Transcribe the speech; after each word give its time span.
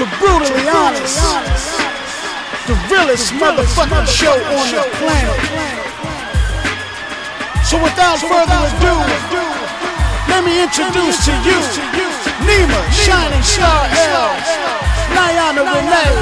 to 0.00 0.06
Brutally 0.16 0.64
Honest, 0.72 1.20
the 2.64 2.72
realest 2.88 3.36
motherfucking 3.36 4.08
show 4.08 4.32
on 4.32 4.66
the 4.72 4.80
planet. 4.96 5.40
So 7.68 7.76
without 7.76 8.16
further 8.16 8.60
ado, 8.64 8.96
let 10.32 10.40
me 10.40 10.64
introduce 10.64 11.20
to 11.28 11.36
you 11.44 11.60
Nima, 12.48 12.80
Shining 12.96 13.44
Star 13.44 13.84
L, 13.92 14.32
Niana 15.12 15.68
Renee, 15.68 16.16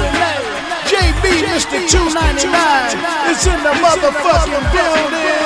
JB, 0.91 1.47
Mr. 1.47 1.79
299 1.87 3.31
is 3.31 3.47
in 3.47 3.63
the 3.63 3.71
motherfucking 3.79 4.65
building. 4.75 5.39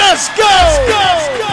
Let's 0.00 0.28
go! 0.32 0.56
Let's 0.88 1.38
go! 1.38 1.47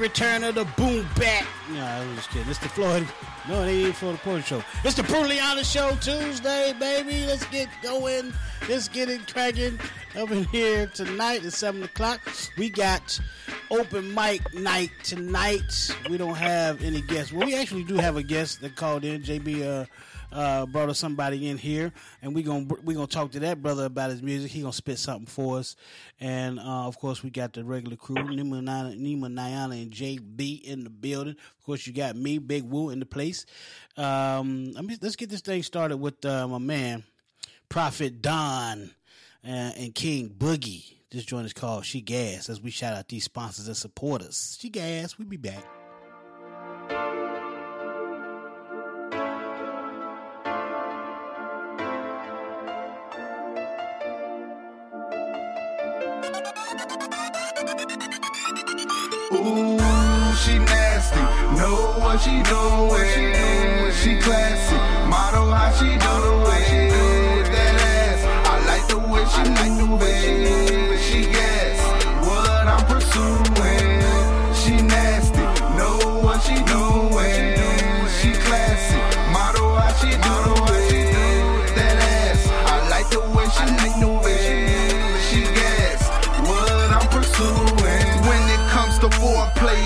Return 0.00 0.42
of 0.44 0.54
the 0.54 0.64
boom 0.76 1.06
back. 1.16 1.46
No, 1.70 1.84
I 1.84 2.06
was 2.06 2.16
just 2.16 2.30
kidding. 2.30 2.48
It's 2.48 2.58
the 2.58 2.68
Floyd. 2.68 3.06
No, 3.48 3.62
it 3.62 3.68
ain't 3.68 3.94
for 3.94 4.12
the 4.12 4.18
Porter 4.18 4.42
Show. 4.42 4.64
It's 4.82 4.96
the 4.96 5.02
Brutally 5.02 5.36
Show 5.62 5.96
Tuesday, 6.00 6.74
baby. 6.78 7.26
Let's 7.26 7.44
get 7.46 7.68
going. 7.82 8.32
Let's 8.68 8.88
get 8.88 9.08
it 9.08 9.32
cracking 9.32 9.78
up 10.16 10.30
in 10.30 10.44
here 10.44 10.86
tonight 10.86 11.44
at 11.44 11.52
7 11.52 11.82
o'clock. 11.82 12.20
We 12.56 12.70
got 12.70 13.20
open 13.70 14.14
mic 14.14 14.54
night 14.54 14.90
tonight. 15.02 15.94
We 16.08 16.16
don't 16.16 16.36
have 16.36 16.82
any 16.82 17.02
guests. 17.02 17.32
Well, 17.32 17.46
we 17.46 17.54
actually 17.54 17.84
do 17.84 17.96
have 17.96 18.16
a 18.16 18.22
guest 18.22 18.62
that 18.62 18.76
called 18.76 19.04
in. 19.04 19.22
JB 19.22 19.66
uh, 19.66 19.86
uh, 20.32 20.66
brought 20.66 20.88
us 20.88 20.98
somebody 20.98 21.48
in 21.48 21.58
here, 21.58 21.92
and 22.22 22.34
we 22.34 22.42
gonna 22.42 22.66
we 22.82 22.94
gonna 22.94 23.06
talk 23.06 23.32
to 23.32 23.40
that 23.40 23.62
brother 23.62 23.84
about 23.84 24.10
his 24.10 24.22
music. 24.22 24.50
He 24.50 24.60
gonna 24.60 24.72
spit 24.72 24.98
something 24.98 25.26
for 25.26 25.58
us, 25.58 25.76
and 26.20 26.58
uh, 26.58 26.86
of 26.86 26.98
course 26.98 27.22
we 27.22 27.30
got 27.30 27.52
the 27.52 27.64
regular 27.64 27.96
crew, 27.96 28.16
Nima, 28.16 28.62
Nana- 28.62 28.94
Nima, 28.96 29.26
Niana, 29.26 29.82
and 29.82 29.90
JB 29.90 30.62
in 30.62 30.84
the 30.84 30.90
building. 30.90 31.36
Of 31.58 31.64
course 31.64 31.86
you 31.86 31.92
got 31.92 32.16
me, 32.16 32.38
Big 32.38 32.64
Woo, 32.64 32.90
in 32.90 33.00
the 33.00 33.06
place. 33.06 33.46
Um, 33.96 34.72
let's 35.00 35.16
get 35.16 35.30
this 35.30 35.40
thing 35.40 35.62
started 35.62 35.96
with 35.96 36.24
uh, 36.24 36.46
my 36.48 36.58
man, 36.58 37.04
Prophet 37.68 38.22
Don, 38.22 38.90
and 39.42 39.94
King 39.94 40.30
Boogie. 40.30 40.94
This 41.10 41.24
joint 41.24 41.44
is 41.44 41.52
called 41.52 41.84
She 41.84 42.00
Gas. 42.00 42.48
As 42.48 42.60
we 42.60 42.70
shout 42.70 42.96
out 42.96 43.08
these 43.08 43.24
sponsors 43.24 43.66
and 43.66 43.76
supporters. 43.76 44.56
She 44.60 44.68
Gas. 44.68 45.18
We 45.18 45.24
be 45.24 45.36
back. 45.36 45.64
Ooh, 59.32 60.34
she 60.34 60.58
nasty. 60.58 61.20
Know 61.56 61.94
what 62.00 62.20
she 62.20 62.42
doing. 62.42 63.92
She 63.92 64.18
classy. 64.20 64.74
Model 65.08 65.52
how 65.52 65.70
she 65.72 65.84
do 65.86 66.14
it. 66.50 67.44
That 67.52 67.80
ass. 67.80 68.24
I 68.48 68.66
like 68.66 68.88
the 68.88 68.98
way 68.98 69.24
she 69.26 69.42
move 69.70 70.02
it. 70.02 70.69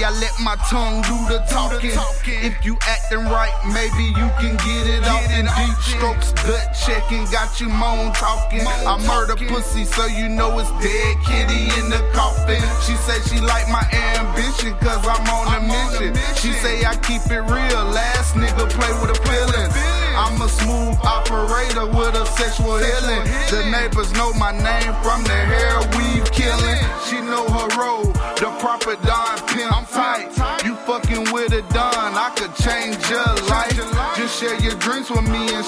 I 0.04 0.10
let 0.20 0.36
my 0.38 0.54
tongue 0.68 1.00
do 1.08 1.16
the 1.32 1.40
talking. 1.48 1.96
If 2.44 2.62
you 2.62 2.76
acting 2.84 3.24
right, 3.24 3.56
maybe 3.72 4.04
you 4.12 4.28
can 4.36 4.52
get 4.60 4.84
it 4.84 5.00
off 5.08 5.24
in 5.32 5.48
deep 5.48 5.78
strokes. 5.80 6.36
Gut 6.44 6.76
checking, 6.76 7.24
got 7.32 7.58
you 7.58 7.70
moan 7.70 8.12
talking. 8.12 8.68
I 8.68 9.00
murder 9.08 9.34
pussy, 9.48 9.86
so 9.86 10.04
you 10.04 10.28
know 10.28 10.58
it's 10.58 10.68
dead 10.84 11.16
kitty 11.24 11.72
in 11.80 11.88
the 11.88 12.04
coffin. 12.12 12.60
She 12.84 12.92
say 13.08 13.16
she 13.24 13.40
like 13.40 13.64
my 13.72 13.80
ambition, 14.20 14.76
cause 14.84 15.00
I'm 15.08 15.24
on 15.24 15.48
a 15.56 15.60
mission. 15.64 16.12
She 16.36 16.52
say 16.60 16.84
I 16.84 16.96
keep 17.00 17.24
it 17.32 17.40
real, 17.40 17.84
last 17.88 18.36
nigga 18.36 18.68
play 18.76 18.92
with 19.00 19.16
a 19.16 19.18
feeling. 19.24 19.72
I'm 20.20 20.36
a 20.36 20.48
smooth 20.48 21.00
operator 21.02 21.86
with 21.86 22.14
a 22.14 22.26
sexual 22.36 22.76
healing. 22.76 23.24
The 23.48 23.72
neighbors 23.72 24.12
know 24.12 24.34
my 24.34 24.52
name 24.52 24.92
from 25.00 25.24
the 25.24 25.32
hair 25.32 25.73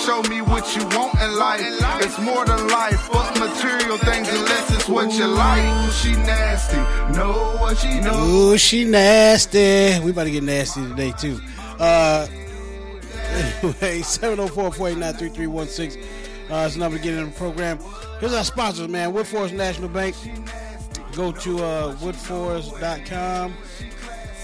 show 0.07 0.23
me 0.31 0.41
what 0.41 0.77
you 0.77 0.87
want 0.97 1.21
in 1.21 1.37
life. 1.37 1.61
It's 2.01 2.19
more 2.21 2.45
than 2.47 2.69
life, 2.69 3.01
fuck 3.01 3.37
material 3.41 3.99
things 3.99 4.29
unless 4.29 4.73
it's 4.73 4.89
what 4.89 5.13
you 5.13 5.27
like. 5.27 5.91
She 5.93 6.13
nasty, 6.13 6.77
know 7.19 7.57
what 7.59 7.77
she 7.77 8.01
do. 8.01 8.11
Ooh, 8.15 8.57
she 8.57 8.85
nasty. 8.85 9.99
We 10.05 10.13
about 10.13 10.25
to 10.25 10.31
get 10.31 10.45
nasty 10.45 10.87
today 10.87 11.13
too. 11.19 11.41
Uh, 11.81 12.29
anyway, 13.61 14.01
704-489-3316. 14.03 15.97
Uh, 16.49 16.65
it's 16.65 16.75
the 16.75 16.79
number 16.79 16.99
in 16.99 17.27
the 17.27 17.33
program. 17.33 17.81
Here's 18.21 18.33
our 18.33 18.45
sponsors, 18.45 18.87
man. 18.89 19.13
Woodforest 19.13 19.55
National 19.55 19.89
Bank. 19.89 20.15
Go 21.17 21.33
to 21.33 21.65
uh, 21.65 21.97
woodforest.com. 21.97 23.55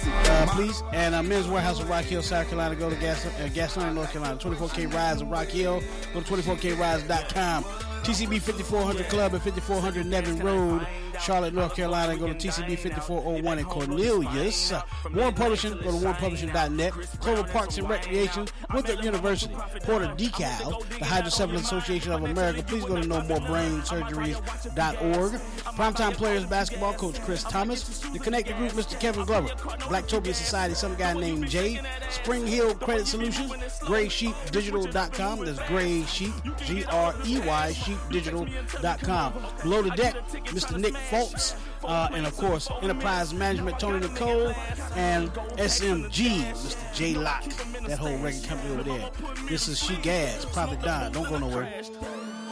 Uh, 0.06 0.46
please. 0.50 0.82
And 0.92 1.14
uh, 1.14 1.22
Men's 1.22 1.46
Wearhouse 1.46 1.80
of 1.80 1.88
Rock 1.88 2.04
Hill, 2.04 2.22
South 2.22 2.48
Carolina. 2.48 2.74
Go 2.76 2.90
to 2.90 2.96
Gas, 2.96 3.24
uh, 3.26 3.30
Gastonia, 3.52 3.94
North 3.94 4.12
Carolina. 4.12 4.36
24K 4.36 4.92
Rise 4.92 5.22
of 5.22 5.28
Rock 5.28 5.48
Hill. 5.48 5.82
Go 6.12 6.20
to 6.20 6.32
24krise.com. 6.32 7.64
TCB 8.02 8.40
5400 8.40 9.08
Club 9.08 9.34
at 9.34 9.42
5400 9.42 10.06
Nevin 10.06 10.38
Road, 10.40 10.84
Charlotte, 11.20 11.54
North 11.54 11.76
Carolina. 11.76 12.16
Go 12.16 12.26
to 12.26 12.34
TCB 12.34 12.76
5401 12.78 13.58
in 13.60 13.64
Cornelius. 13.64 14.72
Warren 15.14 15.34
Publishing. 15.34 15.74
Go 15.74 15.82
to 15.82 15.90
warrenpublishing.net. 16.06 16.92
Clover 17.20 17.44
Parks 17.44 17.78
and 17.78 17.88
Recreation. 17.88 18.48
Winthrop 18.74 19.04
University. 19.04 19.54
Porter 19.84 20.08
Decal. 20.16 20.82
The 20.98 21.04
Hydrocephalus 21.04 21.62
Association 21.62 22.10
of 22.12 22.24
America. 22.24 22.62
Please 22.64 22.84
go 22.84 23.00
to 23.00 23.06
nomorebrainsurgeries.org. 23.08 25.32
Primetime 25.76 26.14
Players 26.14 26.44
Basketball 26.46 26.94
Coach 26.94 27.20
Chris 27.22 27.44
Thomas. 27.44 28.00
The 28.00 28.18
Connected 28.18 28.56
Group, 28.56 28.72
Mr. 28.72 28.98
Kevin 28.98 29.24
Glover. 29.24 29.48
Blacktopia 29.48 30.34
Society, 30.34 30.74
some 30.74 30.94
guy 30.96 31.12
named 31.12 31.48
Jay. 31.48 31.80
Spring 32.10 32.44
Hill 32.46 32.74
Credit 32.74 33.06
Solutions. 33.06 33.52
GreySheepDigital.com. 33.80 35.44
That's 35.44 35.60
Grey 35.68 36.02
Sheep. 36.04 36.32
G 36.64 36.84
R 36.86 37.14
E 37.26 37.38
Y 37.38 37.72
Sheep. 37.72 37.91
cheapdigital.com. 37.96 39.32
Below 39.62 39.82
the 39.82 39.90
deck, 39.90 40.14
Mr. 40.46 40.78
Nick 40.78 40.94
Fultz, 40.94 41.56
uh, 41.84 42.08
and 42.12 42.26
of 42.26 42.36
course, 42.36 42.68
Enterprise 42.82 43.34
Management, 43.34 43.78
Tony 43.78 44.00
Nicole, 44.00 44.52
and 44.96 45.30
SMG, 45.58 46.44
Mr. 46.52 46.94
J 46.94 47.14
Lock, 47.14 47.44
that 47.86 47.98
whole 47.98 48.16
record 48.18 48.44
company 48.44 48.72
over 48.72 48.82
there. 48.82 49.10
This 49.48 49.68
is 49.68 49.78
She 49.78 49.96
Gas, 49.96 50.44
Prophet 50.46 50.80
Don. 50.82 51.12
Don't 51.12 51.28
go 51.28 51.38
nowhere. 51.38 51.82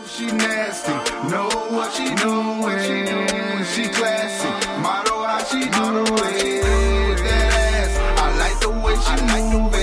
She 0.07 0.27
nasty, 0.27 0.93
know 1.29 1.49
what 1.71 1.93
she 1.93 2.07
doing. 2.15 3.65
She 3.65 3.89
classy, 3.89 4.49
model 4.81 5.23
how 5.23 5.45
she 5.45 5.61
do 5.61 6.05
it. 6.25 7.19
That 7.23 7.53
ass, 7.53 7.99
I 8.19 8.37
like 8.39 8.61
the 8.61 8.71
way 8.71 8.97
she 8.97 9.53
move 9.53 9.80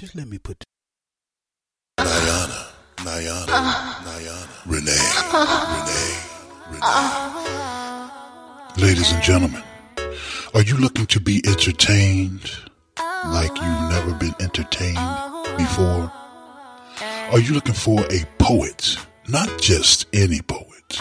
Just 0.00 0.14
let 0.14 0.28
me 0.28 0.38
put. 0.38 0.64
Niana, 1.98 2.66
Niana, 2.96 3.46
Niana, 4.00 4.48
Renee, 4.64 4.96
Renee, 5.76 6.16
Renee. 6.70 6.86
Ladies 8.82 9.12
and 9.12 9.22
gentlemen, 9.22 9.62
are 10.54 10.62
you 10.62 10.78
looking 10.78 11.04
to 11.04 11.20
be 11.20 11.42
entertained 11.46 12.50
like 13.26 13.50
you've 13.50 13.90
never 13.90 14.14
been 14.14 14.34
entertained 14.40 14.96
before? 15.58 16.10
Are 17.30 17.38
you 17.38 17.52
looking 17.52 17.74
for 17.74 18.00
a 18.10 18.24
poet? 18.38 18.96
Not 19.28 19.60
just 19.60 20.06
any 20.14 20.40
poet, 20.40 20.98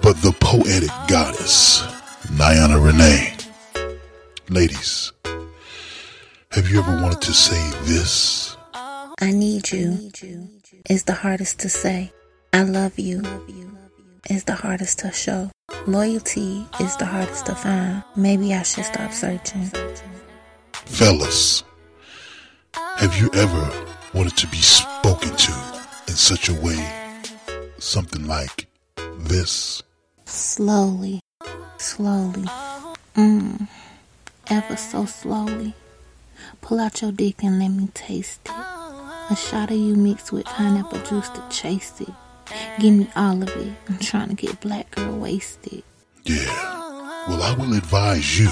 but 0.00 0.16
the 0.22 0.32
poetic 0.40 0.88
goddess, 1.08 1.82
Niana 2.28 2.82
Renee. 2.82 3.36
Ladies, 4.48 5.12
have 6.54 6.68
you 6.68 6.78
ever 6.80 7.02
wanted 7.02 7.22
to 7.22 7.32
say 7.32 7.70
this? 7.84 8.56
I 8.74 9.30
need 9.30 9.72
you 9.72 10.10
is 10.90 11.04
the 11.04 11.14
hardest 11.14 11.60
to 11.60 11.68
say. 11.68 12.12
I 12.52 12.62
love 12.64 12.98
you 12.98 13.22
is 14.28 14.44
the 14.44 14.54
hardest 14.54 14.98
to 15.00 15.12
show. 15.12 15.50
Loyalty 15.86 16.66
is 16.78 16.96
the 16.96 17.06
hardest 17.06 17.46
to 17.46 17.54
find. 17.54 18.04
Maybe 18.16 18.52
I 18.52 18.62
should 18.62 18.84
stop 18.84 19.12
searching. 19.12 19.70
Fellas, 20.72 21.64
have 22.74 23.16
you 23.18 23.30
ever 23.32 23.86
wanted 24.12 24.36
to 24.36 24.46
be 24.48 24.58
spoken 24.58 25.34
to 25.34 25.52
in 26.08 26.14
such 26.14 26.50
a 26.50 26.54
way, 26.54 26.84
something 27.78 28.26
like 28.26 28.66
this? 29.20 29.82
Slowly, 30.26 31.20
slowly, 31.78 32.48
mmm, 33.16 33.68
ever 34.50 34.76
so 34.76 35.06
slowly. 35.06 35.74
Pull 36.60 36.80
out 36.80 37.02
your 37.02 37.12
dick 37.12 37.42
and 37.42 37.58
let 37.58 37.68
me 37.68 37.88
taste 37.94 38.40
it. 38.46 38.52
A 39.30 39.36
shot 39.36 39.70
of 39.70 39.76
you 39.76 39.94
mixed 39.94 40.32
with 40.32 40.44
pineapple 40.46 41.00
juice 41.00 41.28
to 41.30 41.42
chase 41.50 42.00
it. 42.00 42.08
Give 42.80 42.94
me 42.94 43.08
all 43.16 43.42
of 43.42 43.48
it. 43.48 43.72
I'm 43.88 43.98
trying 43.98 44.28
to 44.28 44.34
get 44.34 44.60
black 44.60 44.90
girl 44.90 45.18
wasted. 45.18 45.82
Yeah. 46.24 46.44
Well, 47.28 47.42
I 47.42 47.54
will 47.56 47.74
advise 47.74 48.38
you 48.38 48.48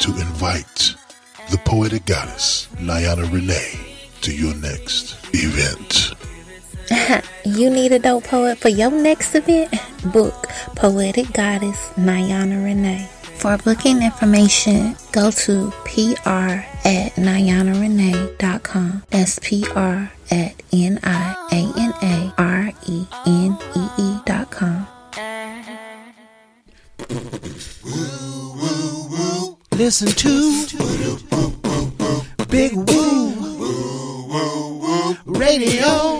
to 0.00 0.10
invite 0.20 0.94
the 1.50 1.58
poetic 1.64 2.06
goddess, 2.06 2.68
Niana 2.76 3.30
Renee, 3.32 3.96
to 4.22 4.34
your 4.34 4.54
next 4.56 5.16
event. 5.34 6.14
You 7.44 7.70
need 7.70 7.92
a 7.92 7.98
dope 7.98 8.24
poet 8.24 8.58
for 8.58 8.68
your 8.68 8.90
next 8.90 9.34
event? 9.34 9.72
Book 10.12 10.48
Poetic 10.76 11.32
Goddess 11.32 11.88
Niana 11.96 12.62
Renee. 12.62 13.08
For 13.40 13.56
booking 13.56 14.02
information, 14.02 14.96
go 15.12 15.30
to 15.30 15.70
pr 15.86 16.28
at 16.84 17.16
nianarenee.com. 17.16 19.02
That's 19.08 19.38
pr 19.38 20.10
at 20.30 20.62
n 20.70 21.00
i 21.02 21.34
a 21.50 21.62
n 21.74 21.92
a 22.02 22.34
r 22.36 22.70
e 22.86 23.06
n 23.24 23.56
e 23.74 23.82
e 23.96 24.20
dot 24.26 24.50
com. 24.50 24.86
Listen 29.72 30.08
to 30.08 30.66
Big 32.48 32.74
Woo 32.74 33.32
Radio. 35.24 36.19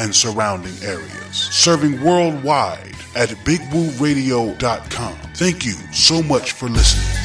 and 0.00 0.14
surrounding 0.14 0.74
areas, 0.82 1.36
serving 1.36 2.02
worldwide 2.02 2.96
at 3.14 3.28
bigwooradio.com. 3.44 5.14
Thank 5.34 5.66
you 5.66 5.74
so 5.92 6.22
much 6.22 6.52
for 6.52 6.68
listening. 6.68 7.20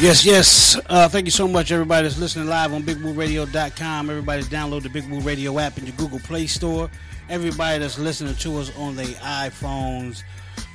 Yes, 0.00 0.24
yes. 0.24 0.80
Uh, 0.88 1.08
thank 1.08 1.26
you 1.26 1.30
so 1.30 1.46
much, 1.46 1.70
everybody 1.70 2.08
that's 2.08 2.18
listening 2.18 2.48
live 2.48 2.74
on 2.74 2.82
BigWooRadio.com. 2.82 4.10
Everybody 4.10 4.42
that's 4.42 4.52
download 4.52 4.82
the 4.82 4.88
Big 4.88 5.08
Woo 5.08 5.20
Radio 5.20 5.56
app 5.60 5.78
in 5.78 5.86
your 5.86 5.94
Google 5.94 6.18
Play 6.18 6.48
Store. 6.48 6.90
Everybody 7.28 7.78
that's 7.78 8.00
listening 8.00 8.34
to 8.34 8.56
us 8.58 8.76
on 8.76 8.96
the 8.96 9.04
iPhones, 9.04 10.24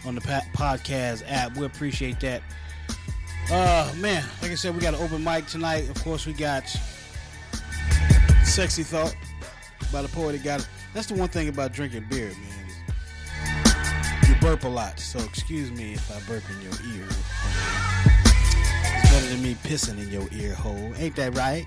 on 0.06 0.16
the 0.16 0.22
podcast 0.22 1.24
app, 1.28 1.58
we 1.58 1.66
appreciate 1.66 2.22
that. 2.22 2.42
Uh, 3.52 3.92
man, 3.98 4.24
like 4.42 4.52
I 4.52 4.56
said, 4.56 4.74
we 4.74 4.80
got 4.80 4.94
an 4.94 5.02
open 5.02 5.22
mic 5.22 5.46
tonight. 5.48 5.90
Of 5.90 6.02
course, 6.02 6.26
we 6.26 6.32
got 6.32 6.64
Sexy 8.48 8.84
Thought 8.84 9.16
by 9.92 10.02
the 10.02 10.08
poet 10.08 10.32
that 10.34 10.44
got 10.44 10.62
it. 10.62 10.68
That's 10.94 11.08
the 11.08 11.14
one 11.14 11.30
thing 11.30 11.48
about 11.50 11.74
drinking 11.74 12.06
beer, 12.10 12.30
man. 12.30 13.66
You 14.28 14.36
burp 14.42 14.64
a 14.64 14.68
lot, 14.68 15.00
so 15.00 15.20
excuse 15.20 15.72
me 15.72 15.94
if 15.94 16.10
I 16.12 16.20
burp 16.28 16.44
in 16.50 16.62
your 16.62 16.74
ear. 16.98 17.08
It's 18.96 19.12
better 19.12 19.28
than 19.28 19.44
me 19.44 19.56
pissing 19.64 20.02
in 20.02 20.10
your 20.12 20.28
ear 20.32 20.56
hole. 20.56 20.94
Ain't 20.98 21.16
that 21.18 21.36
right? 21.36 21.66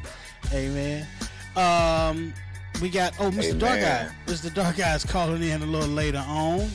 Amen. 0.52 1.06
Um, 1.54 2.34
we 2.82 2.88
got 2.88 3.14
oh 3.20 3.30
Mr. 3.30 3.58
Dark 3.58 3.80
Eye. 3.80 4.08
Mr. 4.26 4.52
Dark 4.52 4.80
Eye 4.80 4.94
is 4.94 5.04
calling 5.04 5.42
in 5.42 5.62
a 5.62 5.66
little 5.66 5.88
later 5.88 6.24
on. 6.26 6.68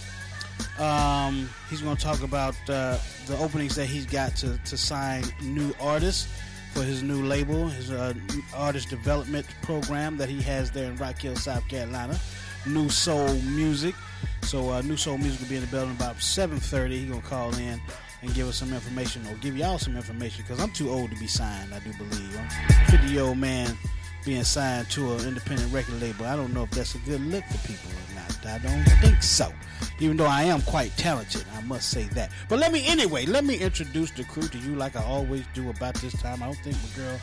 Um, 0.80 1.50
he's 1.70 1.82
going 1.82 1.98
to 1.98 2.04
talk 2.04 2.22
about 2.22 2.56
uh, 2.70 2.98
the 3.28 3.38
openings 3.40 3.76
that 3.76 3.86
he's 3.86 4.06
got 4.06 4.36
to, 4.38 4.58
to 4.58 4.78
sign 4.78 5.24
new 5.42 5.74
artists 5.80 6.28
for 6.76 6.84
his 6.84 7.02
new 7.02 7.24
label, 7.24 7.70
his 7.70 7.90
uh, 7.90 8.14
artist 8.54 8.90
development 8.90 9.48
program 9.62 10.18
that 10.18 10.28
he 10.28 10.42
has 10.42 10.70
there 10.72 10.92
in 10.92 10.98
Rock 10.98 11.22
Hill, 11.22 11.38
South 11.38 11.66
Carolina. 11.70 12.20
New 12.66 12.90
Soul 12.90 13.34
Music. 13.42 13.96
So 14.42 14.72
uh, 14.72 14.82
New 14.82 14.98
Soul 14.98 15.18
Music 15.18 15.40
will 15.40 15.48
be 15.48 15.56
in 15.56 15.62
the 15.62 15.68
building 15.68 15.96
about 15.96 16.18
7:30. 16.18 16.90
He's 16.92 17.10
gonna 17.10 17.22
call 17.22 17.56
in 17.56 17.80
and 18.22 18.34
give 18.34 18.48
us 18.48 18.58
some 18.58 18.74
information, 18.74 19.26
or 19.28 19.36
give 19.36 19.56
y'all 19.56 19.78
some 19.78 19.96
information, 19.96 20.44
because 20.44 20.60
I'm 20.60 20.72
too 20.72 20.90
old 20.90 21.12
to 21.12 21.18
be 21.18 21.28
signed. 21.28 21.74
I 21.74 21.80
do 21.80 21.94
believe 21.94 22.38
I'm 22.38 22.86
50 22.88 23.08
year 23.08 23.24
old 23.24 23.38
man 23.38 23.78
being 24.26 24.44
signed 24.44 24.90
to 24.92 25.14
an 25.14 25.28
independent 25.28 25.72
record 25.72 26.02
label. 26.02 26.26
I 26.26 26.36
don't 26.36 26.54
know 26.54 26.64
if 26.64 26.72
that's 26.72 26.96
a 26.96 27.00
good 27.00 27.22
look 27.22 27.44
for 27.46 27.68
people 27.68 27.90
or 28.30 28.46
not. 28.46 28.46
I 28.46 28.58
don't 28.60 28.84
think 29.02 29.22
so. 29.24 29.52
Even 30.00 30.18
though 30.18 30.26
I 30.26 30.44
am 30.44 30.62
quite 30.62 30.96
talented, 30.98 31.46
I 31.56 31.62
must 31.62 31.90
say 31.90 32.04
that. 32.14 32.32
But 32.50 32.60
let 32.60 32.72
me 32.72 32.86
anyway. 32.88 33.26
Let 33.26 33.46
me 33.46 33.56
introduce 33.58 34.12
the 34.12 34.24
crew 34.24 34.48
to 34.48 34.58
you 34.58 34.76
like 34.76 34.96
I 34.96 35.04
always 35.04 35.46
do 35.54 35.70
about 35.70 35.96
this 35.96 36.14
time. 36.22 36.44
I 36.44 36.48
don't 36.48 36.58
think 36.58 36.76
my 36.76 37.04
girl, 37.04 37.20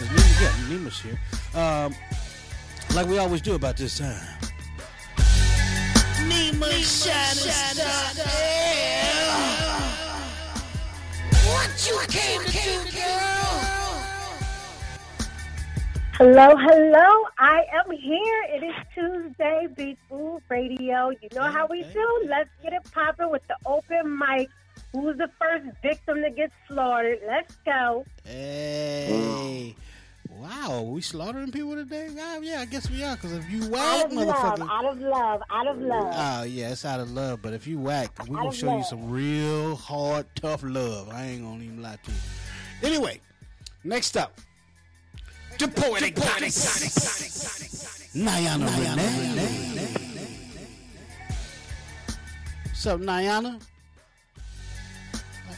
is 0.00 0.08
Nima, 0.08 0.42
yeah, 0.42 0.76
Nima's 0.76 1.00
here. 1.00 1.18
Um, 1.54 1.94
like 2.94 3.06
we 3.06 3.18
always 3.18 3.40
do 3.40 3.54
about 3.54 3.76
this 3.76 3.98
time. 3.98 4.20
Nima 6.28 6.70
Shining 6.82 7.52
Star. 7.52 8.26
What 11.46 11.88
you 11.88 11.98
came 12.08 12.42
to 12.42 12.50
do, 12.50 12.98
girl? 12.98 13.85
Hello, 16.18 16.56
hello. 16.56 17.26
I 17.38 17.66
am 17.74 17.90
here. 17.90 18.42
It 18.54 18.62
is 18.62 18.74
Tuesday, 18.94 19.68
Big 19.76 19.98
Food 20.08 20.40
Radio. 20.48 21.10
You 21.10 21.28
know 21.34 21.42
how 21.42 21.66
we 21.66 21.82
do. 21.82 22.26
Let's 22.26 22.48
get 22.62 22.72
it 22.72 22.90
popping 22.90 23.30
with 23.30 23.46
the 23.48 23.56
open 23.66 24.18
mic. 24.18 24.48
Who's 24.94 25.18
the 25.18 25.28
first 25.38 25.66
victim 25.82 26.22
to 26.22 26.30
get 26.30 26.52
slaughtered? 26.68 27.18
Let's 27.26 27.54
go. 27.66 28.06
Hey. 28.24 29.76
Wow, 30.30 30.84
we 30.88 31.02
slaughtering 31.02 31.52
people 31.52 31.74
today? 31.74 32.08
Yeah, 32.10 32.38
yeah, 32.38 32.60
I 32.62 32.64
guess 32.64 32.90
we 32.90 33.04
are. 33.04 33.16
Because 33.16 33.32
if 33.32 33.50
you 33.50 33.68
whack, 33.68 34.06
Out 34.06 34.06
of 34.06 34.12
love, 34.14 34.60
out 34.70 34.84
of 34.86 34.98
love, 34.98 35.42
out 35.50 35.66
of 35.66 35.78
love. 35.82 36.14
Oh, 36.16 36.44
yeah, 36.44 36.70
it's 36.70 36.86
out 36.86 37.00
of 37.00 37.10
love. 37.10 37.42
But 37.42 37.52
if 37.52 37.66
you 37.66 37.78
whack, 37.78 38.26
we 38.26 38.34
gonna 38.34 38.52
show 38.54 38.74
you 38.74 38.84
some 38.84 39.10
real 39.10 39.76
hard, 39.76 40.24
tough 40.34 40.62
love. 40.62 41.10
I 41.10 41.26
ain't 41.26 41.42
going 41.42 41.58
to 41.58 41.64
even 41.66 41.82
lie 41.82 41.98
to 42.02 42.10
you. 42.10 42.16
Anyway, 42.82 43.20
next 43.84 44.16
up. 44.16 44.40
The 45.58 45.68
poetic 45.68 46.14
goddess. 46.14 48.10
Niana 48.14 48.66
Renee. 48.78 49.86
What's 52.66 52.86
up, 52.86 53.00
Niana? 53.00 53.60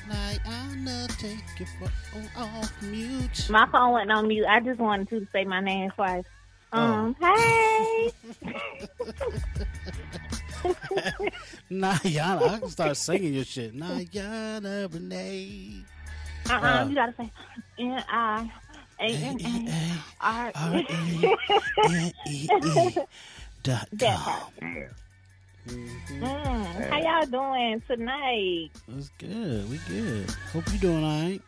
Niana, 0.08 1.08
take 1.18 1.42
your 1.58 1.68
phone 2.12 2.28
off 2.36 2.72
mute. 2.82 3.48
My 3.50 3.66
phone 3.70 3.92
went 3.92 4.10
on 4.12 4.28
mute. 4.28 4.46
I 4.48 4.60
just 4.60 4.78
wanted 4.80 5.08
to 5.10 5.26
say 5.32 5.44
my 5.44 5.60
name 5.60 5.90
twice. 5.90 6.24
Um, 6.72 7.14
hey. 7.20 8.12
Niana, 11.70 12.48
I 12.50 12.58
can 12.60 12.68
start 12.70 12.96
singing 12.96 13.34
your 13.34 13.44
shit. 13.44 13.74
Niana 13.74 14.92
Renee. 14.92 15.84
Uh-uh, 16.48 16.56
Uh. 16.60 16.86
you 16.88 16.94
gotta 16.94 17.14
say 17.14 17.30
N 17.78 18.02
I 18.08 18.50
A 19.00 19.04
N 19.04 19.68
A 19.68 20.02
R 20.20 20.52
R-A-N-E-E 20.54 22.48
dot 23.62 23.88
com. 23.98 24.52
Mm, 25.68 26.90
how 26.90 26.98
y'all 26.98 27.26
doing 27.26 27.82
tonight? 27.86 28.70
That's 28.88 29.10
good. 29.18 29.70
We 29.70 29.78
good. 29.88 30.30
Hope 30.52 30.72
you 30.72 30.78
doing 30.78 31.04
all 31.04 31.22
right. 31.22 31.42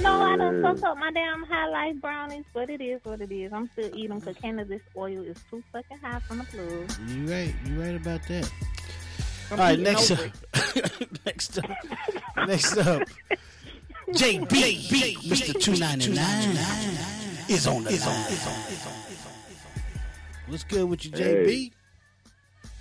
No, 0.00 0.20
I 0.20 0.36
don't 0.36 0.60
fuck 0.60 0.82
up 0.82 0.98
my 0.98 1.10
damn 1.12 1.44
high 1.44 1.68
life 1.68 2.00
brownies, 2.00 2.44
but 2.52 2.68
it 2.68 2.80
is 2.80 3.00
what 3.04 3.20
it 3.20 3.30
is. 3.32 3.52
I'm 3.52 3.70
still 3.70 3.90
eating 3.96 4.18
because 4.18 4.36
cannabis 4.36 4.82
oil 4.96 5.22
is 5.22 5.38
too 5.48 5.62
fucking 5.72 5.98
high 5.98 6.18
from 6.20 6.38
the 6.38 6.44
plug. 6.44 6.90
You 7.08 7.26
right. 7.26 7.54
You 7.64 7.80
right 7.80 7.94
about 7.94 8.26
that. 8.28 8.50
I'm 9.50 9.60
All 9.60 9.64
right, 9.64 9.78
eating 9.78 9.84
next 9.84 10.10
up. 10.10 10.18
next 11.26 11.58
up. 11.58 11.70
Next 12.48 12.76
up. 12.78 13.02
JB, 14.08 15.16
Mr. 15.24 15.60
299 15.60 16.18
is 17.48 17.66
on 17.66 17.82
the 17.82 17.90
line. 17.90 18.38
What's 20.46 20.62
good 20.64 20.84
with 20.88 21.04
you, 21.04 21.10
JB? 21.10 21.46
Hey. 21.48 21.70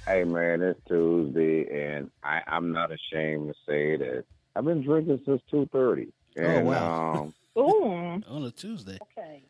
Hey 0.05 0.23
man, 0.23 0.61
it's 0.61 0.79
Tuesday, 0.87 1.65
and 1.95 2.11
I, 2.23 2.41
I'm 2.45 2.71
not 2.71 2.91
ashamed 2.91 3.47
to 3.47 3.53
say 3.67 3.97
that 3.97 4.23
I've 4.55 4.65
been 4.65 4.83
drinking 4.83 5.19
since 5.25 5.41
two 5.49 5.67
thirty. 5.71 6.13
And, 6.35 6.45
Oh, 6.67 6.71
wow. 6.71 7.13
Um, 7.23 7.33
Ooh. 7.57 8.21
On 8.29 8.43
a 8.45 8.51
Tuesday. 8.51 8.99
Okay. 9.17 9.41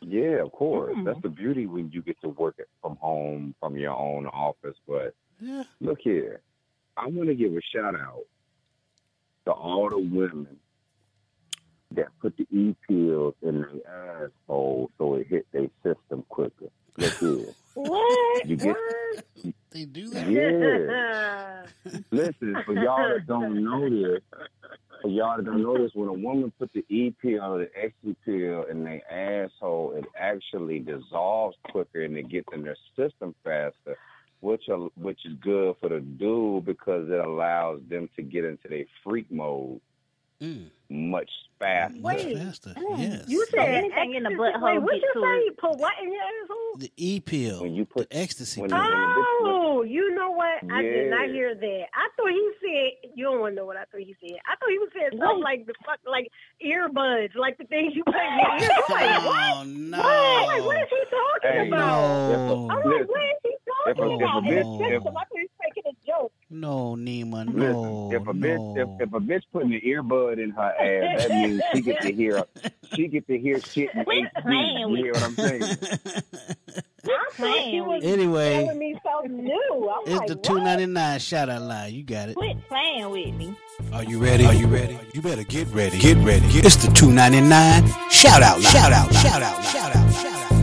yeah, 0.00 0.42
of 0.42 0.50
course. 0.50 0.96
Mm. 0.96 1.04
That's 1.04 1.20
the 1.22 1.28
beauty 1.28 1.66
when 1.66 1.88
you 1.92 2.02
get 2.02 2.20
to 2.22 2.30
work 2.30 2.56
it 2.58 2.68
from 2.82 2.96
home, 2.96 3.54
from 3.60 3.76
your 3.76 3.94
own 3.94 4.26
office. 4.26 4.76
But 4.88 5.14
Yeah. 5.38 5.62
look 5.80 6.00
here, 6.02 6.40
I 6.96 7.06
want 7.06 7.28
to 7.28 7.36
give 7.36 7.52
a 7.52 7.60
shout 7.72 7.94
out 7.94 8.24
to 9.44 9.52
all 9.52 9.88
the 9.88 9.98
women 9.98 10.48
that 11.94 12.08
put 12.20 12.36
the 12.36 12.46
e 12.56 12.74
pills 12.88 13.34
in 13.42 13.62
their 13.62 14.24
asshole 14.46 14.90
so 14.98 15.14
it 15.14 15.26
hit 15.28 15.46
their 15.52 15.66
system 15.82 16.24
quicker. 16.28 16.66
Look 16.98 17.12
here, 17.18 17.46
What? 17.74 18.46
you 18.46 18.56
get 18.56 18.76
They 19.70 19.84
do 19.84 20.08
that. 20.08 20.28
yeah. 20.30 21.66
Listen, 22.10 22.56
for 22.66 22.74
y'all 22.74 23.08
that 23.08 23.26
don't 23.26 23.62
know 23.64 23.88
this, 23.88 24.20
for 25.02 25.08
y'all 25.08 25.36
that 25.36 25.46
don't 25.46 25.62
know 25.62 25.78
this, 25.78 25.92
when 25.94 26.08
a 26.08 26.12
woman 26.12 26.52
put 26.58 26.72
the 26.72 26.84
E 26.88 27.14
pill 27.22 27.42
or 27.42 27.58
the 27.60 27.70
X 27.76 27.92
pill 28.24 28.64
in 28.64 28.84
their 28.84 29.02
asshole, 29.10 29.94
it 29.96 30.04
actually 30.18 30.80
dissolves 30.80 31.56
quicker 31.70 32.02
and 32.02 32.16
it 32.16 32.28
gets 32.28 32.48
in 32.52 32.62
their 32.62 32.76
system 32.96 33.34
faster, 33.44 33.96
which 34.40 34.68
are, 34.68 34.88
which 34.96 35.20
is 35.24 35.32
good 35.40 35.74
for 35.80 35.88
the 35.88 36.00
dude 36.00 36.66
because 36.66 37.08
it 37.08 37.18
allows 37.24 37.80
them 37.88 38.08
to 38.16 38.22
get 38.22 38.44
into 38.44 38.68
their 38.68 38.84
freak 39.02 39.30
mode 39.30 39.80
Mm. 40.42 40.70
much 40.88 41.30
faster. 41.58 41.98
Much 42.00 42.24
Wait. 42.24 42.38
faster. 42.38 42.70
Mm. 42.76 42.98
Yes. 42.98 43.24
You 43.28 43.46
said 43.50 43.58
Anything 43.68 44.14
in 44.14 44.22
the 44.22 44.30
ecstasy- 44.30 44.40
butthole 44.58 44.62
Wait, 44.62 44.78
what 44.82 44.92
get 44.94 45.02
you 45.02 45.22
say? 45.22 45.44
You 45.44 45.52
put 45.58 45.78
what 45.78 45.92
in 46.02 46.12
your 46.12 46.22
asshole? 46.22 46.76
The 46.78 46.92
E 46.96 47.20
pill. 47.20 47.60
When 47.62 47.74
you 47.74 47.84
put 47.84 48.08
the 48.08 48.16
ecstasy 48.16 48.60
when 48.62 48.70
pill. 48.70 48.78
you- 48.80 49.26
Oh, 49.42 49.82
you 49.82 50.14
know 50.14 50.30
what? 50.30 50.64
I 50.72 50.82
did 50.82 51.10
not 51.10 51.28
hear 51.28 51.54
that. 51.54 51.84
I 51.94 52.08
thought 52.16 52.30
he 52.30 52.50
said 52.60 53.10
you 53.14 53.24
don't 53.26 53.40
want 53.40 53.52
to 53.52 53.56
know 53.56 53.66
what 53.66 53.76
I 53.76 53.84
thought 53.84 54.00
he 54.00 54.14
said. 54.20 54.36
I 54.46 54.56
thought 54.56 54.68
he 54.70 54.78
was 54.78 54.88
saying 54.94 55.10
something 55.18 55.42
like 55.42 55.66
the 55.66 55.74
fuck 55.84 55.98
like 56.06 56.28
earbuds, 56.64 57.34
like 57.36 57.56
the 57.58 57.64
things 57.64 57.92
you 57.94 58.02
put 58.04 58.14
in 58.16 58.20
your 58.38 58.60
ear. 58.60 58.68
I'm 58.88 58.94
like, 58.96 59.24
what? 59.24 59.56
Oh, 59.56 59.62
no. 59.64 60.00
I'm 60.02 60.46
like, 60.46 60.64
what 60.64 60.76
is 60.78 60.88
he 60.90 61.04
talking 61.10 61.60
Hey, 61.60 61.68
about? 61.68 62.28
No. 62.30 62.68
I'm 62.70 62.76
like, 62.78 62.84
Listen, 62.84 63.06
what 63.08 63.22
is 63.22 63.40
he 63.44 63.54
if 63.86 63.98
a- 63.98 64.02
if 64.02 64.20
a 64.20 64.24
bitch- 64.42 64.80
if- 64.80 64.92
system. 65.02 65.16
I 65.16 65.20
thought 65.20 65.26
he 65.34 65.40
was 65.42 65.48
making 65.62 65.82
a 65.86 66.06
joke. 66.06 66.32
No, 66.52 66.96
Nima, 66.98 67.46
Listen, 67.46 67.72
no. 67.82 68.10
if 68.12 68.22
a 68.22 68.32
bitch 68.32 68.74
no. 68.76 68.94
if, 69.00 69.08
if 69.08 69.12
a 69.14 69.20
bitch 69.20 69.42
putting 69.52 69.72
an 69.74 69.80
earbud 69.86 70.42
in 70.42 70.50
her 70.50 70.62
ass, 70.80 71.22
that 71.22 71.30
means 71.30 71.62
she 71.72 71.80
get 71.80 72.00
to 72.02 72.12
hear 72.12 72.44
she 72.94 73.06
get 73.08 73.26
to 73.28 73.38
hear 73.38 73.60
shit 73.60 73.90
in 73.94 74.04
Quit 74.04 74.24
HD. 74.34 74.42
playing 74.42 74.78
You 74.78 74.88
with 74.88 75.00
hear 75.00 75.12
what 75.12 75.22
I'm 75.22 75.34
saying? 75.36 75.62
I 75.62 77.06
thought 77.06 77.32
he 77.32 77.36
playing 77.36 77.86
was 77.86 78.02
with 78.02 78.12
Anyway. 78.12 78.64
telling 78.64 78.78
me 78.78 79.00
something 79.04 79.44
new. 79.44 79.90
I'm 79.90 80.02
it's 80.06 80.18
like, 80.18 80.28
the 80.28 80.34
two 80.36 80.58
ninety 80.60 80.86
nine 80.86 81.18
shout 81.20 81.48
out 81.48 81.62
line. 81.62 81.94
You 81.94 82.02
got 82.02 82.28
it. 82.30 82.34
Quit 82.36 82.56
playing 82.68 83.10
with 83.10 83.34
me. 83.34 83.54
Are 83.92 84.04
you 84.04 84.18
ready? 84.18 84.44
Are 84.44 84.54
you 84.54 84.66
ready? 84.66 84.98
You 85.14 85.22
better 85.22 85.44
get 85.44 85.68
ready. 85.68 85.98
Get 85.98 86.16
ready. 86.18 86.44
It's 86.48 86.76
the 86.84 86.92
two 86.92 87.10
ninety 87.12 87.40
nine 87.40 87.86
shout 88.10 88.42
out 88.42 88.60
line. 88.60 88.72
Shout 88.72 88.92
out. 88.92 89.12
Shout 89.14 89.42
out. 89.42 89.64
Shout 89.64 89.96
out. 89.96 90.12
Shout 90.14 90.52
out. 90.52 90.59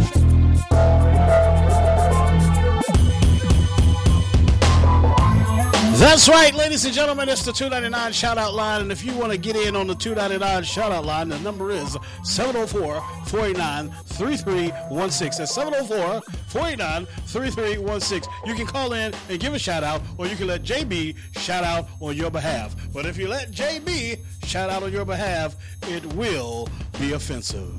That's 5.97 6.29
right, 6.29 6.53
ladies 6.53 6.85
and 6.85 6.93
gentlemen. 6.93 7.27
It's 7.27 7.43
the 7.43 7.51
299 7.51 8.13
shout 8.13 8.37
out 8.37 8.53
line. 8.53 8.81
And 8.81 8.91
if 8.91 9.03
you 9.03 9.17
want 9.17 9.31
to 9.31 9.37
get 9.37 9.55
in 9.55 9.75
on 9.75 9.87
the 9.87 9.95
299 9.95 10.63
shout 10.63 10.91
out 10.91 11.05
line, 11.05 11.29
the 11.29 11.39
number 11.39 11.71
is 11.71 11.97
704 12.23 13.01
489 13.25 13.89
3316. 14.05 15.39
That's 15.39 15.55
704 15.55 16.21
489 16.49 17.07
3316. 17.25 18.31
You 18.45 18.53
can 18.53 18.67
call 18.67 18.93
in 18.93 19.11
and 19.27 19.39
give 19.39 19.55
a 19.55 19.59
shout 19.59 19.83
out, 19.83 20.03
or 20.19 20.27
you 20.27 20.35
can 20.35 20.45
let 20.45 20.61
JB 20.61 21.15
shout 21.31 21.63
out 21.63 21.87
on 21.99 22.15
your 22.15 22.29
behalf. 22.29 22.75
But 22.93 23.07
if 23.07 23.17
you 23.17 23.27
let 23.27 23.51
JB 23.51 24.19
shout 24.45 24.69
out 24.69 24.83
on 24.83 24.91
your 24.91 25.03
behalf, 25.03 25.55
it 25.87 26.05
will 26.13 26.69
be 26.99 27.13
offensive. 27.13 27.73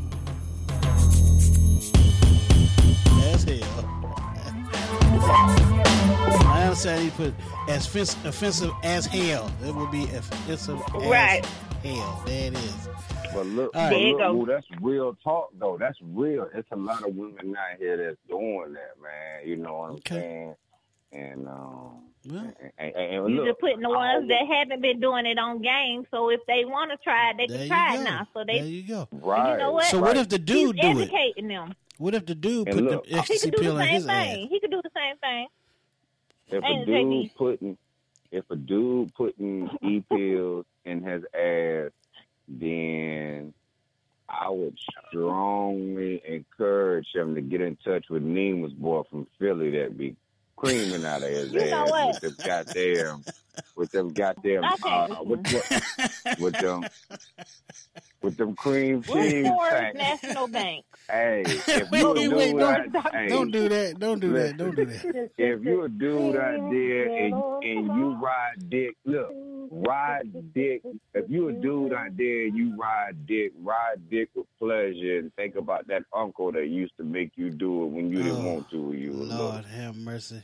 As 3.23 3.45
hell. 3.45 3.85
I 6.59 6.63
understand 6.65 7.03
he 7.05 7.11
put 7.11 7.35
as 7.69 7.87
offensive, 7.87 8.25
offensive 8.27 8.73
as 8.83 9.07
hell. 9.07 9.51
It 9.65 9.73
would 9.75 9.91
be 9.93 10.05
offensive 10.05 10.81
as 10.83 11.05
Right. 11.07 11.47
hell. 11.85 12.23
There 12.27 12.49
it 12.49 12.55
is. 12.55 12.89
But 13.33 13.47
look, 13.47 13.77
All 13.77 13.83
right. 13.83 13.91
but 13.91 13.91
There 13.91 13.99
you 13.99 14.19
look, 14.19 14.47
go. 14.49 14.53
That's 14.53 14.67
real 14.81 15.15
talk 15.23 15.51
though. 15.59 15.77
That's 15.79 15.99
real. 16.03 16.49
It's 16.55 16.69
a 16.73 16.77
lot 16.77 17.07
of 17.07 17.15
women 17.15 17.55
out 17.57 17.79
here 17.79 17.97
that's 17.97 18.17
doing 18.29 18.73
that, 18.73 19.01
man. 19.01 19.47
You 19.49 19.57
know 19.57 19.77
what 19.77 19.85
I'm 19.91 19.95
Okay. 19.97 20.15
saying? 20.21 20.55
And 21.13 21.47
um, 21.49 22.03
Well, 22.29 22.53
and, 22.61 22.73
and, 22.79 22.95
and 22.97 23.29
You 23.31 23.37
look, 23.37 23.47
just 23.47 23.61
putting 23.61 23.81
the 23.81 23.89
ones 23.91 24.25
always- 24.25 24.29
that 24.29 24.47
haven't 24.53 24.83
been 24.83 24.99
doing 24.99 25.27
it 25.27 25.39
on 25.39 25.63
game. 25.63 26.07
So 26.11 26.31
if 26.31 26.41
they 26.49 26.65
want 26.65 26.91
to 26.91 26.97
try 27.05 27.31
it, 27.31 27.37
they 27.39 27.47
can 27.47 27.69
try 27.69 27.95
go. 27.95 28.01
it 28.01 28.05
now. 28.05 28.27
So 28.35 28.43
there 28.45 28.63
they, 28.63 28.69
you 28.69 28.83
go. 28.89 29.09
right. 29.13 29.53
you 29.53 29.59
know 29.59 29.73
what? 29.73 29.85
So 29.85 30.01
what 30.01 30.17
if 30.17 30.29
the 30.29 30.37
he's 30.39 30.45
dude 30.45 30.77
do 30.81 30.99
it? 30.99 31.03
educating 31.03 31.49
them. 31.49 31.75
What 31.99 32.15
if 32.15 32.27
the 32.27 32.35
dude 32.35 32.69
And 32.69 32.77
put 32.77 32.85
look, 32.85 33.05
the 33.05 33.09
he 33.11 33.15
He 33.15 33.21
ecstasy 33.21 33.51
pill 33.53 33.79
in 33.79 33.89
his 33.89 34.07
thing. 34.07 34.43
ass? 34.45 34.49
He 34.51 34.61
could 34.61 34.71
do 34.71 34.81
the 34.83 34.91
same 34.95 35.17
thing. 35.19 35.47
If 36.51 36.65
a 36.65 36.85
dude 36.87 37.35
putting 37.37 37.79
if 38.31 38.45
a 38.51 38.57
dude 38.57 39.15
putting 39.15 39.71
e 39.83 40.01
pills 40.09 40.67
in 40.85 41.03
his 41.03 41.25
ass, 41.35 41.93
then 42.47 43.55
I 44.29 44.51
would 44.51 44.77
strongly 45.09 46.23
encourage 46.27 47.09
him 47.15 47.35
to 47.35 47.41
get 47.41 47.61
in 47.61 47.77
touch 47.77 48.07
with 48.11 48.23
Nima's 48.23 48.73
boy 48.75 49.03
from 49.09 49.27
Philly 49.39 49.71
that 49.79 49.97
be 49.97 50.17
creaming 50.57 51.05
out 51.05 51.23
of 51.23 51.31
his 51.31 51.53
You 51.53 51.71
know 51.71 51.85
ass 51.85 51.91
what? 51.91 52.23
with 52.23 52.37
them 52.39 52.47
goddamn 52.47 53.25
with 53.77 53.91
them 53.93 54.09
goddamn 54.13 54.65
uh, 54.65 55.07
with, 55.25 55.43
with 56.41 56.55
them 56.59 56.85
with 58.23 58.37
them 58.37 58.55
cream 58.57 59.03
cheese. 59.03 59.47
National 59.95 60.49
Bank? 60.49 60.85
Hey, 61.09 61.43
if 61.47 61.91
Wait, 61.91 62.01
you 62.21 62.31
wait, 62.35 62.57
don't, 62.57 62.97
hey, 63.13 63.29
don't 63.29 63.51
do 63.53 63.69
that. 63.69 63.99
Don't 63.99 64.19
do 64.21 64.33
that. 64.33 64.57
Don't 64.57 64.75
do 64.77 64.85
that. 64.87 65.31
if 65.39 65.65
you 65.65 65.83
a 65.85 65.89
dude 65.89 66.37
out 66.37 66.71
there 66.71 67.09
and 67.17 67.35
and 67.65 67.87
you 67.99 68.19
ride 68.21 68.69
dick, 68.69 68.95
look, 69.07 69.31
ride 69.71 70.53
dick. 70.53 70.83
If 71.15 71.31
you 71.31 71.49
a 71.49 71.53
dude 71.53 71.93
out 71.93 72.17
there, 72.17 72.47
you 72.47 72.77
ride 72.77 73.25
dick. 73.27 73.53
Ride 73.63 74.11
dick 74.11 74.31
with 74.35 74.47
pleasure, 74.59 75.19
and 75.19 75.33
think 75.37 75.55
about 75.57 75.87
that 75.87 76.03
uncle 76.13 76.51
that 76.53 76.67
used 76.67 76.97
to 76.99 77.05
make 77.05 77.33
you 77.37 77.51
do 77.51 77.85
it 77.85 77.87
when 77.87 78.11
you 78.11 78.19
didn't 78.23 78.45
Oh, 78.45 78.53
want 78.55 78.71
to. 78.71 78.83
When 78.83 78.99
you 78.99 79.13
Lord 79.13 79.29
little. 79.31 79.63
have 79.63 79.97
mercy. 79.97 80.43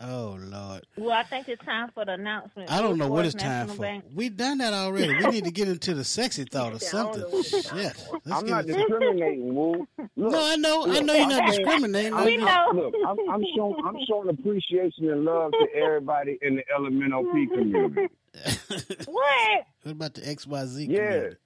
Oh 0.00 0.36
Lord. 0.40 0.86
Well, 0.96 1.12
I 1.12 1.22
think 1.22 1.48
it's 1.48 1.64
time 1.64 1.90
for 1.94 2.04
the 2.04 2.12
announcement. 2.14 2.70
I 2.70 2.82
don't 2.82 2.98
know 2.98 3.08
what 3.08 3.24
it's 3.26 3.34
First 3.34 3.44
time 3.44 3.68
for. 3.68 3.82
Bank. 3.82 4.04
We 4.12 4.28
done 4.28 4.58
that 4.58 4.72
already. 4.72 5.14
We 5.14 5.26
need 5.30 5.44
to 5.44 5.52
get 5.52 5.68
into 5.68 5.94
the 5.94 6.02
sexy 6.04 6.44
thought 6.50 6.72
or 6.74 6.78
something. 6.80 7.20
know 7.22 7.28
what 7.28 7.46
it's 7.52 7.68
Shit. 7.70 7.74
Let's 8.24 8.42
I'm 8.42 8.46
not 8.46 8.66
into- 8.66 8.74
discriminating, 8.80 9.54
Woo. 9.54 9.86
Look, 10.16 10.32
No, 10.32 10.44
I 10.44 10.56
know. 10.56 10.86
I 10.90 11.00
know 11.00 11.14
you're 11.14 11.28
not 11.28 11.42
I'm 11.44 11.50
discriminating. 11.50 12.12
I'm, 12.14 12.24
We 12.24 12.36
know. 12.38 12.66
Look, 12.74 12.94
I'm, 13.06 13.18
I'm 13.30 13.44
showing 13.56 13.76
I'm 13.86 13.96
showing 14.08 14.28
appreciation 14.30 15.10
and 15.10 15.24
love 15.24 15.52
to 15.52 15.66
everybody 15.76 16.38
in 16.42 16.56
the 16.56 16.64
LMNOP 16.76 17.50
community. 17.54 18.08
What? 19.06 19.64
What 19.82 19.92
about 19.92 20.14
the 20.14 20.22
XYZ 20.22 20.88
Yeah. 20.88 20.96
community? 21.06 21.36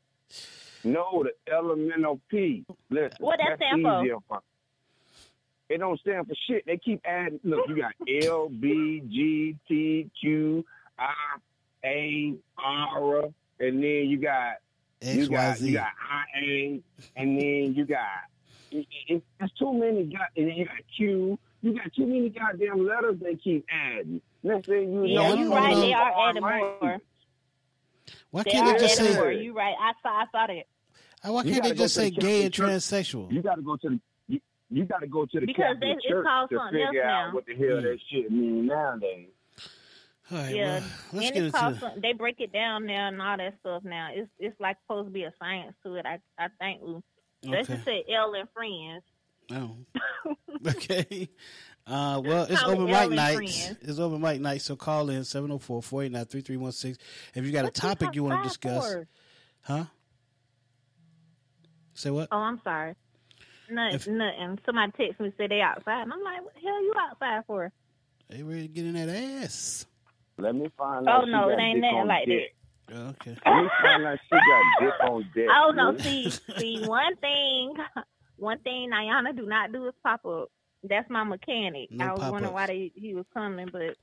No, 0.85 1.25
the 1.25 1.53
LMNOP. 1.53 2.65
Listen, 2.91 3.11
What 3.21 3.39
that 3.39 3.59
that's 3.59 3.61
stand 3.61 3.83
for? 4.29 4.41
Easier 5.71 5.75
for- 5.75 5.75
It 5.75 5.79
don't 5.79 6.01
stand 6.01 6.27
for 6.29 6.35
shit. 6.47 6.65
They 6.67 6.77
keep 6.79 7.01
adding. 7.05 7.41
Look, 7.45 7.69
you 7.69 7.77
got 7.77 7.93
L, 8.25 8.49
B, 8.49 9.03
G, 9.09 9.57
T, 9.69 10.11
Q, 10.21 10.65
I, 10.99 11.13
A, 11.85 12.35
R, 12.59 13.23
and 13.61 13.83
then 13.83 14.09
you 14.09 14.19
got 14.19 14.55
you 15.01 15.29
got 15.29 15.61
you 15.61 15.73
got 15.75 15.89
I 16.11 16.25
A, 16.41 16.81
and 17.17 17.39
then 17.41 17.75
you 17.75 17.85
got 17.87 18.01
it, 18.71 18.87
it, 19.07 19.23
it's 19.41 19.55
too 19.59 19.73
many. 19.73 20.05
Got 20.05 20.29
and 20.37 20.49
then 20.49 20.57
you 20.57 20.65
got 20.67 20.77
Q. 20.97 21.39
You 21.61 21.75
got 21.77 21.93
too 21.93 22.07
many 22.07 22.29
goddamn 22.29 22.87
letters 22.87 23.17
they 23.21 23.35
keep 23.35 23.67
adding. 23.71 24.21
Next 24.45 24.67
thing 24.69 24.93
you 24.93 25.07
Yeah, 25.07 25.23
know, 25.23 25.29
don't 25.31 25.39
you 25.41 25.45
know. 25.49 25.57
right. 25.57 25.71
know. 25.75 25.81
They 25.81 25.93
are 25.93 26.29
adding 26.31 26.43
right. 26.43 26.81
more. 26.81 26.99
Why 28.31 28.43
They 28.45 28.51
can't 28.53 28.79
they 28.79 28.87
just 28.87 28.97
say- 28.97 29.15
more. 29.15 29.33
say? 29.33 29.43
You 29.43 29.53
right. 29.55 29.75
I 29.81 29.93
saw. 30.03 30.09
I 30.11 30.25
saw 30.31 30.47
that. 30.47 30.67
Uh, 31.29 31.33
why 31.33 31.43
can't 31.43 31.65
they 31.65 31.75
just 31.75 31.95
say 31.97 32.11
gay 32.11 32.45
and 32.45 32.55
transsexual? 32.55 33.33
You 33.33 33.43
got 33.43 33.57
to 33.57 33.63
go 33.63 33.77
to 33.77 33.89
the 33.89 34.01
you, 34.71 34.83
you 34.83 34.85
got 34.85 34.99
to 35.01 35.07
go 35.07 35.25
to 35.27 35.41
the 35.41 35.47
Because 35.47 35.75
Catholic 35.75 35.99
they- 36.03 36.09
church 36.09 36.25
called 36.25 36.51
to 36.51 36.61
figure 36.71 37.05
out 37.05 37.29
now. 37.29 37.35
what 37.35 37.47
the 37.47 37.55
hell 37.55 37.83
that 37.83 37.99
shit 38.11 38.31
mean 38.31 38.67
nowadays. 38.67 39.29
All 40.31 40.37
right, 40.39 40.55
Yeah, 40.55 40.67
well, 40.67 40.83
let's 41.13 41.13
and 41.13 41.23
get 41.23 41.37
it's 41.37 41.37
into 41.47 41.51
called 41.59 41.75
the, 41.77 41.81
some, 41.81 42.01
they 42.03 42.13
break 42.13 42.39
it 42.41 42.53
down 42.53 42.85
now 42.85 43.09
and 43.09 43.23
all 43.23 43.37
that 43.39 43.55
stuff 43.61 43.83
now. 43.85 44.09
It's 44.13 44.29
it's 44.39 44.61
like 44.61 44.77
supposed 44.85 45.07
to 45.09 45.11
be 45.13 45.23
a 45.25 45.33
science 45.39 45.75
to 45.85 45.95
it. 45.95 46.05
I 46.05 46.19
I 46.39 46.49
think. 46.61 46.83
Let's 47.45 47.69
just 47.69 47.85
say 47.87 48.05
L 48.15 48.35
and 48.35 48.49
friends. 48.53 49.05
Oh. 49.51 49.77
okay. 50.67 51.31
Uh, 51.87 52.21
well, 52.23 52.43
it's 52.51 52.61
Call 52.61 52.73
it 52.73 52.75
open 52.75 52.85
mic 52.91 53.11
night. 53.11 53.37
Friends. 53.37 53.77
It's 53.81 53.99
open 53.99 54.21
mic 54.21 54.41
night, 54.43 54.61
so 54.61 54.77
call 54.77 55.09
in 55.09 55.23
704-489-3316. 55.23 56.99
If 57.35 57.47
you 57.47 57.53
got 57.53 57.61
a 57.61 57.69
What 57.69 57.77
you 57.77 57.81
topic 57.81 58.15
you 58.15 58.25
want 58.25 58.43
to 58.43 58.49
discuss. 58.49 58.93
for? 58.93 59.09
Huh? 59.63 59.85
Say 61.95 62.11
what? 62.11 62.29
Oh, 62.31 62.37
I'm 62.39 62.61
sorry. 62.63 62.95
Nothing, 63.71 63.95
If- 63.95 64.07
nothing. 64.09 64.59
Somebody 64.65 64.93
text 64.97 65.21
me 65.21 65.33
say 65.37 65.47
they 65.47 65.61
outside, 65.61 66.03
and 66.03 66.13
I'm 66.13 66.23
like, 66.23 66.43
"What 66.45 66.55
the 66.55 66.61
hell 66.61 66.83
you 66.83 66.95
outside 66.99 67.45
for?" 67.47 67.73
They 68.29 68.43
ready 68.43 68.63
to 68.63 68.69
get 68.69 68.85
in 68.87 68.93
that 68.95 69.09
ass. 69.09 69.87
Let 70.39 70.55
me 70.55 70.69
find 70.77 71.09
Oh, 71.09 71.13
out. 71.13 71.25
she 71.25 71.31
no, 71.31 71.49
it 71.49 71.53
got 71.57 71.61
ain't 71.61 71.75
dick 71.77 71.83
nothing 71.83 71.99
on 71.99 72.07
like 72.09 72.27
that. 72.27 72.33
deck. 72.33 72.55
Okay. 72.91 73.37
Let 73.47 73.63
me 73.63 73.69
find 73.83 74.07
out 74.07 74.19
she 74.25 74.31
got 74.37 74.65
dick 74.81 74.95
on 75.11 75.23
deck. 75.35 75.47
Oh 75.51 75.73
no, 75.75 75.97
see, 75.99 76.31
see, 76.31 76.85
one 76.87 77.17
thing, 77.17 77.75
one 78.37 78.59
thing 78.61 78.91
Ayana 78.91 79.37
do 79.37 79.47
not 79.47 79.73
do 79.73 79.87
is 79.89 79.95
pop 80.03 80.25
up. 80.25 80.51
That's 80.85 81.11
my 81.11 81.25
mechanic. 81.25 81.91
No 81.91 82.07
I 82.07 82.13
was 82.13 82.31
wondering 82.31 82.55
why 82.55 82.67
they, 82.69 82.93
he 82.95 83.15
was 83.15 83.27
coming, 83.35 83.69
but 83.73 83.97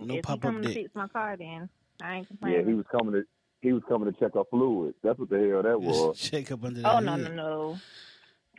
No 0.00 0.14
if 0.14 0.16
he 0.16 0.20
pop-up 0.22 0.42
coming 0.42 0.62
to 0.62 0.68
dick. 0.68 0.76
fix 0.84 0.94
my 0.94 1.08
car, 1.08 1.36
then 1.38 1.68
I 2.02 2.16
ain't 2.16 2.28
complaining. 2.28 2.60
Yeah, 2.60 2.66
he 2.66 2.74
was 2.74 2.84
coming 2.92 3.14
to 3.14 3.24
he 3.62 3.72
was 3.72 3.82
coming 3.88 4.12
to 4.12 4.20
check 4.20 4.36
our 4.36 4.44
fluids. 4.50 4.94
That's 5.02 5.18
what 5.18 5.30
the 5.30 5.38
hell 5.50 5.62
that 5.62 5.80
was. 5.80 6.18
Shake 6.18 6.52
up 6.52 6.62
under 6.64 6.80
oh, 6.80 6.82
that 6.82 6.96
oh 6.96 7.00
no, 7.00 7.16
no, 7.16 7.28
no. 7.32 7.78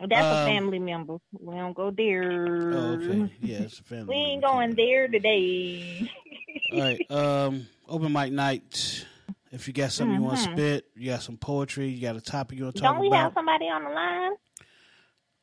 That's 0.00 0.12
a 0.24 0.40
Um, 0.42 0.46
family 0.46 0.78
member. 0.78 1.18
We 1.38 1.54
don't 1.56 1.74
go 1.74 1.90
there. 1.90 2.72
Oh, 2.72 2.92
okay. 2.94 3.30
Yeah, 3.42 3.58
it's 3.58 3.80
a 3.80 3.82
family. 3.82 4.06
We 4.08 4.14
ain't 4.14 4.42
member. 4.42 4.46
going 4.56 4.74
there 4.74 5.08
today. 5.08 6.10
All 6.72 6.78
right. 6.80 7.10
Um, 7.10 7.66
open 7.88 8.12
mic 8.12 8.32
night. 8.32 9.06
If 9.52 9.66
you 9.66 9.74
got 9.74 9.90
something 9.92 10.16
you 10.16 10.22
want 10.22 10.38
to 10.38 10.42
spit, 10.44 10.86
you 10.96 11.10
got 11.10 11.22
some 11.22 11.36
poetry, 11.36 11.88
you 11.88 12.00
got 12.00 12.16
a 12.16 12.20
topic 12.20 12.56
you 12.58 12.64
want 12.64 12.76
to 12.76 12.82
talk 12.82 12.90
about. 12.90 12.94
Don't 12.94 13.00
we 13.02 13.08
about. 13.08 13.18
have 13.24 13.32
somebody 13.34 13.64
on 13.66 13.84
the 13.84 13.90
line? 13.90 14.32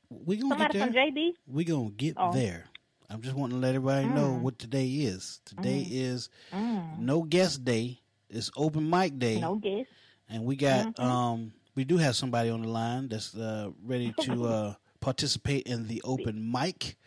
we 0.10 0.38
gonna 0.38 0.52
Somebody 0.56 0.74
get 0.80 0.86
from 0.86 0.94
there. 0.94 1.12
JB? 1.12 1.32
We 1.48 1.64
gonna 1.66 1.90
get 1.92 2.14
Oh. 2.18 2.32
there. 2.32 2.66
I'm 3.10 3.22
just 3.22 3.36
wanting 3.36 3.58
to 3.58 3.62
let 3.62 3.76
everybody 3.76 4.08
know 4.08 4.30
Mm. 4.34 4.42
what 4.42 4.58
today 4.58 4.88
is. 4.88 5.40
Today 5.46 5.84
Mm. 5.86 5.92
is 5.92 6.30
Mm. 6.54 7.00
no 7.00 7.24
guest 7.24 7.64
day. 7.66 8.00
It's 8.30 8.50
open 8.58 8.90
mic 8.90 9.18
day, 9.20 9.40
No 9.40 9.56
guess. 9.56 9.86
and 10.30 10.46
we 10.46 10.56
got 10.56 10.96
Mhm. 10.96 11.00
um 11.04 11.54
we 11.78 11.86
do 11.86 11.98
have 11.98 12.16
somebody 12.16 12.50
on 12.50 12.64
the 12.64 12.68
line 12.68 13.08
that's 13.08 13.36
uh, 13.36 13.70
ready 13.86 14.12
to 14.22 14.46
uh, 14.46 14.74
participate 15.00 15.68
in 15.68 15.88
the 15.88 16.02
open 16.04 16.52
mic. 16.52 16.98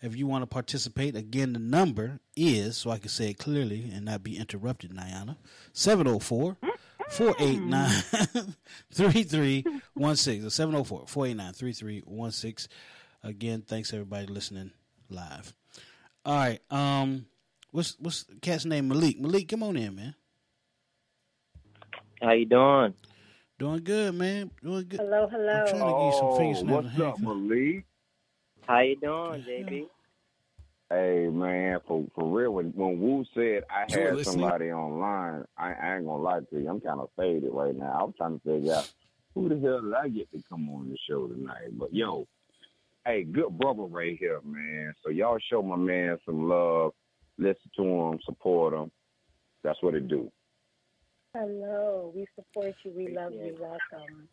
If 0.00 0.16
you 0.16 0.26
want 0.26 0.40
to 0.42 0.46
participate, 0.46 1.14
again, 1.14 1.52
the 1.52 1.58
number 1.58 2.20
is, 2.34 2.78
so 2.78 2.90
I 2.90 2.96
can 2.96 3.10
say 3.10 3.30
it 3.30 3.38
clearly 3.38 3.90
and 3.94 4.06
not 4.06 4.22
be 4.22 4.38
interrupted, 4.38 4.92
Niana, 4.92 5.36
704 5.74 6.56
489 7.10 7.90
3316. 8.92 10.50
704 10.50 11.04
489 11.06 11.52
3316. 11.52 12.70
Again, 13.22 13.62
thanks 13.66 13.92
everybody 13.92 14.26
listening 14.26 14.70
live. 15.10 15.52
All 16.24 16.34
right. 16.34 16.60
Um, 16.70 17.26
what's 17.72 17.96
what's 18.00 18.22
the 18.24 18.36
cat's 18.36 18.64
name? 18.64 18.88
Malik. 18.88 19.20
Malik, 19.20 19.48
come 19.48 19.62
on 19.64 19.76
in, 19.76 19.94
man. 19.94 20.14
How 22.22 22.32
you 22.32 22.46
doing? 22.46 22.94
Doing 23.58 23.84
good, 23.84 24.14
man. 24.14 24.50
Doing 24.62 24.86
good. 24.88 25.00
Hello, 25.00 25.24
I'm 25.24 25.30
trying 25.30 25.40
to 25.70 25.76
hello. 25.78 25.98
get 25.98 26.06
you 26.06 26.56
some 26.56 26.68
Oh, 26.70 26.74
what's 26.82 27.00
up. 27.00 27.20
Malik? 27.20 27.84
How 28.66 28.80
you 28.80 28.96
doing, 28.96 29.42
JB? 29.42 29.86
Hey 30.90 31.28
man, 31.28 31.78
for 31.86 32.04
for 32.14 32.28
real, 32.38 32.52
when 32.52 32.66
when 32.74 33.00
Wu 33.00 33.24
said 33.34 33.62
I 33.70 33.86
You 33.88 34.00
had 34.06 34.16
listening. 34.16 34.40
somebody 34.40 34.70
online, 34.70 35.44
I, 35.56 35.72
I 35.72 35.96
ain't 35.96 36.04
gonna 36.06 36.22
lie 36.22 36.40
to 36.40 36.60
you. 36.60 36.68
I'm 36.68 36.80
kind 36.80 37.00
of 37.00 37.08
faded 37.16 37.50
right 37.52 37.74
now. 37.74 37.96
I 37.98 38.02
was 38.04 38.14
trying 38.16 38.38
to 38.38 38.44
figure 38.44 38.74
out 38.74 38.92
who 39.34 39.48
the 39.48 39.58
hell 39.60 39.80
did 39.80 39.94
I 39.94 40.08
get 40.08 40.30
to 40.32 40.42
come 40.48 40.68
on 40.68 40.90
the 40.90 40.98
show 41.08 41.26
tonight. 41.26 41.76
But 41.78 41.94
yo, 41.94 42.26
hey, 43.06 43.24
good 43.24 43.56
brother 43.58 43.82
right 43.84 44.16
here, 44.18 44.40
man. 44.44 44.94
So 45.02 45.10
y'all 45.10 45.38
show 45.50 45.62
my 45.62 45.76
man 45.76 46.18
some 46.26 46.48
love, 46.48 46.92
listen 47.38 47.70
to 47.76 47.82
him, 47.82 48.18
support 48.24 48.74
him. 48.74 48.90
That's 49.62 49.82
what 49.82 49.94
it 49.94 50.06
do. 50.08 50.30
Hello. 51.34 52.12
We 52.14 52.26
support 52.36 52.74
you. 52.84 52.92
We 52.96 53.08
love 53.08 53.32
you. 53.32 53.56
Welcome. 53.58 54.28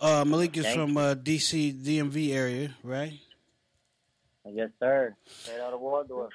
Uh, 0.00 0.24
Malik 0.24 0.56
is 0.56 0.64
Thank 0.66 0.76
from 0.76 0.96
uh, 0.96 1.16
DC 1.16 1.82
DMV 1.82 2.32
area, 2.32 2.76
right? 2.84 3.12
Yes, 4.46 4.70
sir. 4.78 5.16
Straight 5.26 5.60
out 5.60 5.74
of 5.74 5.80
Waldorf. 5.80 6.32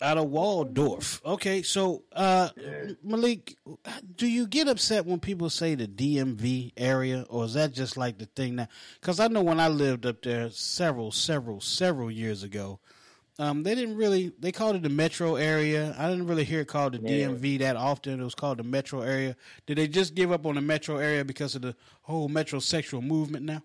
Out 0.00 0.16
of 0.16 0.30
Waldorf. 0.30 1.20
Okay, 1.24 1.62
so 1.62 2.04
uh, 2.12 2.48
Malik, 3.04 3.54
do 4.16 4.26
you 4.26 4.46
get 4.46 4.66
upset 4.66 5.04
when 5.04 5.20
people 5.20 5.50
say 5.50 5.74
the 5.74 5.86
DMV 5.86 6.72
area, 6.76 7.26
or 7.28 7.44
is 7.44 7.54
that 7.54 7.72
just 7.74 7.98
like 7.98 8.18
the 8.18 8.26
thing 8.26 8.56
now? 8.56 8.68
Because 9.00 9.20
I 9.20 9.28
know 9.28 9.42
when 9.42 9.60
I 9.60 9.68
lived 9.68 10.06
up 10.06 10.22
there 10.22 10.50
several, 10.50 11.12
several, 11.12 11.60
several 11.60 12.10
years 12.10 12.42
ago, 12.42 12.80
um, 13.38 13.62
they 13.62 13.74
didn't 13.74 13.96
really 13.96 14.32
they 14.38 14.50
called 14.52 14.76
it 14.76 14.82
the 14.82 14.88
metro 14.88 15.36
area. 15.36 15.94
I 15.98 16.08
didn't 16.08 16.26
really 16.26 16.44
hear 16.44 16.60
it 16.60 16.68
called 16.68 16.94
the 16.94 16.98
Yeah. 17.00 17.28
DMV 17.28 17.58
that 17.60 17.76
often. 17.76 18.20
It 18.20 18.24
was 18.24 18.34
called 18.34 18.58
the 18.58 18.64
metro 18.64 19.00
area. 19.02 19.36
Did 19.66 19.78
they 19.78 19.88
just 19.88 20.14
give 20.14 20.32
up 20.32 20.44
on 20.46 20.56
the 20.56 20.60
metro 20.60 20.96
area 20.96 21.24
because 21.24 21.54
of 21.54 21.62
the 21.62 21.76
whole 22.02 22.28
metrosexual 22.28 23.02
movement 23.02 23.44
now? 23.44 23.62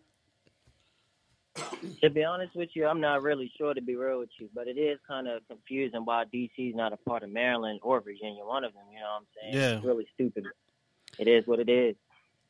To 2.01 2.09
be 2.09 2.23
honest 2.23 2.55
with 2.55 2.69
you, 2.73 2.87
I'm 2.87 2.99
not 2.99 3.21
really 3.21 3.51
sure 3.57 3.75
to 3.75 3.81
be 3.81 3.95
real 3.95 4.19
with 4.19 4.29
you, 4.39 4.49
but 4.55 4.67
it 4.67 4.77
is 4.77 4.97
kind 5.07 5.27
of 5.27 5.41
confusing 5.47 6.01
why 6.03 6.25
DC 6.33 6.49
is 6.57 6.75
not 6.75 6.93
a 6.93 6.97
part 6.97 7.21
of 7.21 7.29
Maryland 7.29 7.79
or 7.83 8.01
Virginia. 8.01 8.43
One 8.43 8.63
of 8.63 8.73
them, 8.73 8.81
you 8.91 8.99
know 8.99 9.05
what 9.05 9.17
I'm 9.17 9.25
saying? 9.39 9.53
Yeah. 9.53 9.75
It's 9.77 9.85
really 9.85 10.07
stupid. 10.15 10.45
It 11.19 11.27
is 11.27 11.45
what 11.45 11.59
it 11.59 11.69
is. 11.69 11.95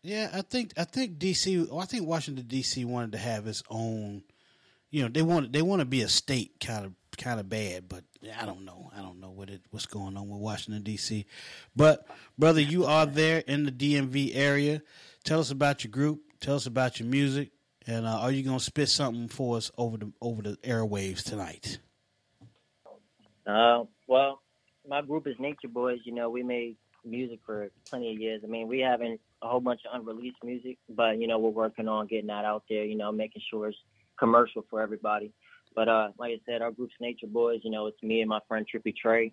Yeah, 0.03 0.29
I 0.33 0.41
think 0.41 0.73
I 0.77 0.83
think 0.86 1.17
DC. 1.17 1.67
I 1.77 1.86
think 1.86 2.07
Washington 2.07 2.45
DC 2.45 2.83
wanted 2.86 3.13
to 3.13 3.17
have 3.17 3.47
its 3.47 3.63
own. 3.69 4.23
You 4.93 5.01
know, 5.01 5.10
they 5.10 5.23
want 5.23 5.51
they 5.51 5.63
want 5.63 5.79
to 5.79 5.86
be 5.86 6.03
a 6.03 6.08
state 6.08 6.60
kind 6.60 6.86
of 6.86 6.93
kind 7.17 7.39
of 7.39 7.49
bad, 7.49 7.89
but 7.89 8.03
I 8.39 8.45
don't 8.45 8.63
know. 8.63 8.91
I 8.95 9.01
don't 9.01 9.19
know 9.19 9.32
what 9.32 9.49
it 9.49 9.62
what's 9.71 9.88
going 9.88 10.15
on 10.15 10.29
with 10.29 10.39
Washington 10.39 10.84
DC. 10.84 11.25
But 11.75 12.06
brother, 12.38 12.62
you 12.62 12.86
are 12.86 13.08
there 13.08 13.39
in 13.39 13.63
the 13.63 13.71
DMV 13.71 14.36
area. 14.36 14.84
Tell 15.23 15.39
us 15.39 15.49
about 15.49 15.84
your 15.84 15.89
group. 15.89 16.21
Tell 16.41 16.56
us 16.56 16.67
about 16.67 16.99
your 16.99 17.10
music, 17.10 17.49
and 17.88 18.06
uh, 18.06 18.19
are 18.19 18.29
you 18.29 18.43
gonna 18.43 18.60
spit 18.60 18.88
something 18.88 19.29
for 19.29 19.58
us 19.58 19.71
over 19.79 19.97
the 19.97 20.12
over 20.21 20.43
the 20.43 20.58
airwaves 20.58 21.23
tonight? 21.23 21.79
Uh, 23.47 23.86
well, 24.06 24.43
my 24.88 25.01
group 25.01 25.25
is 25.25 25.34
Nature 25.39 25.69
Boys. 25.69 26.01
You 26.03 26.13
know, 26.13 26.29
we 26.29 26.43
made 26.43 26.75
music 27.03 27.39
for 27.47 27.71
plenty 27.89 28.13
of 28.13 28.21
years. 28.21 28.41
I 28.43 28.47
mean, 28.47 28.67
we 28.67 28.82
having 28.82 29.17
a 29.41 29.47
whole 29.47 29.60
bunch 29.60 29.82
of 29.91 29.99
unreleased 29.99 30.43
music, 30.43 30.77
but 30.88 31.17
you 31.17 31.25
know, 31.25 31.39
we're 31.39 31.49
working 31.49 31.88
on 31.88 32.06
getting 32.06 32.27
that 32.27 32.45
out 32.45 32.65
there. 32.69 32.86
You 32.86 32.95
know, 32.95 33.12
making 33.12 33.41
sure 33.49 33.69
it's 33.69 33.77
commercial 34.17 34.65
for 34.69 34.82
everybody. 34.82 35.32
But 35.76 35.89
uh, 35.89 36.10
like 36.17 36.34
I 36.34 36.39
said, 36.45 36.62
our 36.62 36.71
group's 36.71 36.93
Nature 36.99 37.28
Boys. 37.28 37.62
You 37.63 37.71
know, 37.71 37.88
it's 37.88 38.02
me 38.04 38.21
and 38.21 38.30
my 38.30 38.39
friend 38.47 38.65
Trippy 38.71 38.95
Trey. 38.95 39.32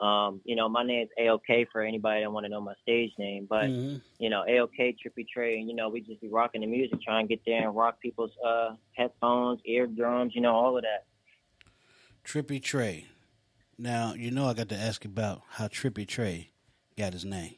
Um, 0.00 0.40
you 0.44 0.56
know, 0.56 0.68
my 0.68 0.84
name's 0.84 1.10
AOK 1.20 1.66
for 1.70 1.80
anybody 1.80 2.22
that 2.22 2.32
want 2.32 2.44
to 2.44 2.50
know 2.50 2.60
my 2.60 2.74
stage 2.82 3.12
name, 3.18 3.46
but 3.48 3.70
Mhm. 3.70 4.00
you 4.18 4.30
know, 4.30 4.44
AOK, 4.48 4.96
Trippy 4.98 5.26
Trey, 5.28 5.58
and 5.58 5.68
you 5.68 5.74
know, 5.74 5.88
we 5.88 6.00
just 6.00 6.20
be 6.20 6.28
rocking 6.28 6.62
the 6.62 6.66
music, 6.66 7.00
trying 7.02 7.26
to 7.26 7.28
get 7.36 7.44
there 7.44 7.66
and 7.68 7.76
rock 7.76 8.00
people's 8.00 8.36
uh 8.44 8.74
headphones, 8.96 9.60
eardrums, 9.64 10.34
you 10.34 10.40
know, 10.40 10.54
all 10.54 10.76
of 10.76 10.82
that. 10.82 11.06
Trippy 12.24 12.62
Trey. 12.62 13.06
Now 13.78 14.14
you 14.14 14.30
know 14.30 14.46
I 14.46 14.54
got 14.54 14.68
to 14.70 14.76
ask 14.76 15.04
about 15.04 15.42
how 15.50 15.68
Trippy 15.68 16.06
Trey 16.06 16.50
got 16.96 17.12
his 17.12 17.24
name. 17.24 17.56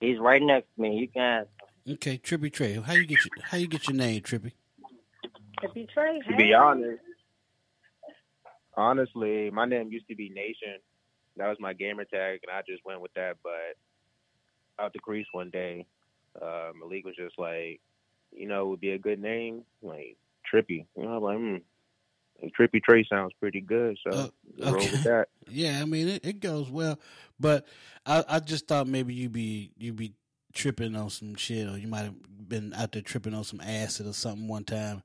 He's 0.00 0.18
right 0.18 0.42
next 0.42 0.68
to 0.76 0.82
me. 0.82 0.96
You 0.98 1.08
can 1.08 1.22
ask. 1.22 1.48
Okay, 1.88 2.18
Trippy 2.18 2.52
Trey. 2.52 2.74
How 2.74 2.92
you 2.94 3.06
get 3.06 3.24
your, 3.24 3.44
how 3.44 3.58
you 3.58 3.66
get 3.66 3.86
your 3.88 3.96
name, 3.96 4.20
Trippy? 4.20 4.52
Trippy 5.62 5.88
Trey. 5.88 6.20
To 6.28 6.36
be 6.36 6.54
honest, 6.54 7.00
honestly, 8.76 9.50
my 9.50 9.64
name 9.64 9.90
used 9.90 10.08
to 10.08 10.16
be 10.16 10.28
Nation. 10.28 10.80
That 11.36 11.48
was 11.48 11.58
my 11.60 11.72
gamer 11.72 12.04
tag, 12.04 12.40
and 12.42 12.50
I 12.50 12.62
just 12.68 12.84
went 12.84 13.00
with 13.00 13.12
that. 13.14 13.36
But 13.42 13.76
out 14.82 14.92
the 14.92 14.98
crease 14.98 15.26
one 15.32 15.50
day, 15.50 15.86
uh, 16.40 16.70
Malik 16.78 17.04
was 17.04 17.16
just 17.16 17.38
like, 17.38 17.80
you 18.32 18.46
know, 18.46 18.66
it 18.66 18.68
would 18.68 18.80
be 18.80 18.92
a 18.92 18.98
good 18.98 19.20
name, 19.20 19.62
like 19.82 20.16
Trippy. 20.52 20.86
You 20.96 21.02
know, 21.02 21.16
I'm 21.16 21.22
like, 21.22 21.38
hmm. 21.38 21.56
And 22.42 22.54
Trippy 22.54 22.82
Trey 22.82 23.06
sounds 23.08 23.32
pretty 23.40 23.62
good, 23.62 23.96
so 24.04 24.10
Uh, 24.10 24.28
roll 24.70 24.74
with 24.74 25.04
that. 25.04 25.28
Yeah, 25.48 25.78
I 25.80 25.84
mean 25.84 26.08
it, 26.08 26.26
it 26.26 26.40
goes 26.40 26.68
well, 26.68 26.98
but 27.38 27.66
I, 28.04 28.24
I 28.28 28.40
just 28.40 28.66
thought 28.66 28.88
maybe 28.88 29.14
you 29.14 29.28
be 29.28 29.70
you 29.78 29.92
be 29.92 30.12
tripping 30.52 30.96
on 30.96 31.08
some 31.08 31.36
shit, 31.36 31.68
or 31.68 31.78
you 31.78 31.86
might 31.86 32.02
have 32.02 32.48
been 32.48 32.74
out 32.74 32.90
there 32.90 33.00
tripping 33.00 33.32
on 33.32 33.44
some 33.44 33.60
acid 33.60 34.08
or 34.08 34.12
something 34.12 34.48
one 34.48 34.64
time, 34.64 35.04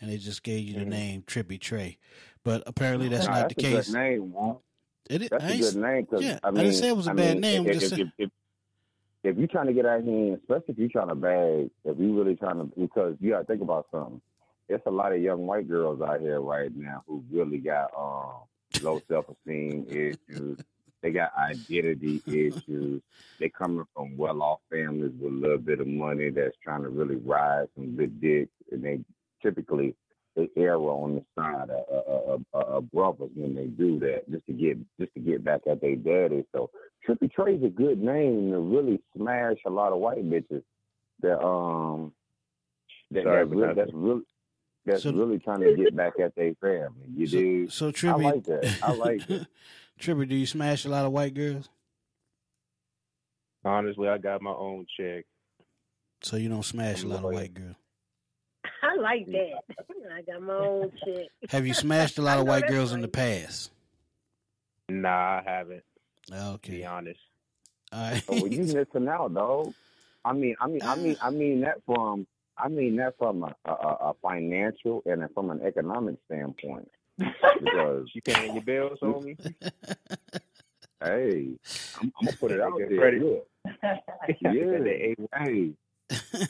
and 0.00 0.10
they 0.10 0.16
just 0.16 0.42
gave 0.42 0.66
you 0.66 0.74
the 0.74 0.84
Mhm. 0.84 0.88
name 0.88 1.22
Trippy 1.22 1.60
Trey. 1.60 1.98
But 2.44 2.62
apparently 2.66 3.08
that's 3.08 3.26
Nah, 3.26 3.32
not 3.32 3.42
that's 3.48 3.54
the 3.54 3.60
a 3.60 3.70
case. 3.70 3.88
good 3.92 3.94
name, 3.98 4.32
Walt. 4.32 4.62
It 5.10 5.22
is. 5.22 5.28
That's 5.30 5.44
I 5.44 5.48
a 5.48 5.58
good 5.58 5.76
name. 5.76 6.06
Cause, 6.06 6.22
yeah, 6.22 6.38
I 6.42 6.48
I 6.48 6.52
didn't 6.52 6.72
say 6.74 6.88
it 6.88 6.96
was 6.96 7.06
a 7.06 7.10
I 7.10 7.14
bad 7.14 7.32
mean, 7.34 7.40
name, 7.40 7.66
If, 7.66 7.80
just 7.80 7.92
if, 7.94 7.98
if, 8.00 8.08
if, 8.18 8.30
if 9.24 9.36
you're 9.38 9.48
trying 9.48 9.66
to 9.66 9.72
get 9.72 9.86
out 9.86 10.02
here, 10.04 10.34
especially 10.34 10.64
if 10.68 10.78
you're 10.78 10.88
trying 10.88 11.08
to 11.08 11.14
bag, 11.14 11.70
if 11.84 11.98
you're 11.98 12.12
really 12.14 12.36
trying 12.36 12.58
to, 12.58 12.64
because 12.78 13.16
you 13.20 13.30
got 13.30 13.40
to 13.40 13.44
think 13.44 13.62
about 13.62 13.86
something. 13.90 14.20
It's 14.68 14.84
a 14.86 14.90
lot 14.90 15.12
of 15.12 15.22
young 15.22 15.46
white 15.46 15.66
girls 15.66 16.02
out 16.02 16.20
here 16.20 16.40
right 16.42 16.70
now 16.74 17.02
who 17.06 17.24
really 17.30 17.56
got 17.58 17.90
um, 17.96 18.42
low 18.82 19.00
self 19.08 19.26
esteem 19.30 19.86
issues. 19.88 20.58
They 21.02 21.10
got 21.10 21.32
identity 21.38 22.22
issues. 22.26 23.00
They 23.40 23.48
coming 23.48 23.84
from 23.94 24.16
well 24.16 24.42
off 24.42 24.60
families 24.70 25.12
with 25.18 25.32
a 25.32 25.36
little 25.36 25.58
bit 25.58 25.80
of 25.80 25.86
money 25.86 26.28
that's 26.30 26.56
trying 26.62 26.82
to 26.82 26.90
really 26.90 27.16
ride 27.16 27.68
some 27.76 27.96
good 27.96 28.20
dick, 28.20 28.48
and 28.70 28.84
they 28.84 29.00
typically 29.42 29.94
they 30.36 30.48
err 30.56 30.76
on 30.76 31.16
the 31.16 31.24
side 31.36 31.68
of, 31.70 32.06
of, 32.06 32.44
of, 32.52 32.62
of 32.68 32.90
brothers 32.92 33.30
when 33.34 33.54
they 33.54 33.66
do 33.66 33.98
that, 34.00 34.30
just 34.30 34.46
to 34.46 34.52
get 34.52 34.78
just 35.00 35.12
to 35.14 35.20
get 35.20 35.42
back 35.44 35.62
at 35.68 35.80
their 35.80 35.96
daddy. 35.96 36.44
So 36.54 36.70
Trippy 37.06 37.32
Trey's 37.32 37.62
a 37.64 37.68
good 37.68 38.00
name 38.00 38.50
to 38.52 38.58
really 38.60 39.00
smash 39.16 39.56
a 39.66 39.70
lot 39.70 39.92
of 39.92 39.98
white 39.98 40.22
bitches 40.28 40.62
that 41.22 41.40
um 41.44 42.12
that, 43.10 43.24
Sorry, 43.24 43.44
that 43.44 43.50
really, 43.50 43.66
that's- 43.68 43.76
that's 43.86 43.94
really 43.94 44.22
that's 44.86 45.02
So- 45.02 45.12
really 45.12 45.38
trying 45.38 45.60
to 45.60 45.74
get 45.76 45.94
back 45.96 46.14
at 46.22 46.34
their 46.36 46.54
family. 46.60 47.08
You 47.14 47.26
So, 47.26 47.36
do. 47.38 47.68
so 47.68 47.92
I 48.08 48.14
like 48.14 48.44
that. 48.44 48.78
I 48.82 48.92
like 48.94 49.28
it. 49.28 49.46
Trippy, 50.00 50.28
do 50.28 50.36
you 50.36 50.46
smash 50.46 50.84
a 50.84 50.88
lot 50.88 51.04
of 51.04 51.12
white 51.12 51.34
girls? 51.34 51.68
Honestly, 53.64 54.08
I 54.08 54.18
got 54.18 54.40
my 54.40 54.52
own 54.52 54.86
check. 54.96 55.24
So 56.22 56.36
you 56.36 56.48
don't 56.48 56.64
smash 56.64 57.02
a 57.02 57.06
lot 57.08 57.24
of 57.24 57.32
white 57.32 57.52
girls. 57.54 57.74
I 58.98 59.00
like 59.00 59.26
that. 59.26 59.60
I 60.14 60.22
got 60.22 60.42
my 60.42 60.54
own 60.54 60.92
shit. 61.04 61.28
Have 61.50 61.66
you 61.66 61.74
smashed 61.74 62.18
a 62.18 62.22
lot 62.22 62.38
of 62.40 62.46
white 62.46 62.62
that's 62.62 62.72
girls 62.72 62.92
in 62.92 63.00
the 63.00 63.08
past? 63.08 63.70
Nah, 64.88 65.08
I 65.08 65.42
haven't. 65.44 65.84
Okay. 66.32 66.72
To 66.72 66.78
be 66.78 66.84
honest. 66.86 67.20
All 67.92 68.10
right. 68.10 68.22
Well, 68.28 68.46
you 68.48 68.62
missing 68.74 69.08
out, 69.08 69.34
dog. 69.34 69.72
I 70.24 70.32
mean, 70.32 70.56
I 70.60 70.66
mean, 70.66 70.82
I 70.82 70.96
mean, 70.96 71.16
I 71.22 71.30
mean 71.30 71.60
that 71.62 71.80
from, 71.86 72.26
I 72.56 72.68
mean 72.68 72.96
that 72.96 73.16
from 73.18 73.44
a, 73.44 73.54
a, 73.64 73.70
a 73.72 74.14
financial 74.20 75.02
and 75.06 75.22
from 75.32 75.50
an 75.50 75.62
economic 75.62 76.16
standpoint. 76.26 76.90
Because 77.18 78.10
You 78.14 78.22
paying 78.22 78.54
your 78.54 78.62
bills, 78.62 78.98
homie? 79.02 79.38
hey, 81.02 81.48
I'm, 82.00 82.12
I'm 82.20 82.26
gonna 82.26 82.36
put 82.36 82.50
it 82.52 82.60
out 82.60 82.72
there. 82.78 82.96
credit. 82.98 83.22
Look, 83.22 83.48
yeah, 84.40 85.14
hey, 85.42 85.70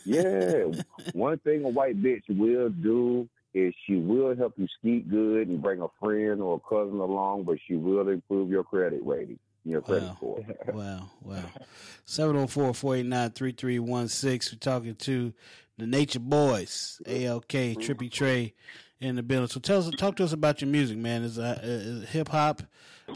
yeah. 0.05 0.65
One 1.13 1.39
thing 1.39 1.65
a 1.65 1.69
white 1.69 2.01
bitch 2.03 2.23
will 2.29 2.69
do 2.71 3.29
is 3.55 3.75
she 3.87 3.97
will 3.97 4.37
help 4.37 4.55
you 4.57 4.67
skeet 4.79 5.09
good 5.11 5.49
and 5.49 5.61
bring 5.63 5.81
a 5.81 5.89
friend 6.01 6.41
or 6.41 6.57
a 6.57 6.69
cousin 6.69 6.99
along, 7.01 7.45
but 7.45 7.59
she 7.67 7.75
will 7.75 8.09
improve 8.09 8.51
your 8.51 8.63
credit 8.63 9.01
rating, 9.05 9.39
your 9.65 9.81
credit 9.81 10.09
Wow. 10.09 10.17
score. 10.17 10.45
Wow, 10.75 11.11
wow. 11.23 11.51
704 12.05 12.75
489 12.75 13.31
3316. 13.31 14.57
We're 14.57 14.59
talking 14.61 14.95
to 14.97 15.33
the 15.79 15.87
Nature 15.87 16.21
Boys, 16.21 17.01
ALK, 17.07 17.77
Trippy 17.79 18.11
Trey 18.11 18.55
in 19.01 19.17
the 19.17 19.23
building. 19.23 19.49
So 19.49 19.61
tell 19.61 19.79
us, 19.79 19.91
talk 19.97 20.17
to 20.17 20.25
us 20.25 20.33
about 20.33 20.61
your 20.61 20.69
music, 20.69 20.99
man. 20.99 21.23
Is 21.23 21.39
uh, 21.39 22.03
uh, 22.03 22.07
hip 22.07 22.29
hop? 22.29 22.63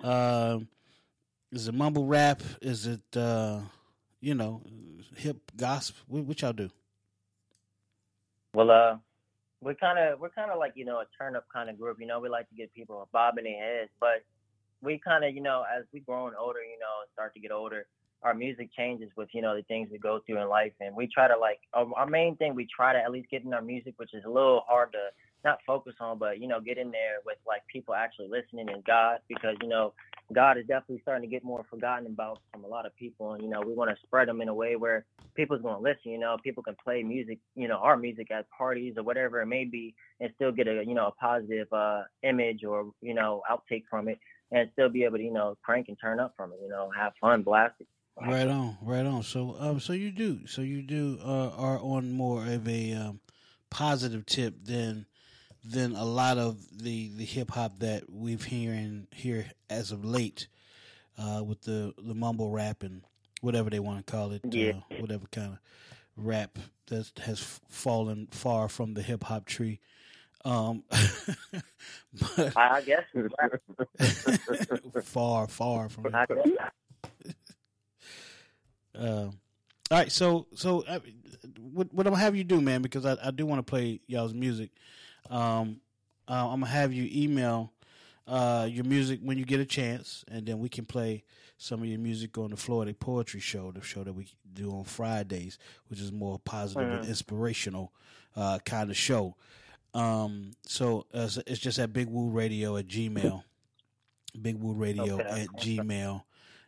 Uh, 0.02 0.60
is 1.52 1.68
it 1.68 1.74
mumble 1.74 2.06
rap? 2.06 2.40
Is 2.62 2.86
it, 2.86 3.02
uh, 3.16 3.60
you 4.22 4.34
know, 4.34 4.62
hip 5.16 5.52
gospel? 5.56 5.96
What, 6.06 6.24
what 6.24 6.40
y'all 6.40 6.54
do? 6.54 6.70
Well, 8.54 8.70
uh, 8.70 8.96
we're 9.60 9.74
kind 9.74 9.98
of 9.98 10.20
we're 10.20 10.30
kind 10.30 10.50
of 10.50 10.58
like 10.58 10.72
you 10.76 10.84
know 10.84 11.00
a 11.00 11.04
turn 11.18 11.36
up 11.36 11.46
kind 11.52 11.68
of 11.68 11.78
group. 11.78 11.98
You 12.00 12.06
know, 12.06 12.20
we 12.20 12.30
like 12.30 12.48
to 12.48 12.54
get 12.54 12.72
people 12.72 13.06
bobbing 13.12 13.44
their 13.44 13.58
heads, 13.58 13.90
but 14.00 14.24
we 14.80 14.98
kind 15.04 15.24
of 15.24 15.34
you 15.34 15.42
know 15.42 15.64
as 15.76 15.84
we 15.92 16.00
growing 16.00 16.34
older, 16.38 16.60
you 16.60 16.78
know, 16.78 17.04
start 17.12 17.34
to 17.34 17.40
get 17.40 17.50
older, 17.50 17.86
our 18.22 18.32
music 18.32 18.70
changes 18.76 19.10
with 19.16 19.28
you 19.32 19.42
know 19.42 19.56
the 19.56 19.62
things 19.62 19.88
we 19.90 19.98
go 19.98 20.20
through 20.24 20.40
in 20.40 20.48
life, 20.48 20.72
and 20.80 20.94
we 20.94 21.08
try 21.12 21.26
to 21.26 21.36
like 21.36 21.58
our, 21.74 21.86
our 21.96 22.06
main 22.06 22.36
thing 22.36 22.54
we 22.54 22.66
try 22.74 22.92
to 22.92 22.98
at 22.98 23.10
least 23.10 23.28
get 23.28 23.44
in 23.44 23.52
our 23.52 23.62
music, 23.62 23.94
which 23.96 24.14
is 24.14 24.24
a 24.24 24.30
little 24.30 24.62
hard 24.68 24.92
to 24.92 25.08
not 25.44 25.58
focus 25.66 25.94
on, 26.00 26.18
but 26.18 26.40
you 26.40 26.48
know 26.48 26.60
get 26.60 26.78
in 26.78 26.90
there 26.90 27.18
with 27.24 27.38
like 27.46 27.62
people 27.66 27.94
actually 27.94 28.28
listening 28.28 28.68
and 28.70 28.84
God 28.84 29.18
because 29.28 29.56
you 29.62 29.68
know 29.68 29.92
God 30.32 30.58
is 30.58 30.66
definitely 30.66 31.00
starting 31.02 31.28
to 31.28 31.32
get 31.32 31.44
more 31.44 31.64
forgotten 31.68 32.06
about 32.06 32.40
from 32.52 32.64
a 32.64 32.66
lot 32.68 32.86
of 32.86 32.94
people, 32.96 33.32
and 33.32 33.42
you 33.42 33.48
know 33.48 33.60
we 33.60 33.74
want 33.74 33.90
to 33.90 33.96
spread 34.02 34.28
them 34.28 34.40
in 34.40 34.48
a 34.48 34.54
way 34.54 34.76
where 34.76 35.04
people's 35.34 35.62
going 35.62 35.76
to 35.76 35.82
listen. 35.82 36.12
You 36.12 36.18
know, 36.18 36.36
people 36.42 36.62
can 36.62 36.76
play 36.82 37.02
music, 37.02 37.38
you 37.54 37.68
know, 37.68 37.76
our 37.76 37.96
music 37.96 38.30
at 38.30 38.50
parties 38.50 38.94
or 38.96 39.02
whatever 39.02 39.40
it 39.40 39.46
may 39.46 39.64
be, 39.64 39.94
and 40.20 40.30
still 40.36 40.52
get 40.52 40.68
a 40.68 40.84
you 40.86 40.94
know 40.94 41.08
a 41.08 41.12
positive 41.12 41.72
uh, 41.72 42.02
image 42.22 42.64
or 42.64 42.92
you 43.00 43.14
know 43.14 43.42
outtake 43.50 43.84
from 43.90 44.08
it, 44.08 44.18
and 44.50 44.68
still 44.72 44.88
be 44.88 45.04
able 45.04 45.18
to 45.18 45.24
you 45.24 45.32
know 45.32 45.56
crank 45.62 45.88
and 45.88 45.98
turn 46.00 46.20
up 46.20 46.34
from 46.36 46.52
it. 46.52 46.58
You 46.62 46.68
know, 46.68 46.90
have 46.96 47.12
fun, 47.20 47.42
blast 47.42 47.74
it. 47.80 47.86
Right 48.20 48.46
on, 48.46 48.76
right 48.82 49.06
on. 49.06 49.22
So, 49.22 49.56
um, 49.58 49.80
so 49.80 49.94
you 49.94 50.10
do, 50.10 50.46
so 50.46 50.60
you 50.60 50.82
do 50.82 51.18
uh, 51.24 51.50
are 51.56 51.78
on 51.78 52.12
more 52.12 52.46
of 52.46 52.68
a 52.68 52.92
um, 52.92 53.20
positive 53.70 54.26
tip 54.26 54.54
than 54.64 55.06
than 55.64 55.94
a 55.94 56.04
lot 56.04 56.38
of 56.38 56.58
the 56.82 57.10
the 57.16 57.24
hip 57.24 57.50
hop 57.50 57.78
that 57.80 58.10
we've 58.10 58.44
hearing 58.44 59.06
here 59.12 59.46
as 59.70 59.92
of 59.92 60.04
late, 60.04 60.48
uh, 61.18 61.42
with 61.44 61.62
the 61.62 61.94
the 61.98 62.14
mumble 62.14 62.50
rap 62.50 62.82
and 62.82 63.02
whatever 63.40 63.70
they 63.70 63.80
want 63.80 64.04
to 64.04 64.10
call 64.10 64.32
it, 64.32 64.40
Yeah. 64.50 64.72
uh, 64.90 64.96
whatever 65.00 65.26
kind 65.32 65.52
of 65.52 65.58
rap 66.16 66.58
that 66.86 67.10
has 67.24 67.60
fallen 67.68 68.28
far 68.30 68.68
from 68.68 68.94
the 68.94 69.02
hip 69.02 69.24
hop 69.24 69.46
tree. 69.46 69.80
Um, 70.44 70.82
but 72.36 72.56
I, 72.56 72.76
I 72.76 72.80
guess. 72.82 73.04
far, 75.04 75.46
far 75.48 75.88
from 75.88 76.06
it. 76.06 76.14
I. 76.14 76.26
Um, 78.94 79.38
all 79.90 79.98
right, 79.98 80.12
so 80.12 80.46
so 80.54 80.82
uh, 80.86 80.98
what 81.58 81.92
what 81.94 82.06
I'm 82.06 82.12
gonna 82.12 82.22
have 82.22 82.36
you 82.36 82.44
do, 82.44 82.60
man, 82.60 82.82
because 82.82 83.06
I, 83.06 83.16
I 83.24 83.30
do 83.30 83.46
want 83.46 83.58
to 83.58 83.62
play 83.70 84.00
y'all's 84.06 84.34
music. 84.34 84.70
Um, 85.30 85.80
uh, 86.28 86.48
I'm 86.52 86.60
gonna 86.60 86.66
have 86.66 86.92
you 86.92 87.08
email 87.12 87.72
uh, 88.26 88.68
your 88.70 88.84
music 88.84 89.20
when 89.22 89.38
you 89.38 89.44
get 89.44 89.60
a 89.60 89.64
chance, 89.66 90.24
and 90.28 90.46
then 90.46 90.58
we 90.60 90.68
can 90.68 90.84
play 90.84 91.24
some 91.58 91.80
of 91.82 91.86
your 91.88 91.98
music 91.98 92.36
on 92.38 92.50
the 92.50 92.56
Florida 92.56 92.92
Poetry 92.94 93.40
Show, 93.40 93.70
the 93.72 93.82
show 93.82 94.02
that 94.04 94.12
we 94.12 94.26
do 94.52 94.70
on 94.72 94.84
Fridays, 94.84 95.58
which 95.88 96.00
is 96.00 96.10
more 96.12 96.38
positive 96.38 96.90
and 96.92 97.02
Mhm. 97.04 97.08
inspirational 97.08 97.92
uh, 98.36 98.58
kind 98.64 98.90
of 98.90 98.96
show. 98.96 99.36
Um, 99.94 100.52
so 100.66 101.06
uh, 101.12 101.28
it's 101.46 101.60
just 101.60 101.78
at 101.78 101.92
Big 101.92 102.08
Woo 102.08 102.30
Radio 102.30 102.76
at 102.76 102.86
Gmail, 102.88 103.42
Big 104.40 104.56
Woo 104.56 104.72
Radio 104.72 105.20
Okay. 105.20 105.42
at 105.42 105.48
Gmail, 105.52 106.22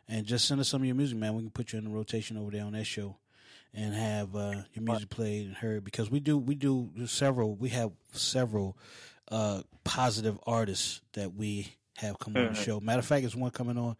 and 0.07 0.25
just 0.25 0.45
send 0.47 0.61
us 0.61 0.67
some 0.69 0.81
of 0.81 0.85
your 0.85 0.95
music, 0.95 1.17
man. 1.17 1.33
We 1.35 1.41
can 1.41 1.49
put 1.49 1.73
you 1.73 1.79
in 1.79 1.85
the 1.85 1.89
rotation 1.91 2.37
over 2.37 2.51
there 2.51 2.63
on 2.63 2.73
that 2.73 2.85
show, 2.85 3.17
and 3.75 3.93
have 3.93 4.35
uh, 4.35 4.61
your 4.73 4.83
music 4.83 5.09
played 5.09 5.47
and 5.47 5.55
heard 5.55 5.83
because 5.83 6.09
we 6.09 6.19
do 6.19 6.37
we 6.37 6.55
do 6.55 6.89
several. 7.05 7.55
We 7.55 7.69
have 7.69 7.91
several 8.13 8.77
uh, 9.31 9.61
positive 9.83 10.39
artists 10.47 11.01
that 11.13 11.33
we 11.33 11.67
have 11.97 12.17
come 12.19 12.35
on 12.37 12.43
the 12.45 12.49
Mhm. 12.53 12.63
show. 12.63 12.79
Matter 12.79 12.99
of 12.99 13.05
fact, 13.05 13.21
there's 13.23 13.35
one 13.35 13.51
coming 13.51 13.77
on 13.77 13.97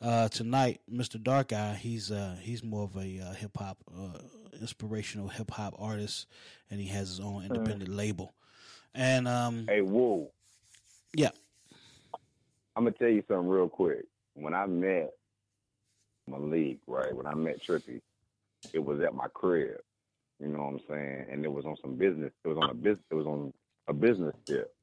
uh, 0.00 0.28
tonight, 0.28 0.80
Mr. 0.90 1.22
Dark 1.22 1.52
Eye. 1.52 1.74
He's 1.80 2.10
uh, 2.10 2.36
he's 2.40 2.62
more 2.64 2.84
of 2.84 2.96
a 2.96 3.20
uh, 3.20 3.32
hip 3.34 3.56
hop, 3.56 3.78
uh, 3.96 4.18
inspirational 4.60 5.28
hip 5.28 5.50
hop 5.50 5.74
artist, 5.78 6.26
and 6.70 6.80
he 6.80 6.88
has 6.88 7.08
his 7.08 7.20
own 7.20 7.44
independent 7.44 7.90
label. 7.90 8.34
And 8.94 9.26
um, 9.28 9.66
Hey, 9.68 9.80
Woo. 9.80 10.28
yeah, 11.14 11.30
I'm 12.76 12.84
gonna 12.84 12.92
tell 12.92 13.08
you 13.08 13.22
something 13.28 13.48
real 13.48 13.68
quick. 13.68 14.04
When 14.34 14.54
I 14.54 14.66
met 14.66 15.12
Malik, 16.26 16.78
right? 16.86 17.14
When 17.14 17.26
I 17.26 17.34
met 17.34 17.60
Trippy, 17.62 18.00
it 18.72 18.78
was 18.78 19.00
at 19.00 19.14
my 19.14 19.26
crib. 19.32 19.80
You 20.40 20.48
know 20.48 20.58
what 20.58 20.74
I'm 20.74 20.80
saying? 20.88 21.26
And 21.30 21.44
it 21.44 21.52
was 21.52 21.64
on 21.64 21.76
some 21.80 21.96
business. 21.96 22.32
It 22.44 22.48
was 22.48 22.58
on 22.58 22.70
a 22.70 22.74
business. 22.74 23.04
It 23.10 23.14
was 23.14 23.26
on 23.26 23.52
a 23.88 23.92
business 23.92 24.34
tip. 24.48 24.74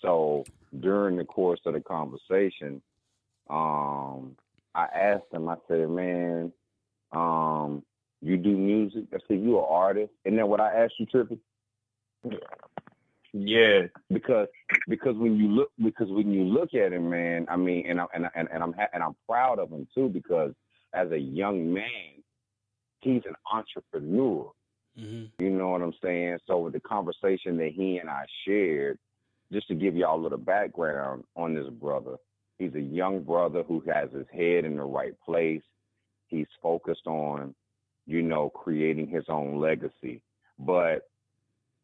So 0.00 0.46
during 0.80 1.16
the 1.16 1.24
course 1.24 1.60
of 1.66 1.74
the 1.74 1.80
conversation, 1.80 2.80
um, 3.50 4.36
I 4.74 4.86
asked 4.94 5.32
him. 5.32 5.48
I 5.48 5.56
said, 5.66 5.88
"Man, 5.90 6.52
um, 7.12 7.82
you 8.20 8.36
do 8.36 8.56
music? 8.56 9.04
I 9.12 9.18
said, 9.26 9.40
you 9.40 9.58
an 9.58 9.64
artist?" 9.68 10.12
And 10.24 10.38
then 10.38 10.48
what 10.48 10.60
I 10.60 10.84
asked 10.84 10.94
you, 10.98 11.06
Trippy? 11.06 11.38
Yeah, 13.32 13.86
because 14.12 14.48
because 14.88 15.16
when 15.16 15.36
you 15.36 15.48
look 15.48 15.70
because 15.82 16.08
when 16.08 16.30
you 16.30 16.44
look 16.44 16.74
at 16.74 16.92
him, 16.92 17.10
man, 17.10 17.46
I 17.50 17.56
mean, 17.56 17.86
and 17.88 18.00
I, 18.00 18.06
and 18.14 18.26
I, 18.26 18.30
and, 18.34 18.48
and 18.52 18.62
I'm 18.62 18.72
ha- 18.72 18.88
and 18.92 19.02
I'm 19.02 19.16
proud 19.28 19.58
of 19.58 19.70
him 19.70 19.86
too 19.94 20.08
because 20.08 20.52
as 20.94 21.10
a 21.12 21.18
young 21.18 21.72
man, 21.72 22.17
he's 23.00 23.22
an 23.26 23.34
entrepreneur. 23.52 24.50
Mm-hmm. 24.98 25.42
You 25.42 25.50
know 25.50 25.68
what 25.68 25.82
I'm 25.82 25.94
saying? 26.02 26.38
So 26.46 26.58
with 26.58 26.72
the 26.72 26.80
conversation 26.80 27.56
that 27.58 27.72
he 27.72 27.98
and 27.98 28.10
I 28.10 28.24
shared, 28.44 28.98
just 29.52 29.68
to 29.68 29.74
give 29.74 29.96
y'all 29.96 30.20
a 30.20 30.22
little 30.22 30.38
background 30.38 31.24
on 31.36 31.54
this 31.54 31.68
brother, 31.68 32.16
he's 32.58 32.74
a 32.74 32.80
young 32.80 33.22
brother 33.22 33.62
who 33.62 33.82
has 33.86 34.10
his 34.12 34.26
head 34.32 34.64
in 34.64 34.76
the 34.76 34.82
right 34.82 35.14
place. 35.24 35.62
He's 36.26 36.48
focused 36.60 37.06
on, 37.06 37.54
you 38.06 38.22
know, 38.22 38.50
creating 38.50 39.08
his 39.08 39.24
own 39.28 39.60
legacy. 39.60 40.20
But, 40.58 41.08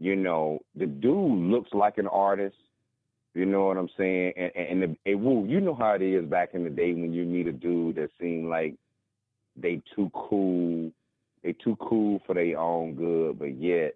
you 0.00 0.16
know, 0.16 0.58
the 0.74 0.86
dude 0.86 1.50
looks 1.50 1.72
like 1.72 1.98
an 1.98 2.08
artist. 2.08 2.56
You 3.34 3.46
know 3.46 3.66
what 3.66 3.76
I'm 3.76 3.88
saying? 3.96 4.32
And 4.36 4.52
and, 4.82 4.96
and 5.06 5.22
Woo, 5.22 5.46
you 5.46 5.60
know 5.60 5.74
how 5.74 5.94
it 5.94 6.02
is 6.02 6.24
back 6.24 6.50
in 6.54 6.64
the 6.64 6.70
day 6.70 6.92
when 6.92 7.12
you 7.12 7.24
meet 7.24 7.46
a 7.46 7.52
dude 7.52 7.96
that 7.96 8.10
seemed 8.20 8.48
like 8.48 8.74
they 9.56 9.80
too 9.94 10.10
cool, 10.14 10.92
they 11.44 11.52
too 11.52 11.76
cool 11.76 12.20
for 12.26 12.34
their 12.34 12.58
own 12.58 12.94
good, 12.94 13.38
but 13.38 13.54
yet 13.56 13.94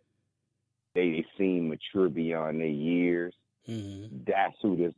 they, 0.94 1.10
they 1.10 1.26
seem 1.36 1.70
mature 1.70 2.08
beyond 2.08 2.60
their 2.60 2.68
years. 2.68 3.34
Mm-hmm. 3.68 4.18
That's 4.26 4.54
who 4.62 4.76
this 4.76 4.94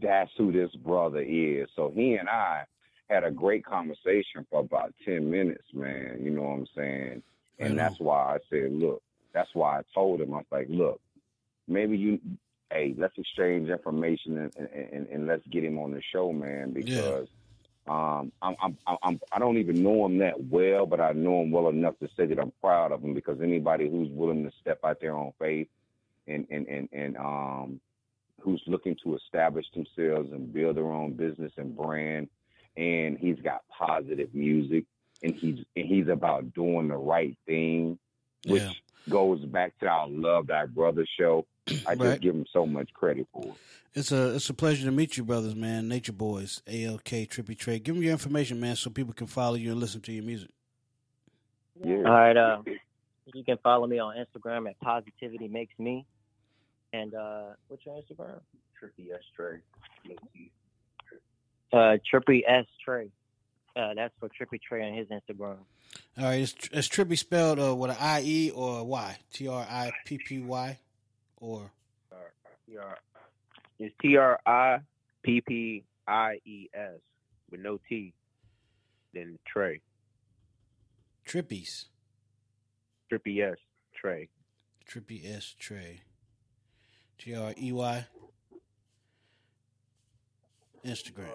that's 0.00 0.30
who 0.36 0.52
this 0.52 0.70
brother 0.76 1.24
is. 1.26 1.68
So 1.74 1.90
he 1.94 2.14
and 2.14 2.28
I 2.28 2.64
had 3.08 3.24
a 3.24 3.30
great 3.30 3.64
conversation 3.64 4.46
for 4.50 4.60
about 4.60 4.94
ten 5.04 5.30
minutes, 5.30 5.64
man. 5.72 6.18
You 6.20 6.30
know 6.30 6.42
what 6.42 6.58
I'm 6.58 6.66
saying? 6.76 7.22
And 7.58 7.76
that's 7.76 7.98
why 7.98 8.34
I 8.34 8.38
said, 8.50 8.70
look, 8.70 9.02
that's 9.32 9.48
why 9.52 9.78
I 9.78 9.82
told 9.92 10.20
him, 10.20 10.32
I 10.32 10.36
was 10.36 10.46
like, 10.52 10.68
look, 10.70 11.00
maybe 11.66 11.96
you 11.96 12.20
hey, 12.70 12.94
let's 12.98 13.16
exchange 13.16 13.70
information 13.70 14.36
and, 14.36 14.52
and, 14.56 14.68
and, 14.92 15.06
and 15.08 15.26
let's 15.26 15.46
get 15.50 15.64
him 15.64 15.78
on 15.78 15.90
the 15.90 16.02
show, 16.12 16.32
man, 16.34 16.72
because 16.72 17.28
um, 17.88 18.32
I'm, 18.42 18.56
I'm, 18.62 18.76
I'm, 19.02 19.20
I 19.32 19.38
don't 19.38 19.58
even 19.58 19.82
know 19.82 20.04
him 20.06 20.18
that 20.18 20.34
well, 20.50 20.86
but 20.86 21.00
I 21.00 21.12
know 21.12 21.42
him 21.42 21.50
well 21.50 21.68
enough 21.68 21.98
to 22.00 22.08
say 22.16 22.26
that 22.26 22.38
I'm 22.38 22.52
proud 22.60 22.92
of 22.92 23.02
him 23.02 23.14
because 23.14 23.40
anybody 23.42 23.88
who's 23.88 24.10
willing 24.10 24.44
to 24.44 24.52
step 24.60 24.80
out 24.84 24.98
there 25.00 25.16
on 25.16 25.32
faith 25.38 25.68
and, 26.26 26.46
and, 26.50 26.66
and, 26.68 26.88
and 26.92 27.16
um, 27.16 27.80
who's 28.40 28.62
looking 28.66 28.96
to 29.04 29.16
establish 29.16 29.66
themselves 29.74 30.30
and 30.32 30.52
build 30.52 30.76
their 30.76 30.90
own 30.90 31.12
business 31.14 31.52
and 31.56 31.76
brand, 31.76 32.28
and 32.76 33.18
he's 33.18 33.38
got 33.40 33.62
positive 33.68 34.34
music, 34.34 34.84
and 35.22 35.34
he's 35.34 35.58
and 35.74 35.86
he's 35.86 36.08
about 36.08 36.52
doing 36.54 36.88
the 36.88 36.96
right 36.96 37.36
thing, 37.46 37.98
which 38.46 38.62
Yeah. 38.62 38.72
goes 39.08 39.44
back 39.46 39.76
to 39.80 39.86
our 39.86 40.08
Love 40.08 40.46
Thy 40.48 40.66
Brother 40.66 41.06
show. 41.18 41.46
I 41.86 41.94
just 41.94 42.00
Right. 42.00 42.20
give 42.20 42.34
him 42.34 42.46
so 42.52 42.66
much 42.66 42.92
credit 42.94 43.26
for 43.32 43.44
it. 43.44 43.54
It's 43.94 44.12
a 44.12 44.34
it's 44.36 44.48
a 44.50 44.54
pleasure 44.54 44.84
to 44.84 44.92
meet 44.92 45.16
you, 45.16 45.24
brothers, 45.24 45.54
man. 45.56 45.88
Nature 45.88 46.12
Boys, 46.12 46.62
ALK, 46.66 47.26
Trippy 47.28 47.56
Trey. 47.58 47.78
Give 47.78 47.94
them 47.94 48.02
your 48.04 48.12
information, 48.12 48.60
man, 48.60 48.76
so 48.76 48.90
people 48.90 49.12
can 49.14 49.26
follow 49.26 49.54
you 49.56 49.70
and 49.72 49.80
listen 49.80 50.00
to 50.02 50.12
your 50.12 50.24
music. 50.24 50.50
Yeah. 51.84 51.96
All 51.98 52.02
right. 52.04 52.36
Uh, 52.36 52.62
you 53.34 53.44
can 53.44 53.58
follow 53.62 53.86
me 53.86 53.98
on 53.98 54.14
Instagram 54.16 54.68
at 54.68 54.78
Positivity 54.80 55.48
Makes 55.48 55.78
Me. 55.78 56.06
And 56.92 57.14
uh, 57.14 57.42
what's 57.68 57.84
your 57.84 57.96
Instagram? 58.00 58.40
Trippy 58.80 59.12
S 59.12 59.20
Trey. 59.36 59.58
Uh, 61.72 61.96
Trippy 62.12 62.42
S 62.46 62.66
Trey. 62.84 63.10
Uh, 63.76 63.94
that's 63.94 64.14
for 64.18 64.28
Trippy 64.28 64.60
Trey 64.60 64.86
on 64.88 64.94
his 64.96 65.06
Instagram. 65.08 65.58
All 66.18 66.24
right, 66.24 66.40
is, 66.40 66.54
is 66.72 66.88
Trippy 66.88 67.16
spelled 67.18 67.60
uh, 67.60 67.74
with 67.74 67.90
an 67.90 67.96
I 68.00 68.22
E 68.22 68.50
or 68.50 68.80
a 68.80 68.84
Y? 68.84 69.16
T 69.32 69.48
R 69.48 69.66
I 69.68 69.92
P 70.04 70.18
P 70.18 70.40
Y, 70.40 70.78
or 71.40 71.70
It's 73.78 73.94
T 74.02 74.16
R 74.16 74.38
I 74.44 74.78
P 75.22 75.40
P 75.40 75.84
I 76.06 76.38
E 76.44 76.68
S 76.74 77.00
with 77.50 77.60
no 77.60 77.78
T. 77.88 78.12
Then 79.14 79.38
Trey. 79.46 79.80
Trippies? 81.26 81.86
Trippy 83.10 83.42
S 83.52 83.58
Trey. 83.94 84.28
Trippy 84.88 85.24
S 85.24 85.54
Trey. 85.58 86.02
T 87.18 87.34
R 87.34 87.54
E 87.60 87.72
Y. 87.72 88.06
Instagram. 90.84 91.28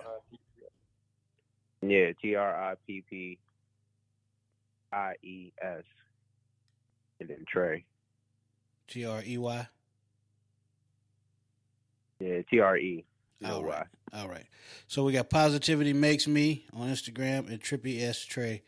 Yeah, 1.81 2.11
T 2.21 2.35
R 2.35 2.71
I 2.71 2.75
P 2.87 3.03
P 3.09 3.37
I 4.91 5.13
E 5.23 5.51
S. 5.61 5.83
And 7.19 7.29
then 7.29 7.45
Trey. 7.47 7.85
T 8.87 9.05
R 9.05 9.21
E 9.25 9.37
Y. 9.37 9.67
Yeah, 12.23 12.41
T 12.49 12.59
R 12.59 12.77
E. 12.77 13.03
All 13.45 13.63
right. 13.63 13.85
All 14.13 14.29
right. 14.29 14.45
So 14.87 15.03
we 15.03 15.11
got 15.11 15.29
Positivity 15.29 15.91
Makes 15.91 16.27
Me 16.27 16.65
on 16.73 16.87
Instagram 16.87 17.49
and 17.49 17.59
Trippy 17.59 18.01
S 18.01 18.23
Trey 18.23 18.63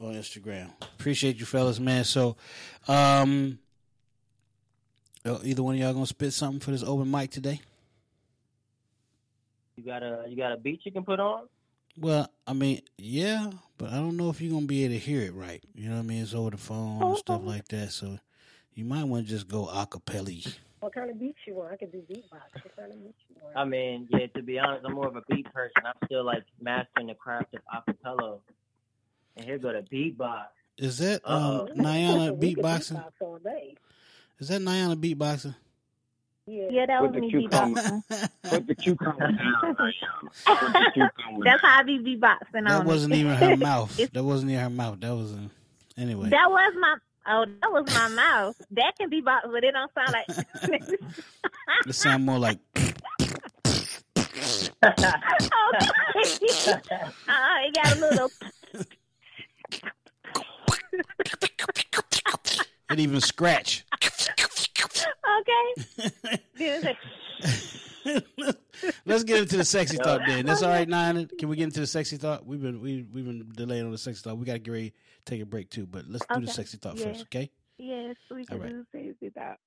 on 0.00 0.14
Instagram. 0.14 0.70
Appreciate 0.80 1.36
you 1.36 1.44
fellas, 1.44 1.78
man. 1.78 2.04
So 2.04 2.36
um 2.88 3.58
uh, 5.26 5.38
either 5.42 5.62
one 5.62 5.74
of 5.74 5.80
y'all 5.80 5.92
gonna 5.92 6.06
spit 6.06 6.32
something 6.32 6.60
for 6.60 6.70
this 6.70 6.82
open 6.82 7.10
mic 7.10 7.30
today? 7.30 7.60
You 9.76 9.84
got 9.84 10.02
a 10.02 10.24
you 10.26 10.36
got 10.36 10.52
a 10.52 10.56
beat 10.56 10.80
you 10.84 10.92
can 10.92 11.04
put 11.04 11.20
on? 11.20 11.48
Well, 11.98 12.28
I 12.46 12.54
mean, 12.54 12.80
yeah, 12.96 13.50
but 13.76 13.90
I 13.90 13.96
don't 13.96 14.16
know 14.16 14.30
if 14.30 14.40
you're 14.40 14.52
gonna 14.52 14.66
be 14.66 14.84
able 14.84 14.94
to 14.94 14.98
hear 14.98 15.20
it 15.20 15.34
right. 15.34 15.62
You 15.74 15.90
know 15.90 15.96
what 15.96 16.02
I 16.02 16.06
mean? 16.06 16.22
It's 16.22 16.34
over 16.34 16.50
the 16.50 16.56
phone 16.56 17.02
and 17.02 17.18
stuff 17.18 17.42
like 17.44 17.68
that. 17.68 17.90
So 17.90 18.18
you 18.72 18.84
might 18.84 19.04
want 19.04 19.26
to 19.26 19.30
just 19.30 19.48
go 19.48 19.66
acapella. 19.66 20.56
What 20.84 20.94
kind 20.94 21.08
of 21.10 21.18
beat 21.18 21.34
you 21.46 21.54
want? 21.54 21.72
I 21.72 21.76
could 21.76 21.92
do 21.92 22.02
beatbox. 22.02 22.62
What 22.62 22.76
kind 22.76 22.92
of 22.92 23.02
beat 23.02 23.14
you 23.30 23.36
want? 23.42 23.56
I 23.56 23.64
mean, 23.64 24.06
yeah. 24.10 24.26
To 24.36 24.42
be 24.42 24.58
honest, 24.58 24.84
I'm 24.86 24.92
more 24.92 25.06
of 25.08 25.16
a 25.16 25.22
beat 25.30 25.50
person. 25.50 25.82
I'm 25.86 25.94
still 26.04 26.24
like 26.24 26.44
mastering 26.60 27.06
the 27.06 27.14
craft 27.14 27.54
of 27.54 27.60
acapella. 27.74 28.38
And 29.38 29.46
here 29.46 29.56
go 29.56 29.72
the 29.72 29.78
beatbox. 29.80 30.44
Is 30.76 30.98
that 30.98 31.22
Uh-oh. 31.24 31.68
um, 31.70 31.78
Niana 31.78 32.38
beatboxing? 32.38 32.96
beatbox 32.96 33.12
all 33.20 33.38
day. 33.38 33.76
Is 34.38 34.48
that 34.48 34.60
Niana 34.60 34.94
beatboxing? 34.96 35.54
Yeah, 36.46 36.64
Yeah, 36.70 36.84
that 36.86 37.00
Put 37.00 37.12
was 37.12 37.14
the 37.14 37.20
me 37.22 37.30
cucumber- 37.30 37.80
beatboxing. 37.80 38.30
Put 38.50 38.66
the 38.66 38.74
cucumber 38.74 39.26
down, 39.32 39.76
Diana. 39.78 41.40
That's 41.44 41.62
how 41.62 41.78
I 41.78 41.82
be 41.84 41.98
beatboxing 42.00 42.52
That 42.52 42.80
on 42.80 42.84
wasn't 42.86 43.14
it. 43.14 43.18
even 43.20 43.32
her 43.36 43.56
mouth. 43.70 43.96
That 44.12 44.22
wasn't 44.22 44.50
even 44.50 44.62
her 44.64 44.68
mouth. 44.70 45.00
That 45.00 45.14
was 45.16 45.32
a, 45.32 45.48
anyway. 45.96 46.28
That 46.28 46.50
was 46.50 46.74
my 46.78 46.96
oh, 47.26 47.46
that 47.62 47.72
was 47.72 47.86
my 47.94 48.08
mouth. 48.08 48.56
That 48.72 48.92
can 48.98 49.10
be 49.10 49.20
box, 49.20 49.46
but 49.50 49.64
it 49.64 49.72
don't 49.72 49.90
sound 49.94 50.12
like. 50.12 50.26
It 51.86 51.94
sound 51.94 52.24
more 52.24 52.38
like 52.38 52.58
okay. 52.76 52.92
uh, 54.82 55.00
it 57.64 57.74
got 57.74 57.96
a 57.96 58.00
little. 58.00 58.30
it 62.90 62.98
even 63.00 63.20
scratch. 63.20 63.84
Okay. 65.40 66.96
Then 68.04 68.22
it's 68.38 68.58
Let's 69.06 69.24
get 69.24 69.38
into 69.40 69.56
the 69.56 69.64
sexy 69.64 69.96
thought 69.96 70.22
then. 70.26 70.46
That's 70.46 70.62
all 70.62 70.68
right, 70.70 70.88
Nine. 70.88 71.28
Can 71.38 71.48
we 71.48 71.56
get 71.56 71.64
into 71.64 71.80
the 71.80 71.86
sexy 71.86 72.16
thought? 72.16 72.44
We've 72.46 72.60
been 72.60 72.80
we 72.80 73.06
we've 73.12 73.24
been 73.24 73.48
delaying 73.54 73.84
on 73.86 73.92
the 73.92 73.98
sexy 73.98 74.20
thought. 74.22 74.36
We 74.38 74.44
got 74.44 74.54
to 74.54 74.58
get 74.58 74.70
ready 74.70 74.92
take 75.24 75.40
a 75.40 75.46
break 75.46 75.70
too, 75.70 75.86
but 75.86 76.04
let's 76.08 76.24
do 76.32 76.40
the 76.40 76.48
sexy 76.48 76.76
thought 76.76 76.96
Yeah. 76.98 77.06
first, 77.06 77.22
okay? 77.22 77.50
Yes, 77.78 78.16
we 78.30 78.44
can 78.44 78.56
All 78.56 78.62
right. 78.62 78.70
do 78.70 78.84
the 78.92 79.14
sexy 79.20 79.30
thought. 79.30 79.58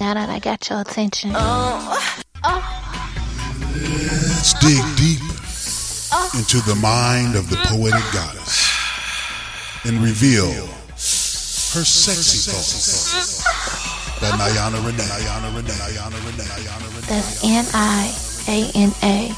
Now 0.00 0.14
that 0.14 0.30
I 0.30 0.38
got 0.40 0.68
your 0.68 0.80
attention. 0.80 1.32
Let's 4.22 4.54
dig 4.54 4.82
deep 4.96 5.20
into 6.34 6.58
the 6.66 6.74
mind 6.82 7.36
of 7.36 7.48
the 7.50 7.56
poetic 7.66 8.02
goddess 8.12 8.68
and 9.84 10.02
reveal 10.02 10.68
her 11.72 11.84
sexy 11.84 12.50
thoughts. 12.50 13.42
By 14.20 14.28
Niana 14.36 14.84
Renee. 14.84 15.02
Niana 15.02 15.48
Renee. 15.56 15.72
Niana 15.72 16.18
Renee. 16.26 16.44
Niana 16.44 16.88
Renee. 16.94 17.06
That's 17.08 17.42
N 17.42 17.64
I 17.72 18.12
A 18.48 18.70
N 18.74 18.92
A 19.02 19.34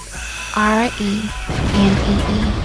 R 0.57 0.91
E 1.01 1.31
N 1.75 1.97
E 2.11 2.13
E. 2.61 2.65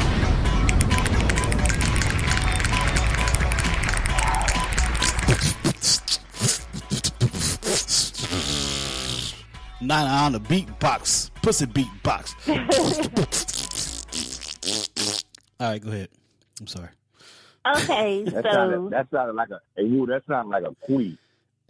not 9.81 10.07
on 10.07 10.31
the 10.33 10.39
beatbox, 10.39 11.31
pussy 11.41 11.65
beatbox. 11.65 12.35
All 15.59 15.67
right, 15.67 15.81
go 15.81 15.89
ahead. 15.89 16.09
I'm 16.59 16.67
sorry. 16.67 16.89
Okay, 17.77 18.23
That 18.25 18.43
so 18.43 18.51
sounded, 18.51 18.89
that 18.91 19.07
sounded 19.11 19.35
like 19.35 19.49
a 19.49 19.59
hey, 19.75 19.83
Woo, 19.85 20.05
that 20.07 20.23
sounded 20.27 20.49
like 20.49 20.63
a 20.63 20.75
queen. 20.85 21.17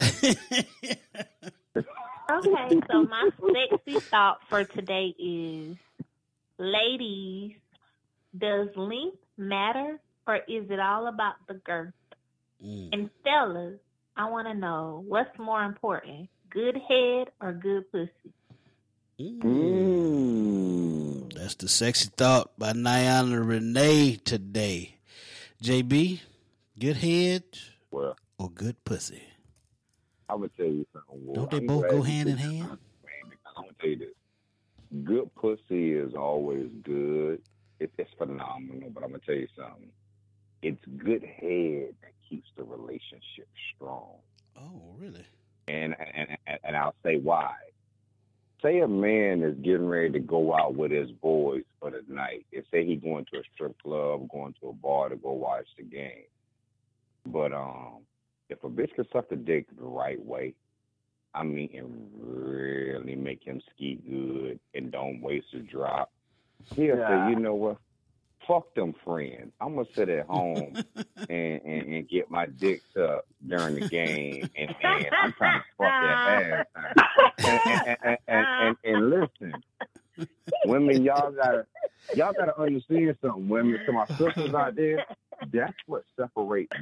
okay, 2.30 2.80
so 2.90 3.02
my 3.02 3.30
sexy 3.52 4.00
thought 4.00 4.40
for 4.48 4.64
today 4.64 5.14
is, 5.18 5.76
ladies, 6.58 7.52
does 8.36 8.68
length 8.76 9.18
matter 9.36 9.98
or 10.26 10.36
is 10.36 10.70
it 10.70 10.80
all 10.80 11.06
about 11.08 11.34
the 11.48 11.54
girth? 11.54 11.92
Mm. 12.64 12.88
And 12.92 13.10
fellas, 13.24 13.78
I 14.16 14.30
want 14.30 14.48
to 14.48 14.54
know 14.54 15.04
what's 15.06 15.36
more 15.38 15.64
important, 15.64 16.28
good 16.50 16.76
head 16.76 17.30
or 17.40 17.52
good 17.52 17.90
pussy? 17.90 18.32
Mm. 19.18 20.50
That's 21.34 21.54
the 21.56 21.68
sexy 21.68 22.08
thought 22.16 22.52
by 22.58 22.72
Niana 22.72 23.46
Renee 23.46 24.16
today. 24.24 24.99
JB, 25.62 26.20
good 26.78 26.96
head 26.96 27.42
Well, 27.90 28.16
or 28.38 28.48
good 28.50 28.82
pussy? 28.84 29.22
I'm 30.28 30.38
gonna 30.38 30.50
tell 30.56 30.66
you 30.66 30.86
something. 30.92 31.26
Woo. 31.26 31.34
Don't 31.34 31.50
they 31.50 31.58
I'm 31.58 31.66
both 31.66 31.88
go 31.90 32.02
hand 32.02 32.28
in 32.28 32.36
hand? 32.38 32.62
that, 32.62 32.68
man, 32.68 32.78
because 33.28 33.52
I'm 33.56 33.64
gonna 33.64 33.74
tell 33.80 33.90
you 33.90 33.96
this. 33.98 35.04
Good 35.04 35.34
pussy 35.34 35.92
is 35.92 36.14
always 36.14 36.70
good. 36.82 37.42
It, 37.78 37.92
it's 37.98 38.10
phenomenal, 38.16 38.90
but 38.90 39.02
I'm 39.04 39.10
gonna 39.10 39.22
tell 39.26 39.34
you 39.34 39.48
something. 39.56 39.90
It's 40.62 40.82
good 40.98 41.22
head 41.22 41.94
that 42.02 42.12
keeps 42.28 42.48
the 42.56 42.64
relationship 42.64 43.48
strong. 43.74 44.16
Oh, 44.56 44.94
really? 44.98 45.26
and 45.68 45.94
and 45.98 46.36
and, 46.46 46.58
and 46.64 46.76
I'll 46.76 46.94
say 47.04 47.16
why. 47.16 47.54
Say 48.62 48.80
a 48.80 48.88
man 48.88 49.42
is 49.42 49.56
getting 49.62 49.86
ready 49.86 50.10
to 50.12 50.18
go 50.18 50.54
out 50.54 50.74
with 50.74 50.90
his 50.90 51.10
boys 51.10 51.62
for 51.80 51.90
the 51.90 52.02
night. 52.12 52.44
And 52.52 52.62
say 52.70 52.84
he 52.84 52.96
going 52.96 53.24
to 53.32 53.38
a 53.40 53.42
strip 53.54 53.80
club, 53.82 54.28
going 54.30 54.54
to 54.60 54.68
a 54.68 54.72
bar 54.72 55.08
to 55.08 55.16
go 55.16 55.32
watch 55.32 55.66
the 55.78 55.82
game. 55.82 56.24
But 57.26 57.52
um, 57.52 57.98
if 58.48 58.62
a 58.64 58.68
bitch 58.68 58.94
can 58.94 59.06
suck 59.12 59.28
the 59.30 59.36
dick 59.36 59.66
the 59.78 59.84
right 59.84 60.22
way, 60.24 60.54
I 61.34 61.42
mean, 61.44 61.70
and 61.74 62.08
really 62.18 63.14
make 63.14 63.44
him 63.44 63.60
ski 63.74 63.98
good 64.08 64.58
and 64.74 64.90
don't 64.90 65.20
waste 65.22 65.46
a 65.54 65.60
drop, 65.60 66.10
he'll 66.74 66.96
Yeah. 66.96 67.26
say, 67.26 67.30
you 67.30 67.36
know 67.36 67.54
what? 67.54 67.78
Fuck 68.50 68.74
them 68.74 68.96
friends. 69.04 69.52
I'm 69.60 69.76
gonna 69.76 69.86
sit 69.94 70.08
at 70.08 70.26
home 70.26 70.74
and, 71.28 71.62
and, 71.62 71.94
and 71.94 72.08
get 72.08 72.28
my 72.32 72.46
dick 72.46 72.82
sucked 72.92 73.28
during 73.46 73.76
the 73.76 73.88
game, 73.88 74.50
and, 74.56 74.74
and 74.82 75.06
I'm 75.22 75.32
trying 75.34 75.60
to 75.60 75.66
fuck 75.78 76.66
that 76.66 76.66
ass. 77.46 78.18
And, 78.26 78.76
and, 78.82 79.10
listen, 79.10 79.54
women, 80.64 81.04
y'all 81.04 81.30
gotta 81.30 81.64
y'all 82.16 82.32
gotta 82.32 82.60
understand 82.60 83.16
something. 83.22 83.48
Women, 83.48 83.78
to 83.86 83.92
my 83.92 84.06
sisters 84.06 84.52
out 84.52 84.74
there, 84.74 85.04
that's 85.52 85.78
what 85.86 86.02
separates 86.18 86.72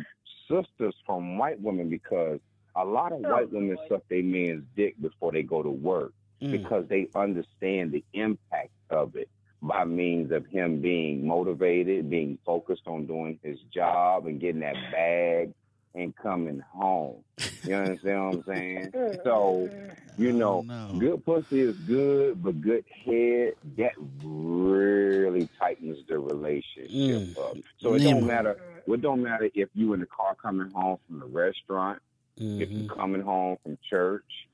sisters 0.48 0.94
from 1.04 1.37
white 1.37 1.61
women 1.61 1.90
because 1.90 2.40
a 2.76 2.85
lot 2.85 3.12
of 3.12 3.18
white 3.18 3.52
women 3.52 3.76
suck 3.90 4.00
their 4.09 4.22
man's 4.22 4.64
dick 4.74 4.98
before 5.02 5.33
they 5.33 5.42
go 5.42 5.62
to 5.62 5.70
work 5.70 6.14
Mm. 6.40 6.52
because 6.52 6.87
they 6.88 7.09
understand 7.16 7.90
the 7.90 8.04
impact 8.12 8.70
of 8.90 9.16
it 9.16 9.28
by 9.61 9.85
means 9.85 10.31
of 10.33 10.47
him 10.47 10.81
being 10.81 11.27
motivated, 11.27 12.09
being 12.09 12.38
focused 12.47 12.87
on 12.87 13.07
doing 13.07 13.38
his 13.42 13.59
job 13.73 14.27
and 14.27 14.40
getting 14.40 14.61
that 14.61 14.77
bag 14.92 15.53
and 15.94 16.14
coming 16.16 16.62
home. 16.73 17.16
You 17.64 17.75
understand 17.75 18.27
what 18.27 18.35
I'm 18.35 18.44
saying? 18.44 18.92
Mm-hmm. 18.99 19.21
So, 19.25 19.68
you 20.16 20.33
know, 20.33 20.64
oh, 20.68 20.99
good 20.99 21.25
pussy 21.25 21.61
is 21.61 21.77
good, 21.77 22.42
but 22.42 22.61
good 22.61 22.85
head, 23.05 23.55
that 23.77 23.92
really 24.25 25.49
tightens 25.59 25.99
the 26.09 26.18
relationship 26.18 26.90
mm. 26.90 27.38
up. 27.38 27.57
So 27.79 27.94
it 27.94 28.01
don't 28.01 28.27
matter. 28.27 28.59
It 28.87 29.03
don't 29.03 29.23
matter 29.23 29.51
if 29.55 29.68
you 29.75 29.92
in 29.92 30.01
the 30.01 30.07
car 30.07 30.35
coming 30.35 30.71
home 30.71 30.99
from 31.07 31.21
the 31.21 31.27
restaurant, 31.27 32.01
if 32.37 32.71
you 32.71 32.85
mm-hmm. 32.85 32.99
coming 32.99 33.21
home 33.21 33.59
from 33.62 33.79
church, 33.88 34.49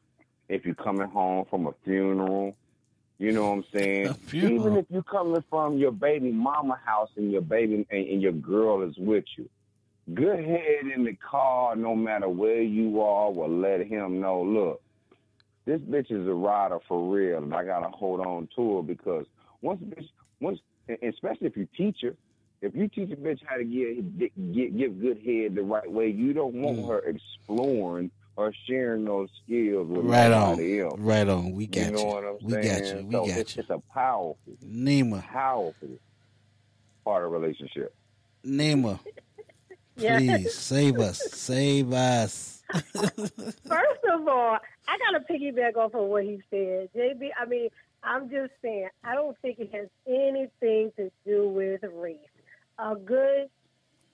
if 0.49 0.67
you 0.67 0.75
coming 0.75 1.09
home 1.09 1.47
from 1.49 1.67
a 1.67 1.73
funeral, 1.85 2.57
you 3.19 3.33
know 3.33 3.51
what 3.51 3.53
I'm 3.59 3.65
saying? 3.73 4.15
Even 4.33 4.77
if 4.77 4.87
you're 4.89 5.03
coming 5.03 5.43
from 5.49 5.79
your 5.79 5.93
baby 5.93 6.33
mama 6.33 6.79
house 6.85 7.11
and 7.17 7.31
your 7.31 7.43
baby 7.43 7.87
and, 7.91 8.07
and 8.09 8.23
your 8.23 8.33
girl 8.33 8.83
is 8.83 8.95
with 8.99 9.25
you. 9.37 9.49
Good 10.13 10.45
head 10.45 10.93
in 10.95 11.05
the 11.05 11.17
car, 11.31 11.77
no 11.77 11.95
matter 11.95 12.29
where 12.29 12.61
you 12.61 13.01
are, 13.01 13.33
will 13.33 13.49
let 13.49 13.87
him 13.87 14.21
know, 14.21 14.43
look, 14.43 14.83
this 15.67 15.81
bitch 15.81 16.11
is 16.11 16.29
a 16.29 16.35
rider 16.35 16.79
for 16.87 17.11
real, 17.11 17.39
and 17.39 17.55
I 17.55 17.65
gotta 17.65 17.89
hold 17.89 18.21
on 18.21 18.49
to 18.57 18.77
her 18.77 18.83
because 18.83 19.25
once 19.63 19.81
bitch, 19.83 20.07
once, 20.41 20.59
especially 20.89 21.47
if 21.47 21.57
you 21.57 21.67
teach 21.75 21.99
her, 22.03 22.15
if 22.61 22.75
you 22.75 22.87
teach 22.89 23.11
a 23.13 23.17
bitch 23.17 23.41
how 23.47 23.57
to 23.57 23.65
get, 23.65 24.19
get 24.19 24.77
give 24.77 25.01
good 25.01 25.19
head 25.25 25.55
the 25.55 25.63
right 25.63 25.91
way, 25.91 26.09
you 26.09 26.35
don't 26.35 26.55
want 26.55 26.79
Mm. 26.81 26.89
her 26.89 26.99
exploring 26.99 28.11
or 28.37 28.53
sharing 28.67 29.05
those 29.05 29.29
skills 29.45 29.89
with 29.89 30.05
Right 30.05 30.31
nobody 30.31 30.81
on. 30.83 30.87
else. 30.91 31.01
Right 31.01 31.29
on. 31.29 31.53
We 31.53 31.67
got 31.67 31.81
you. 31.81 31.87
you. 31.87 31.93
know 31.97 32.05
what 32.05 32.25
I'm 32.25 32.37
We 32.43 32.53
got 32.53 32.85
you. 32.85 33.07
We 33.07 33.13
so 33.13 33.27
got 33.27 33.39
it's, 33.39 33.57
you. 33.57 33.61
it's 33.61 33.71
a 33.71 33.83
powerful, 33.93 34.37
Nima. 34.65 35.23
powerful 35.23 35.89
part 37.05 37.25
of 37.25 37.33
relationship. 37.33 37.95
Nima, 38.45 38.99
Yeah. 39.97 40.19
please 40.19 40.55
save 40.55 40.99
us. 40.99 41.19
Save 41.33 41.93
us. 41.93 42.63
First 42.73 44.05
of 44.13 44.27
all, 44.27 44.59
I 44.89 44.99
gotta 44.99 45.25
piggyback 45.31 45.77
off 45.77 45.95
of 45.95 46.07
what 46.09 46.25
he 46.25 46.43
said. 46.51 46.89
JB, 46.97 47.29
I 47.41 47.45
mean, 47.47 47.69
I'm 48.03 48.29
just 48.31 48.53
saying, 48.63 48.89
I 49.05 49.15
don't 49.15 49.37
think 49.41 49.59
it 49.61 49.71
has 49.75 49.89
anything 50.07 50.93
to 50.97 51.11
do 51.27 51.49
with 51.49 51.83
race. 51.95 52.19
A 52.79 52.97
good 52.97 53.49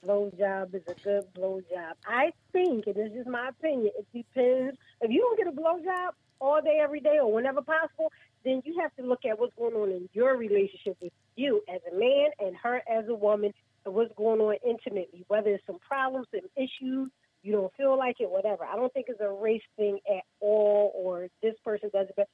blowjob 0.04 0.74
is 0.74 0.82
a 0.88 0.94
good 1.02 1.24
blowjob. 1.34 1.94
I 2.06 2.32
think, 2.52 2.86
and 2.86 2.94
this 2.94 3.08
is 3.08 3.18
just 3.18 3.28
my 3.28 3.48
opinion, 3.48 3.90
it 3.98 4.06
depends. 4.12 4.76
If 5.00 5.10
you 5.10 5.20
don't 5.20 5.38
get 5.38 5.46
a 5.46 5.52
blowjob 5.52 6.10
all 6.40 6.60
day, 6.62 6.80
every 6.82 7.00
day, 7.00 7.18
or 7.20 7.32
whenever 7.32 7.62
possible, 7.62 8.12
then 8.44 8.62
you 8.64 8.80
have 8.80 8.94
to 8.96 9.02
look 9.02 9.24
at 9.24 9.38
what's 9.38 9.54
going 9.56 9.74
on 9.74 9.90
in 9.90 10.08
your 10.12 10.36
relationship 10.36 10.96
with 11.02 11.12
you 11.36 11.62
as 11.72 11.80
a 11.90 11.96
man 11.96 12.30
and 12.38 12.56
her 12.56 12.82
as 12.90 13.06
a 13.08 13.14
woman, 13.14 13.52
and 13.84 13.94
what's 13.94 14.12
going 14.16 14.40
on 14.40 14.56
intimately, 14.66 15.24
whether 15.28 15.50
it's 15.50 15.66
some 15.66 15.78
problems, 15.78 16.26
some 16.30 16.48
issues, 16.56 17.10
you 17.42 17.52
don't 17.52 17.72
feel 17.76 17.96
like 17.96 18.16
it, 18.20 18.30
whatever. 18.30 18.64
I 18.64 18.76
don't 18.76 18.92
think 18.92 19.06
it's 19.08 19.20
a 19.20 19.30
race 19.30 19.62
thing 19.76 19.98
at 20.08 20.24
all, 20.40 20.92
or 20.94 21.28
this 21.42 21.54
person 21.64 21.90
does 21.92 22.08
it, 22.08 22.14
but 22.16 22.28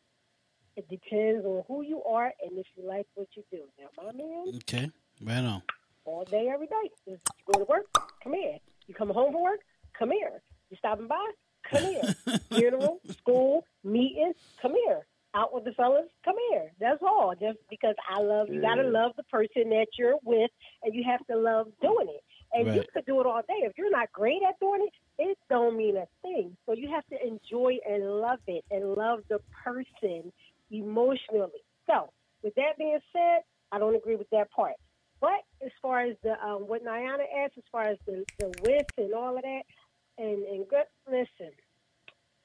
it 0.77 0.89
depends 0.89 1.45
on 1.45 1.65
who 1.69 1.83
you 1.83 2.03
are 2.03 2.33
and 2.43 2.59
if 2.59 2.67
you 2.77 2.87
like 2.87 3.07
what 3.15 3.29
you 3.35 3.43
do. 3.51 3.63
Now, 3.79 3.87
my 3.97 4.13
man, 4.13 4.53
Okay. 4.57 4.91
Right 5.23 5.39
on. 5.39 5.63
All 6.07 6.25
day, 6.25 6.49
every 6.53 6.67
day. 6.67 6.91
You 7.07 7.19
go 7.53 7.59
to 7.61 7.65
work, 7.67 7.87
come 8.23 8.35
here. 8.35 8.59
You 8.87 8.95
come 8.95 9.11
home 9.11 9.33
from 9.33 9.43
work, 9.43 9.61
come 9.99 10.11
here. 10.11 10.41
You 10.71 10.77
stopping 10.79 11.09
by, 11.09 11.31
come 11.71 11.83
here. 11.83 12.15
Funeral, 12.53 13.01
school, 13.19 13.65
meeting, 13.85 14.33
come 14.63 14.75
here. 14.87 15.07
Out 15.35 15.53
with 15.53 15.65
the 15.65 15.73
fellas, 15.73 16.07
come 16.25 16.37
here. 16.51 16.73
That's 16.81 17.03
all. 17.03 17.35
Just 17.39 17.59
because 17.69 17.95
I 18.09 18.21
love 18.23 18.49
you, 18.49 18.61
gotta 18.63 18.83
love 18.89 19.13
the 19.17 19.23
person 19.25 19.69
that 19.71 19.89
you're 19.99 20.17
with, 20.25 20.51
and 20.83 20.95
you 20.95 21.05
have 21.05 21.27
to 21.27 21.37
love 21.37 21.67
doing 21.83 22.09
it. 22.09 22.25
And 22.55 22.69
you 22.77 22.83
could 22.95 23.05
do 23.05 23.21
it 23.21 23.27
all 23.27 23.43
day. 23.43 23.67
If 23.67 23.73
you're 23.77 23.91
not 23.91 24.11
great 24.13 24.41
at 24.49 24.59
doing 24.61 24.87
it, 24.87 25.23
it 25.23 25.39
don't 25.51 25.77
mean 25.77 25.97
a 25.99 26.07
thing. 26.23 26.57
So 26.65 26.73
you 26.73 26.89
have 26.91 27.05
to 27.09 27.17
enjoy 27.27 27.77
and 27.87 28.03
love 28.21 28.39
it, 28.47 28.65
and 28.71 28.95
love 28.95 29.21
the 29.29 29.41
person 29.63 30.33
emotionally. 30.71 31.61
So, 31.87 32.11
with 32.43 32.55
that 32.55 32.79
being 32.79 32.99
said, 33.13 33.41
I 33.73 33.79
don't 33.79 33.95
agree 33.97 34.17
with 34.17 34.31
that 34.31 34.51
part. 34.53 34.75
But 35.21 35.41
as 35.65 35.73
far 35.81 36.01
as 36.01 36.17
the 36.23 36.33
um, 36.45 36.63
what 36.69 36.85
Niana 36.85 37.25
asked, 37.45 37.57
as 37.57 37.65
far 37.73 37.83
as 37.83 37.99
the, 38.07 38.25
the 38.39 38.49
width 38.63 38.91
and 38.99 39.15
all 39.15 39.37
of 39.37 39.43
that, 39.43 39.63
and 40.19 40.43
and 40.45 40.69
good, 40.69 40.85
listen, 41.09 41.53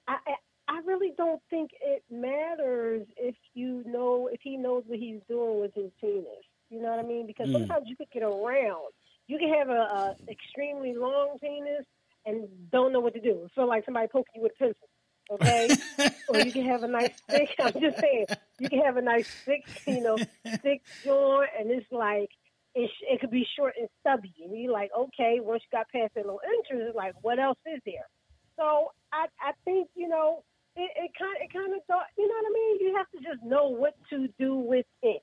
I, 0.08 0.18
I 0.28 0.34
I 0.68 0.80
really 0.86 1.12
don't 1.18 1.42
think 1.50 1.72
it 1.82 2.04
matters 2.10 3.06
if 3.18 3.36
you 3.54 3.84
know 3.86 4.30
if 4.32 4.40
he 4.42 4.56
knows 4.58 4.84
what 4.88 5.00
he's 5.00 5.20
doing 5.28 5.60
with 5.60 5.74
his 5.76 5.92
penis. 6.00 6.26
You 6.70 6.82
know 6.82 6.90
what 6.90 7.00
I 7.00 7.04
mean? 7.08 7.28
Because 7.28 7.48
Mm. 7.50 7.54
sometimes 7.54 7.90
you 7.90 7.98
could 7.98 8.10
get 8.12 8.24
around. 8.24 8.94
You 9.28 9.38
can 9.38 9.54
have 9.54 9.70
a, 9.70 9.74
a 9.74 10.16
extremely 10.30 10.94
long 10.96 11.38
penis 11.42 11.86
and 12.26 12.48
don't 12.72 12.94
know 12.94 13.00
what 13.02 13.14
to 13.16 13.20
do. 13.20 13.48
Feel 13.56 13.68
like 13.68 13.84
somebody 13.86 14.08
poking 14.08 14.32
you 14.36 14.44
with 14.44 14.54
a 14.54 14.64
pencil. 14.64 14.88
Okay, 15.32 15.70
or 16.30 16.40
you 16.42 16.52
can 16.54 16.66
have 16.66 16.84
a 16.84 16.88
nice 16.88 17.12
thick. 17.30 17.50
I'm 17.60 17.74
just 17.82 18.00
saying, 18.00 18.26
you 18.60 18.70
can 18.70 18.80
have 18.80 18.98
a 18.98 19.02
nice 19.02 19.26
thick, 19.46 19.64
you 19.86 20.02
know, 20.02 20.18
thick 20.64 20.82
joint, 21.04 21.50
and 21.60 21.70
it's 21.72 21.92
like 21.92 22.30
it, 22.76 22.90
sh- 22.90 23.06
it 23.10 23.20
could 23.20 23.32
be 23.32 23.46
short 23.58 23.74
and 23.80 23.90
stubby, 24.00 24.34
and 24.44 24.58
you're 24.58 24.72
like, 24.72 24.92
okay, 24.98 25.40
once 25.42 25.62
you 25.64 25.78
got 25.78 25.90
past 25.90 26.14
that 26.16 26.26
little 26.26 26.42
entrance, 26.46 26.88
it's 26.88 26.96
like, 26.96 27.14
what 27.22 27.40
else 27.40 27.58
is 27.66 27.82
there? 27.86 28.08
So 28.58 28.92
I, 29.12 29.26
I 29.42 29.52
think 29.66 29.90
you 29.96 30.08
know, 30.08 30.44
it, 30.76 30.90
it 30.96 31.12
kind, 31.18 31.38
it 31.42 31.52
kind 31.52 31.74
of, 31.74 31.84
thought, 31.86 32.06
you 32.18 32.28
know 32.28 32.36
what 32.42 32.46
I 32.50 32.54
mean? 32.54 32.78
You 32.80 32.96
have 32.96 33.10
to 33.12 33.18
just 33.18 33.44
know 33.44 33.68
what 33.68 33.96
to 34.10 34.28
do 34.40 34.56
with 34.56 34.86
it. 35.04 35.22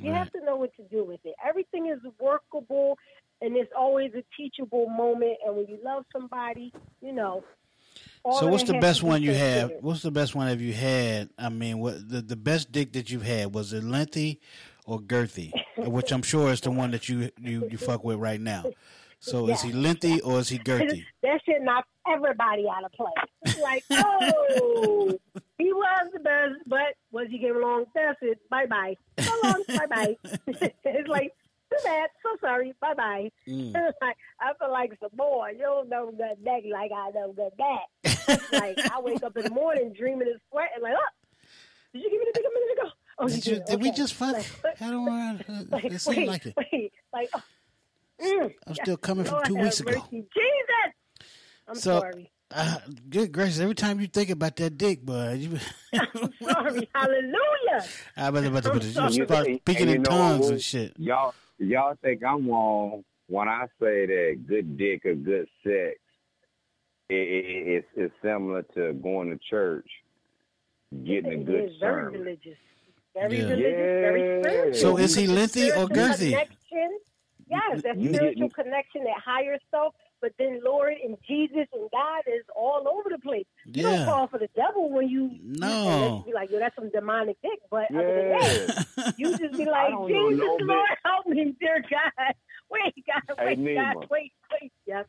You 0.00 0.12
have 0.12 0.30
to 0.30 0.40
know 0.44 0.54
what 0.54 0.70
to 0.76 0.82
do 0.84 1.04
with 1.04 1.18
it. 1.24 1.34
Everything 1.44 1.88
is 1.88 1.98
workable, 2.20 2.96
and 3.42 3.56
it's 3.56 3.72
always 3.76 4.12
a 4.14 4.22
teachable 4.36 4.88
moment. 4.88 5.38
And 5.44 5.56
when 5.56 5.66
you 5.66 5.78
love 5.84 6.04
somebody, 6.12 6.72
you 7.00 7.12
know, 7.12 7.42
So 8.24 8.46
what's 8.46 8.62
the 8.64 8.78
best 8.78 9.02
one 9.02 9.22
you 9.22 9.34
have? 9.34 9.72
What's 9.80 10.02
the 10.02 10.12
best 10.12 10.36
one 10.36 10.46
have 10.46 10.60
you 10.60 10.72
had? 10.72 11.30
I 11.36 11.48
mean, 11.48 11.80
what 11.80 12.08
the 12.08 12.20
the 12.20 12.36
best 12.36 12.70
dick 12.70 12.92
that 12.92 13.10
you've 13.10 13.24
had 13.24 13.52
was 13.52 13.72
it 13.72 13.82
lengthy 13.82 14.40
or 14.88 14.98
girthy? 15.00 15.52
Which 15.76 16.10
I'm 16.10 16.22
sure 16.22 16.50
is 16.50 16.60
the 16.60 16.70
one 16.70 16.90
that 16.90 17.08
you 17.08 17.30
you 17.38 17.68
you 17.70 17.78
fuck 17.78 18.02
with 18.02 18.18
right 18.18 18.40
now. 18.40 18.64
So 19.20 19.48
is 19.48 19.62
he 19.62 19.72
lengthy 19.72 20.20
or 20.20 20.38
is 20.38 20.48
he 20.48 20.58
girthy? 20.58 21.04
that 21.22 21.40
shit 21.44 21.62
knocks 21.62 21.88
everybody 22.10 22.66
out 22.68 22.84
of 22.84 22.92
play. 22.92 23.10
It's 23.42 23.58
like, 23.58 23.84
oh, 23.90 25.18
he 25.58 25.72
was 25.72 26.10
the 26.12 26.20
best, 26.20 26.54
but 26.66 26.94
once 27.10 27.28
he 27.30 27.38
getting 27.38 27.56
along? 27.56 27.86
That's 27.94 28.18
it. 28.22 28.38
Bye 28.48 28.66
bye. 28.66 28.96
So 29.18 29.32
long. 29.42 29.62
bye 29.68 29.86
bye. 29.86 30.16
it's 30.46 31.08
like, 31.08 31.34
too 31.70 31.78
bad. 31.84 32.10
So 32.22 32.36
sorry. 32.40 32.74
Bye 32.80 32.94
bye. 32.94 33.30
Mm. 33.48 33.74
like, 34.00 34.16
I 34.40 34.52
feel 34.58 34.70
like 34.70 34.96
some 35.00 35.10
more. 35.16 35.50
You 35.50 35.58
don't 35.58 35.88
know 35.88 36.12
good 36.12 36.42
neck 36.42 36.62
like 36.70 36.92
I 36.92 37.10
know 37.10 37.32
good 37.32 37.56
back. 37.58 38.38
Like 38.52 38.78
I 38.90 39.00
wake 39.00 39.22
up 39.22 39.36
in 39.36 39.44
the 39.44 39.50
morning 39.50 39.92
dreaming 39.92 40.28
and 40.28 40.40
sweating 40.50 40.82
like, 40.82 40.94
oh, 40.96 41.28
did 41.92 42.02
you 42.02 42.10
give 42.10 42.20
me 42.20 42.26
the 42.26 42.38
dick 42.38 42.44
a 42.46 42.54
minute 42.54 42.78
ago? 42.78 42.90
Oh, 43.18 43.28
Did 43.28 43.46
you 43.46 43.54
you- 43.56 43.62
did 43.66 43.82
we 43.82 43.90
just 43.90 44.14
fuck? 44.14 44.34
Like, 44.36 44.80
I 44.82 44.90
don't 44.90 45.04
know. 45.04 45.38
like, 45.70 45.84
It 45.86 46.00
seemed 46.00 46.16
wait, 46.18 46.28
like 46.28 46.46
it. 46.46 46.54
Wait, 46.56 46.92
like, 47.12 47.28
oh, 47.34 47.42
mm, 48.22 48.54
I'm 48.66 48.74
still 48.74 48.96
coming 48.96 49.24
from 49.24 49.34
Lord 49.34 49.46
two 49.46 49.54
have 49.56 49.64
weeks 49.64 49.80
ago. 49.80 49.90
mercy. 49.92 50.10
Jesus. 50.10 50.94
I'm 51.66 51.74
So, 51.74 52.00
sorry. 52.00 52.30
Uh, 52.50 52.78
good 53.10 53.30
gracious! 53.32 53.60
Every 53.60 53.74
time 53.74 54.00
you 54.00 54.06
think 54.06 54.30
about 54.30 54.56
that 54.56 54.78
dick, 54.78 55.02
boy, 55.02 55.32
you, 55.38 55.58
I'm 55.92 56.32
sorry. 56.42 56.88
Hallelujah. 56.94 57.84
I 58.16 58.30
bet 58.30 58.44
about 58.46 58.62
to 58.64 58.70
I'm 58.72 58.80
you 58.80 58.90
sorry. 58.92 59.26
start 59.26 59.46
And 59.48 59.60
speaking 59.60 59.88
you 59.88 59.96
in 59.96 60.02
know 60.02 60.08
tongues 60.10 60.46
what? 60.46 60.52
and 60.52 60.62
shit. 60.62 60.94
Y'all, 60.96 61.34
y'all 61.58 61.94
think 62.02 62.24
I'm 62.24 62.48
wrong 62.48 63.04
when 63.26 63.48
I 63.48 63.66
say 63.78 64.06
that 64.06 64.44
good 64.46 64.78
dick 64.78 65.04
or 65.04 65.14
good 65.14 65.46
sex 65.62 65.98
i 67.10 67.14
i 67.14 67.18
it's, 67.18 67.86
it's 67.96 68.14
similar 68.22 68.62
to 68.74 68.92
going 68.94 69.30
to 69.30 69.38
church, 69.50 69.88
getting 71.04 71.32
a 71.32 71.36
He 71.36 71.44
good 71.44 71.64
is 71.64 71.72
very 71.80 72.04
sermon. 72.04 72.20
religious. 72.20 72.56
Very 73.20 73.38
Yeah. 73.38 73.48
religious, 73.48 73.90
very 74.00 74.22
spiritual. 74.40 74.74
So 74.80 74.96
is 74.98 75.14
he 75.14 75.26
lengthy 75.26 75.70
or 75.72 75.86
girthy? 75.88 76.30
Connection. 76.32 76.98
Yes, 77.50 77.82
that 77.82 77.96
spiritual 77.96 78.50
connection, 78.50 79.04
that 79.04 79.20
higher 79.24 79.58
self. 79.70 79.94
But 80.20 80.32
then 80.38 80.60
Lord 80.64 80.94
and 81.02 81.16
Jesus 81.26 81.66
and 81.72 81.88
God 81.90 82.22
is 82.26 82.44
all 82.54 82.86
over 82.88 83.08
the 83.08 83.18
place. 83.18 83.46
You 83.64 83.82
Yeah. 83.84 83.96
don't 83.96 84.04
fall 84.06 84.26
for 84.28 84.38
the 84.38 84.48
devil 84.54 84.90
when 84.90 85.08
you 85.08 85.30
No. 85.42 86.18
you 86.26 86.32
be 86.32 86.32
like, 86.34 86.50
yo, 86.50 86.58
that's 86.58 86.74
some 86.76 86.90
demonic 86.90 87.40
dick. 87.40 87.58
But 87.70 87.86
other 87.94 88.12
than 88.14 88.28
that, 88.28 89.14
you 89.16 89.36
just 89.38 89.56
be 89.56 89.64
like, 89.70 89.90
don't 89.90 90.10
know 90.12 90.28
Jesus, 90.30 90.44
no 90.44 90.58
bit. 90.58 90.66
Lord, 90.66 90.88
help 91.04 91.26
me, 91.26 91.56
dear 91.60 91.80
God. 91.90 92.34
Wait, 92.70 92.94
God, 93.06 93.36
wait, 93.46 93.58
Nima. 93.58 93.94
God, 93.94 94.06
wait, 94.10 94.32
wait. 94.52 94.72
Yes. 94.84 95.06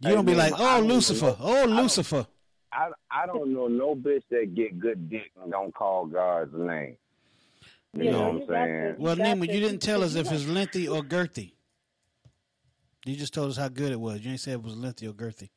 You 0.00 0.14
don't 0.14 0.24
be 0.24 0.34
like, 0.34 0.54
oh 0.56 0.80
Lucifer, 0.80 1.36
oh 1.38 1.64
Lucifer. 1.66 2.26
I, 2.76 2.90
I 3.10 3.26
don't 3.26 3.52
know 3.54 3.68
no 3.68 3.94
bitch 3.94 4.22
that 4.30 4.54
get 4.54 4.78
good 4.78 5.08
dick 5.08 5.30
and 5.42 5.50
don't 5.50 5.74
call 5.74 6.06
God's 6.06 6.52
name. 6.54 6.96
You 7.94 8.04
Yeah, 8.04 8.10
know 8.10 8.22
what 8.32 8.42
I'm 8.42 8.48
saying? 8.48 8.94
to- 8.96 9.02
Well, 9.02 9.16
Nima, 9.16 9.52
you 9.52 9.60
didn't 9.60 9.80
tell 9.80 10.02
us 10.02 10.14
if 10.14 10.30
it's 10.30 10.46
lengthy 10.46 10.86
or 10.86 11.02
girthy. 11.02 11.52
You 13.06 13.16
just 13.16 13.32
told 13.32 13.50
us 13.50 13.56
how 13.56 13.68
good 13.68 13.92
it 13.92 14.00
was. 14.00 14.20
You 14.20 14.32
ain't 14.32 14.40
said 14.40 14.54
it 14.54 14.62
was 14.62 14.76
lengthy 14.76 15.06
or 15.06 15.12
girthy. 15.12 15.48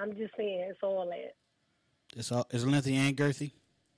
I'm 0.00 0.16
just 0.16 0.32
saying, 0.36 0.66
it's 0.70 0.80
all 0.82 1.06
that. 1.06 1.34
It's 2.16 2.32
all 2.32 2.46
it's 2.50 2.64
lengthy 2.64 2.96
and 2.96 3.16
girthy. 3.16 3.52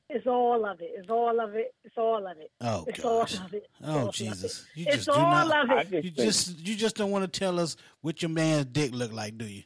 It's 0.09 0.27
all 0.27 0.65
of 0.67 0.81
it. 0.81 0.93
It's 0.97 1.09
all 1.11 1.41
of 1.41 1.55
it. 1.55 1.75
It's 1.85 1.97
all 1.97 2.27
of 2.27 2.37
it. 2.39 2.51
Oh 2.61 2.85
it's 2.87 3.01
gosh. 3.01 3.35
Oh, 3.35 3.39
all 3.41 3.47
of 3.47 3.55
it. 3.55 3.67
It's 3.81 3.89
Oh 3.89 4.11
Jesus. 4.13 4.67
it. 4.75 4.79
You 4.81 4.87
it's 4.87 4.97
just 4.97 5.07
do 5.07 5.13
all 5.15 5.49
not. 5.49 5.87
of 5.87 5.93
it. 5.93 6.05
You 6.05 6.11
just 6.11 6.59
you 6.59 6.77
just 6.77 6.97
don't 6.97 7.11
want 7.11 7.31
to 7.31 7.39
tell 7.41 7.59
us 7.59 7.77
what 8.03 8.21
your 8.23 8.31
man's 8.31 8.67
dick 8.67 8.93
look 8.93 9.13
like, 9.13 9.39
do 9.39 9.47
you? 9.47 9.63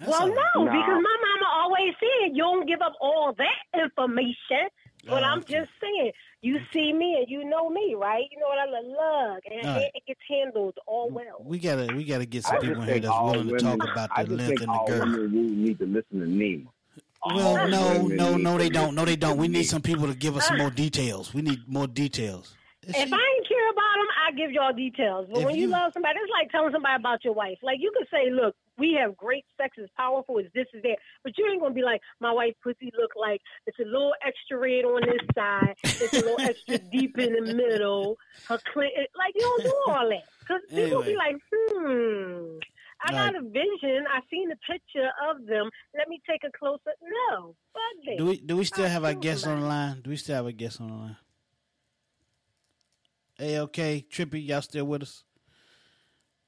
That's 0.00 0.10
well, 0.10 0.28
no, 0.28 0.34
right. 0.64 0.78
because 0.78 1.02
my 1.02 1.16
mama 1.88 1.96
always 2.00 2.28
said 2.28 2.36
you 2.36 2.42
don't 2.42 2.66
give 2.68 2.80
up 2.82 2.92
all 3.00 3.34
that 3.38 3.80
information. 3.80 4.68
But 5.04 5.22
Oh, 5.22 5.26
I'm 5.26 5.38
okay. 5.40 5.60
just 5.60 5.70
saying, 5.80 6.12
you 6.42 6.58
see 6.72 6.92
me 6.92 7.16
and 7.20 7.26
you 7.28 7.48
know 7.48 7.70
me, 7.70 7.94
right? 7.96 8.24
You 8.30 8.38
know 8.40 8.46
what 8.48 8.58
I 8.58 8.66
love, 8.66 9.38
and 9.50 9.66
All 9.68 9.74
right. 9.76 9.90
it 9.94 10.02
gets 10.06 10.20
handled 10.28 10.76
all 10.86 11.08
well. 11.10 11.38
We 11.40 11.58
gotta 11.58 11.92
we 11.94 12.04
gotta 12.04 12.26
get 12.26 12.44
some 12.44 12.56
I 12.56 12.60
people 12.60 12.82
in 12.82 12.88
here 12.88 12.98
that's 13.00 13.12
all 13.12 13.26
willing 13.32 13.48
to 13.48 13.58
talk 13.58 13.82
about 13.82 14.10
I 14.14 14.24
the 14.24 14.34
length 14.34 14.48
think 14.48 14.60
and 14.62 14.68
the 14.68 14.76
all 14.78 14.86
girth. 14.86 15.00
women 15.00 15.32
really 15.32 15.56
need 15.56 15.78
to 15.78 15.86
listen 15.86 16.20
to 16.20 16.26
Nima. 16.26 16.66
Well, 17.34 17.58
All 17.58 17.68
no, 17.68 18.06
no, 18.08 18.36
no, 18.36 18.58
they 18.58 18.68
don't. 18.68 18.94
No, 18.94 19.04
they 19.04 19.16
don't. 19.16 19.38
We 19.38 19.48
need 19.48 19.64
some 19.64 19.82
people 19.82 20.06
to 20.08 20.14
give 20.14 20.36
us 20.36 20.46
some 20.46 20.58
more 20.58 20.70
details. 20.70 21.32
We 21.34 21.42
need 21.42 21.60
more 21.68 21.86
details. 21.86 22.54
If 22.82 22.94
I 22.96 23.00
ain't 23.02 23.48
care 23.48 23.70
about 23.70 23.94
them, 23.98 24.06
I 24.26 24.32
give 24.36 24.50
y'all 24.52 24.72
details. 24.72 25.28
But 25.30 25.40
If 25.40 25.44
when 25.46 25.54
you, 25.56 25.62
you- 25.64 25.70
love 25.70 25.92
somebody, 25.92 26.18
it's 26.22 26.30
like 26.32 26.50
telling 26.50 26.72
somebody 26.72 26.94
about 27.00 27.24
your 27.24 27.34
wife. 27.34 27.58
Like 27.62 27.78
you 27.80 27.92
could 27.96 28.06
say, 28.10 28.30
"Look, 28.30 28.54
we 28.78 28.96
have 29.00 29.16
great 29.16 29.44
sex, 29.56 29.76
it's 29.78 29.92
powerful, 29.96 30.38
it's 30.38 30.52
this, 30.54 30.66
is 30.72 30.82
that," 30.82 30.98
but 31.22 31.36
you 31.36 31.46
ain't 31.50 31.60
gonna 31.60 31.74
be 31.74 31.82
like, 31.82 32.00
"My 32.20 32.32
wife 32.32 32.54
pussy 32.62 32.90
look 32.98 33.12
like 33.16 33.40
it's 33.66 33.78
a 33.78 33.84
little 33.84 34.14
extra 34.24 34.58
red 34.58 34.84
on 34.84 35.02
this 35.02 35.26
side, 35.34 35.74
it's 35.82 36.12
a 36.14 36.24
little 36.24 36.40
extra 36.40 36.78
deep 36.92 37.18
in 37.18 37.32
the 37.32 37.54
middle." 37.54 38.16
Her 38.46 38.58
clit, 38.58 38.90
like 39.16 39.34
you 39.34 39.42
don't 39.42 39.62
do 39.62 39.82
all 39.88 40.08
that 40.08 40.24
because 40.40 40.62
people 40.68 41.02
be 41.02 41.16
like, 41.16 41.36
"Hmm." 41.52 42.58
I 43.00 43.12
got 43.12 43.36
a 43.36 43.42
vision. 43.42 44.06
I 44.12 44.20
seen 44.28 44.50
a 44.50 44.56
picture 44.56 45.08
of 45.30 45.46
them. 45.46 45.70
Let 45.96 46.08
me 46.08 46.20
take 46.28 46.42
a 46.44 46.50
closer. 46.58 46.90
No. 47.30 47.54
Do 48.16 48.26
we 48.26 48.40
do 48.40 48.56
we 48.56 48.64
still 48.64 48.84
I'll 48.84 48.90
have 48.90 49.04
our 49.04 49.14
guests 49.14 49.46
on 49.46 49.60
the 49.60 49.66
line? 49.66 50.00
Do 50.02 50.10
we 50.10 50.16
still 50.16 50.34
have 50.34 50.46
a 50.46 50.52
guest 50.52 50.80
on 50.80 50.88
the 50.88 50.94
line? 50.94 51.16
Hey, 53.36 53.60
okay, 53.60 54.04
Trippy, 54.10 54.44
y'all 54.44 54.62
still 54.62 54.84
with 54.84 55.02
us? 55.02 55.22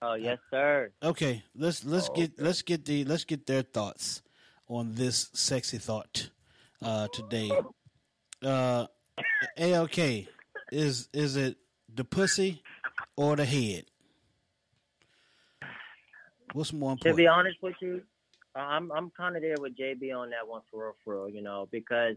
Oh 0.03 0.15
yes, 0.15 0.39
sir. 0.51 0.91
Okay, 1.03 1.43
let's 1.55 1.85
let's 1.85 2.09
Oh, 2.09 2.15
get 2.15 2.39
let's 2.39 2.63
get 2.63 2.85
the 2.85 3.05
let's 3.05 3.25
get 3.25 3.47
their 3.47 3.63
thoughts 3.63 4.23
on 4.69 4.95
this 4.95 5.29
sexy 5.35 5.79
thought 5.79 6.31
uh, 6.83 7.09
today. 7.09 7.51
Uh, 8.43 8.87
ALK, 9.59 10.27
is 10.73 11.09
is 11.13 11.37
it 11.37 11.59
the 11.95 12.05
pussy 12.05 12.63
or 13.17 13.37
the 13.37 13.45
head? 13.45 13.85
What's 16.53 16.73
more 16.73 16.93
important? 16.93 17.17
To 17.17 17.23
be 17.23 17.27
honest 17.27 17.59
with 17.63 17.77
you, 17.81 18.03
I'm 18.55 18.91
I'm 18.93 19.11
kind 19.11 19.37
of 19.37 19.43
there 19.43 19.57
with 19.61 19.77
JB 19.77 20.17
on 20.17 20.31
that 20.31 20.47
one 20.47 20.63
for 20.71 20.85
real, 20.85 20.97
for 21.05 21.15
real. 21.25 21.29
You 21.29 21.43
know, 21.43 21.69
because 21.71 22.17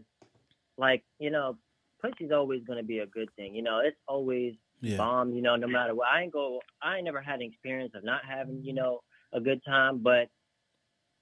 like 0.78 1.04
you 1.18 1.30
know, 1.30 1.58
pussy's 2.00 2.32
always 2.32 2.62
gonna 2.64 2.82
be 2.82 3.00
a 3.00 3.06
good 3.06 3.28
thing. 3.36 3.54
You 3.54 3.62
know, 3.62 3.80
it's 3.84 3.96
always 4.08 4.54
Yeah. 4.84 4.96
bomb. 4.98 5.32
You 5.32 5.42
know, 5.42 5.56
no 5.56 5.66
matter 5.66 5.94
what. 5.94 6.08
I 6.08 6.22
ain't 6.22 6.32
go. 6.32 6.60
I 6.82 6.96
ain't 6.96 7.04
never 7.04 7.20
had 7.20 7.36
an 7.40 7.42
experience 7.42 7.92
of 7.94 8.04
not 8.04 8.22
having 8.28 8.62
you 8.62 8.72
know 8.74 9.00
a 9.32 9.40
good 9.40 9.60
time, 9.64 9.98
but 9.98 10.28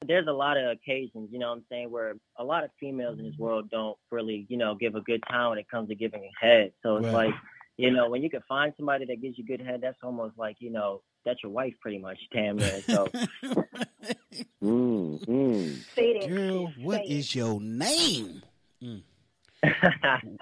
there's 0.07 0.27
a 0.27 0.33
lot 0.33 0.57
of 0.57 0.69
occasions, 0.69 1.29
you 1.31 1.39
know 1.39 1.51
what 1.51 1.59
I'm 1.59 1.65
saying, 1.71 1.89
where 1.91 2.15
a 2.37 2.43
lot 2.43 2.65
of 2.65 2.71
females 2.81 3.21
in 3.21 3.25
this 3.25 3.39
world 3.39 3.71
don't 3.71 3.97
really, 4.11 4.47
you 4.49 4.57
know, 4.57 4.75
give 4.75 4.97
a 4.97 5.01
good 5.01 5.23
time 5.31 5.51
when 5.51 5.59
it 5.59 5.71
comes 5.71 5.89
to 5.91 5.95
giving 5.95 6.25
a 6.25 6.45
head. 6.45 6.73
So 6.83 6.97
it's 6.97 7.05
Right. 7.07 7.27
like, 7.27 7.35
you 7.77 7.93
know, 7.93 8.11
when 8.11 8.21
you 8.21 8.29
can 8.29 8.43
find 8.49 8.73
somebody 8.77 9.05
that 9.07 9.23
gives 9.23 9.39
you 9.39 9.45
good 9.45 9.61
head, 9.61 9.81
that's 9.81 9.99
almost 10.03 10.37
like, 10.37 10.57
you 10.59 10.71
know, 10.71 11.03
that's 11.25 11.41
your 11.45 11.53
wife 11.53 11.75
pretty 11.81 11.99
much, 11.99 12.19
damn 12.33 12.57
near. 12.57 12.81
So 12.89 13.07
Mm, 14.63 15.25
mm. 15.27 16.29
Girl, 16.29 16.67
shit. 16.75 16.85
what 16.85 16.97
Say 16.99 17.03
it. 17.05 17.11
is 17.11 17.35
your 17.35 17.61
name? 17.61 18.43
Mm. 18.83 19.03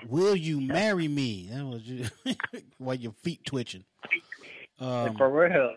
Will 0.08 0.36
you 0.36 0.60
marry 0.60 1.08
me? 1.08 1.48
That 1.52 1.64
was 1.64 1.82
you, 1.82 2.06
while 2.78 2.94
your 2.94 3.12
feet 3.12 3.44
twitching. 3.44 3.84
Um, 4.78 5.16
for 5.16 5.28
real. 5.28 5.74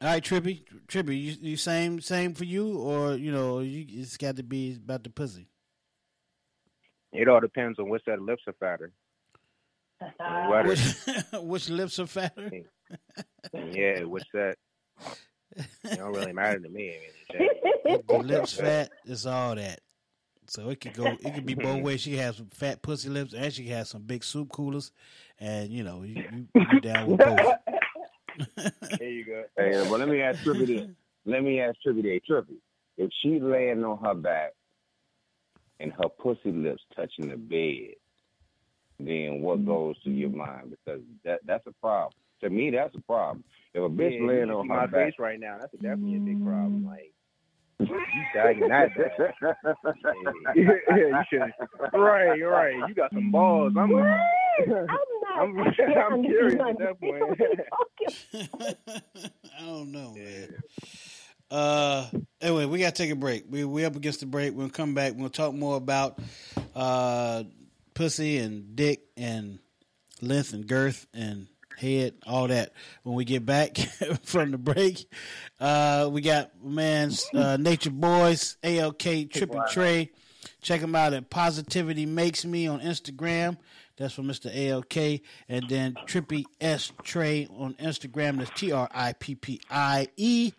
all 0.00 0.08
right, 0.08 0.22
Trippy, 0.22 0.62
Trippy, 0.88 1.20
you, 1.20 1.36
you 1.40 1.56
same 1.56 2.00
same 2.00 2.34
for 2.34 2.44
you, 2.44 2.78
or 2.78 3.14
you 3.14 3.30
know, 3.30 3.60
you, 3.60 3.84
it's 3.88 4.16
got 4.16 4.36
to 4.36 4.42
be 4.42 4.74
about 4.74 5.04
the 5.04 5.10
pussy. 5.10 5.48
It 7.12 7.28
all 7.28 7.40
depends 7.40 7.78
on 7.78 7.90
which 7.90 8.04
set 8.04 8.14
of 8.14 8.22
lips 8.24 8.42
are 8.46 8.54
fatter. 8.58 8.92
Uh, 10.00 10.48
Wetter. 10.50 10.68
Which, 10.68 10.82
which 11.42 11.68
lips 11.68 11.98
are 11.98 12.06
fatter? 12.06 12.50
yeah, 13.52 14.04
which 14.04 14.24
set. 14.32 14.56
It 15.84 15.98
don't 15.98 16.12
really 16.12 16.32
matter 16.32 16.58
to 16.58 16.68
me. 16.68 16.94
I 16.94 17.38
mean, 17.38 17.48
shit. 17.86 18.06
the 18.08 18.18
lips 18.18 18.54
fat, 18.54 18.90
it's 19.04 19.26
all 19.26 19.54
that. 19.56 19.80
So 20.46 20.70
it 20.70 20.80
could 20.80 20.94
go, 20.94 21.06
it 21.06 21.34
could 21.34 21.46
be 21.46 21.54
both 21.54 21.82
ways. 21.82 22.00
She 22.00 22.10
can 22.10 22.20
have 22.20 22.36
some 22.36 22.48
fat 22.52 22.82
pussy 22.82 23.08
lips, 23.08 23.32
and 23.32 23.52
she 23.52 23.64
can 23.64 23.72
have 23.74 23.88
some 23.88 24.02
big 24.02 24.24
soup 24.24 24.50
coolers, 24.50 24.92
and 25.38 25.70
you 25.70 25.82
know, 25.82 26.02
you, 26.02 26.24
you, 26.32 26.48
you 26.54 26.80
down 26.80 27.06
with 27.06 27.18
both. 27.18 27.38
there 28.98 29.08
you 29.08 29.24
go. 29.24 29.44
Hey, 29.56 29.86
but 29.88 30.00
let 30.00 30.08
me 30.08 30.20
ask 30.20 30.40
Trippy 30.40 30.66
this. 30.66 30.90
Let 31.24 31.42
me 31.42 31.60
ask 31.60 31.76
Trippy 31.86 32.02
this. 32.02 32.20
Trippy, 32.28 32.56
if 32.96 33.10
she 33.22 33.40
laying 33.40 33.84
on 33.84 33.98
her 34.04 34.14
back 34.14 34.52
and 35.80 35.92
her 35.92 36.08
pussy 36.08 36.52
lips 36.52 36.82
touching 36.94 37.28
the 37.28 37.36
bed, 37.36 37.94
then 38.98 39.42
what 39.42 39.58
mm-hmm. 39.58 39.68
goes 39.68 40.02
to 40.02 40.10
your 40.10 40.30
mind? 40.30 40.70
Because 40.70 41.02
that 41.24 41.40
that's 41.44 41.66
a 41.66 41.72
problem. 41.80 42.12
To 42.42 42.50
me, 42.50 42.70
that's 42.70 42.94
a 42.96 43.00
problem. 43.02 43.44
If 43.74 43.82
a 43.82 43.88
bitch 43.88 44.18
yeah, 44.18 44.26
laying 44.26 44.50
on 44.50 44.64
see 44.64 44.68
her 44.68 44.74
my 44.74 44.86
back, 44.86 45.06
face 45.06 45.14
right 45.18 45.38
now. 45.38 45.58
That's 45.60 45.72
definitely 45.74 46.16
a 46.16 46.20
big 46.20 46.44
problem. 46.44 46.82
Mm. 46.82 46.86
Like 46.86 47.12
you 47.88 48.24
sagging 48.34 48.68
that 48.68 48.88
bad. 48.96 49.34
yeah, 50.56 50.72
you 50.96 51.22
should. 51.30 51.98
Right, 51.98 52.36
you're 52.38 52.50
right. 52.50 52.74
You 52.88 52.94
got 52.94 53.12
some 53.12 53.30
balls. 53.30 53.72
I'm. 53.76 53.94
I'm 53.94 54.20
I'm, 55.38 55.54
not. 55.56 55.66
I 55.66 55.74
can't 55.74 55.96
I'm 55.96 56.22
curious 56.24 56.60
at 56.60 56.78
that 56.78 57.00
point. 57.00 57.22
I 59.58 59.64
don't 59.64 59.92
know, 59.92 60.14
man. 60.14 60.54
Uh, 61.50 62.06
anyway, 62.40 62.66
we 62.66 62.78
gotta 62.78 62.92
take 62.92 63.10
a 63.10 63.16
break. 63.16 63.44
We 63.48 63.64
we 63.64 63.84
up 63.84 63.96
against 63.96 64.20
the 64.20 64.26
break. 64.26 64.54
We'll 64.54 64.70
come 64.70 64.94
back. 64.94 65.14
We'll 65.16 65.28
talk 65.30 65.54
more 65.54 65.76
about 65.76 66.18
uh, 66.74 67.44
pussy 67.94 68.38
and 68.38 68.74
dick 68.74 69.02
and 69.16 69.58
length 70.20 70.52
and 70.52 70.66
girth 70.66 71.06
and 71.12 71.46
head, 71.78 72.14
all 72.26 72.48
that. 72.48 72.72
When 73.02 73.14
we 73.14 73.24
get 73.24 73.44
back 73.44 73.76
from 74.24 74.50
the 74.50 74.58
break, 74.58 75.06
uh, 75.60 76.08
we 76.12 76.20
got 76.20 76.50
man's 76.62 77.26
uh, 77.34 77.56
Nature 77.56 77.90
Boys, 77.90 78.56
ALK, 78.62 79.28
Trippy 79.28 79.70
Trey. 79.70 80.10
Check 80.60 80.80
them 80.80 80.94
out 80.94 81.12
at 81.12 81.30
Positivity 81.30 82.06
Makes 82.06 82.44
Me 82.44 82.66
on 82.66 82.80
Instagram. 82.80 83.56
That's 83.96 84.14
for 84.14 84.22
Mr. 84.22 84.54
ALK. 84.54 85.20
And 85.48 85.68
then 85.68 85.94
Trippy 86.06 86.44
S 86.60 86.92
Trey 87.02 87.46
on 87.56 87.74
Instagram. 87.74 88.38
That's 88.38 88.50
T 88.58 88.72
R 88.72 88.88
I 88.92 89.12
P 89.12 89.34
P 89.34 89.60
I 89.70 90.08
E 90.16 90.52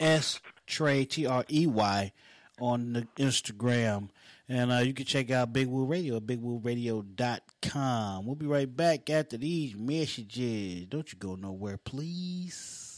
S 0.00 0.40
Trey, 0.66 1.04
T 1.04 1.26
R 1.26 1.44
E 1.50 1.66
Y, 1.66 2.12
on 2.60 2.92
the 2.92 3.06
Instagram. 3.16 4.08
And 4.48 4.72
uh, 4.72 4.78
you 4.78 4.94
can 4.94 5.06
check 5.06 5.30
out 5.30 5.52
Big 5.52 5.68
Woo 5.68 5.84
Radio 5.84 6.16
at 6.16 6.26
bigwooradio.com. 6.26 7.40
We'll 7.74 8.34
be 8.36 8.46
right 8.46 8.74
back 8.76 9.08
after 9.10 9.36
these 9.36 9.74
messages. 9.76 10.86
Don't 10.86 11.10
you 11.12 11.18
go 11.18 11.34
nowhere, 11.36 11.78
please. 11.78 12.91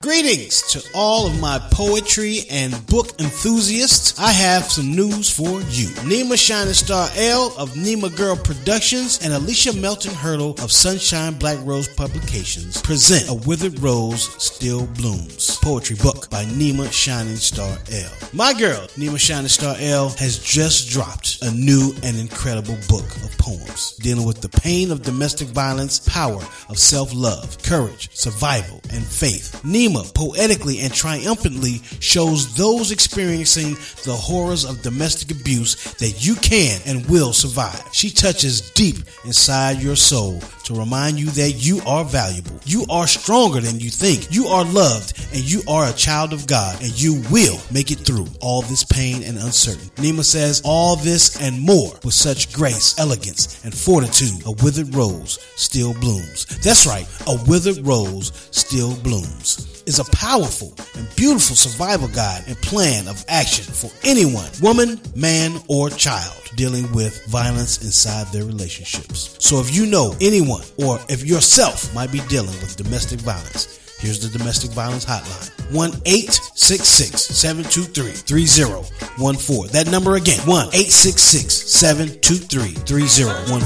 Greetings 0.00 0.62
to 0.62 0.90
all 0.94 1.26
of 1.26 1.40
my 1.40 1.58
poetry 1.72 2.42
and 2.48 2.86
book 2.86 3.20
enthusiasts. 3.20 4.16
I 4.16 4.30
have 4.30 4.70
some 4.70 4.94
news 4.94 5.28
for 5.28 5.60
you. 5.72 5.88
Nima 6.06 6.38
Shining 6.38 6.72
Star 6.72 7.08
L 7.16 7.52
of 7.58 7.72
Nima 7.72 8.16
Girl 8.16 8.36
Productions 8.36 9.18
and 9.24 9.32
Alicia 9.32 9.72
Melton 9.72 10.14
Hurdle 10.14 10.54
of 10.62 10.70
Sunshine 10.70 11.34
Black 11.34 11.58
Rose 11.66 11.88
Publications 11.88 12.80
present 12.80 13.28
A 13.28 13.34
Withered 13.48 13.80
Rose 13.80 14.32
Still 14.40 14.86
Blooms 14.86 15.58
poetry 15.62 15.96
book 15.96 16.30
by 16.30 16.44
Nima 16.44 16.92
Shining 16.92 17.34
Star 17.34 17.76
L. 17.90 18.12
My 18.32 18.52
girl, 18.52 18.86
Nima 18.96 19.18
Shining 19.18 19.48
Star 19.48 19.74
L, 19.80 20.10
has 20.10 20.38
just 20.38 20.90
dropped 20.90 21.42
a 21.42 21.50
new 21.50 21.92
and 22.04 22.16
incredible 22.16 22.78
book 22.88 23.16
of 23.24 23.36
poems 23.38 23.96
dealing 23.96 24.24
with 24.24 24.42
the 24.42 24.48
pain 24.48 24.92
of 24.92 25.02
domestic 25.02 25.48
violence, 25.48 25.98
power 25.98 26.42
of 26.68 26.78
self-love, 26.78 27.60
courage, 27.64 28.16
survival, 28.16 28.80
and 28.92 29.04
faith. 29.04 29.60
Nima 29.64 29.87
poetically 29.94 30.80
and 30.80 30.92
triumphantly 30.92 31.80
shows 32.00 32.54
those 32.56 32.90
experiencing 32.90 33.74
the 34.04 34.14
horrors 34.14 34.64
of 34.64 34.82
domestic 34.82 35.30
abuse 35.30 35.94
that 35.94 36.24
you 36.24 36.34
can 36.36 36.80
and 36.86 37.06
will 37.06 37.32
survive. 37.32 37.82
She 37.92 38.10
touches 38.10 38.70
deep 38.70 38.96
inside 39.24 39.82
your 39.82 39.96
soul 39.96 40.40
to 40.64 40.74
remind 40.74 41.18
you 41.18 41.26
that 41.30 41.52
you 41.52 41.80
are 41.86 42.04
valuable. 42.04 42.60
You 42.64 42.84
are 42.90 43.06
stronger 43.06 43.60
than 43.60 43.80
you 43.80 43.88
think. 43.88 44.28
You 44.30 44.48
are 44.48 44.64
loved 44.64 45.18
and 45.32 45.40
you 45.40 45.62
are 45.66 45.88
a 45.88 45.94
child 45.94 46.32
of 46.34 46.46
God 46.46 46.82
and 46.82 47.00
you 47.00 47.22
will 47.30 47.58
make 47.70 47.90
it 47.90 48.00
through 48.00 48.26
all 48.40 48.62
this 48.62 48.84
pain 48.84 49.22
and 49.22 49.38
uncertainty. 49.38 49.90
Nima 50.02 50.24
says 50.24 50.60
all 50.64 50.96
this 50.96 51.40
and 51.40 51.58
more 51.58 51.92
with 52.04 52.14
such 52.14 52.52
grace, 52.52 52.98
elegance, 52.98 53.64
and 53.64 53.74
fortitude. 53.74 54.44
A 54.46 54.52
withered 54.62 54.94
rose 54.94 55.38
still 55.56 55.94
blooms. 55.94 56.44
That's 56.62 56.86
right. 56.86 57.06
A 57.26 57.42
withered 57.46 57.86
rose 57.86 58.32
still 58.50 58.94
blooms 58.96 59.77
is 59.88 59.98
a 59.98 60.04
powerful 60.16 60.74
and 60.96 61.08
beautiful 61.16 61.56
survival 61.56 62.08
guide 62.08 62.44
and 62.46 62.56
plan 62.58 63.08
of 63.08 63.24
action 63.26 63.64
for 63.64 63.90
anyone, 64.04 64.50
woman, 64.62 65.00
man, 65.16 65.58
or 65.66 65.88
child 65.90 66.34
dealing 66.54 66.92
with 66.92 67.24
violence 67.26 67.82
inside 67.82 68.26
their 68.28 68.44
relationships. 68.44 69.34
So 69.40 69.58
if 69.60 69.74
you 69.74 69.86
know 69.86 70.14
anyone 70.20 70.62
or 70.84 71.00
if 71.08 71.24
yourself 71.24 71.92
might 71.94 72.12
be 72.12 72.20
dealing 72.28 72.54
with 72.60 72.76
domestic 72.76 73.20
violence, 73.20 73.78
Here's 73.98 74.20
the 74.20 74.38
domestic 74.38 74.70
violence 74.70 75.04
hotline 75.04 75.50
1 75.74 75.90
866 76.06 77.20
723 77.20 78.12
3014. 78.12 79.72
That 79.72 79.90
number 79.90 80.14
again 80.14 80.38
1 80.46 80.68
866 80.68 81.52
723 81.68 82.74
3014. 82.86 83.58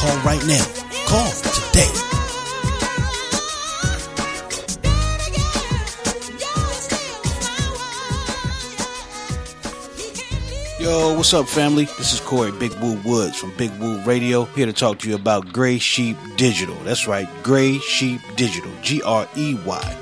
Call 0.00 0.16
right 0.24 0.40
now. 0.48 0.64
Call 1.04 1.30
today. 1.52 2.25
Yo, 10.86 11.14
what's 11.14 11.34
up, 11.34 11.48
family? 11.48 11.86
This 11.98 12.12
is 12.12 12.20
Corey 12.20 12.52
Big 12.52 12.72
Woo 12.74 12.94
Woods 13.04 13.36
from 13.36 13.52
Big 13.56 13.76
Woo 13.80 14.00
Radio, 14.02 14.44
here 14.44 14.66
to 14.66 14.72
talk 14.72 15.00
to 15.00 15.08
you 15.08 15.16
about 15.16 15.52
Grey 15.52 15.78
Sheep 15.78 16.16
Digital. 16.36 16.76
That's 16.84 17.08
right, 17.08 17.26
Grey 17.42 17.78
Sheep 17.78 18.20
Digital. 18.36 18.70
G 18.82 19.02
R 19.02 19.26
E 19.34 19.58
Y, 19.66 19.96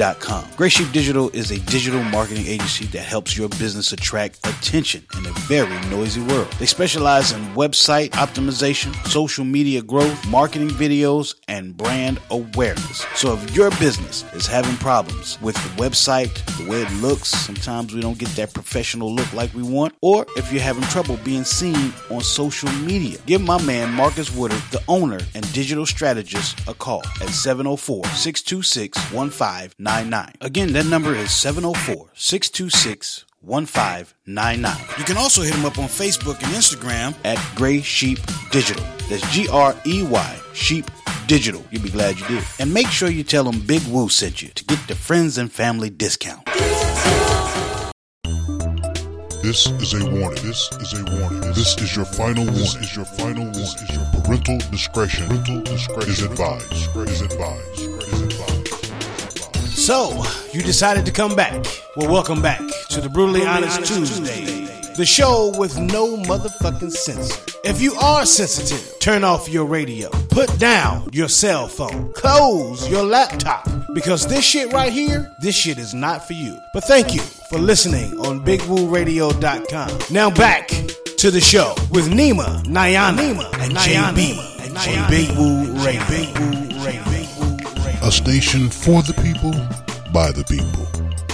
sheepdigital.com. 0.00 0.44
Grey 0.56 0.68
Sheep 0.68 0.92
Digital 0.92 1.30
is 1.30 1.50
a 1.50 1.58
digital 1.60 2.02
marketing 2.04 2.46
agency 2.46 2.86
that 2.86 3.02
helps 3.02 3.36
your 3.36 3.48
business 3.48 3.92
attract 3.92 4.38
attention 4.46 5.04
in 5.16 5.26
a 5.26 5.32
very 5.40 5.78
noisy 5.88 6.22
world. 6.22 6.50
They 6.58 6.66
specialize 6.66 7.32
in 7.32 7.40
website 7.54 8.10
optimization, 8.10 8.94
social 9.06 9.44
media 9.44 9.82
growth, 9.82 10.26
marketing 10.28 10.70
videos, 10.70 11.34
and 11.48 11.76
brand 11.76 12.20
awareness. 12.30 13.04
So 13.14 13.34
if 13.34 13.56
your 13.56 13.70
business 13.72 14.24
is 14.34 14.46
having 14.46 14.76
problems 14.76 15.40
with 15.40 15.56
the 15.56 15.82
website, 15.82 16.32
the 16.56 16.70
way 16.70 16.82
it 16.82 16.92
looks, 16.94 17.28
sometimes 17.28 17.94
we 17.94 18.00
don't 18.00 18.18
get 18.18 18.28
that 18.30 18.54
professional 18.54 19.14
look 19.14 19.32
like 19.32 19.52
we 19.54 19.62
want, 19.62 19.94
or 20.00 20.26
if 20.36 20.52
you're 20.52 20.62
having 20.62 20.84
trouble 20.84 21.18
being 21.24 21.44
seen 21.44 21.92
on 22.10 22.20
social 22.20 22.70
media, 22.72 23.18
give 23.26 23.40
my 23.40 23.60
man 23.64 23.92
Marcus 23.92 24.34
Woodard, 24.34 24.62
the 24.70 24.82
owner 24.88 25.20
and 25.34 25.52
digital 25.52 25.86
strategist, 25.86 26.58
a 26.68 26.74
call 26.74 27.02
at 27.20 27.28
704 27.28 28.04
626 28.06 28.98
1599. 29.12 29.89
Oh 29.92 30.24
Again, 30.40 30.72
that 30.74 30.86
number 30.86 31.14
is 31.14 31.32
704 31.32 32.10
626 32.14 33.24
1599. 33.40 34.76
You 34.98 35.04
can 35.04 35.16
also 35.16 35.42
hit 35.42 35.52
him 35.52 35.64
up 35.64 35.78
on 35.78 35.86
Facebook 35.86 36.40
and 36.44 36.52
Instagram 36.54 37.12
at 37.24 37.38
Grey 37.56 37.80
Sheep 37.80 38.20
Digital. 38.52 38.84
That's 39.08 39.28
G 39.32 39.48
R 39.48 39.74
E 39.84 40.04
Y 40.04 40.40
Sheep 40.54 40.88
Digital. 41.26 41.64
You'll 41.72 41.82
be 41.82 41.90
glad 41.90 42.20
you 42.20 42.26
did. 42.28 42.44
And 42.60 42.72
make 42.72 42.86
sure 42.86 43.10
you 43.10 43.24
tell 43.24 43.42
them 43.42 43.66
Big 43.66 43.82
Woo 43.88 44.08
sent 44.08 44.42
you 44.42 44.50
to 44.50 44.64
get 44.64 44.78
the 44.86 44.94
friends 44.94 45.38
and 45.38 45.50
family 45.50 45.90
discount. 45.90 46.46
This 49.42 49.66
is 49.66 49.94
a 49.94 50.08
warning. 50.08 50.44
This 50.44 50.70
is 50.80 50.92
a 50.94 51.04
warning. 51.18 51.40
This 51.52 51.76
is 51.78 51.96
your 51.96 52.04
final 52.04 52.44
warning. 52.44 52.60
This 52.60 52.76
is 52.76 52.94
your 52.94 53.06
final 53.06 53.42
warning. 53.42 53.52
This 53.54 53.74
is 53.82 53.90
your 53.96 54.22
parental 54.22 54.58
discretion. 54.70 55.26
Parental 55.26 55.62
discretion 55.62 56.10
is 56.10 56.22
advised. 56.22 56.72
Is 56.72 57.22
advised. 57.22 57.80
Is 57.80 58.22
advised. 58.22 58.39
So, 59.80 60.22
you 60.52 60.60
decided 60.60 61.06
to 61.06 61.10
come 61.10 61.34
back. 61.34 61.64
Well, 61.96 62.12
welcome 62.12 62.42
back 62.42 62.60
to 62.90 63.00
the 63.00 63.08
Brutally 63.08 63.46
Honest 63.46 63.86
Tuesday, 63.86 64.66
the 64.94 65.06
show 65.06 65.54
with 65.56 65.78
no 65.78 66.18
motherfucking 66.18 66.92
censor. 66.92 67.42
If 67.64 67.80
you 67.80 67.94
are 67.94 68.26
sensitive, 68.26 69.00
turn 69.00 69.24
off 69.24 69.48
your 69.48 69.64
radio, 69.64 70.10
put 70.28 70.56
down 70.58 71.08
your 71.12 71.28
cell 71.28 71.66
phone, 71.66 72.12
close 72.12 72.90
your 72.90 73.04
laptop, 73.04 73.66
because 73.94 74.26
this 74.26 74.44
shit 74.44 74.70
right 74.70 74.92
here, 74.92 75.34
this 75.40 75.56
shit 75.56 75.78
is 75.78 75.94
not 75.94 76.26
for 76.26 76.34
you. 76.34 76.60
But 76.74 76.84
thank 76.84 77.14
you 77.14 77.22
for 77.48 77.58
listening 77.58 78.18
on 78.20 78.44
BigWooRadio.com. 78.44 79.98
Now 80.10 80.30
back 80.30 80.68
to 80.68 81.30
the 81.30 81.40
show 81.40 81.74
with 81.90 82.08
Nima, 82.10 82.62
Niana, 82.64 83.16
Nima, 83.16 83.50
and 83.54 83.72
JB 83.72 84.58
on 85.00 85.10
Big 85.10 85.30
Woo 85.38 85.72
Radio. 85.82 86.06
Big 86.06 86.38
Woo 86.38 86.84
Radio. 86.84 87.19
A 88.02 88.10
station 88.10 88.70
for 88.70 89.02
the 89.02 89.12
people, 89.22 89.52
by 90.10 90.32
the 90.32 90.42
people. 90.44 91.29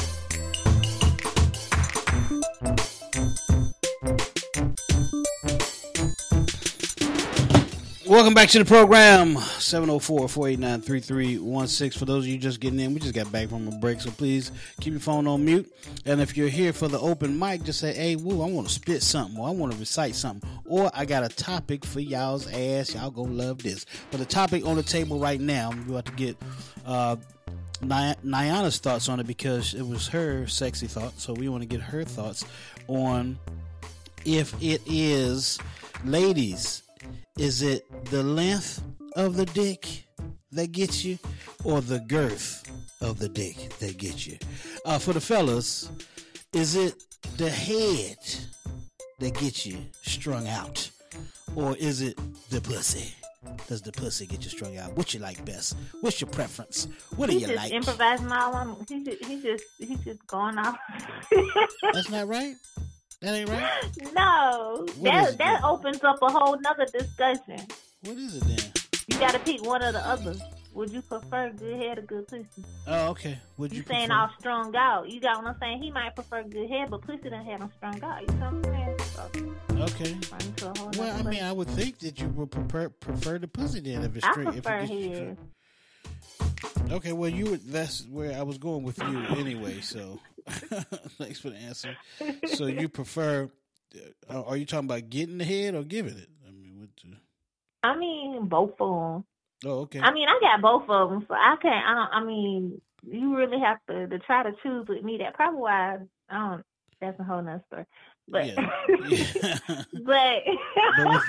Welcome 8.09 8.35
back 8.35 8.51
to 8.51 8.61
the 8.61 8.65
program. 8.65 9.35
704-489-3316. 9.35 11.99
For 11.99 12.05
those 12.05 12.23
of 12.23 12.29
you 12.29 12.39
just 12.39 12.61
getting 12.61 12.79
in, 12.79 12.95
we 12.95 13.01
just 13.01 13.15
got 13.15 13.33
back 13.33 13.49
from 13.49 13.67
a 13.67 13.73
break, 13.79 14.01
so 14.01 14.13
please 14.13 14.53
keep 14.81 14.93
your 14.93 15.01
phone 15.01 15.27
on 15.27 15.45
mute. 15.45 15.69
And 16.05 16.21
if 16.21 16.37
you're 16.37 16.47
here 16.47 16.73
for 16.73 16.87
the 16.87 17.01
open 17.01 17.37
mic, 17.37 17.65
just 17.65 17.81
say, 17.81 17.93
hey, 17.93 18.15
woo, 18.15 18.43
I 18.43 18.47
want 18.49 18.69
to 18.69 18.73
spit 18.73 19.03
something, 19.03 19.37
or 19.37 19.49
I 19.49 19.51
want 19.51 19.73
to 19.73 19.79
recite 19.79 20.15
something, 20.15 20.49
or 20.67 20.89
I 20.95 21.05
got 21.05 21.25
a 21.25 21.29
topic 21.29 21.85
for 21.85 21.99
y'all's 21.99 22.47
ass. 22.53 22.95
Y'all 22.95 23.11
gonna 23.11 23.33
love 23.33 23.65
this. 23.65 23.85
But 24.13 24.19
the 24.19 24.27
topic 24.27 24.65
on 24.65 24.77
the 24.77 24.85
table 24.85 25.19
right 25.19 25.41
now, 25.41 25.73
we 25.73 25.81
about 25.93 26.07
to 26.07 26.13
get 26.13 26.37
uh, 26.87 27.17
thoughts 27.83 29.09
on 29.09 29.19
it 29.19 29.27
because 29.27 29.75
it 29.75 29.85
was 29.85 30.07
her 30.09 30.47
sexy 30.47 30.87
thought. 30.87 31.19
So 31.19 31.33
we 31.33 31.49
want 31.49 31.65
to 31.65 31.69
get 31.69 31.81
her 31.81 32.05
thoughts 32.05 32.45
on 32.87 33.37
if 34.25 34.55
it 34.63 34.81
is, 34.87 35.59
ladies, 36.05 36.85
is 37.39 37.63
it 37.63 37.85
the 38.07 38.23
length 38.23 38.83
of 39.15 39.37
the 39.37 39.47
dick 39.47 40.05
that 40.53 40.73
gets 40.73 41.05
you 41.05 41.19
or 41.65 41.81
the 41.81 42.01
girth 42.01 42.63
of 43.01 43.19
the 43.19 43.29
dick 43.29 43.71
that 43.79 43.97
gets 43.99 44.27
you? 44.27 44.39
Uh, 44.85 44.99
for 44.99 45.13
the 45.13 45.21
fellas, 45.21 45.91
is 46.53 46.77
it 46.77 46.95
the 47.37 47.51
head 47.51 48.19
that 49.19 49.35
gets 49.39 49.67
you 49.67 49.79
strung 50.03 50.49
out 50.49 50.91
or 51.55 51.77
is 51.77 52.03
it 52.03 52.17
the 52.51 52.61
pussy 52.61 53.15
does 53.69 53.83
the 53.83 53.93
pussy 53.93 54.27
get 54.27 54.45
you 54.45 54.51
strung 54.51 54.77
out? 54.77 54.97
What 54.97 55.15
you 55.15 55.21
like 55.21 55.45
best? 55.45 55.77
What's 56.01 56.21
your 56.21 56.31
preference? 56.31 56.89
What 57.17 57.27
do 57.27 57.33
He's 57.33 57.43
you 57.43 57.49
just 57.49 57.65
like? 57.65 57.73
improvising 57.73 58.33
all 58.33 58.55
on. 58.55 58.87
He's 58.89 59.05
just, 59.05 59.25
he's 59.25 59.43
just 59.43 59.65
he's 59.79 59.99
just 60.01 60.27
going 60.27 60.59
off. 60.59 60.77
That's 61.93 62.11
not 62.11 62.29
right. 62.29 62.55
That 63.23 63.35
ain't 63.35 63.49
right. 63.49 64.12
no, 64.14 64.87
What 64.99 65.05
that 65.05 65.39
that 65.39 65.64
opens 65.64 66.03
up 66.05 66.19
a 66.23 66.29
whole 66.31 66.59
nother 66.61 66.87
discussion. 66.87 67.67
What 68.03 68.17
is 68.19 68.37
it 68.37 68.45
then? 68.45 68.73
You 69.09 69.19
got 69.19 69.33
to 69.33 69.39
pick 69.39 69.62
one 69.64 69.83
or 69.83 69.93
the 69.93 70.07
other. 70.07 70.35
Would 70.75 70.91
you 70.93 71.01
prefer 71.01 71.51
good 71.53 71.81
head 71.81 71.99
or 71.99 72.03
good 72.03 72.29
pussy? 72.29 72.45
Oh, 72.87 73.09
okay. 73.09 73.39
Would 73.57 73.73
You 73.73 73.79
you 73.79 73.85
saying 73.85 74.09
prefer- 74.09 74.21
all 74.21 74.31
strung 74.39 74.77
out. 74.77 75.09
You 75.09 75.21
got 75.21 75.39
what 75.43 75.47
I'm 75.55 75.59
saying? 75.59 75.83
He 75.83 75.91
might 75.91 76.14
prefer 76.14 76.43
good 76.43 76.69
head, 76.69 76.91
but 76.91 77.01
pussy 77.01 77.31
done 77.31 77.45
had 77.47 77.62
him 77.62 77.73
strung 77.79 78.03
out. 78.05 78.21
You 78.21 78.27
know 78.37 78.51
what 78.51 78.67
I'm 78.67 78.75
saying? 78.75 78.99
So, 79.14 79.83
Okay. 79.85 80.12
run 80.31 80.41
into 80.43 80.71
a 80.71 80.79
whole 80.79 80.91
Well, 80.99 81.17
I 81.19 81.23
mean. 81.23 81.43
I 81.43 81.53
would 81.53 81.69
think 81.69 82.01
that 82.01 82.21
you 82.21 82.29
would 82.29 82.51
prefer 82.51 82.91
prefer 82.91 83.39
the 83.39 83.49
pussy 83.49 83.81
then 83.81 84.03
if 84.05 84.17
it's 84.17 84.27
straight. 84.27 84.49
I 84.49 84.53
prefer 84.53 84.79
if 84.81 84.91
it 84.91 85.17
head. 85.17 85.39
Okay, 86.93 87.12
well, 87.12 87.31
you. 87.31 87.57
That's 87.57 88.07
where 88.09 88.39
I 88.39 88.43
was 88.43 88.59
going 88.59 88.83
with 88.83 88.99
you 88.99 89.19
anyway. 89.39 89.81
So, 89.81 90.21
thanks 91.19 91.41
for 91.41 91.51
the 91.51 91.57
answer. 91.57 91.97
So, 92.47 92.67
you 92.67 92.89
prefer? 92.89 93.49
uh, 94.31 94.43
Are 94.43 94.57
you 94.57 94.65
talking 94.67 94.87
about 94.89 95.09
getting 95.11 95.39
the 95.39 95.45
head 95.45 95.75
or 95.75 95.83
giving 95.83 96.17
it? 96.17 96.29
I 96.47 96.51
mean, 96.53 96.77
what? 96.79 96.89
The, 97.03 97.17
I 97.83 97.97
mean, 97.97 98.47
both 98.49 98.73
of 98.79 98.79
them. 98.79 99.25
oh, 99.65 99.81
okay. 99.83 100.01
I 100.01 100.13
mean, 100.13 100.29
I 100.29 100.39
got 100.41 100.61
both 100.63 100.89
of 100.89 101.11
them, 101.11 101.25
so 101.29 101.35
I 101.35 101.57
can't. 101.61 101.87
I 101.87 101.95
don't. 101.95 102.23
I 102.23 102.25
mean, 102.27 102.81
you 103.09 103.37
really 103.37 103.59
have 103.61 103.79
to 103.89 104.07
to 104.09 104.19
try 104.21 104.43
to 104.43 104.53
choose 104.63 104.87
with 104.89 105.03
me. 105.05 105.19
That 105.19 105.35
probably 105.35 105.61
why 105.61 105.99
I 106.31 106.35
don't. 106.51 106.65
That's 107.01 107.19
a 107.21 107.25
whole 107.25 107.43
nother 107.43 107.63
story. 107.69 107.87
But 108.29 108.47
but 110.05 110.43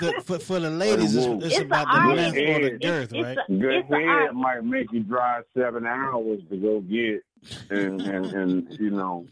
but 0.00 0.26
for, 0.26 0.38
for 0.40 0.58
the 0.60 0.70
ladies, 0.70 1.14
it's, 1.14 1.26
it's, 1.26 1.54
It's 1.56 1.58
about 1.64 1.86
the 1.86 1.98
art. 1.98 2.16
length 2.16 2.36
or 2.36 2.60
the 2.60 2.74
It's- 2.74 2.80
girth, 2.80 3.12
right? 3.12 3.38
a- 3.48 3.52
Good 3.52 3.74
it's 3.74 3.90
a 3.90 3.96
head 3.96 4.34
might 4.34 4.64
make 4.64 4.90
you 4.92 5.00
drive 5.04 5.44
seven 5.56 5.86
hours 5.86 6.40
to 6.50 6.56
go 6.56 6.80
get, 6.80 7.22
and 7.70 8.00
and, 8.02 8.26
and 8.26 8.76
you 8.80 8.90
know. 8.90 9.26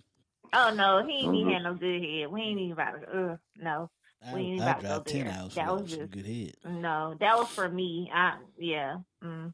oh 0.53 0.73
no, 0.75 1.05
he 1.07 1.25
ain't 1.27 1.35
even 1.35 1.49
Mhm. 1.51 1.55
had 1.55 1.63
no 1.65 1.75
good 1.75 2.03
head. 2.03 2.29
We 2.31 2.41
ain't 2.43 2.61
even 2.61 2.73
about 2.73 3.01
to. 3.03 3.09
Uh, 3.33 3.37
no, 3.57 3.91
we 4.33 4.41
ain't 4.41 4.63
I, 4.63 4.67
I 4.67 4.71
about 4.79 4.81
to 4.83 4.87
go 4.89 5.01
ten 5.19 5.25
there. 5.27 5.35
hours 5.35 5.55
That 5.55 5.73
was 5.73 5.91
some 5.91 5.99
just 6.01 6.11
good 6.13 6.27
head. 6.27 6.55
no. 6.65 7.15
That 7.21 7.37
was 7.39 7.49
for 7.49 7.69
me. 7.69 8.11
I 8.15 8.37
yeah. 8.59 8.97
Mm, 9.25 9.53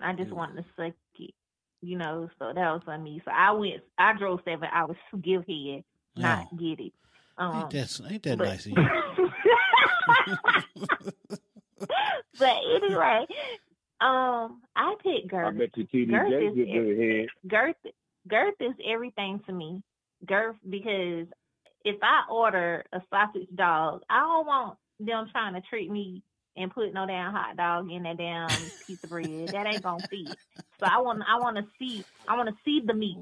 I 0.00 0.12
just 0.14 0.32
wanted 0.32 0.56
to 0.62 0.64
suck 0.76 0.94
it, 1.18 1.34
you 1.80 1.96
know. 1.96 2.28
So 2.38 2.52
that 2.54 2.72
was 2.72 2.82
for 2.84 2.98
me. 2.98 3.20
So 3.24 3.30
I 3.30 3.52
went. 3.52 3.82
I 3.98 4.12
drove 4.14 4.40
seven 4.44 4.68
hours 4.72 4.96
to 5.10 5.18
give 5.18 5.46
head, 5.46 5.84
not 6.16 6.48
get 6.56 6.80
it. 6.80 6.92
Um, 7.38 7.62
Ain't 7.62 7.70
that 7.70 8.00
ain't 8.10 8.22
that 8.24 8.38
but- 8.38 8.44
nice 8.48 8.66
of 8.66 8.72
you? 8.72 8.88
but 12.38 12.56
anyway, 12.76 13.26
um, 14.02 14.62
I 14.76 14.94
picked 15.02 15.28
I 15.28 15.28
girth. 15.30 15.54
bet 15.58 15.76
you 15.76 15.84
Girth 15.86 16.32
TDJ 16.36 16.50
is 16.50 16.56
get 16.56 16.72
good 16.72 16.98
head. 16.98 17.28
girth. 17.48 17.76
Girth 18.28 18.54
is 18.60 18.74
everything 18.88 19.40
to 19.46 19.52
me. 19.52 19.82
Girth 20.26 20.56
because 20.68 21.26
if 21.84 21.96
I 22.02 22.22
order 22.30 22.84
a 22.92 23.00
sausage 23.10 23.48
dog, 23.54 24.02
I 24.10 24.20
don't 24.20 24.46
want 24.46 24.78
them 25.00 25.26
trying 25.32 25.54
to 25.54 25.60
treat 25.68 25.90
me 25.90 26.22
and 26.56 26.70
put 26.70 26.92
no 26.94 27.06
damn 27.06 27.32
hot 27.32 27.56
dog 27.56 27.90
in 27.90 28.02
that 28.04 28.18
damn 28.18 28.70
piece 28.86 28.98
of 29.02 29.10
bread. 29.10 29.50
That 29.52 29.66
ain't 29.66 29.82
gonna 29.82 30.04
fit. 30.10 30.36
So 30.80 30.86
I 30.86 31.00
want 31.00 31.22
I 31.28 31.40
want 31.40 31.56
to 31.56 31.64
see 31.78 32.04
I 32.28 32.36
want 32.36 32.48
to 32.48 32.54
see 32.64 32.80
the 32.86 32.94
meat. 32.94 33.16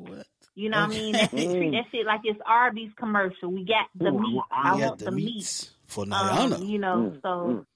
You 0.55 0.69
know 0.69 0.79
what 0.79 0.91
I 0.91 0.95
mean? 0.95 1.15
That 1.17 1.29
shit, 1.31 1.57
treat 1.57 1.71
that 1.73 1.85
shit 1.93 2.07
like 2.07 2.21
it's 2.25 2.41
Arby's 2.45 2.91
commercial. 2.99 3.51
We 3.53 3.65
got 3.65 3.87
the 3.95 4.11
Ooh, 4.11 4.21
meat. 4.21 4.43
I 4.51 4.73
I 4.73 4.77
want 4.77 4.99
the 4.99 5.05
the 5.07 5.11
meat. 5.13 5.25
meats 5.37 5.71
for 5.87 6.05
Um, 6.13 6.63
you 6.63 6.79
know, 6.79 7.13
Mm, 7.13 7.23
so 7.23 7.29
mm. 7.29 7.67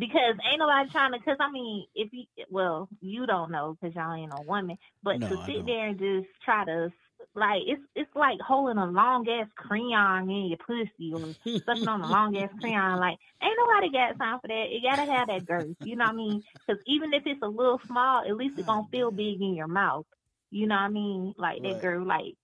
Because 0.00 0.36
ain't 0.50 0.60
nobody 0.60 0.90
trying 0.90 1.12
to. 1.12 1.18
Because 1.20 1.38
I 1.40 1.52
mean, 1.52 1.86
if 1.96 2.10
you 2.12 2.24
well, 2.50 2.88
you 3.02 3.26
don't 3.26 3.52
know 3.52 3.76
because 3.80 3.96
y'all 3.96 4.14
ain't 4.14 4.30
no 4.30 4.42
woman, 4.42 4.78
but 5.04 5.18
No, 5.18 5.28
to 5.28 5.38
sit 5.46 5.66
there 5.66 5.88
and 5.88 6.00
just 6.00 6.28
try 6.44 6.64
to 6.66 6.92
like 7.36 7.62
it's 7.66 7.82
it's 7.96 8.10
like 8.16 8.38
holding 8.46 8.78
a 8.78 8.86
long 8.86 9.28
ass 9.28 9.48
crayon 9.56 10.30
in 10.30 10.48
your 10.48 10.58
pussy 10.66 11.12
or 11.14 11.34
sucking 11.66 11.88
on 11.88 12.02
a 12.02 12.10
long 12.10 12.36
ass 12.36 12.50
crayon. 12.60 13.00
Like 13.00 13.18
ain't 13.42 13.58
nobody 13.58 13.92
got 13.92 14.18
time 14.18 14.40
for 14.40 14.48
that. 14.48 14.66
You 14.70 14.80
gotta 14.82 15.10
have 15.10 15.28
that 15.28 15.46
girth. 15.46 15.76
You 15.82 15.96
know 15.96 16.06
what 16.06 16.14
I 16.14 16.16
mean? 16.16 16.42
Because 16.66 16.82
even 16.86 17.14
if 17.14 17.24
it's 17.26 17.42
a 17.42 17.48
little 17.48 17.80
small, 17.86 18.24
at 18.28 18.36
least 18.36 18.54
it's 18.58 18.66
gonna 18.66 18.88
feel 18.90 19.12
big 19.12 19.40
in 19.42 19.54
your 19.54 19.68
mouth. 19.68 20.06
You 20.50 20.66
know 20.68 20.76
what 20.76 20.82
I 20.82 20.88
mean? 20.90 21.34
Like 21.38 21.62
that 21.62 21.78
Right. 21.78 21.80
girl. 21.80 22.06
Like 22.06 22.34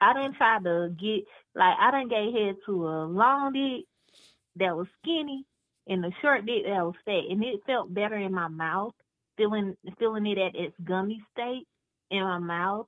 I 0.00 0.14
didn't 0.14 0.36
try 0.36 0.58
to 0.62 0.90
get 0.98 1.24
like 1.54 1.76
I 1.80 1.90
didn't 1.92 2.10
get 2.10 2.40
head 2.40 2.56
to 2.66 2.88
a 2.88 3.04
long 3.06 3.52
dick 3.52 3.86
that 4.56 4.76
was 4.76 4.86
skinny 5.02 5.44
and 5.86 6.02
the 6.02 6.12
short 6.22 6.46
dick 6.46 6.64
that 6.64 6.84
was 6.84 6.94
fat, 7.04 7.22
and 7.30 7.42
it 7.44 7.60
felt 7.66 7.92
better 7.92 8.16
in 8.16 8.32
my 8.32 8.48
mouth, 8.48 8.94
feeling 9.36 9.76
feeling 9.98 10.26
it 10.26 10.38
at 10.38 10.54
its 10.54 10.74
gummy 10.84 11.22
state 11.32 11.66
in 12.10 12.22
my 12.22 12.38
mouth, 12.38 12.86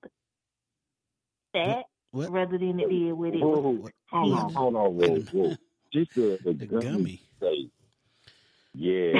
fat, 1.52 1.84
What? 2.12 2.30
rather 2.30 2.58
than 2.58 2.80
it 2.80 2.88
did 2.88 3.12
with 3.12 3.34
it. 3.34 3.40
Whoa, 3.40 3.70
was 3.70 3.90
hold 4.10 4.32
on, 4.32 4.38
skinny. 4.38 4.54
hold 4.54 4.76
on, 4.76 4.94
whoa, 4.96 5.20
whoa. 5.32 5.56
Just 5.92 6.14
the, 6.14 6.38
the, 6.44 6.66
gummy. 6.66 7.22
state. 7.38 7.70
Yeah. 8.74 9.12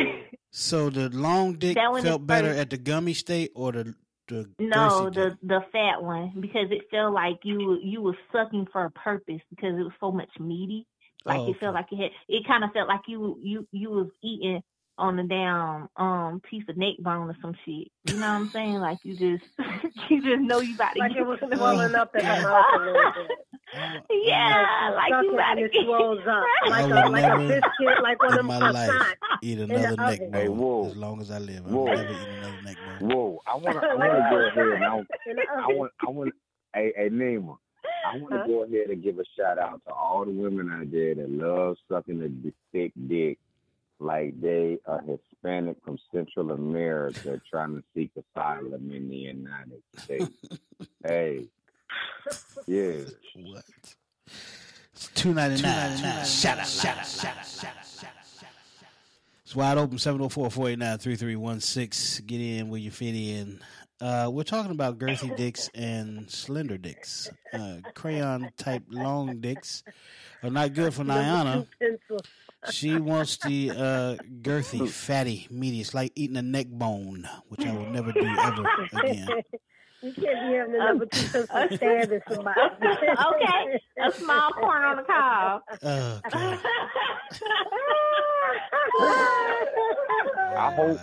So 0.53 0.89
the 0.89 1.09
long 1.09 1.55
dick 1.55 1.75
That 1.75 1.91
one 1.91 2.03
felt 2.03 2.27
better 2.27 2.51
at 2.51 2.71
the 2.71 2.77
gummy 2.77 3.13
state 3.15 3.51
or 3.57 3.73
the 3.73 3.95
the 4.29 4.49
No, 4.61 5.11
girthy 5.11 5.15
the 5.15 5.39
the 5.43 5.61
fat 5.73 6.03
one 6.03 6.35
because 6.39 6.71
it 6.71 6.83
felt 6.93 7.13
like 7.13 7.39
you 7.43 7.79
you 7.83 8.01
was 8.03 8.15
sucking 8.31 8.67
for 8.71 8.85
a 8.85 8.91
purpose 8.91 9.41
because 9.51 9.75
it 9.77 9.83
was 9.83 9.93
so 9.99 10.13
much 10.13 10.29
meaty. 10.39 10.87
Like 11.25 11.39
Oh, 11.41 11.51
it 11.51 11.61
felt 11.61 11.75
like 11.75 11.87
it 11.93 11.97
had. 11.97 12.11
It 12.29 12.47
kind 12.47 12.65
of 12.65 12.71
felt 12.73 12.89
like 12.89 13.03
you 13.07 13.39
you 13.43 13.67
you 13.73 13.91
was 13.91 14.09
eating 14.23 14.63
on 14.97 15.15
the 15.17 15.23
damn 15.23 15.89
um 15.97 16.41
piece 16.49 16.65
of 16.69 16.77
neck 16.77 16.95
bone 17.01 17.29
or 17.31 17.37
some 17.41 17.55
shit. 17.65 17.89
You 18.07 18.15
know 18.15 18.21
what 18.21 18.25
I'm 18.41 18.49
saying? 18.51 18.75
Like 18.75 18.99
you 19.05 19.13
just 19.13 19.45
you 20.11 20.23
just 20.23 20.43
know 20.43 20.61
you 20.61 20.75
about 20.75 20.95
to 20.95 20.99
Like 21.01 21.13
get 21.13 21.21
it 21.21 21.27
was 21.27 21.39
swelling 21.41 21.95
up 21.95 22.15
in 22.17 22.25
the 22.25 22.29
mouth 22.43 22.65
a 22.75 22.79
little 22.79 22.95
bit. 23.15 23.39
Yeah, 24.11 24.93
like 24.97 25.11
you 25.11 25.17
Suck 25.17 25.25
it 25.25 25.35
about 25.35 25.59
and 25.59 25.59
to 25.59 25.69
get 25.69 25.85
swells 25.85 26.19
up. 26.27 26.45
Like 26.71 26.85
I 26.85 27.01
a, 27.01 27.05
would 27.05 27.13
like 27.13 27.25
a 27.25 27.29
never 27.29 27.49
biscuit, 27.49 28.03
like 28.03 28.19
one 28.23 28.33
of 28.33 28.41
in 28.41 28.47
them 28.47 28.47
my 28.47 28.71
life 28.71 29.15
eat 29.43 29.59
another 29.59 29.97
neck 29.97 30.19
bone 30.21 30.33
Hey, 30.33 30.49
whoa. 30.49 30.87
as 30.87 30.97
long 30.97 31.21
as 31.21 31.31
I 31.31 31.39
live. 31.39 31.67
I'll 31.67 31.73
Whoa. 31.73 31.85
never 31.85 32.03
eat 32.13 32.29
another 32.39 32.63
neck 32.65 32.77
bone. 33.01 33.11
Whoa, 33.11 33.41
I 33.47 33.57
want 33.57 33.81
to, 33.81 33.87
I 33.87 33.95
want 33.95 34.13
to 34.13 34.27
a- 34.27 34.31
go 34.31 34.63
ahead 34.63 34.75
and 34.75 34.85
I, 34.85 35.63
I 35.63 35.67
want, 35.75 35.93
I 36.07 36.11
want, 36.11 36.35
hey, 36.75 36.93
hey, 36.97 37.11
Nima, 37.11 37.59
I 38.07 38.17
want 38.19 38.33
to 38.33 38.39
Huh? 38.39 38.47
go 38.47 38.63
ahead 38.65 38.89
and 38.91 39.03
give 39.03 39.19
a 39.19 39.25
shout 39.37 39.59
out 39.59 39.83
to 39.87 39.93
all 39.93 40.25
the 40.25 40.31
women 40.33 40.71
out 40.73 40.91
there 40.91 41.15
that 41.15 41.31
love 41.31 41.77
sucking 41.89 42.19
the 42.19 42.29
d- 42.29 42.53
thick 42.73 42.93
dick, 43.09 43.39
like 44.01 44.41
they 44.41 44.79
are 44.87 45.01
Hispanic 45.03 45.77
from 45.85 45.99
Central 46.13 46.51
America 46.53 47.41
trying 47.51 47.77
to 47.77 47.83
seek 47.95 48.11
asylum 48.17 48.91
in 48.93 49.09
the 49.09 49.17
United 49.17 49.83
States. 49.97 50.31
hey, 51.07 51.47
yeah. 52.67 53.03
What? 53.37 53.65
It's 54.95 55.09
two 55.15 55.33
ninety 55.35 55.63
nine. 55.63 55.97
Shout 55.99 56.19
out, 56.19 56.27
shout 56.27 56.59
out, 56.59 56.67
shout 56.67 56.97
out, 56.99 57.07
shout 57.07 57.37
out, 57.39 57.47
shout 57.47 57.71
out. 57.79 59.45
It's 59.45 59.55
wide 59.57 59.79
open 59.79 59.97
704-489-3316. 59.97 62.27
Get 62.27 62.41
in 62.41 62.69
where 62.69 62.81
you 62.81 62.91
fit 62.91 63.15
in. 63.15 63.61
Uh, 64.01 64.31
we're 64.33 64.45
talking 64.45 64.71
about 64.71 64.99
girthy 64.99 65.35
dicks 65.37 65.69
and 65.75 66.31
slender 66.31 66.79
dicks. 66.79 67.31
Uh, 67.53 67.77
crayon 67.95 68.51
type 68.57 68.85
long 68.91 69.41
dicks 69.41 69.83
are 70.43 70.51
not 70.51 70.75
good 70.75 70.95
for 70.95 71.05
Niana. 71.05 71.67
She 72.73 72.99
wants 72.99 73.37
the 73.37 73.71
uh, 73.71 74.17
girthy, 74.43 74.89
fatty, 74.89 75.47
meaty. 75.49 75.81
It's 75.81 75.95
like 75.95 76.11
eating 76.17 76.37
a 76.37 76.43
neck 76.43 76.67
bone, 76.69 77.29
which 77.47 77.65
I 77.65 77.73
will 77.73 77.87
never 77.87 78.11
do 78.11 78.27
ever 78.27 78.65
again. 78.95 79.29
You 80.01 80.13
can't 80.13 80.49
be 80.49 80.55
having 80.55 80.73
the 80.73 80.79
number 80.79 81.07
two 81.07 81.27
pencil 81.29 81.77
stabbing 81.77 82.21
somebody. 82.31 82.61
okay, 82.83 83.81
a 84.01 84.13
small 84.13 84.51
corn 84.53 84.85
on 84.85 84.97
the 84.97 85.03
cob. 85.03 85.63
Oh, 85.83 86.21
I 90.57 90.73
hope, 90.75 90.99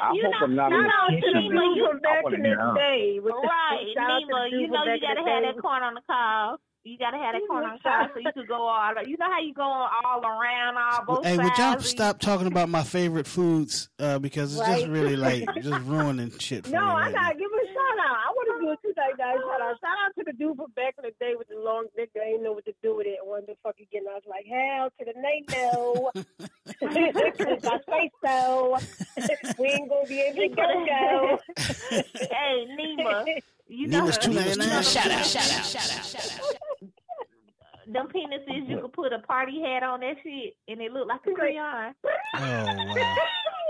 I 0.00 0.12
You 0.12 0.22
hope 0.24 0.32
know, 0.32 0.38
I'm 0.42 0.54
not 0.54 0.70
no, 0.70 0.78
in 0.78 0.82
no, 0.84 0.90
the 1.08 1.16
kitchen. 1.20 1.50
Nima, 1.50 1.76
you 1.76 1.88
From 1.88 2.00
back 2.00 2.18
I 2.18 2.22
wanna 2.22 2.36
in 2.36 2.44
hear 2.44 2.56
the 2.56 2.72
day. 2.74 3.18
Right, 3.22 3.86
shout 3.94 4.22
Nima, 4.22 4.50
you 4.50 4.68
know 4.68 4.84
you 4.84 5.00
gotta 5.00 5.20
have 5.24 5.42
that 5.44 5.58
corn 5.60 5.82
on 5.82 5.94
the 5.94 6.02
cob. 6.08 6.60
You 6.84 6.98
gotta 6.98 7.16
have 7.16 7.32
that 7.32 7.40
corn 7.48 7.64
on 7.64 7.72
the 7.76 7.80
cob 7.82 8.10
so 8.12 8.20
you 8.20 8.30
could 8.34 8.46
go 8.46 8.60
all. 8.68 8.92
You 9.06 9.16
know 9.16 9.24
how 9.30 9.40
you 9.40 9.54
go 9.54 9.62
all 9.62 10.20
around 10.22 10.76
all 10.76 11.04
both 11.06 11.24
Hey, 11.24 11.36
sides. 11.36 11.48
would 11.48 11.58
y'all 11.58 11.80
stop 11.80 12.20
talking 12.20 12.46
about 12.46 12.68
my 12.68 12.82
favorite 12.82 13.26
foods? 13.26 13.88
Uh, 13.98 14.18
because 14.18 14.58
it's 14.58 14.66
just 14.68 14.86
really 14.88 15.16
like 15.16 15.44
just 15.62 15.80
ruining 15.84 16.30
shit 16.38 16.66
for 16.66 16.72
No, 16.72 16.80
me. 16.80 16.84
I 16.86 16.92
right 16.94 17.12
now. 17.14 17.22
gotta 17.22 17.38
give 17.38 17.50
a 17.50 17.66
shout 17.68 17.98
out. 18.06 18.16
I 18.16 18.32
want 18.36 18.48
to 18.60 18.66
do 18.66 18.70
a 18.72 18.76
two 18.82 18.92
night 18.98 19.16
guys 19.16 19.36
shout 19.40 19.60
out. 19.62 19.80
Shout 19.80 19.96
out 20.04 20.12
to 20.18 20.24
the 20.26 20.32
dude 20.34 20.56
from 20.58 20.70
back 20.76 20.94
in 20.98 21.04
the 21.04 21.12
day 21.18 21.32
with 21.38 21.48
the 21.48 21.56
long 21.58 21.86
dick 21.96 22.10
that 22.14 22.22
ain't 22.22 22.42
know 22.42 22.52
what 22.52 22.66
to 22.66 22.74
do 22.82 22.96
with 22.96 23.06
it. 23.06 23.16
Wanted 23.22 23.46
to 23.46 23.56
fucking 23.62 23.86
get. 23.90 24.02
And 24.02 24.08
I 24.10 24.14
was 24.14 24.22
like, 24.28 24.44
hell 24.44 24.90
to 24.98 25.04
the 25.06 25.20
nay 25.22 25.42
no. 25.52 26.10
I 26.82 27.78
say 27.88 28.10
so. 28.24 28.76
we 29.58 29.66
ain't 29.68 29.88
gonna 29.88 30.06
be 30.06 30.20
able 30.20 30.36
to 30.36 30.48
go 30.48 30.84
go. 30.84 31.38
hey, 32.30 32.66
Nima, 32.78 33.24
You 33.66 33.88
know, 33.88 34.00
Nemus 34.00 34.18
two 34.18 34.32
Shout 34.32 34.46
out! 34.46 34.84
Shout 34.84 35.10
out! 35.10 35.24
Shout 35.24 35.50
out! 35.50 36.04
Shout 36.04 36.40
out! 36.40 36.90
Them 37.86 38.08
penises, 38.08 38.68
you 38.68 38.80
could 38.80 38.92
put 38.92 39.12
a 39.12 39.18
party 39.20 39.60
hat 39.60 39.82
on 39.82 40.00
that 40.00 40.16
shit, 40.22 40.56
and 40.68 40.80
it 40.80 40.92
looked 40.92 41.08
like 41.08 41.20
a 41.26 41.32
crayon. 41.32 41.94
Oh 42.36 42.40
wow! 42.40 43.16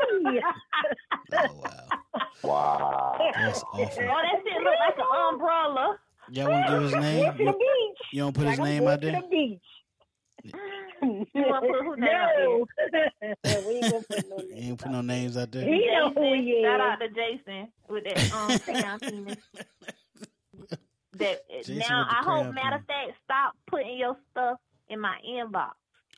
oh 0.12 1.62
wow! 1.62 1.98
Wow! 2.42 3.30
That's 3.34 3.62
awful. 3.62 3.82
Oh, 3.82 3.88
that 3.88 4.42
shit 4.44 4.62
looked 4.62 4.76
like 4.86 4.98
an 4.98 5.34
umbrella. 5.34 5.98
Y'all 6.30 6.50
want 6.50 6.66
to 6.66 6.72
give 6.72 6.82
his 6.82 6.94
name? 6.94 7.32
You, 8.12 8.20
don't 8.20 8.34
put 8.34 8.46
his 8.46 8.58
name 8.58 8.86
out 8.86 9.00
there. 9.00 9.20
The 9.20 9.28
beach. 9.28 9.60
You 10.44 11.26
want 11.34 11.64
to 11.64 11.72
put 11.72 11.84
who 11.84 11.96
no. 11.96 12.66
we 13.68 13.74
ain't 13.76 13.90
gonna 13.90 14.04
put 14.08 14.28
no 14.28 14.36
You 14.48 14.54
ain't 14.56 14.78
put 14.78 14.90
no 14.92 15.00
names 15.00 15.36
out 15.36 15.50
there. 15.52 15.64
He 15.64 15.86
know 15.86 16.12
who 16.14 16.34
he 16.34 16.62
Shout 16.64 16.80
out 16.80 16.98
to 17.00 17.08
Jason 17.08 17.68
with 17.88 18.04
that 18.04 18.32
um 18.32 18.58
crayon 18.64 18.98
penis. 19.00 19.36
That 21.18 21.40
Jason 21.64 21.78
now 21.78 22.06
I 22.10 22.22
crayon 22.24 22.44
hope 22.46 22.54
matter 22.54 22.76
of 22.76 22.86
fact 22.86 23.12
stop 23.24 23.56
putting 23.66 23.96
your 23.98 24.16
stuff 24.30 24.58
in 24.88 25.00
my 25.00 25.16
inbox. 25.28 25.70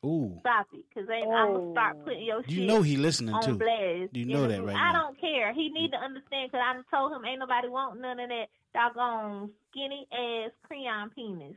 Ooh, 0.05 0.37
Stop 0.41 0.67
it, 0.75 0.85
cause 0.95 1.05
I'm 1.11 1.25
gonna 1.25 1.73
start 1.73 1.97
Oh. 1.99 2.05
putting 2.05 2.25
your 2.25 2.43
shit 2.43 2.51
you 2.53 2.67
know 2.67 2.83
he 2.83 2.97
listening 2.97 3.35
on 3.35 3.43
too. 3.43 3.55
blast. 3.57 4.15
You 4.15 4.25
know 4.27 4.47
that 4.47 4.63
right 4.63 4.77
I 4.77 4.93
now. 4.93 5.03
don't 5.03 5.21
care. 5.21 5.53
He 5.55 5.69
need 5.71 5.91
to 5.93 5.97
understand 5.99 6.51
because 6.53 6.63
I 6.65 6.97
told 6.97 7.13
him 7.13 7.25
ain't 7.25 7.41
nobody 7.41 7.69
want 7.69 8.01
none 8.01 8.21
of 8.21 8.29
that 8.29 8.47
doggone 8.75 9.51
skinny 9.71 10.07
ass 10.13 10.51
crayon 10.65 11.11
penis. 11.11 11.57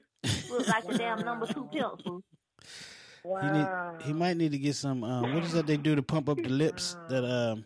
Look 0.50 0.68
like 0.68 0.86
a 0.90 0.98
damn 0.98 1.24
number 1.26 1.46
two 1.48 1.68
pencil. 1.72 2.24
He 3.24 3.30
need. 3.52 3.68
He 4.04 4.14
might 4.14 4.38
need 4.38 4.52
to 4.54 4.58
get 4.58 4.76
some. 4.76 5.04
Um, 5.04 5.34
what 5.34 5.44
is 5.44 5.52
that 5.54 5.68
they 5.68 5.78
do 5.78 5.96
to 5.96 6.02
pump 6.04 6.30
up 6.30 6.38
the 6.38 6.50
lips? 6.50 6.96
That 7.10 7.24
um. 7.26 7.66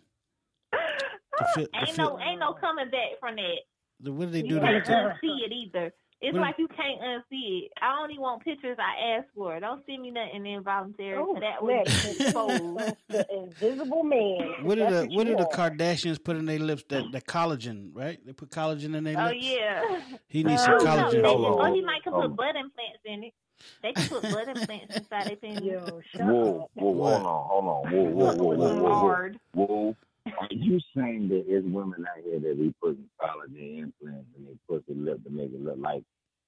To 0.71 1.45
fit, 1.55 1.71
to 1.73 1.79
Ain't 1.79 1.89
fit, 1.89 1.97
no 1.97 2.19
ain't 2.19 2.39
no 2.39 2.53
coming 2.53 2.89
back 2.89 3.19
from 3.19 3.35
that. 3.35 3.57
the- 3.99 4.11
what 4.11 4.25
do 4.25 4.31
they 4.31 4.41
do? 4.41 4.55
You 4.55 4.59
do 4.59 4.65
can't 4.65 4.85
to? 4.85 4.91
unsee 4.91 5.45
it 5.45 5.51
either. 5.51 5.93
It's 6.21 6.33
What- 6.33 6.41
like 6.41 6.55
you 6.57 6.67
can't 6.69 7.01
unsee 7.01 7.65
it. 7.65 7.71
I 7.81 7.99
only 8.01 8.17
want 8.17 8.43
pictures 8.43 8.77
I 8.79 9.17
ask 9.17 9.27
for. 9.35 9.59
Don't 9.59 9.83
send 9.85 10.03
me 10.03 10.11
nothing 10.11 10.45
involuntary. 10.45 11.17
Oh, 11.17 11.33
so 11.33 11.39
that 11.41 11.61
would 11.61 11.87
snap. 11.87 12.21
expose. 12.21 12.93
the 13.09 13.27
invisible 13.33 14.03
man. 14.03 14.63
What 14.63 14.75
do 14.75 14.89
the 14.89 15.07
What 15.11 15.25
do 15.25 15.31
you 15.31 15.37
the. 15.37 15.49
Kardashians 15.53 16.23
put 16.23 16.37
in 16.37 16.45
their 16.45 16.59
lips? 16.59 16.83
That 16.89 17.11
the 17.11 17.19
collagen, 17.21 17.89
right? 17.93 18.19
They 18.25 18.31
put 18.33 18.49
collagen 18.51 18.95
in 18.95 19.03
their 19.03 19.19
Oh 19.19 19.25
lips. 19.25 19.37
Oh 19.37 19.47
yeah. 19.47 19.99
He 20.29 20.43
needs 20.43 20.63
some 20.63 20.77
don't 20.79 20.85
know. 20.85 20.91
collagen. 21.03 21.11
They- 21.11 21.21
for 21.21 21.61
Or 21.61 21.67
it. 21.67 21.73
he 21.75 21.81
might 21.81 22.03
could 22.03 22.13
Oh. 22.13 22.21
put 22.21 22.35
butt 22.37 22.55
implants 22.55 23.01
in 23.05 23.23
it. 23.25 23.33
They 23.81 23.93
could 23.93 24.09
put 24.09 24.21
butt 24.23 24.47
implants 24.47 24.95
inside 24.97 25.27
their 25.27 25.35
penis. 25.35 25.61
Yo, 25.63 26.01
shut 26.11 26.25
Whoa, 26.25 26.61
up. 26.63 26.71
whoa, 26.75 26.91
What? 26.91 27.21
hold 27.21 27.25
on, 27.25 27.47
hold 27.47 27.65
on, 27.65 27.91
whoa, 27.91 28.03
whoa, 28.03 28.35
whoa, 28.35 28.35
whoa, 28.35 28.55
whoa, 28.55 28.81
whoa, 28.83 28.93
Hard. 28.93 29.39
whoa. 29.53 29.95
Are 30.39 30.47
you 30.51 30.79
saying 30.95 31.27
that 31.29 31.45
there's 31.47 31.65
women 31.65 32.05
out 32.09 32.23
here 32.23 32.39
that 32.39 32.57
be 32.57 32.73
putting 32.81 33.09
collagen 33.21 33.79
implants 33.79 34.27
in 34.37 34.45
their 34.45 34.53
pussy 34.69 34.93
lip 34.97 35.21
to 35.25 35.29
make 35.29 35.51
it 35.51 35.61
look 35.61 35.75
like 35.77 36.03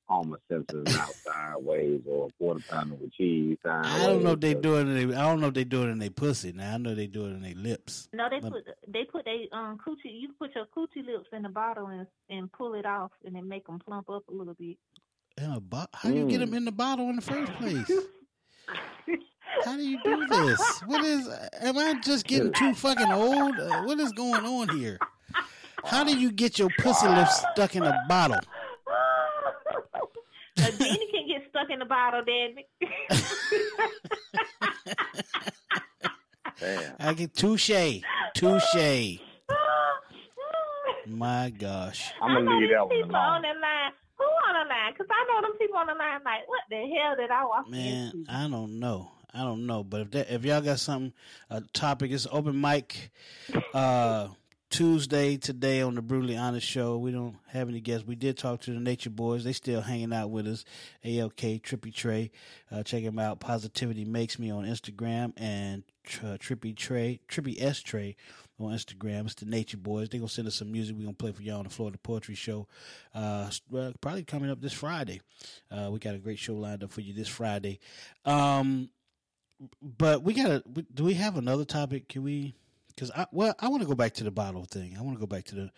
Homer 0.07 0.39
Simpson 0.49 0.87
out 0.97 1.13
sideways 1.15 2.01
or 2.07 2.27
a 2.27 2.31
quarter 2.37 2.63
pounder 2.69 2.95
with 2.95 3.11
cheese 3.13 3.57
sideways? 3.63 3.91
I 4.01 4.05
don't 4.05 4.23
know 4.23 4.31
if 4.33 4.39
they 4.39 4.53
do 4.53 4.75
it. 4.77 4.81
In 4.87 5.09
they, 5.09 5.15
I 5.15 5.23
don't 5.23 5.41
know 5.41 5.47
if 5.47 5.55
they 5.55 5.63
do 5.65 5.83
it 5.83 5.87
in 5.87 5.97
their 5.99 6.09
pussy. 6.11 6.51
Now 6.53 6.75
I 6.75 6.77
know 6.77 6.93
they 6.95 7.07
do 7.07 7.25
it 7.25 7.29
in 7.31 7.41
their 7.41 7.55
lips. 7.55 8.07
No, 8.13 8.29
they 8.29 8.39
But- 8.39 8.51
put 8.53 8.63
they 8.87 9.03
put 9.03 9.25
they 9.25 9.49
um 9.51 9.77
coochie. 9.85 10.21
You 10.21 10.29
put 10.39 10.55
your 10.55 10.65
coochie 10.67 11.05
lips 11.05 11.27
in 11.33 11.41
the 11.41 11.49
bottle 11.49 11.87
and 11.87 12.07
and 12.29 12.51
pull 12.51 12.75
it 12.75 12.85
off, 12.85 13.11
and 13.25 13.35
then 13.35 13.49
make 13.49 13.65
them 13.67 13.79
plump 13.79 14.09
up 14.09 14.23
a 14.29 14.31
little 14.33 14.53
bit. 14.53 14.77
In 15.37 15.51
a 15.51 15.59
bo- 15.59 15.85
How 15.93 16.09
do 16.09 16.15
you 16.15 16.27
get 16.27 16.37
Mm. 16.37 16.45
them 16.45 16.53
in 16.53 16.65
the 16.65 16.71
bottle 16.71 17.09
in 17.09 17.17
the 17.17 17.21
first 17.21 17.51
place? 17.53 17.91
How 19.65 19.75
do 19.75 19.81
you 19.83 19.99
do 20.03 20.25
this? 20.27 20.81
What 20.85 21.03
is? 21.03 21.27
Am 21.61 21.77
I 21.77 21.99
just 22.01 22.25
getting 22.25 22.51
too 22.53 22.73
fucking 22.73 23.11
old? 23.11 23.59
Uh, 23.59 23.83
what 23.83 23.99
is 23.99 24.11
going 24.13 24.45
on 24.45 24.69
here? 24.77 24.97
How 25.83 26.03
do 26.03 26.17
you 26.17 26.31
get 26.31 26.57
your 26.59 26.69
pussy 26.79 27.07
lips 27.07 27.43
stuck 27.53 27.75
in 27.75 27.83
a 27.83 28.05
bottle? 28.07 28.37
A 30.57 30.71
genie 30.71 31.09
can 31.11 31.27
get 31.27 31.43
stuck 31.49 31.69
in 31.69 31.79
the 31.79 31.85
bottle, 31.85 32.23
then. 32.25 32.55
Damn. 36.59 36.95
I 36.99 37.13
get 37.13 37.33
touche, 37.35 37.69
touche. 38.33 38.75
My 41.07 41.49
gosh. 41.51 42.11
I'm 42.21 42.33
gonna 42.33 42.43
know 42.45 42.57
leave 42.57 42.69
that 42.71 42.87
one 42.87 42.89
people 42.97 43.15
on 43.15 43.43
alone. 43.45 43.61
line. 43.61 43.91
Who 44.65 44.69
the 44.69 44.73
line? 44.73 44.93
Because 44.93 45.07
I 45.09 45.41
know 45.41 45.47
them 45.47 45.57
people 45.57 45.77
on 45.77 45.87
the 45.87 45.93
line. 45.93 46.21
Like, 46.23 46.47
what 46.47 46.61
the 46.69 46.77
hell 46.77 47.15
did 47.15 47.31
I 47.31 47.45
walk 47.45 47.69
Man, 47.69 48.11
into? 48.13 48.25
I 48.29 48.47
don't 48.47 48.79
know. 48.79 49.11
I 49.33 49.39
don't 49.39 49.65
know. 49.65 49.83
But 49.83 50.01
if 50.01 50.11
that 50.11 50.33
if 50.33 50.45
y'all 50.45 50.61
got 50.61 50.79
something 50.79 51.13
a 51.49 51.61
topic, 51.73 52.11
it's 52.11 52.27
open 52.31 52.59
mic 52.59 53.11
uh 53.73 54.29
Tuesday 54.69 55.37
today 55.37 55.81
on 55.81 55.95
the 55.95 56.01
Brutally 56.01 56.37
Honest 56.37 56.67
Show. 56.67 56.97
We 56.97 57.11
don't 57.11 57.35
have 57.47 57.69
any 57.69 57.79
guests. 57.79 58.07
We 58.07 58.15
did 58.15 58.37
talk 58.37 58.61
to 58.61 58.73
the 58.73 58.79
Nature 58.79 59.09
Boys. 59.09 59.43
They 59.43 59.53
still 59.53 59.81
hanging 59.81 60.11
out 60.11 60.31
with 60.31 60.47
us. 60.47 60.65
ALK 61.03 61.61
Trippy 61.61 61.93
Trey. 61.93 62.31
Uh, 62.71 62.83
check 62.83 63.03
them 63.03 63.19
out. 63.19 63.39
Positivity 63.39 64.05
Makes 64.05 64.39
Me 64.39 64.51
on 64.51 64.65
Instagram 64.65 65.33
and 65.37 65.83
uh, 66.23 66.37
Trippy 66.37 66.75
Trey, 66.75 67.19
Trippy 67.29 67.61
S 67.61 67.79
Trey 67.79 68.15
on 68.59 68.71
Instagram. 68.71 69.25
It's 69.25 69.35
the 69.35 69.45
Nature 69.45 69.77
Boys. 69.77 70.09
They're 70.09 70.19
gonna 70.19 70.29
send 70.29 70.47
us 70.47 70.55
some 70.55 70.71
music. 70.71 70.95
We're 70.95 71.03
gonna 71.03 71.13
play 71.15 71.31
for 71.31 71.41
y'all 71.41 71.57
on 71.59 71.65
the 71.65 71.69
Florida 71.69 71.97
Poetry 71.97 72.35
Show. 72.35 72.67
Uh, 73.13 73.49
probably 74.01 74.23
coming 74.23 74.49
up 74.49 74.61
this 74.61 74.73
Friday. 74.73 75.21
Uh, 75.71 75.89
we 75.91 75.99
got 75.99 76.15
a 76.15 76.19
great 76.19 76.39
show 76.39 76.53
lined 76.53 76.83
up 76.83 76.91
for 76.91 77.01
you 77.01 77.13
this 77.13 77.27
Friday. 77.27 77.79
Um, 78.23 78.89
but 79.81 80.23
we 80.23 80.33
got 80.33 80.47
to, 80.47 80.85
do 80.93 81.03
we 81.03 81.13
have 81.15 81.37
another 81.37 81.65
topic? 81.65 82.09
Can 82.09 82.23
we? 82.23 82.55
Because 82.87 83.11
I 83.11 83.25
well, 83.31 83.53
I 83.59 83.67
want 83.67 83.81
to 83.81 83.87
go 83.87 83.95
back 83.95 84.13
to 84.15 84.23
the 84.23 84.31
bottle 84.31 84.65
thing. 84.65 84.95
I 84.97 85.01
want 85.01 85.15
to 85.17 85.19
go 85.19 85.27
back 85.27 85.45
to 85.45 85.55
the. 85.55 85.71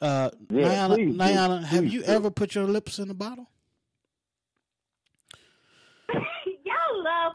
Uh, 0.00 0.30
Yeah, 0.50 0.88
please, 0.88 1.16
please, 1.16 1.34
have 1.34 1.68
please, 1.68 1.92
you 1.92 2.02
ever 2.02 2.30
put 2.30 2.54
your 2.54 2.64
lips 2.64 2.98
in 2.98 3.08
a 3.10 3.14
bottle? 3.14 3.48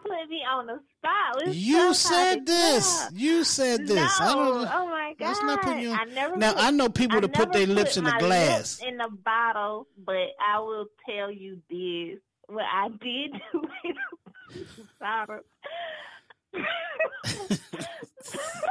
Putting 0.10 0.30
me 0.30 0.42
on 0.50 0.66
the 0.68 0.80
spot. 0.98 1.46
Let's 1.46 1.56
You 1.56 1.94
said 1.94 2.46
this. 2.46 3.06
You 3.14 3.44
said 3.44 3.86
this. 3.88 4.20
No. 4.20 4.26
I 4.26 4.34
don't. 4.34 4.68
Oh 4.74 4.88
my 4.88 5.14
god. 5.20 5.28
Let's 5.28 5.44
not 5.44 5.62
put 5.62 5.78
you 5.78 5.92
on- 5.92 6.00
I 6.00 6.06
never 6.06 6.36
Now 6.38 6.54
put, 6.54 6.64
I 6.64 6.72
know 6.72 6.90
people 6.90 7.22
to 7.22 7.30
put 7.30 7.54
their 7.54 7.68
lips 7.68 7.96
in 7.98 8.06
a 8.08 8.12
my 8.12 8.20
glass. 8.20 8.80
in 8.86 8.98
the 8.98 9.10
bottle, 9.24 9.88
but 10.06 10.30
I 10.46 10.60
will 10.60 10.88
tell 11.08 11.32
you 11.32 11.60
this: 11.70 12.20
what 12.48 12.66
I 12.66 12.90
did 12.90 13.32
do 13.54 13.62
in 13.84 13.96
the 14.56 14.84
bottle. 15.00 15.40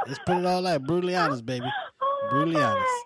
Let's 0.07 0.19
put 0.25 0.37
it 0.37 0.45
all 0.45 0.65
out. 0.67 0.83
Brutally 0.83 1.15
honest, 1.15 1.45
baby. 1.45 1.65
Oh 2.01 2.25
my 2.25 2.29
Brutally 2.31 2.55
God. 2.55 2.75
honest. 2.77 3.05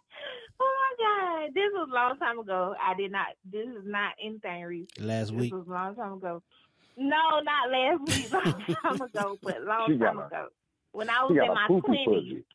Oh 0.60 0.74
my 1.00 1.44
god! 1.46 1.54
This 1.54 1.70
was 1.74 1.88
a 1.90 1.94
long 1.94 2.18
time 2.18 2.40
ago. 2.40 2.76
I 2.82 2.94
did 2.96 3.12
not. 3.12 3.28
This 3.50 3.68
is 3.68 3.84
not 3.86 4.14
anything 4.24 4.64
recent. 4.64 5.00
Last 5.02 5.32
week. 5.32 5.52
This 5.52 5.60
was 5.60 5.68
a 5.68 5.72
long 5.72 5.96
time 5.96 6.14
ago. 6.14 6.42
No, 6.98 7.40
not 7.44 7.70
last 7.72 8.02
week. 8.08 8.32
Long 8.44 8.66
time 8.82 9.02
ago, 9.02 9.38
but 9.42 9.62
long 9.64 9.98
time 10.00 10.20
a- 10.20 10.26
ago. 10.28 10.48
When 10.92 11.10
I 11.10 11.24
was 11.24 11.32
in 11.32 11.38
my 11.54 11.68
twenties. 11.82 12.44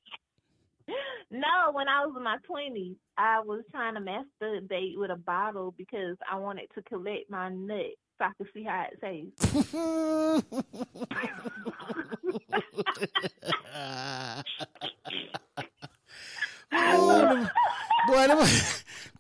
No, 1.30 1.70
when 1.72 1.86
I 1.86 2.06
was 2.06 2.14
in 2.16 2.22
my 2.22 2.38
twenties, 2.46 2.96
I 3.18 3.40
was 3.40 3.62
trying 3.70 3.92
to 3.96 4.00
masturbate 4.00 4.96
with 4.96 5.10
a 5.10 5.16
bottle 5.16 5.74
because 5.76 6.16
I 6.30 6.36
wanted 6.36 6.70
to 6.76 6.82
collect 6.82 7.28
my 7.28 7.50
nut 7.50 7.92
so 8.16 8.24
I 8.24 8.32
could 8.38 8.48
see 8.54 8.62
how 8.64 8.86
it 8.90 8.98
tastes. 8.98 9.74
Oh, 16.72 17.18
them, 17.18 17.50
boy, 18.06 18.26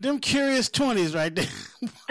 them, 0.00 0.12
them 0.14 0.18
curious 0.20 0.68
twenties 0.68 1.14
right 1.14 1.34
there. 1.34 1.44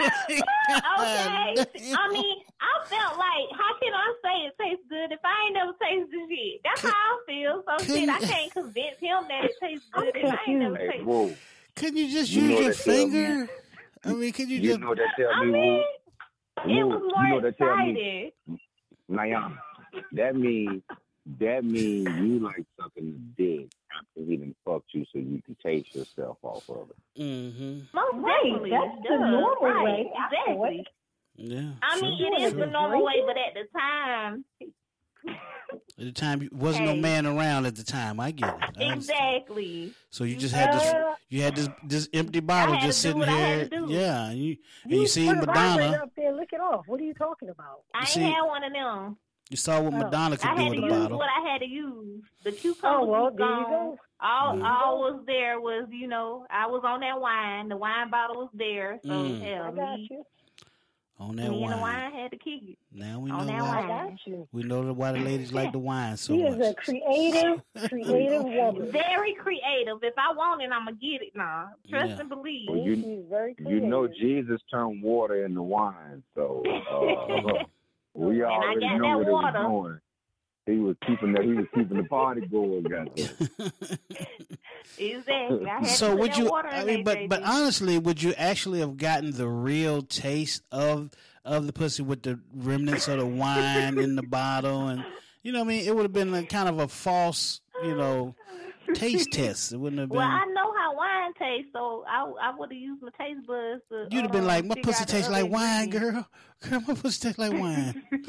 I 0.98 2.12
mean, 2.12 2.36
I 2.60 2.86
felt 2.86 3.18
like, 3.18 3.48
how 3.52 3.78
can 3.80 3.92
I 3.94 4.14
say 4.22 4.46
it 4.46 4.54
tastes 4.60 4.84
good 4.88 5.12
if 5.12 5.20
I 5.24 5.44
ain't 5.46 5.54
never 5.54 5.72
tasted 5.82 6.28
shit? 6.28 6.60
That's 6.64 6.82
how 6.82 6.88
I 6.90 7.18
feel. 7.26 7.62
So 7.66 7.84
shit, 7.84 8.08
I 8.08 8.18
can't 8.20 8.52
convince 8.52 8.98
him 9.00 9.24
that 9.28 9.44
it 9.44 9.52
tastes 9.60 9.86
good 9.92 10.12
if 10.14 10.32
I 10.32 10.38
ain't 10.50 10.60
never 10.60 10.76
Hey, 10.76 10.88
tasted 10.88 11.06
whoa. 11.06 11.34
Couldn't 11.76 11.96
you 11.96 12.10
just 12.10 12.32
You 12.32 12.42
use 12.42 12.50
your 12.50 12.60
that 12.70 12.86
me- 12.86 12.92
finger? 13.12 13.48
I 14.04 14.12
mean, 14.12 14.32
could 14.32 14.48
you 14.48 14.58
You 14.58 14.68
just? 14.70 14.80
know 14.80 14.94
that 14.94 15.08
tell 15.18 15.30
I 15.34 15.44
me, 15.44 15.50
mean, 15.52 15.72
woo. 15.74 15.82
it 16.80 16.84
Woo, 16.84 16.88
was 16.88 17.02
you 17.02 17.12
more 17.16 17.28
know 17.28 17.40
that 17.40 17.58
tell 17.58 17.76
me, 17.76 18.32
exciting. 18.48 18.58
Niana, 19.10 19.58
that 20.12 20.36
means 20.36 20.82
that 21.40 21.64
means 21.64 22.08
you 22.18 22.38
like 22.40 22.64
sucking 22.80 23.32
the 23.36 23.42
dick 23.44 23.60
after 23.62 23.77
he 24.14 24.36
done 24.36 24.54
fucked 24.64 24.92
you, 24.94 25.04
so 25.12 25.18
you 25.18 25.40
can 25.44 25.56
taste 25.62 25.94
yourself 25.94 26.38
off 26.42 26.68
of 26.68 26.90
it. 26.90 27.20
Mm-hmm. 27.22 27.78
Most 27.94 28.14
Right, 28.14 28.42
definitely. 28.44 28.70
that's 28.70 29.08
the 29.08 29.16
normal 29.18 29.56
right, 29.62 29.84
way. 29.84 30.12
Exactly. 30.14 30.86
Yeah. 31.36 31.70
I 31.82 32.00
mean, 32.00 32.18
sure, 32.18 32.34
it 32.34 32.40
is 32.42 32.50
sure. 32.52 32.60
the 32.60 32.66
normal 32.66 33.04
way, 33.04 33.22
but 33.26 33.36
at 33.36 33.54
the 33.54 33.78
time, 33.78 34.44
At 35.98 36.04
the 36.04 36.12
time, 36.12 36.42
you- 36.42 36.48
wasn't 36.52 36.86
no 36.86 36.94
man 36.96 37.26
around 37.26 37.66
at 37.66 37.76
the 37.76 37.82
time. 37.84 38.18
I 38.20 38.30
get 38.30 38.48
it. 38.48 38.78
I 38.78 38.92
exactly. 38.94 39.92
So 40.10 40.24
you 40.24 40.36
just 40.36 40.54
had 40.54 40.72
this, 40.72 40.94
you 41.28 41.42
had 41.42 41.56
this, 41.56 41.68
this 41.84 42.08
empty 42.14 42.40
bottle 42.40 42.74
just 42.76 42.86
to 42.86 42.92
sitting 43.08 43.18
what 43.18 43.28
I 43.28 43.32
had 43.32 43.72
here. 43.72 43.84
Yeah, 43.86 44.28
and 44.30 44.38
you, 44.38 44.56
and 44.84 44.92
you 44.92 45.00
you 45.00 45.06
see 45.06 45.26
put 45.26 45.38
a 45.38 45.46
Madonna. 45.46 46.00
up 46.02 46.10
there, 46.16 46.32
lick 46.32 46.50
it 46.52 46.60
off. 46.60 46.84
What 46.86 47.00
are 47.00 47.04
you 47.04 47.14
talking 47.14 47.48
about? 47.50 47.82
I 47.94 47.98
ain't 48.00 48.08
see- 48.08 48.20
had 48.22 48.42
one 48.42 48.64
of 48.64 48.72
them. 48.72 49.16
You 49.50 49.56
saw 49.56 49.80
what 49.80 49.94
Oh. 49.94 49.96
Madonna 49.98 50.36
could 50.36 50.46
I 50.46 50.56
do 50.56 50.62
had 50.62 50.70
with 50.70 50.78
to 50.80 50.84
a 50.84 50.88
use 50.88 50.98
bottle. 51.02 51.18
what 51.18 51.28
I 51.30 51.48
had 51.50 51.58
to 51.60 51.66
use. 51.68 52.22
The 52.44 52.52
cucumber 52.52 52.96
Oh 53.02 53.06
well, 53.06 53.24
was 53.24 53.34
there 53.36 53.46
gone. 53.46 53.96
All 54.20 54.54
Mhm. 54.56 54.64
all 54.64 54.98
was 55.00 55.24
there 55.26 55.60
was, 55.60 55.88
you 55.90 56.06
know, 56.08 56.46
I 56.50 56.66
was 56.66 56.82
on 56.84 57.00
that 57.00 57.20
wine. 57.20 57.68
The 57.68 57.76
wine 57.76 58.10
bottle 58.10 58.36
was 58.42 58.50
there. 58.52 58.98
So 59.04 59.10
Mm. 59.10 59.40
hell, 59.40 59.62
I 59.64 59.70
got 59.70 59.98
me, 59.98 60.08
you. 60.10 60.24
On 61.20 61.34
that 61.34 61.50
Me 61.50 61.62
and 61.64 61.72
the 61.72 61.76
wine. 61.76 61.80
wine 61.80 62.12
had 62.12 62.30
to 62.30 62.36
kick 62.36 62.62
it. 62.62 62.78
Now 62.92 63.18
we 63.18 63.30
On 63.32 63.38
know 63.46 63.52
that 63.52 63.62
why. 63.62 63.88
wine. 64.26 64.48
We 64.52 64.62
know 64.62 64.92
why 64.92 65.12
the 65.12 65.18
ladies 65.18 65.52
like 65.52 65.72
the 65.72 65.78
wine 65.80 66.16
so 66.16 66.34
She 66.36 66.42
much. 66.44 66.52
is 66.60 66.68
a 66.68 66.74
creative, 66.74 67.62
creative 67.88 68.44
woman. 68.44 68.92
Very 68.92 69.34
creative. 69.34 69.98
If 70.02 70.14
I 70.16 70.32
want 70.32 70.62
it, 70.62 70.70
I'm 70.70 70.84
gonna 70.84 70.96
get 70.96 71.22
it 71.22 71.34
now. 71.34 71.70
Trust 71.88 72.10
Yeah. 72.10 72.20
and 72.20 72.28
believe. 72.28 72.68
Well, 72.68 72.78
you, 72.78 72.94
She's 72.96 73.24
very 73.28 73.54
you 73.58 73.80
know. 73.80 74.06
Jesus 74.06 74.60
turned 74.70 75.02
water 75.02 75.44
into 75.44 75.62
wine, 75.62 76.22
so 76.36 76.62
uh, 76.66 77.64
we 78.14 78.36
And 78.42 78.44
I 78.44 78.48
already 78.50 78.80
got 78.80 78.96
know 78.98 79.18
that 79.24 79.30
what 79.32 79.42
water. 79.54 79.58
it 79.58 79.68
was 79.68 79.82
doing. 79.86 80.00
He 80.66 80.76
was 80.82 80.96
keeping 81.06 81.32
the 81.32 81.42
he 81.42 81.52
was 81.54 81.66
keeping 81.74 81.96
the 81.96 82.04
party 82.04 82.42
going, 82.52 82.82
goddamn. 82.82 83.70
Exactly. 84.98 85.86
So 85.88 86.14
would 86.16 86.36
you? 86.36 86.52
I 86.52 86.84
mean, 86.84 87.04
there, 87.04 87.16
but 87.26 87.28
but 87.28 87.42
honestly, 87.42 87.98
would 87.98 88.22
you 88.22 88.34
actually 88.36 88.80
have 88.80 88.96
gotten 88.96 89.32
the 89.32 89.48
real 89.48 90.02
taste 90.02 90.62
of 90.72 91.10
of 91.44 91.66
the 91.66 91.72
pussy 91.72 92.02
with 92.02 92.22
the 92.22 92.38
remnants 92.54 93.08
of 93.08 93.18
the 93.18 93.26
wine 93.26 93.98
in 93.98 94.16
the 94.16 94.22
bottle, 94.22 94.88
and 94.88 95.04
you 95.42 95.52
know, 95.52 95.60
what 95.60 95.66
I 95.66 95.68
mean, 95.68 95.86
it 95.86 95.94
would 95.94 96.02
have 96.02 96.12
been 96.12 96.34
a 96.34 96.44
kind 96.44 96.68
of 96.68 96.78
a 96.80 96.88
false, 96.88 97.60
you 97.82 97.96
know, 97.96 98.34
taste 98.94 99.32
test. 99.32 99.72
It 99.72 99.78
wouldn't 99.78 100.00
have 100.00 100.08
been. 100.10 100.18
Well, 100.18 100.26
I 100.28 100.44
know 100.52 100.64
how 100.64 100.67
wine 100.98 101.32
taste, 101.38 101.68
so 101.72 102.04
I 102.08 102.30
I 102.42 102.54
would 102.56 102.70
have 102.72 102.78
used 102.80 103.02
my 103.02 103.10
taste 103.18 103.46
buds. 103.46 103.82
To, 103.90 104.06
You'd 104.10 104.22
have 104.24 104.32
been 104.32 104.44
uh, 104.44 104.48
like, 104.48 104.64
my 104.66 104.74
pussy 104.82 105.04
tastes 105.06 105.30
like 105.30 105.48
wine, 105.50 105.84
ingredients. 105.84 106.12
girl. 106.14 106.28
Girl, 106.70 106.80
my 106.88 106.94
pussy 106.94 107.20
tastes 107.28 107.38
like 107.38 107.52
wine. 107.52 108.02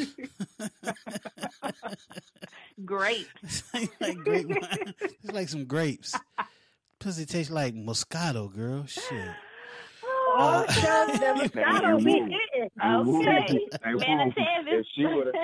Great. 2.86 3.28
It's 3.44 3.64
like 3.74 4.18
grape 4.24 4.48
wine. 4.48 4.94
It's 5.02 5.32
like 5.34 5.50
some 5.50 5.66
grapes. 5.66 6.16
Pussy 7.00 7.26
tastes 7.26 7.52
like 7.52 7.74
Moscato, 7.74 8.54
girl. 8.54 8.86
Shit. 8.86 9.04
Oh, 10.32 10.64
Uh, 10.68 10.72
shucks, 10.72 11.20
the 11.20 11.26
Moscato 11.26 12.04
be 12.04 12.12
hitting. 12.12 12.38
Hey, 12.80 12.96
Woo, 13.04 13.20
Okay. 13.22 13.68
hey, 13.84 13.94
Woo, 13.94 14.00
Man, 14.00 14.34
if 14.38 14.86
she 14.96 15.06
would 15.06 15.28
have 15.34 15.36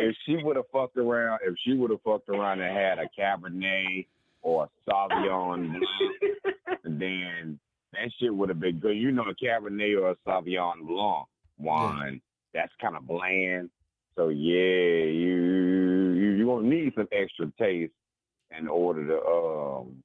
if 0.00 0.16
she 0.26 0.36
would 0.42 0.56
have 0.56 0.64
fucked 0.72 0.96
around, 0.96 1.38
if 1.46 1.54
she 1.64 1.74
would 1.74 1.90
have 1.90 2.02
fucked 2.02 2.28
around 2.28 2.60
and 2.60 2.76
had 2.76 2.98
a 2.98 3.08
Cabernet 3.18 4.06
or 4.44 4.64
a 4.64 4.90
Sauvignon 4.90 5.72
Blanc, 5.80 6.80
then 6.84 7.58
that 7.92 8.10
shit 8.20 8.34
would 8.34 8.50
have 8.50 8.60
been 8.60 8.78
good. 8.78 8.96
You 8.96 9.10
know, 9.10 9.24
a 9.24 9.34
Cabernet 9.44 10.00
or 10.00 10.10
a 10.10 10.16
Sauvignon 10.26 10.86
Blanc 10.86 11.26
wine, 11.58 12.20
that's 12.52 12.72
kind 12.80 12.96
of 12.96 13.06
bland. 13.06 13.70
So 14.16 14.28
yeah, 14.28 15.04
you 15.10 16.12
you 16.14 16.30
you 16.36 16.46
gonna 16.46 16.68
need 16.68 16.92
some 16.94 17.08
extra 17.10 17.50
taste 17.58 17.92
in 18.56 18.68
order 18.68 19.06
to 19.08 19.18
um 19.24 20.02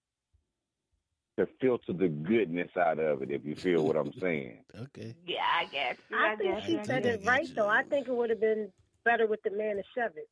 to 1.37 1.47
filter 1.61 1.93
the 1.93 2.07
goodness 2.07 2.69
out 2.77 2.99
of 2.99 3.21
it. 3.21 3.31
If 3.31 3.45
you 3.45 3.55
feel 3.55 3.83
what 3.85 3.95
I'm 3.95 4.13
saying. 4.19 4.63
Okay. 4.79 5.13
Yeah, 5.27 5.39
I 5.41 5.65
guess. 5.65 5.97
I 6.13 6.31
I 6.31 6.35
think 6.35 6.53
got 6.53 6.63
she 6.63 6.79
said 6.85 7.05
it 7.05 7.25
right 7.25 7.47
though. 7.53 7.67
I 7.67 7.83
think 7.83 8.07
it 8.07 8.13
would 8.13 8.29
have 8.29 8.39
been 8.39 8.71
better 9.03 9.27
with 9.27 9.41
the 9.43 9.49
Manischewitz. 9.49 10.29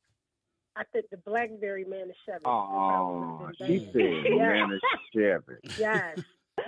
I 0.77 0.83
think 0.93 1.09
the 1.09 1.17
blackberry 1.17 1.85
Manischewitz. 1.85 2.41
Oh, 2.45 3.49
she 3.65 3.79
said 3.91 3.95
Yeah. 4.25 4.67
Manischewitz. 5.15 5.77
Yes. 5.79 6.19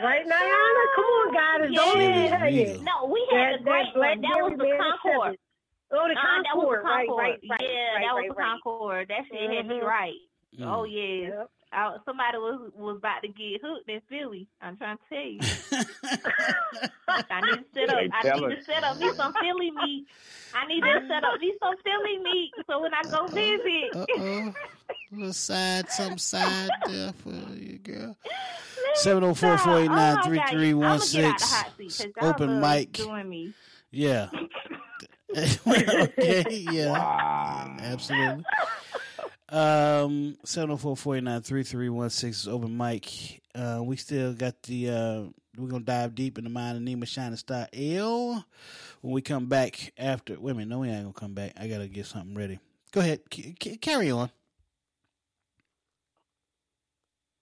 Right, 0.02 0.24
Niana? 0.26 0.84
Come 0.96 1.06
on, 1.06 1.34
guys. 1.34 1.76
Don't 1.76 2.00
Yeah. 2.00 2.08
leave 2.08 2.26
it 2.26 2.32
hanging. 2.32 2.84
No, 2.84 3.06
we 3.12 3.28
had 3.32 3.54
That- 3.54 3.60
a 3.60 3.64
great 3.64 3.86
that 3.94 4.00
one. 4.00 4.22
That 4.22 4.42
was 4.44 4.52
the 4.52 4.58
blackberry 4.58 4.78
Concord. 4.80 5.32
Manischewitz. 5.32 5.38
Oh, 5.92 6.08
the 6.08 6.14
Uh, 6.14 6.14
that 6.14 6.14
was 6.14 6.44
the 6.46 6.54
Concord. 6.54 6.84
Right, 6.84 7.08
right, 7.10 7.40
right. 7.50 7.60
Yeah, 7.62 7.68
right, 7.96 8.02
that 8.06 8.14
was 8.14 8.22
right, 8.22 8.30
the 8.30 8.36
right. 8.36 8.62
Concord. 8.64 9.08
That 9.10 9.22
shit 9.32 9.52
had 9.52 9.68
me 9.68 9.76
Mhm. 9.80 9.84
right. 9.84 10.14
Mm. 10.60 10.66
Oh 10.66 10.84
yeah. 10.84 11.28
Yep. 11.30 11.52
I, 11.72 11.98
somebody 12.06 12.38
was 12.38 12.72
was 12.76 12.98
about 12.98 13.22
to 13.22 13.28
get 13.28 13.62
hooked 13.62 13.90
in 13.90 14.02
Philly. 14.10 14.48
I'm 14.62 14.78
trying 14.78 14.98
to 14.98 15.04
tell 15.10 15.20
you. 15.20 15.40
I 17.08 17.42
need 17.42 17.58
to 17.58 17.66
set 17.74 17.90
up. 17.90 17.98
I 17.98 18.40
need 18.40 18.56
to 18.56 18.64
set 18.64 18.84
up 18.84 18.98
me 18.98 19.14
some 19.14 19.34
Philly 19.34 19.72
meat. 19.72 20.08
I 20.54 20.68
need 20.68 20.82
to 20.82 21.06
set 21.08 21.24
up 21.24 21.40
me 21.40 21.54
some 21.60 21.76
Philly 21.84 22.18
meat 22.24 22.52
so 22.68 22.82
when 22.82 22.92
I 22.94 23.04
go 23.04 23.28
visit. 23.28 23.96
Uh 23.96 24.06
oh. 24.18 24.54
little 25.12 25.34
side, 25.34 25.90
some 25.92 26.18
side 26.18 26.70
there 26.88 27.14
for 27.14 27.34
you, 27.56 27.78
girl. 27.80 28.18
Seven 28.96 29.24
zero 29.24 29.34
four 29.34 29.58
four 29.58 29.80
eight 29.80 29.88
nine 29.90 30.24
three 30.24 30.42
three 30.50 30.74
one 30.74 31.00
six. 31.00 31.64
Open 32.22 32.60
mic. 32.60 32.94
Doing 32.94 33.30
me. 33.30 33.54
Yeah. 33.92 34.30
okay. 35.38 36.46
Yeah. 36.50 37.78
Absolutely. 37.80 38.44
Um, 39.52 40.38
seven 40.46 40.70
zero 40.70 40.78
four 40.78 40.96
four 40.96 41.16
eight 41.18 41.24
nine 41.24 41.42
three 41.42 41.64
three 41.64 41.90
one 41.90 42.10
six 42.10 42.42
is 42.42 42.48
open 42.48 42.76
mic. 42.76 43.42
Uh, 43.56 43.82
we 43.84 43.96
still 43.96 44.34
got 44.34 44.62
the. 44.64 44.90
Uh, 44.90 45.24
we're 45.58 45.68
gonna 45.70 45.84
dive 45.84 46.14
deep 46.16 46.38
in 46.38 46.44
the 46.44 46.50
mind 46.50 46.78
of 46.78 46.84
Nima 46.84 47.08
Shining 47.08 47.36
Star 47.36 47.68
L. 47.74 48.46
When 49.02 49.14
we 49.14 49.22
come 49.22 49.48
back 49.48 49.92
after. 49.98 50.40
Wait 50.40 50.52
a 50.52 50.54
minute. 50.54 50.70
No, 50.70 50.80
we 50.80 50.90
ain't 50.90 51.02
gonna 51.02 51.14
come 51.14 51.34
back. 51.34 51.54
I 51.60 51.68
gotta 51.68 51.88
get 51.88 52.06
something 52.06 52.36
ready. 52.36 52.60
Go 52.92 53.02
ahead. 53.02 53.22
C- 53.34 53.56
c- 53.62 53.78
carry 53.78 54.12
on. 54.12 54.30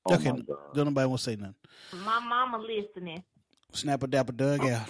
Oh 0.05 0.15
okay. 0.15 0.31
Don't 0.73 0.85
nobody 0.85 1.07
want 1.07 1.19
to 1.19 1.23
say 1.23 1.35
nothing. 1.35 1.55
My 2.05 2.19
mama 2.19 2.59
listening. 2.59 3.23
Snapper 3.73 4.07
dapper 4.07 4.31
Doug 4.31 4.61
out. 4.65 4.87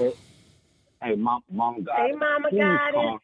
Hey, 1.02 1.16
mom, 1.16 1.42
mom 1.52 1.84
got 1.84 1.98
Hey. 1.98 2.12
Mama 2.12 2.50
Please 2.50 2.60
got 2.60 3.16
it. 3.16 3.20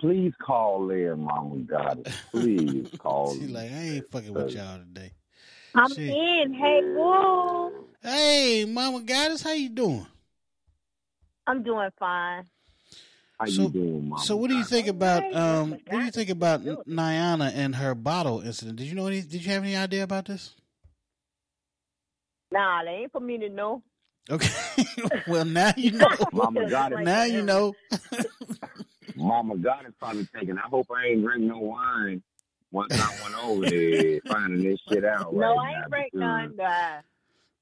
Please 0.00 0.32
call 0.42 0.86
there, 0.86 1.14
mama 1.14 1.56
got 1.58 1.98
it. 1.98 2.08
Please 2.30 2.88
call. 2.98 3.34
She 3.34 3.46
like, 3.46 3.70
I 3.70 3.74
ain't 3.82 4.10
fucking 4.10 4.32
with 4.32 4.52
y'all 4.52 4.78
today. 4.78 5.12
I'm 5.74 5.88
Shit. 5.90 6.08
in. 6.08 6.54
Hey, 6.54 6.80
woo. 6.82 7.84
Hey, 8.02 8.64
Mama 8.66 9.02
Goddess, 9.02 9.42
how 9.42 9.52
you 9.52 9.68
doing? 9.68 10.06
I'm 11.46 11.62
doing 11.62 11.90
fine. 11.98 12.44
How 13.38 13.46
So- 13.46 13.62
you 13.64 13.68
doing, 13.68 14.08
mama? 14.08 14.22
So, 14.24 14.36
what 14.36 14.48
do 14.48 14.56
you 14.56 14.64
think 14.64 14.86
about 14.88 15.22
um? 15.34 15.72
What 15.72 15.90
do 15.90 16.04
you 16.04 16.10
think 16.10 16.30
about 16.30 16.62
Niana 16.64 17.52
and 17.54 17.76
her 17.76 17.94
bottle 17.94 18.40
incident? 18.40 18.76
Did 18.78 18.86
you 18.86 18.94
know 18.94 19.06
any? 19.06 19.20
Did 19.20 19.44
you 19.44 19.50
have 19.52 19.62
any 19.62 19.76
idea 19.76 20.02
about 20.02 20.24
this? 20.24 20.54
Nah, 22.52 22.82
they 22.84 22.90
ain't 23.02 23.12
for 23.12 23.20
me 23.20 23.38
to 23.38 23.48
know. 23.48 23.82
Okay, 24.30 24.48
well 25.28 25.44
now 25.44 25.72
you 25.76 25.90
know. 25.98 26.08
Mama 26.32 26.68
got 26.68 26.92
it. 26.92 27.00
now 27.00 27.24
you 27.24 27.42
know. 27.42 27.74
Mama 29.20 29.56
God 29.56 29.86
is 29.86 29.94
probably 29.98 30.24
thinking. 30.24 30.58
I 30.58 30.68
hope 30.68 30.88
I 30.90 31.06
ain't 31.08 31.22
drink 31.22 31.42
no 31.44 31.58
wine. 31.58 32.22
Once 32.72 32.92
I 33.00 33.08
went 33.22 33.34
over 33.44 33.68
there 33.68 34.20
finding 34.28 34.62
this 34.62 34.78
shit 34.88 35.04
out. 35.04 35.34
no, 35.34 35.56
right 35.56 35.58
I 35.58 35.80
ain't 35.80 35.90
break 35.90 36.12
because- 36.12 36.50
none. 36.56 37.02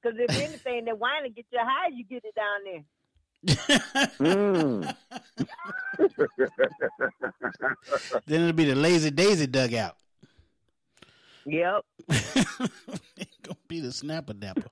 Because 0.01 0.17
if 0.21 0.31
anything, 0.39 0.85
that 0.85 0.97
wine 0.99 1.25
will 1.25 1.31
get 1.31 1.47
you 1.51 1.59
high, 1.61 1.89
you 1.93 2.05
get 2.05 2.25
it 2.25 2.35
down 2.37 2.63
there. 2.65 2.85
Mm. 4.21 4.95
then 8.27 8.41
it'll 8.43 8.53
be 8.53 8.65
the 8.65 8.75
lazy 8.77 9.11
daisy 9.11 9.47
dugout. 9.47 9.97
Yep. 11.47 11.85
Ain't 12.11 13.43
gonna 13.43 13.57
be 13.67 13.81
the 13.81 13.93
snapper 13.93 14.35
dapper. 14.35 14.69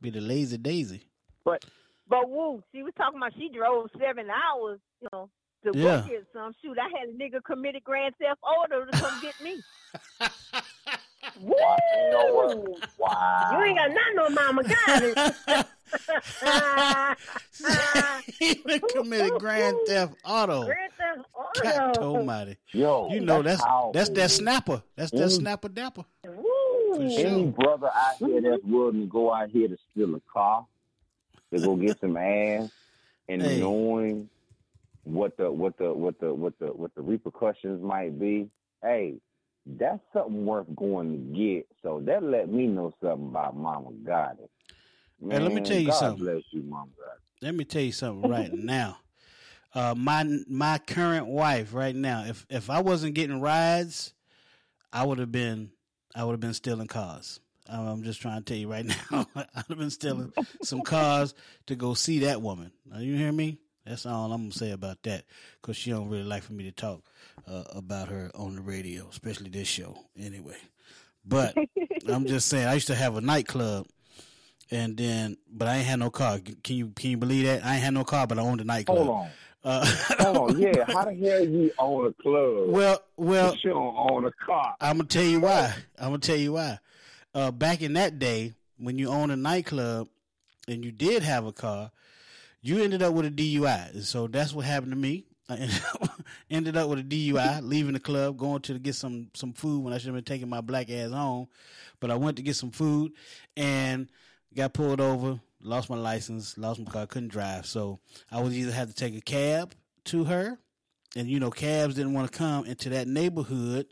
Be 0.00 0.10
the 0.10 0.20
lazy 0.20 0.56
daisy. 0.56 1.02
But 1.44 1.64
but 2.08 2.28
woo, 2.30 2.62
she 2.72 2.82
was 2.82 2.92
talking 2.96 3.18
about 3.18 3.34
she 3.34 3.48
drove 3.48 3.90
seven 3.98 4.28
hours, 4.30 4.78
you 5.00 5.08
know, 5.12 5.28
to 5.64 5.72
Yeah. 5.74 6.02
go 6.02 6.08
get 6.08 6.26
some. 6.32 6.52
Shoot, 6.62 6.78
I 6.78 6.88
had 6.98 7.08
a 7.08 7.12
nigga 7.12 7.42
committed 7.44 7.84
grand 7.84 8.14
theft 8.20 8.40
order 8.42 8.86
to 8.86 8.92
come 8.98 9.20
get 9.20 9.34
me. 9.40 9.62
Woo! 11.40 11.52
You? 11.54 12.76
Wow. 12.98 13.50
You 13.52 13.64
ain't 13.64 13.78
got 13.78 13.90
nothing 13.90 14.18
on 14.18 14.34
Mama 14.34 14.62
got 14.64 15.02
it. 15.02 15.16
he 18.38 18.54
committed 18.90 19.38
grand 19.38 19.78
theft 19.86 20.14
auto. 20.24 20.64
Grand 20.66 20.92
Theft 20.98 21.28
God 21.62 21.96
Auto. 21.96 22.16
almighty. 22.16 22.56
Yo, 22.72 23.08
You 23.10 23.20
know 23.20 23.42
that's 23.42 23.62
powerful. 23.62 23.92
that's 23.92 24.10
that 24.10 24.30
snapper. 24.30 24.82
That's 24.96 25.10
that 25.12 25.28
Mm. 25.28 25.32
snapper 25.32 25.68
dapper. 25.68 26.04
Woo. 26.26 26.44
For 26.94 27.02
Any 27.02 27.46
brother 27.46 27.88
out 27.94 28.16
here 28.18 28.40
that's 28.40 28.62
willing 28.64 29.00
to 29.00 29.06
go 29.06 29.32
out 29.32 29.50
here 29.50 29.68
to 29.68 29.76
steal 29.90 30.14
a 30.14 30.20
car, 30.32 30.66
to 31.52 31.60
go 31.60 31.76
get 31.76 31.98
some 32.00 32.16
ass, 32.16 32.70
and 33.28 33.42
Hey. 33.42 33.60
knowing 33.60 34.28
what 35.04 35.36
the 35.36 35.50
what 35.50 35.76
the 35.78 35.92
what 35.92 36.18
the 36.20 36.32
what 36.32 36.58
the 36.58 36.66
what 36.66 36.94
the 36.94 37.02
repercussions 37.02 37.82
might 37.82 38.18
be, 38.18 38.48
hey, 38.82 39.14
that's 39.66 40.00
something 40.12 40.46
worth 40.46 40.66
going 40.76 41.12
to 41.12 41.38
get. 41.38 41.66
So 41.82 42.00
that 42.06 42.22
let 42.22 42.48
me 42.48 42.66
know 42.66 42.92
something 43.02 43.28
about 43.28 43.56
Mama 43.56 43.90
Got 44.04 44.38
It. 44.42 44.50
Hey, 45.28 45.38
let 45.38 45.52
me 45.52 45.60
tell 45.60 45.78
you 45.78 45.86
God 45.86 45.98
something. 45.98 46.24
bless 46.24 46.42
you, 46.50 46.62
Mama 46.62 46.86
It. 46.86 47.44
Let 47.44 47.54
me 47.54 47.64
tell 47.64 47.82
you 47.82 47.92
something 47.92 48.28
right 48.28 48.52
now. 48.52 48.98
Uh, 49.74 49.94
my 49.96 50.24
my 50.48 50.78
current 50.78 51.26
wife 51.26 51.72
right 51.74 51.96
now. 51.96 52.24
If 52.24 52.46
if 52.50 52.70
I 52.70 52.80
wasn't 52.80 53.14
getting 53.14 53.40
rides, 53.40 54.12
I 54.92 55.04
would 55.04 55.18
have 55.18 55.32
been 55.32 55.70
I 56.14 56.24
would 56.24 56.32
have 56.32 56.40
been 56.40 56.54
stealing 56.54 56.88
cars. 56.88 57.40
I'm 57.68 58.02
just 58.02 58.20
trying 58.20 58.42
to 58.42 58.44
tell 58.44 58.56
you 58.56 58.70
right 58.70 58.84
now. 59.12 59.26
I'd 59.34 59.64
have 59.68 59.78
been 59.78 59.90
stealing 59.90 60.32
some 60.62 60.82
cars 60.82 61.34
to 61.66 61.74
go 61.76 61.94
see 61.94 62.20
that 62.20 62.42
woman. 62.42 62.72
Now, 62.84 62.98
you 62.98 63.16
hear 63.16 63.32
me? 63.32 63.58
That's 63.86 64.06
all 64.06 64.32
I'm 64.32 64.42
gonna 64.42 64.52
say 64.52 64.70
about 64.70 65.02
that. 65.02 65.24
Cause 65.62 65.76
she 65.76 65.90
don't 65.90 66.08
really 66.08 66.24
like 66.24 66.42
for 66.42 66.52
me 66.52 66.64
to 66.64 66.72
talk 66.72 67.02
uh, 67.48 67.64
about 67.70 68.08
her 68.08 68.30
on 68.34 68.56
the 68.56 68.62
radio, 68.62 69.08
especially 69.10 69.50
this 69.50 69.68
show. 69.68 69.98
Anyway, 70.18 70.56
but 71.24 71.56
I'm 72.08 72.26
just 72.26 72.48
saying 72.48 72.66
I 72.66 72.74
used 72.74 72.86
to 72.88 72.94
have 72.94 73.16
a 73.16 73.20
nightclub, 73.20 73.86
and 74.70 74.96
then 74.96 75.36
but 75.50 75.68
I 75.68 75.76
ain't 75.76 75.86
had 75.86 75.98
no 75.98 76.10
car. 76.10 76.38
Can 76.38 76.76
you 76.76 76.88
can 76.94 77.10
you 77.10 77.16
believe 77.16 77.46
that? 77.46 77.64
I 77.64 77.74
ain't 77.74 77.82
had 77.82 77.94
no 77.94 78.04
car, 78.04 78.26
but 78.26 78.38
I 78.38 78.42
owned 78.42 78.60
a 78.60 78.64
nightclub. 78.64 78.98
Hold 78.98 79.10
on. 79.10 79.30
Uh, 79.64 79.86
oh 80.20 80.56
yeah, 80.56 80.84
how 80.88 81.04
the 81.04 81.14
hell 81.14 81.44
you 81.44 81.70
own 81.78 82.06
a 82.06 82.22
club? 82.22 82.70
Well, 82.70 83.02
well, 83.16 83.50
but 83.52 83.64
you 83.64 83.70
don't 83.70 83.96
own 83.96 84.24
a 84.24 84.32
car. 84.44 84.74
I'm 84.80 84.98
gonna 84.98 85.08
tell 85.08 85.24
you 85.24 85.40
why. 85.40 85.74
I'm 85.98 86.08
gonna 86.08 86.18
tell 86.18 86.36
you 86.36 86.54
why. 86.54 86.78
Uh, 87.34 87.50
back 87.50 87.80
in 87.80 87.92
that 87.94 88.18
day, 88.18 88.54
when 88.78 88.98
you 88.98 89.08
owned 89.08 89.30
a 89.32 89.36
nightclub 89.36 90.08
and 90.68 90.84
you 90.84 90.90
did 90.90 91.22
have 91.22 91.46
a 91.46 91.52
car, 91.52 91.90
you 92.62 92.82
ended 92.82 93.02
up 93.02 93.12
with 93.12 93.26
a 93.26 93.30
DUI. 93.30 94.02
So 94.04 94.28
that's 94.28 94.52
what 94.52 94.64
happened 94.64 94.92
to 94.92 94.98
me. 94.98 95.26
I 95.48 95.56
ended 95.56 95.82
up, 95.94 96.22
ended 96.50 96.76
up 96.76 96.88
with 96.88 97.00
a 97.00 97.02
DUI, 97.02 97.60
leaving 97.62 97.92
the 97.92 98.00
club, 98.00 98.38
going 98.38 98.62
to 98.62 98.78
get 98.78 98.94
some 98.94 99.28
some 99.34 99.52
food 99.52 99.84
when 99.84 99.92
I 99.92 99.98
should 99.98 100.06
have 100.06 100.14
been 100.14 100.24
taking 100.24 100.48
my 100.48 100.60
black 100.60 100.88
ass 100.90 101.10
home. 101.10 101.48
But 102.00 102.10
I 102.10 102.16
went 102.16 102.36
to 102.38 102.42
get 102.42 102.56
some 102.56 102.70
food 102.70 103.12
and 103.56 104.08
got 104.54 104.72
pulled 104.72 105.00
over, 105.00 105.40
lost 105.60 105.90
my 105.90 105.96
license, 105.96 106.56
lost 106.56 106.80
my 106.80 106.90
car, 106.90 107.06
couldn't 107.06 107.28
drive. 107.28 107.66
So 107.66 108.00
I 108.30 108.40
would 108.40 108.52
either 108.52 108.72
have 108.72 108.88
to 108.88 108.94
take 108.94 109.16
a 109.16 109.20
cab 109.20 109.74
to 110.06 110.24
her, 110.24 110.58
and 111.16 111.28
you 111.28 111.40
know, 111.40 111.50
cabs 111.50 111.94
didn't 111.94 112.14
want 112.14 112.30
to 112.30 112.38
come 112.38 112.64
into 112.66 112.88
that 112.90 113.08
neighborhood 113.08 113.86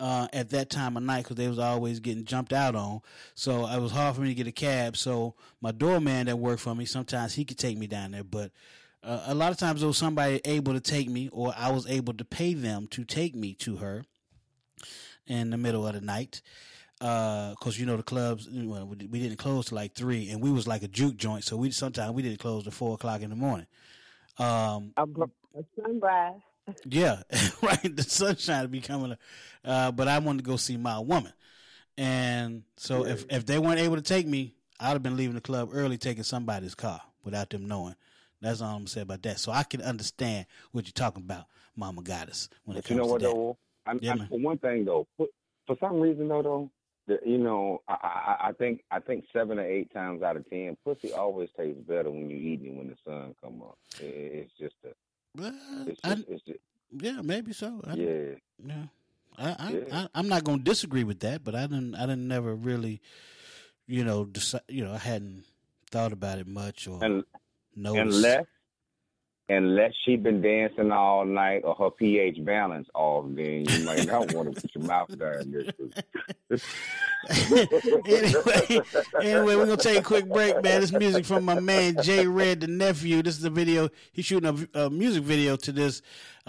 uh, 0.00 0.26
at 0.32 0.50
that 0.50 0.70
time 0.70 0.96
of 0.96 1.02
night 1.02 1.24
because 1.24 1.36
they 1.36 1.46
was 1.46 1.58
always 1.58 2.00
getting 2.00 2.24
jumped 2.24 2.52
out 2.52 2.74
on. 2.74 3.02
So 3.34 3.66
it 3.66 3.78
was 3.78 3.92
hard 3.92 4.16
for 4.16 4.22
me 4.22 4.28
to 4.28 4.34
get 4.34 4.46
a 4.46 4.52
cab. 4.52 4.96
So 4.96 5.34
my 5.60 5.72
doorman 5.72 6.26
that 6.26 6.38
worked 6.38 6.62
for 6.62 6.74
me, 6.74 6.86
sometimes 6.86 7.34
he 7.34 7.44
could 7.44 7.58
take 7.58 7.76
me 7.76 7.86
down 7.86 8.12
there, 8.12 8.24
but 8.24 8.50
uh, 9.04 9.24
a 9.26 9.34
lot 9.34 9.52
of 9.52 9.58
times 9.58 9.80
there 9.80 9.86
was 9.86 9.98
somebody 9.98 10.40
able 10.44 10.72
to 10.72 10.80
take 10.80 11.08
me, 11.08 11.28
or 11.32 11.54
I 11.56 11.70
was 11.70 11.88
able 11.88 12.14
to 12.14 12.24
pay 12.24 12.54
them 12.54 12.86
to 12.88 13.04
take 13.04 13.34
me 13.34 13.54
to 13.54 13.76
her 13.76 14.04
in 15.26 15.50
the 15.50 15.56
middle 15.56 15.86
of 15.86 15.94
the 15.94 16.00
night. 16.00 16.42
Uh, 17.00 17.54
you 17.64 17.86
know 17.86 17.96
the 17.96 18.02
clubs, 18.02 18.46
we 18.50 19.20
didn't 19.20 19.38
close 19.38 19.66
till 19.66 19.76
like 19.76 19.94
three, 19.94 20.28
and 20.30 20.42
we 20.42 20.50
was 20.50 20.66
like 20.66 20.82
a 20.82 20.88
juke 20.88 21.16
joint, 21.16 21.44
so 21.44 21.56
we 21.56 21.70
sometimes 21.70 22.12
we 22.12 22.20
didn't 22.20 22.40
close 22.40 22.64
till 22.64 22.72
four 22.72 22.94
o'clock 22.94 23.22
in 23.22 23.30
the 23.30 23.36
morning. 23.36 23.66
Um, 24.38 24.92
a, 24.98 25.04
a 25.04 25.64
sunrise. 25.76 26.40
Yeah, 26.84 27.22
right. 27.62 27.96
The 27.96 28.02
sunshine 28.02 28.66
be 28.68 28.80
coming, 28.80 29.16
uh, 29.64 29.92
but 29.92 30.08
I 30.08 30.18
wanted 30.18 30.44
to 30.44 30.50
go 30.50 30.56
see 30.56 30.76
my 30.76 30.98
woman, 30.98 31.32
and 31.98 32.62
so 32.76 33.04
if 33.06 33.24
if 33.30 33.46
they 33.46 33.58
weren't 33.58 33.80
able 33.80 33.96
to 33.96 34.02
take 34.02 34.26
me, 34.26 34.54
I'd 34.78 34.90
have 34.92 35.02
been 35.02 35.16
leaving 35.16 35.34
the 35.34 35.40
club 35.40 35.70
early, 35.72 35.98
taking 35.98 36.22
somebody's 36.22 36.74
car 36.74 37.00
without 37.24 37.50
them 37.50 37.66
knowing. 37.66 37.94
That's 38.40 38.62
all 38.62 38.76
I'm 38.76 38.86
say 38.86 39.02
about 39.02 39.22
that. 39.22 39.38
So 39.38 39.52
I 39.52 39.64
can 39.64 39.82
understand 39.82 40.46
what 40.72 40.86
you're 40.86 40.92
talking 40.92 41.22
about, 41.22 41.44
Mama 41.76 42.02
Goddess. 42.02 42.48
When 42.64 42.76
but 42.76 42.84
it 42.84 42.90
you 42.90 42.96
comes 42.96 43.06
know 43.06 43.12
what 43.12 43.20
to 43.20 43.26
that. 43.26 43.34
though? 43.34 43.58
I'm, 43.86 43.98
Yeah, 44.02 44.10
I'm- 44.12 44.26
for 44.28 44.38
one 44.38 44.58
thing 44.58 44.84
though, 44.86 45.06
for, 45.16 45.26
for 45.66 45.76
some 45.80 46.00
reason 46.00 46.28
though, 46.28 46.42
though, 46.42 46.70
the, 47.06 47.18
you 47.28 47.38
know, 47.38 47.82
I, 47.88 47.92
I 47.94 48.48
I 48.48 48.52
think 48.52 48.82
I 48.90 49.00
think 49.00 49.24
seven 49.32 49.58
or 49.58 49.66
eight 49.66 49.92
times 49.92 50.22
out 50.22 50.36
of 50.36 50.48
ten, 50.48 50.76
pussy 50.84 51.12
always 51.12 51.48
tastes 51.56 51.80
better 51.86 52.10
when 52.10 52.30
you 52.30 52.36
eating 52.36 52.74
it 52.74 52.78
when 52.78 52.88
the 52.88 52.96
sun 53.04 53.34
come 53.42 53.60
up. 53.62 53.76
It, 54.00 54.04
it's 54.48 54.52
just 54.58 54.74
a, 54.84 54.88
Well, 55.36 55.54
it's 55.86 56.00
I- 56.04 56.14
just, 56.14 56.28
it's 56.28 56.42
just 56.44 56.58
yeah, 56.92 57.20
maybe 57.22 57.52
so. 57.52 57.80
I, 57.86 57.94
yeah. 57.94 58.34
yeah. 58.66 58.84
I, 59.38 59.56
I, 59.58 59.70
Yeah. 59.72 59.84
I, 59.92 60.08
I'm 60.14 60.28
not 60.28 60.44
gonna 60.44 60.58
disagree 60.62 61.04
with 61.04 61.20
that, 61.20 61.44
but 61.44 61.54
I 61.54 61.62
didn't, 61.62 61.94
I 61.94 62.00
didn't 62.00 62.26
never 62.28 62.54
really, 62.54 63.00
you 63.86 64.04
know, 64.04 64.24
decide, 64.24 64.62
you 64.68 64.84
know, 64.84 64.92
I 64.92 64.98
hadn't 64.98 65.44
thought 65.90 66.12
about 66.12 66.38
it 66.38 66.46
much 66.48 66.86
or 66.88 67.02
And 67.04 67.24
noticed. 67.76 68.16
unless 68.16 68.46
unless 69.50 69.92
she 70.04 70.16
been 70.16 70.40
dancing 70.40 70.92
all 70.92 71.24
night 71.24 71.62
or 71.64 71.74
her 71.74 71.90
pH 71.90 72.44
balance 72.44 72.88
off, 72.94 73.24
then 73.30 73.64
you 73.68 73.84
might 73.84 74.06
not 74.06 74.32
want 74.32 74.54
to 74.54 74.60
put 74.60 74.74
your 74.74 74.84
mouth 74.84 75.08
down 75.18 75.50
there. 75.50 75.64
anyway, 78.06 78.80
anyway, 79.20 79.56
we're 79.56 79.66
gonna 79.66 79.76
take 79.76 79.98
a 79.98 80.02
quick 80.02 80.28
break, 80.28 80.54
man. 80.62 80.80
This 80.80 80.92
music 80.92 81.24
from 81.24 81.44
my 81.44 81.58
man 81.58 82.00
Jay 82.02 82.26
Red, 82.26 82.60
the 82.60 82.68
nephew. 82.68 83.22
This 83.22 83.36
is 83.36 83.42
the 83.42 83.50
video. 83.50 83.88
He's 84.12 84.24
shooting 84.24 84.68
a, 84.74 84.84
a 84.84 84.90
music 84.90 85.24
video 85.24 85.56
to 85.56 85.72
this 85.72 86.00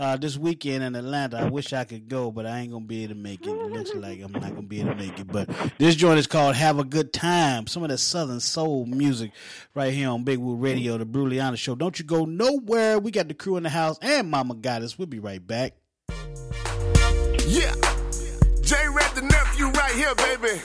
uh, 0.01 0.17
this 0.17 0.35
weekend 0.35 0.83
in 0.83 0.95
Atlanta. 0.95 1.37
I 1.37 1.49
wish 1.49 1.73
I 1.73 1.83
could 1.83 2.09
go, 2.09 2.31
but 2.31 2.47
I 2.47 2.59
ain't 2.59 2.71
gonna 2.71 2.85
be 2.85 3.03
able 3.03 3.13
to 3.13 3.19
make 3.19 3.45
it. 3.45 3.51
It 3.51 3.71
looks 3.71 3.93
like 3.93 4.19
I'm 4.21 4.31
not 4.31 4.49
gonna 4.49 4.63
be 4.63 4.81
able 4.81 4.89
to 4.91 4.95
make 4.95 5.19
it. 5.19 5.27
But 5.27 5.47
this 5.77 5.95
joint 5.95 6.17
is 6.17 6.25
called 6.25 6.55
"Have 6.55 6.79
a 6.79 6.83
Good 6.83 7.13
Time." 7.13 7.67
Some 7.67 7.83
of 7.83 7.89
that 7.89 7.99
Southern 7.99 8.39
soul 8.39 8.87
music 8.87 9.31
right 9.75 9.93
here 9.93 10.09
on 10.09 10.23
Big 10.23 10.39
Woo 10.39 10.55
Radio, 10.55 10.97
the 10.97 11.05
Bruliana 11.05 11.55
Show. 11.55 11.75
Don't 11.75 11.99
you 11.99 12.05
go 12.05 12.25
nowhere. 12.25 12.97
We 12.97 13.11
got 13.11 13.27
the 13.27 13.35
crew 13.35 13.57
in 13.57 13.63
the 13.63 13.69
house 13.69 13.99
and 14.01 14.31
Mama 14.31 14.55
Goddess. 14.55 14.97
We'll 14.97 15.05
be 15.05 15.19
right 15.19 15.45
back. 15.45 15.73
Yeah. 16.09 17.75
J 18.61 18.75
Red 18.91 19.11
the 19.13 19.21
nephew 19.21 19.67
right 19.67 19.93
here, 19.93 20.15
baby. 20.15 20.61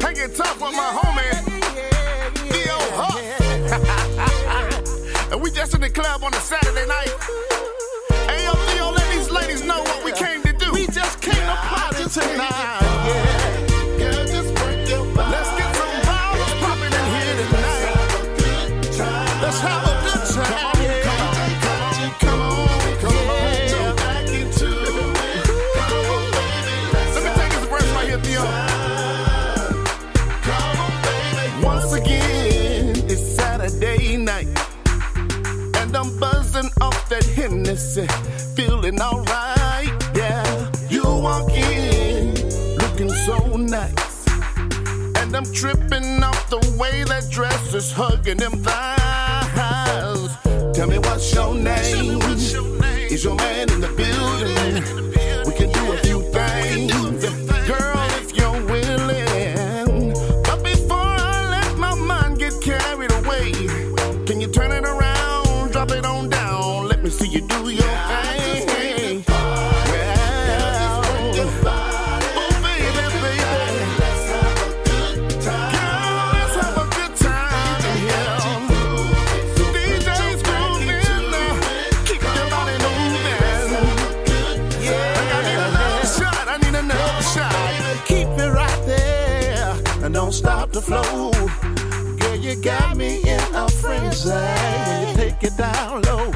Hanging 0.00 0.34
tough 0.34 0.60
with 0.62 0.72
my 0.72 0.98
homie. 0.98 1.30
Theo 2.52 2.78
Huff. 2.96 3.20
and 5.32 5.42
we 5.42 5.50
just 5.50 5.74
in 5.74 5.82
the 5.82 5.90
club 5.90 6.24
on 6.24 6.32
a 6.32 6.40
Saturday 6.40 6.86
night. 6.86 7.42
Ladies 9.52 9.66
know 9.66 9.82
what 9.82 10.04
we 10.04 10.12
came 10.12 10.42
to 10.42 10.52
do. 10.52 10.72
We 10.72 10.86
just 10.86 11.20
came 11.20 11.34
to 11.34 11.56
party 11.56 12.04
started. 12.08 12.38
Let's 15.16 15.50
get 15.58 15.74
come 15.76 16.04
out 16.08 16.38
properly 16.60 17.02
here 17.12 17.34
tonight. 17.36 17.82
Yeah. 18.38 18.72
Girl, 38.62 39.41
I'm 45.34 45.50
tripping 45.52 46.22
off 46.22 46.50
the 46.50 46.58
way 46.78 47.04
that 47.04 47.30
dress 47.30 47.74
is 47.74 47.90
hugging 47.92 48.36
them 48.36 48.52
thighs. 48.62 50.36
Tell 50.74 50.88
me 50.88 50.98
what's 50.98 51.34
your 51.34 51.54
name? 51.54 52.20
Is 53.10 53.24
your 53.24 53.36
man 53.36 53.70
in 53.70 53.80
the 53.80 53.88
building? 53.88 55.11
When 94.26 95.08
you 95.08 95.14
take 95.14 95.42
it 95.42 95.56
down 95.56 96.02
low. 96.02 96.30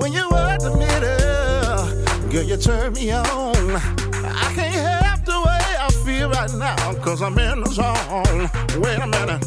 When 0.00 0.12
you 0.12 0.28
work 0.30 0.60
the 0.60 0.74
middle, 0.76 2.30
girl, 2.30 2.42
you 2.42 2.56
turn 2.56 2.92
me 2.92 3.12
on. 3.12 3.24
I 3.26 4.52
can't 4.54 4.74
help 4.74 5.24
the 5.24 5.40
way 5.40 5.64
I 5.80 5.88
feel 6.04 6.30
right 6.30 6.52
now, 6.54 6.94
cause 7.02 7.22
I'm 7.22 7.38
in 7.38 7.60
the 7.60 7.70
zone. 7.70 8.48
Wait 8.80 8.98
a 8.98 9.06
minute, 9.06 9.42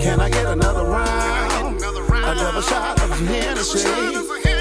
can 0.00 0.20
I 0.20 0.30
get 0.30 0.46
another 0.46 0.84
round? 0.84 1.82
Another 1.82 2.62
shot 2.62 3.02
of 3.02 3.10
Hennessy. 3.28 3.78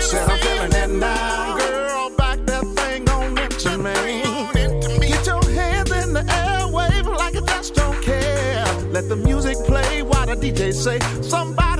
Said 0.01 0.29
I'm 0.29 0.39
feeling 0.39 0.69
that 0.71 0.89
now, 0.89 1.57
girl. 1.57 2.15
Back 2.17 2.39
that 2.45 2.65
thing 2.75 3.09
on 3.09 3.37
into 3.37 3.77
me. 3.77 5.07
Get 5.07 5.25
your 5.25 5.43
hands 5.51 5.91
in 5.91 6.13
the 6.13 6.25
air, 6.29 6.67
wave 6.67 7.07
like 7.07 7.35
you 7.35 7.45
just 7.45 7.73
don't 7.75 8.01
care. 8.03 8.65
Let 8.91 9.07
the 9.07 9.15
music 9.15 9.57
play 9.65 10.01
while 10.01 10.25
the 10.25 10.35
DJ 10.35 10.73
say 10.73 10.99
somebody 11.21 11.72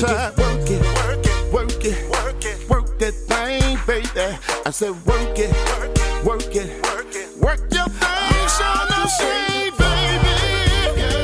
time. 0.00 0.32
Work 0.36 0.70
it, 0.70 0.82
work 0.94 1.26
it, 1.26 1.52
work 1.52 1.84
it, 1.84 2.10
work 2.10 2.44
it, 2.44 2.68
work 2.68 2.98
that 2.98 3.14
thing, 3.14 3.78
baby. 3.86 4.38
I 4.64 4.70
said 4.70 4.92
work 5.06 5.38
it, 5.38 5.50
work 6.24 6.54
it, 6.54 6.84
work 6.84 7.14
it, 7.14 7.36
work 7.38 7.60
your 7.72 7.88
thing, 7.88 8.48
show 8.56 8.78
no 8.90 9.06
shame, 9.18 9.74
baby. 9.76 10.34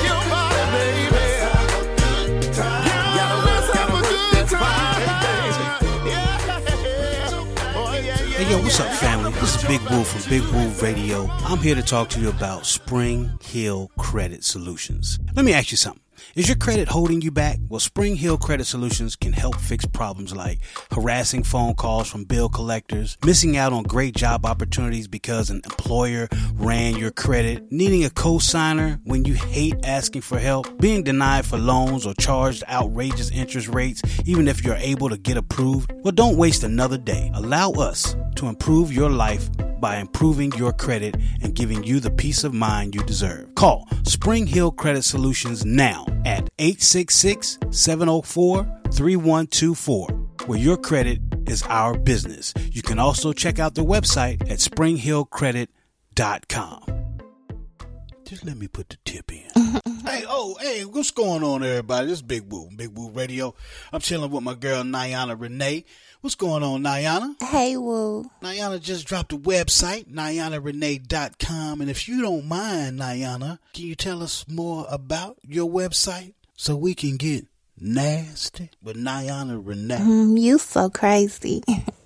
Hey, 8.36 8.50
yo, 8.50 8.62
what's 8.62 8.80
up, 8.80 8.92
family? 8.94 9.32
This 9.34 9.56
is 9.58 9.64
Big 9.64 9.82
Woo 9.90 10.04
from 10.04 10.30
Big 10.30 10.44
Woo 10.54 10.70
Radio. 10.82 11.28
I'm 11.30 11.60
here 11.60 11.76
to 11.76 11.82
talk 11.82 12.10
to 12.10 12.22
you 12.22 12.30
about 12.30 12.66
Spring 12.66 13.32
Hill 13.44 13.92
Credit 13.98 14.46
Solutions. 14.46 15.20
Let 15.36 15.44
me 15.44 15.52
ask 15.54 15.72
you 15.72 15.78
something. 15.78 15.99
Is 16.40 16.48
your 16.48 16.56
credit 16.56 16.88
holding 16.88 17.22
you 17.22 17.32
back? 17.32 17.60
Well, 17.68 17.82
Spring 17.82 18.16
Hill 18.16 18.38
Credit 18.38 18.64
Solutions 18.64 19.18
can 19.18 19.34
help 19.34 19.58
fix 19.58 19.86
problems 19.86 20.34
like 20.34 20.60
harassing 20.90 21.44
phone 21.44 21.74
calls 21.74 22.10
from 22.10 22.24
bill 22.24 22.48
collectors, 22.48 23.18
missing 23.26 23.58
out 23.58 23.74
on 23.74 23.84
great 23.84 24.16
job 24.16 24.46
opportunities 24.46 25.10
because 25.10 25.50
an 25.50 25.60
employer 25.66 26.30
ran 26.54 26.96
your 26.96 27.12
credit, 27.12 27.70
needing 27.74 28.06
a 28.06 28.10
co-signer 28.10 29.02
when 29.04 29.26
you 29.26 29.34
hate 29.34 29.76
asking 29.84 30.22
for 30.22 30.40
help, 30.40 30.80
being 30.80 31.04
denied 31.04 31.46
for 31.46 31.58
loans 31.58 32.06
or 32.06 32.14
charged 32.14 32.64
outrageous 32.70 33.32
interest 33.32 33.68
rates 33.68 34.02
even 34.26 34.48
if 34.48 34.64
you're 34.64 34.76
able 34.76 35.10
to 35.10 35.18
get 35.18 35.36
approved. 35.36 35.92
Well, 36.06 36.14
don't 36.14 36.38
waste 36.38 36.64
another 36.64 36.98
day. 36.98 37.32
Allow 37.34 37.72
us 37.72 38.16
to 38.36 38.48
improve 38.48 38.94
your 38.94 39.10
life 39.10 39.50
by 39.80 39.98
improving 39.98 40.52
your 40.54 40.74
credit 40.74 41.16
and 41.42 41.56
giving 41.56 41.84
you 41.84 42.00
the 42.00 42.12
peace 42.12 42.44
of 42.44 42.54
mind 42.54 42.96
you 42.96 43.04
deserve. 43.04 43.54
Call 43.56 43.88
Spring 44.04 44.46
Hill 44.48 44.72
Credit 44.72 45.04
Solutions 45.04 45.66
now 45.66 46.06
at 46.26 46.50
866 46.60 47.58
704 47.72 48.64
3124, 48.92 50.08
where 50.46 50.60
your 50.60 50.78
credit 50.78 51.20
is 51.48 51.64
our 51.64 51.98
business. 51.98 52.54
You 52.72 52.82
can 52.82 53.00
also 53.00 53.34
check 53.34 53.60
out 53.60 53.76
the 53.76 53.86
website 53.86 54.42
at 54.50 54.60
springhillcredit.com. 54.60 56.84
Just 58.26 58.46
let 58.46 58.58
me 58.58 58.68
put 58.68 58.90
the 58.90 58.98
tip 59.06 59.32
in. 59.32 59.48
hey, 60.06 60.24
oh, 60.28 60.56
hey, 60.62 60.86
what's 60.86 61.10
going 61.10 61.44
on, 61.44 61.64
everybody? 61.64 62.06
This 62.06 62.18
is 62.18 62.22
Big 62.22 62.44
Woo, 62.52 62.70
Big 62.76 62.96
Woo 62.96 63.10
Radio. 63.10 63.56
I'm 63.92 64.02
chilling 64.02 64.30
with 64.30 64.44
my 64.44 64.54
girl, 64.54 64.84
Niana 64.84 65.36
Renee. 65.40 65.86
What's 66.22 66.36
going 66.36 66.64
on, 66.64 66.84
Niana? 66.84 67.42
Hey, 67.42 67.78
Woo. 67.78 68.30
Niana 68.42 68.82
just 68.82 69.08
dropped 69.08 69.32
a 69.32 69.38
website, 69.38 70.12
NianaRenee.com. 70.12 71.80
And 71.80 71.90
if 71.90 72.10
you 72.10 72.22
don't 72.22 72.46
mind, 72.46 73.00
Niana, 73.00 73.58
can 73.74 73.86
you 73.86 73.96
tell 73.96 74.22
us 74.22 74.46
more 74.46 74.86
about 74.90 75.38
your 75.48 75.70
website 75.70 76.34
so 76.58 76.76
we 76.76 76.94
can 76.94 77.16
get 77.16 77.46
nasty 77.80 78.70
with 78.84 78.98
Niana 78.98 79.66
Renee? 79.66 79.96
Mm, 79.96 80.38
you 80.38 80.58
so 80.58 80.90
crazy. 80.90 81.64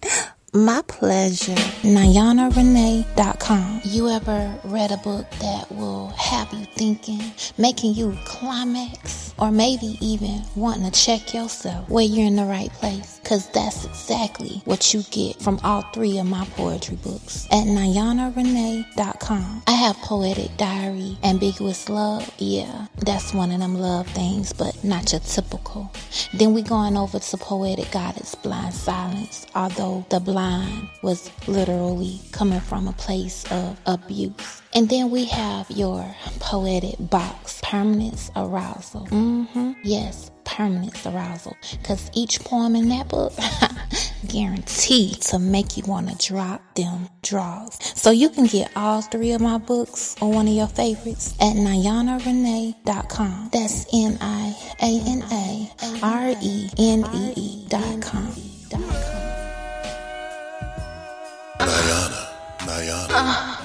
My 0.56 0.84
pleasure. 0.88 1.56
NianaRenee.com. 1.82 3.82
You 3.86 4.10
ever 4.10 4.56
read 4.66 4.91
a 4.91 4.97
book 4.97 5.26
that 5.39 5.72
will 5.72 6.10
have 6.10 6.54
you 6.54 6.66
thinking, 6.66 7.24
making 7.58 7.95
you 7.95 8.16
climax, 8.24 9.34
or 9.39 9.49
maybe 9.49 9.97
even 9.99 10.43
wanting 10.56 10.91
to 10.91 10.93
check 10.99 11.34
yourself 11.34 11.89
where 11.89 12.04
you're 12.04 12.28
in 12.28 12.36
the 12.36 12.45
right 12.45 12.72
place? 12.74 13.20
Because 13.24 13.49
that's 13.49 13.86
exactly 13.86 14.62
what 14.66 14.93
you 14.93 15.01
get 15.10 15.41
from 15.41 15.60
all 15.64 15.82
three 15.91 16.20
of 16.20 16.28
my 16.28 16.45
poetry 16.51 16.97
books 16.97 17.47
at 17.47 17.66
NianaRenee.com. 17.66 19.64
I 19.66 19.72
have 19.72 19.95
Poetic 19.97 20.56
Diary, 20.58 21.18
Ambiguous 21.24 21.89
Love. 21.89 22.32
Yeah, 22.38 22.86
that's 22.99 23.34
one 23.34 23.51
of 23.51 23.60
them 23.60 23.74
love 23.74 24.06
things, 24.10 24.54
but 24.54 24.84
not 24.84 25.12
your 25.12 25.22
typical. 25.22 25.91
Then 26.32 26.54
we 26.54 26.62
going 26.62 26.95
over 26.95 27.18
to 27.18 27.38
Poetic 27.38 27.89
Goddess, 27.91 28.36
Blind 28.36 28.76
Silence, 28.76 29.47
although 29.56 30.06
the 30.10 30.20
blind 30.20 30.43
was 31.02 31.30
literally 31.48 32.20
coming 32.32 32.60
from 32.60 32.88
a 32.88 32.94
place 32.94 33.46
of 33.52 33.80
abuse. 33.86 34.62
And 34.74 34.89
then 34.89 35.12
we 35.12 35.26
have 35.26 35.70
your 35.70 36.04
poetic 36.39 36.96
box, 37.00 37.60
permanence 37.64 38.32
arousal. 38.36 39.06
Mm-hmm. 39.08 39.74
Yes, 39.84 40.32
permanence 40.46 41.06
arousal. 41.06 41.56
Because 41.72 42.10
each 42.14 42.39
poem 42.41 42.76
in 42.76 42.89
that 42.89 43.08
book 43.08 43.34
guaranteed 44.28 45.22
to 45.22 45.38
make 45.39 45.78
you 45.78 45.84
want 45.86 46.10
to 46.10 46.16
drop 46.28 46.62
them 46.76 47.08
draws. 47.22 47.78
So 48.00 48.10
you 48.12 48.30
can 48.30 48.48
get 48.48 48.72
all 48.76 49.02
three 49.02 49.32
of 49.34 49.41
my 49.41 49.60
books 49.60 50.16
or 50.22 50.32
one 50.32 50.48
of 50.48 50.54
your 50.54 50.68
favorites 50.68 51.36
at 51.39 51.56
NianaRenee.com. 51.56 53.50
That's 53.54 53.86
N-I-A-N-A-R-E-N-E-E 53.94 54.48
dot 57.70 58.02
com. 58.02 58.34
Niana, 61.60 62.28
Niana, 62.60 63.08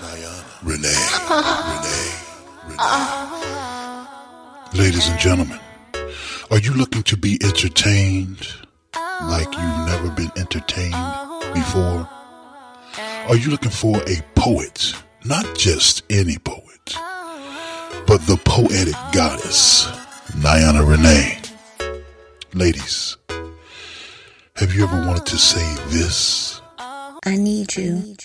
Niana, 0.02 0.44
Renee, 0.62 1.06
Renee, 1.68 2.12
Renee. 2.68 2.84
Ladies 4.74 5.08
and 5.08 5.18
gentlemen, 5.18 5.58
are 6.50 6.58
you 6.58 6.74
looking 6.74 7.02
to 7.04 7.16
be 7.16 7.38
entertained 7.42 8.46
like 9.22 9.46
you've 9.46 9.86
never 9.86 10.10
been 10.10 10.30
entertained 10.36 10.92
before? 11.54 12.06
Are 13.28 13.36
you 13.36 13.50
looking 13.50 13.70
for 13.70 13.96
a 14.06 14.20
poet? 14.34 14.92
Not 15.24 15.56
just 15.56 16.02
any 16.10 16.36
poet, 16.38 16.94
but 18.06 18.20
the 18.26 18.36
poetic 18.44 18.94
goddess, 19.12 19.86
Niana 20.36 20.86
Renee. 20.88 21.38
Ladies, 22.54 23.16
have 24.56 24.72
you 24.74 24.84
ever 24.84 25.06
wanted 25.06 25.26
to 25.26 25.36
say 25.38 25.74
this? 25.88 26.60
I 27.28 27.36
need 27.36 27.76
you 27.76 28.16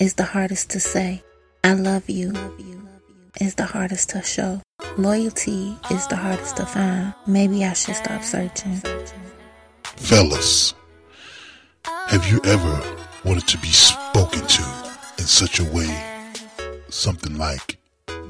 is 0.00 0.14
the 0.14 0.24
hardest 0.24 0.70
to 0.70 0.80
say. 0.80 1.22
I 1.62 1.74
love 1.74 2.10
you 2.10 2.32
is 3.40 3.54
the 3.54 3.64
hardest 3.64 4.10
to 4.10 4.24
show. 4.24 4.60
Loyalty 4.98 5.76
is 5.92 6.08
the 6.08 6.16
hardest 6.16 6.56
to 6.56 6.66
find. 6.66 7.14
Maybe 7.28 7.64
I 7.64 7.74
should 7.74 7.94
stop 7.94 8.24
searching. 8.24 8.82
Fellas, 9.84 10.74
have 11.84 12.26
you 12.26 12.40
ever 12.42 12.96
wanted 13.24 13.46
to 13.46 13.58
be 13.58 13.68
spoken 13.68 14.44
to 14.44 14.64
in 15.18 15.26
such 15.26 15.60
a 15.60 15.64
way, 15.66 15.94
something 16.88 17.38
like 17.38 17.76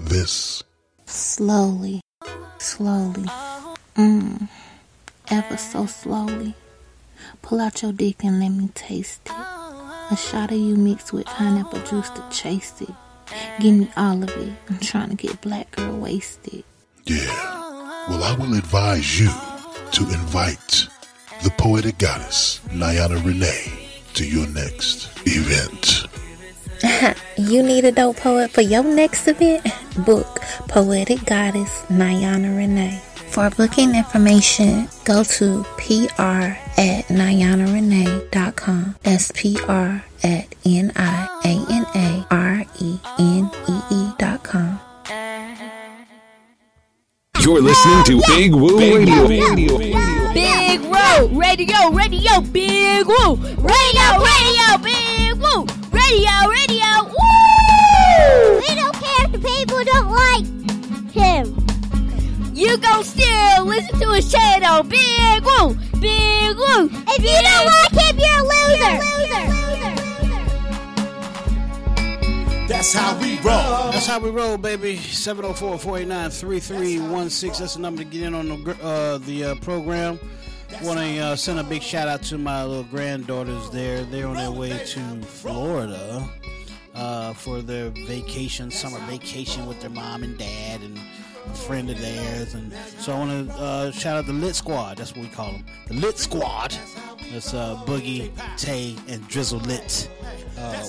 this? 0.00 0.62
Slowly, 1.06 2.02
slowly, 2.58 3.24
mmm, 3.96 4.48
ever 5.30 5.56
so 5.56 5.86
slowly. 5.86 6.52
Pull 7.40 7.58
out 7.58 7.80
your 7.80 7.94
dick 7.94 8.22
and 8.22 8.38
let 8.40 8.50
me 8.50 8.68
taste 8.74 9.22
it. 9.24 9.63
A 10.10 10.16
shot 10.16 10.52
of 10.52 10.58
you 10.58 10.76
mixed 10.76 11.12
with 11.12 11.24
pineapple 11.26 11.80
juice 11.80 12.10
to 12.10 12.22
chase 12.30 12.80
it. 12.82 12.90
Give 13.60 13.74
me 13.74 13.90
all 13.96 14.22
of 14.22 14.28
it. 14.30 14.52
I'm 14.68 14.78
trying 14.78 15.08
to 15.08 15.14
get 15.14 15.40
black 15.40 15.70
girl 15.72 15.96
wasted. 15.96 16.62
Yeah. 17.04 17.26
Well, 18.08 18.22
I 18.22 18.36
will 18.38 18.54
advise 18.56 19.18
you 19.18 19.30
to 19.92 20.02
invite 20.12 20.88
the 21.42 21.50
poetic 21.56 21.98
goddess, 21.98 22.60
Niana 22.68 23.24
Renee, 23.24 23.88
to 24.14 24.26
your 24.26 24.46
next 24.48 25.10
event. 25.26 26.06
you 27.38 27.62
need 27.62 27.84
a 27.84 27.92
dope 27.92 28.18
poet 28.18 28.50
for 28.50 28.60
your 28.60 28.82
next 28.84 29.26
event? 29.26 29.66
Book 30.04 30.40
Poetic 30.68 31.24
Goddess 31.24 31.82
Niana 31.88 32.54
Renee. 32.56 33.00
For 33.34 33.50
booking 33.50 33.96
information, 33.96 34.86
go 35.04 35.24
to 35.24 35.64
pr 35.76 36.22
at 36.78 37.02
nianarenee.com. 37.10 38.94
That's 39.02 39.32
pr 39.32 40.04
at 40.22 40.54
n 40.64 40.92
i 40.94 41.28
a 41.42 41.54
n 41.68 41.84
a 41.96 42.26
r 42.30 42.64
e 42.78 43.00
n 43.18 43.50
e 43.66 43.74
e 43.90 44.12
dot 44.20 44.44
com. 44.44 44.78
You're 47.40 47.60
listening 47.60 48.04
to 48.04 48.22
Big 48.28 48.54
Woo 48.54 48.78
Radio. 48.78 49.26
Big 49.26 50.80
Woo 50.82 51.26
Radio, 51.36 51.90
Radio, 51.90 52.40
Big 52.40 53.04
Woo 53.04 53.34
Radio, 53.58 54.08
Radio, 54.30 54.78
Big 54.78 55.34
Woo 55.42 55.66
Radio, 55.90 56.34
Radio, 56.54 56.90
Woo! 57.10 58.60
We 58.62 58.70
don't 58.78 58.94
care 58.94 59.26
if 59.26 59.32
the 59.32 59.40
people 59.42 59.82
don't 59.82 60.10
like 60.22 60.46
him. 61.10 61.63
You 62.54 62.78
gon' 62.78 63.02
still 63.02 63.64
listen 63.64 63.98
to 63.98 64.12
his 64.12 64.30
channel, 64.30 64.84
Big 64.84 65.44
Woo, 65.44 65.74
Big 65.98 66.56
Woo. 66.56 66.88
If 67.08 67.18
you 67.18 67.34
don't 67.42 67.66
like 67.66 67.90
him, 67.90 68.16
you're 68.16 68.38
a 68.38 68.44
loser. 68.44 69.00
That's 72.68 72.94
how 72.94 73.18
we 73.20 73.38
roll. 73.38 73.90
That's 73.90 74.06
how 74.06 74.20
we 74.20 74.30
roll, 74.30 74.56
baby. 74.56 74.98
704-489-3316. 74.98 77.58
That's 77.58 77.74
the 77.74 77.80
number 77.80 78.04
to 78.04 78.08
get 78.08 78.22
in 78.22 78.36
on 78.36 78.46
the 78.46 78.76
uh, 78.84 79.18
the 79.18 79.46
uh, 79.46 79.56
program. 79.56 80.20
Want 80.80 81.00
to 81.00 81.18
uh, 81.18 81.34
send 81.34 81.58
a 81.58 81.64
big 81.64 81.82
shout 81.82 82.06
out 82.06 82.22
to 82.24 82.38
my 82.38 82.64
little 82.64 82.84
granddaughters 82.84 83.68
there. 83.70 84.04
They're 84.04 84.28
on 84.28 84.36
their 84.36 84.52
way 84.52 84.78
to 84.78 85.00
Florida 85.22 86.24
uh, 86.94 87.32
for 87.32 87.62
their 87.62 87.90
vacation, 87.90 88.70
summer 88.70 89.00
vacation 89.06 89.66
with 89.66 89.80
their 89.80 89.90
mom 89.90 90.22
and 90.22 90.38
dad 90.38 90.82
and 90.82 91.00
friend 91.52 91.90
of 91.90 92.00
theirs, 92.00 92.54
and 92.54 92.72
so 92.98 93.12
I 93.12 93.18
want 93.18 93.48
to 93.48 93.54
uh, 93.54 93.90
shout 93.90 94.16
out 94.16 94.26
the 94.26 94.32
Lit 94.32 94.54
Squad. 94.54 94.98
That's 94.98 95.14
what 95.14 95.22
we 95.22 95.28
call 95.28 95.52
them, 95.52 95.64
the 95.88 95.94
Lit 95.94 96.18
Squad. 96.18 96.74
That's 97.32 97.54
uh, 97.54 97.76
Boogie, 97.86 98.30
Tay, 98.56 98.96
and 99.08 99.26
Drizzle 99.28 99.60
Lit. 99.60 100.08
Uh, 100.58 100.86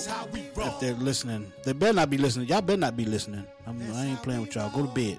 if 0.56 0.80
they're 0.80 0.94
listening, 0.94 1.52
they 1.64 1.72
better 1.72 1.92
not 1.92 2.10
be 2.10 2.18
listening. 2.18 2.48
Y'all 2.48 2.60
better 2.60 2.78
not 2.78 2.96
be 2.96 3.04
listening. 3.04 3.44
I'm, 3.66 3.80
I 3.94 4.06
ain't 4.06 4.22
playing 4.22 4.42
with 4.42 4.54
y'all. 4.54 4.70
Go 4.70 4.86
to 4.86 4.92
bed. 4.92 5.18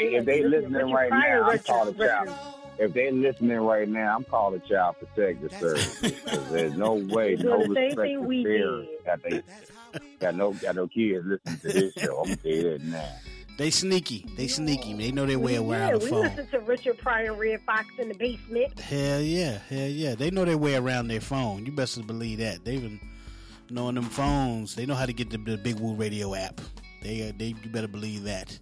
If 0.00 0.24
they 0.24 0.42
listening 0.44 0.92
right 0.92 1.10
now, 1.10 1.42
I'm 1.42 1.50
Richard, 1.50 1.66
calling 1.66 1.96
Richard. 1.96 2.26
child. 2.26 2.54
If 2.76 2.92
they 2.92 3.10
listening 3.12 3.58
right 3.58 3.88
now, 3.88 4.16
I'm 4.16 4.24
calling 4.24 4.60
the 4.60 4.68
child 4.68 4.96
protective 4.98 5.52
services 5.60 6.12
because 6.12 6.50
there's 6.50 6.74
no 6.74 6.94
way, 6.94 7.36
no 7.36 7.58
respect 7.58 7.96
thing 7.96 8.16
to 8.16 8.20
we 8.20 8.44
parents 8.44 8.90
got 9.04 9.22
they 9.22 9.42
got 10.18 10.34
no 10.34 10.52
got 10.54 10.74
no 10.74 10.88
kids 10.88 11.24
listening 11.24 11.58
to 11.58 11.68
this 11.68 11.94
show. 11.94 12.18
I'm 12.18 12.24
gonna 12.24 12.36
tell 12.36 12.50
you 12.50 12.62
that 12.70 12.82
now. 12.82 13.08
They 13.56 13.70
sneaky. 13.70 14.26
They 14.36 14.48
sneaky. 14.48 14.94
They 14.94 15.12
know 15.12 15.26
their 15.26 15.38
way 15.38 15.56
around 15.56 15.70
yeah, 15.70 15.92
the 15.92 15.98
we 15.98 16.10
phone. 16.10 16.22
listen 16.22 16.46
to 16.48 16.60
Richard 16.60 16.98
Pryor 16.98 17.34
Redd 17.34 17.60
Foxx 17.64 17.86
in 17.98 18.08
the 18.08 18.14
basement. 18.14 18.78
Hell 18.80 19.20
yeah, 19.20 19.58
hell 19.68 19.88
yeah. 19.88 20.16
They 20.16 20.30
know 20.30 20.44
their 20.44 20.58
way 20.58 20.74
around 20.74 21.08
their 21.08 21.20
phone. 21.20 21.64
You 21.64 21.72
best 21.72 22.04
believe 22.06 22.38
that. 22.38 22.64
They've 22.64 22.82
been 22.82 23.00
knowing 23.70 23.94
them 23.94 24.04
phones. 24.04 24.74
They 24.74 24.86
know 24.86 24.94
how 24.94 25.06
to 25.06 25.12
get 25.12 25.30
the, 25.30 25.38
the 25.38 25.56
Big 25.56 25.78
Woo 25.78 25.94
Radio 25.94 26.34
app. 26.34 26.60
They, 27.02 27.28
uh, 27.28 27.32
they, 27.36 27.54
you 27.62 27.70
better 27.70 27.88
believe 27.88 28.24
that. 28.24 28.58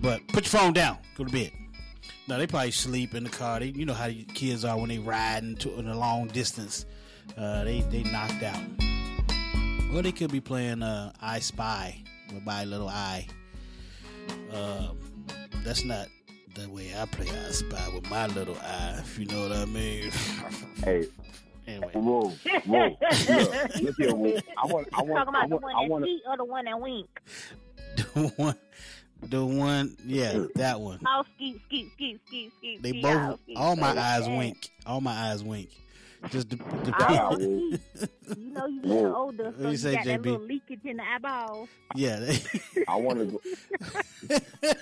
But 0.00 0.26
put 0.28 0.44
your 0.44 0.60
phone 0.60 0.72
down. 0.72 0.98
Go 1.16 1.24
to 1.24 1.32
bed. 1.32 1.50
No, 2.28 2.38
they 2.38 2.46
probably 2.46 2.70
sleep 2.70 3.14
in 3.14 3.24
the 3.24 3.30
car. 3.30 3.60
They, 3.60 3.66
you 3.66 3.86
know 3.86 3.94
how 3.94 4.08
the 4.08 4.24
kids 4.24 4.64
are 4.64 4.78
when 4.78 4.88
they 4.88 4.98
riding 4.98 5.56
to 5.56 5.78
in 5.78 5.88
a 5.88 5.98
long 5.98 6.28
distance. 6.28 6.86
Uh, 7.36 7.64
they 7.64 7.80
they 7.82 8.02
knocked 8.04 8.42
out. 8.42 8.62
Or 9.92 10.02
they 10.02 10.12
could 10.12 10.30
be 10.30 10.40
playing 10.40 10.82
uh, 10.82 11.12
I 11.20 11.38
Spy 11.40 12.02
with 12.32 12.44
my 12.44 12.64
little 12.64 12.88
eye. 12.88 13.26
Uh, 14.52 14.88
that's 15.64 15.84
not 15.84 16.08
the 16.54 16.68
way 16.70 16.92
I 16.96 17.04
play 17.06 17.28
I 17.28 17.50
Spy 17.50 17.88
with 17.94 18.08
my 18.10 18.26
little 18.28 18.56
eye. 18.56 18.96
If 19.00 19.18
you 19.18 19.26
know 19.26 19.42
what 19.48 19.52
I 19.52 19.64
mean. 19.66 20.10
Hey, 20.84 21.06
anyway. 21.66 21.90
whoa, 21.94 22.28
whoa, 22.66 22.84
look, 23.28 23.80
look 23.82 23.96
here, 23.96 24.14
whoa. 24.14 24.38
I 24.56 24.66
want, 24.66 24.88
I 24.92 24.96
Talking 24.96 25.08
want, 25.10 25.28
about 25.28 25.44
I 25.44 25.48
the 25.48 25.56
one 25.56 25.74
I 25.74 25.82
that 25.82 25.90
want 25.90 26.04
to. 26.04 26.10
cheat 26.10 26.22
or 26.28 26.36
the 26.36 26.44
one 26.44 26.64
that 26.64 26.80
wink. 26.80 27.08
the 27.96 28.32
one, 28.36 28.56
the 29.22 29.44
one, 29.44 29.96
yeah, 30.06 30.44
that 30.54 30.80
one. 30.80 31.00
Oh, 31.06 31.24
skeet, 31.34 31.60
skeet, 31.66 31.92
skeet, 31.94 32.20
skeet, 32.26 32.52
skeet. 32.58 32.82
They 32.82 32.92
both, 32.92 33.40
all 33.56 33.76
my 33.76 33.98
eyes 33.98 34.28
wink. 34.28 34.70
All 34.86 35.00
my 35.00 35.30
eyes 35.30 35.42
wink. 35.42 35.70
Just 36.30 36.50
the, 36.50 36.56
the 36.56 36.94
Oh, 37.08 37.36
You 37.38 37.78
know 38.36 38.66
you 38.66 38.80
Whoa. 38.82 38.94
getting 38.94 39.06
older, 39.06 39.54
so 39.56 39.62
you 39.64 39.70
you 39.70 39.76
say, 39.76 39.94
got 39.94 40.04
that 40.06 40.22
little 40.22 40.40
leakage 40.40 40.84
in 40.84 40.96
the 40.96 41.02
eyeball. 41.02 41.68
Yeah, 41.94 42.34
I 42.88 42.96
want 42.96 43.18
to 43.20 43.26
go. 43.26 43.40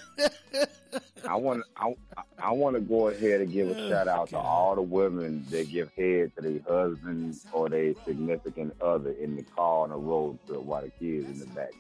I 1.29 1.37
want 1.37 1.63
I, 1.77 1.95
I 2.39 2.53
want 2.53 2.77
to 2.77 2.81
go 2.81 3.09
ahead 3.09 3.41
and 3.41 3.53
give 3.53 3.69
a 3.69 3.77
oh, 3.79 3.89
shout 3.89 4.09
out 4.09 4.29
to 4.31 4.39
all 4.39 4.75
the 4.75 4.83
women 4.83 5.45
that 5.51 5.71
give 5.71 5.91
head 5.97 6.33
to 6.37 6.43
their 6.43 6.61
husband 6.69 7.37
or 7.53 7.69
their 7.69 7.95
significant 8.07 8.75
other 8.81 9.11
in 9.13 9.37
the 9.37 9.43
car 9.43 9.85
on 9.85 9.91
the 9.91 9.97
road 9.97 10.39
trip 10.47 10.63
while 10.63 10.83
the 10.83 10.91
kids 10.91 11.29
in 11.29 11.41
the 11.41 11.47
back. 11.55 11.73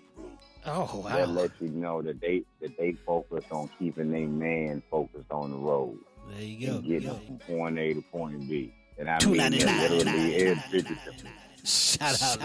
Oh 0.66 1.03
wow! 1.05 1.15
That 1.15 1.28
lets 1.31 1.61
you 1.61 1.69
know 1.69 2.01
that 2.03 2.20
they 2.20 2.43
that 2.61 2.77
they 2.78 2.97
focus 3.07 3.45
on 3.51 3.69
keeping 3.78 4.11
their 4.11 4.27
man 4.27 4.82
focused 4.91 5.31
on 5.31 5.51
the 5.51 5.59
road 5.59 5.99
There 6.31 6.43
you 6.43 6.66
go. 6.66 6.74
and 6.77 6.85
getting 6.85 7.11
from 7.27 7.39
point 7.39 7.78
A 7.78 7.95
to 7.95 8.03
point 8.11 8.49
B. 8.49 8.73
And 8.99 9.11
I 9.11 9.19
mean 9.25 9.37
ninety 9.37 9.59
that 9.59 9.91
nine. 9.91 9.91
literally 9.91 10.35
every 10.37 10.83
picture. 10.83 11.29
Shout 11.65 12.23
out! 12.23 12.39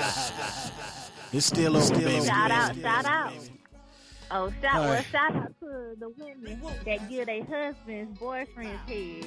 It's 1.32 1.46
still 1.46 1.78
over, 1.78 1.94
baby. 1.94 2.26
Shout 2.26 2.52
out, 2.52 2.76
shout 2.76 3.06
out. 3.06 3.34
Oh, 4.32 4.54
shout, 4.62 4.76
well, 4.76 4.94
right. 4.94 5.06
shout 5.12 5.36
out 5.36 5.60
to 5.60 5.96
the 6.00 6.10
women 6.18 6.62
that 6.86 7.10
give 7.10 7.26
their 7.26 7.44
husbands, 7.44 8.20
boyfriends 8.20 8.88
head. 8.88 9.26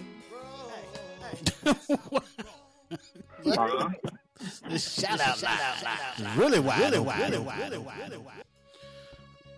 Uh-huh. 3.46 3.90
Shout 4.78 5.20
out! 5.20 5.38
Shout 5.38 5.60
out! 5.84 6.36
Really 6.36 6.60
wild! 6.60 6.80
Really 6.80 6.98
wild! 6.98 7.32
Really 7.32 7.38
wild! 7.38 8.12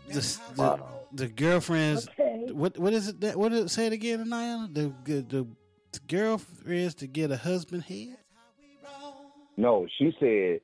The, 0.09 0.20
the, 0.55 0.82
the 1.12 1.28
girlfriends. 1.28 2.09
What 2.53 2.78
what 2.78 2.93
is 2.93 3.09
it? 3.09 3.20
That, 3.20 3.36
what 3.36 3.51
did 3.53 3.65
it 3.65 3.70
say 3.70 3.86
it 3.86 3.93
again, 3.93 4.20
Anaya? 4.20 4.69
The, 4.70 4.93
the 5.05 5.47
the 5.99 6.01
the 6.07 6.16
girlfriends 6.16 6.95
to 6.97 7.07
get 7.07 7.31
a 7.31 7.37
husband 7.37 7.85
head. 7.85 8.16
No, 9.57 9.87
she 9.99 10.12
said, 10.19 10.61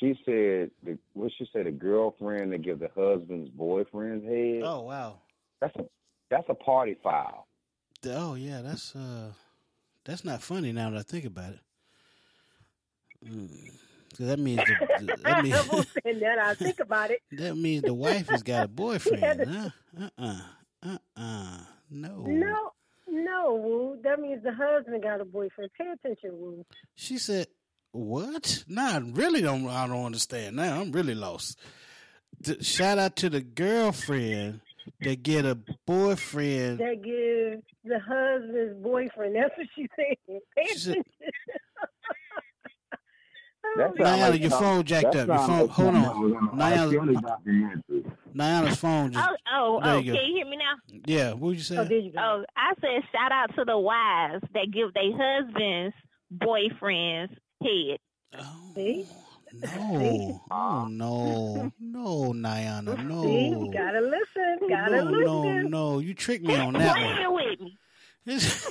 she 0.00 0.18
said, 0.24 0.70
the, 0.82 0.98
what 1.14 1.30
she 1.38 1.46
said, 1.52 1.66
a 1.66 1.70
girlfriend 1.70 2.50
to 2.52 2.58
give 2.58 2.80
the 2.80 2.90
husband's 2.96 3.50
boyfriend's 3.50 4.24
head. 4.24 4.62
Oh 4.64 4.82
wow! 4.82 5.18
That's 5.60 5.76
a 5.76 5.84
that's 6.30 6.48
a 6.48 6.54
party 6.54 6.96
foul. 7.02 7.46
Oh 8.06 8.34
yeah, 8.34 8.62
that's 8.62 8.96
uh, 8.96 9.32
that's 10.04 10.24
not 10.24 10.42
funny 10.42 10.72
now 10.72 10.90
that 10.90 10.98
I 10.98 11.02
think 11.02 11.24
about 11.24 11.52
it. 11.52 11.60
Mm. 13.24 13.70
'Cause 14.16 14.26
that 14.26 14.40
means 14.40 14.60
the, 14.66 14.74
the- 15.06 15.16
that 15.22 15.42
means 15.42 15.86
and 16.04 16.20
then 16.20 16.38
I 16.40 16.54
think 16.54 16.80
about 16.80 17.12
it. 17.12 17.20
that 17.32 17.56
means 17.56 17.84
the 17.84 17.94
wife 17.94 18.28
has 18.28 18.42
got 18.42 18.64
a 18.64 18.68
boyfriend. 18.82 19.22
Yeah, 19.22 19.34
the- 19.34 19.46
huh? 19.46 19.70
Uh 19.96 20.08
uh 20.18 20.40
uh 20.82 20.98
uh. 21.16 21.58
No. 21.92 22.24
No, 22.26 22.72
no, 23.10 23.54
Woo. 23.54 23.98
That 24.02 24.20
means 24.20 24.42
the 24.42 24.52
husband 24.52 25.02
got 25.02 25.20
a 25.20 25.24
boyfriend. 25.24 25.70
Pay 25.78 25.90
attention, 25.92 26.30
Woo. 26.32 26.64
She 26.94 27.18
said, 27.18 27.48
"What? 27.92 28.64
Nah, 28.68 28.94
I 28.94 28.98
really 28.98 29.42
don't. 29.42 29.66
I 29.68 29.86
don't 29.86 30.06
understand. 30.06 30.56
Now 30.56 30.80
I'm 30.80 30.92
really 30.92 31.14
lost." 31.14 31.58
Shout 32.60 32.98
out 32.98 33.16
to 33.16 33.28
the 33.28 33.40
girlfriend 33.40 34.60
that 35.02 35.22
get 35.22 35.44
a 35.44 35.58
boyfriend. 35.86 36.78
That 36.78 37.02
gives 37.02 37.62
the 37.84 37.98
husband's 37.98 38.82
boyfriend. 38.82 39.36
That's 39.36 39.56
what 39.56 39.66
she 39.74 39.88
said. 39.96 40.16
Pay 40.56 40.64
attention. 40.64 41.02
That 41.20 41.32
sound 43.76 43.96
Niana, 43.96 44.30
like 44.30 44.40
your 44.40 44.50
some- 44.50 44.62
phone 44.62 44.84
jacked 44.84 45.12
that 45.12 45.28
up. 45.30 45.38
Your 45.38 45.46
phone. 45.46 45.68
Hold 45.68 45.74
something 45.74 46.02
that 46.02 46.16
was 46.16 46.32
on. 46.32 46.48
on 46.48 46.60
a 46.60 46.76
R. 46.76 47.38
Niana's. 47.46 48.04
Niana's 48.34 48.76
phone 48.78 49.12
just. 49.12 49.28
Oh, 49.28 49.36
oh, 49.52 49.80
oh, 49.82 49.98
you 49.98 50.12
can 50.12 50.22
you 50.24 50.34
hear 50.36 50.46
me 50.46 50.56
now? 50.56 51.00
Yeah. 51.06 51.30
What 51.32 51.40
would 51.40 51.56
you 51.70 51.78
oh, 51.78 51.84
say? 51.86 52.12
Oh, 52.16 52.20
oh, 52.20 52.44
I 52.56 52.72
said 52.80 53.02
shout 53.12 53.32
out 53.32 53.54
to 53.56 53.64
the 53.64 53.78
wives 53.78 54.44
that 54.54 54.70
give 54.72 54.92
their 54.94 55.12
husbands, 55.12 55.94
boyfriends 56.34 57.36
head. 57.62 57.98
Oh, 58.38 58.72
See? 58.74 59.06
No. 59.52 60.40
Oh 60.52 60.86
no. 60.88 61.72
No, 61.80 62.32
Niana. 62.32 62.96
See? 63.24 63.50
No. 63.50 63.70
Gotta 63.72 64.00
listen. 64.00 64.58
Oh, 64.62 64.68
Gotta 64.68 64.96
No, 65.04 65.10
listen. 65.10 65.24
no, 65.24 65.92
no. 65.94 65.98
You 65.98 66.14
tricked 66.14 66.44
me 66.44 66.56
on 66.56 66.72
that 66.74 66.96
one. 66.96 67.14
Playing 67.14 67.34
with 67.34 67.60
me. 67.60 67.76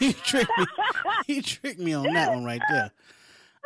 he 0.07 0.13
tricked 0.13 0.51
me. 0.57 0.65
He 1.27 1.41
tricked 1.41 1.79
me 1.79 1.93
on 1.93 2.13
that 2.13 2.29
one 2.33 2.45
right 2.45 2.61
there. 2.69 2.91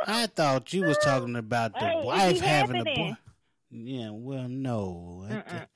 I 0.05 0.27
thought 0.27 0.73
you 0.73 0.83
was 0.83 0.97
talking 0.97 1.35
about 1.35 1.73
the 1.73 1.79
Hey, 1.79 2.01
wife 2.03 2.39
having 2.39 2.81
a 2.81 2.83
boy. 2.83 3.15
Yeah, 3.71 4.09
well, 4.11 4.47
no, 4.47 5.25
that, 5.29 5.69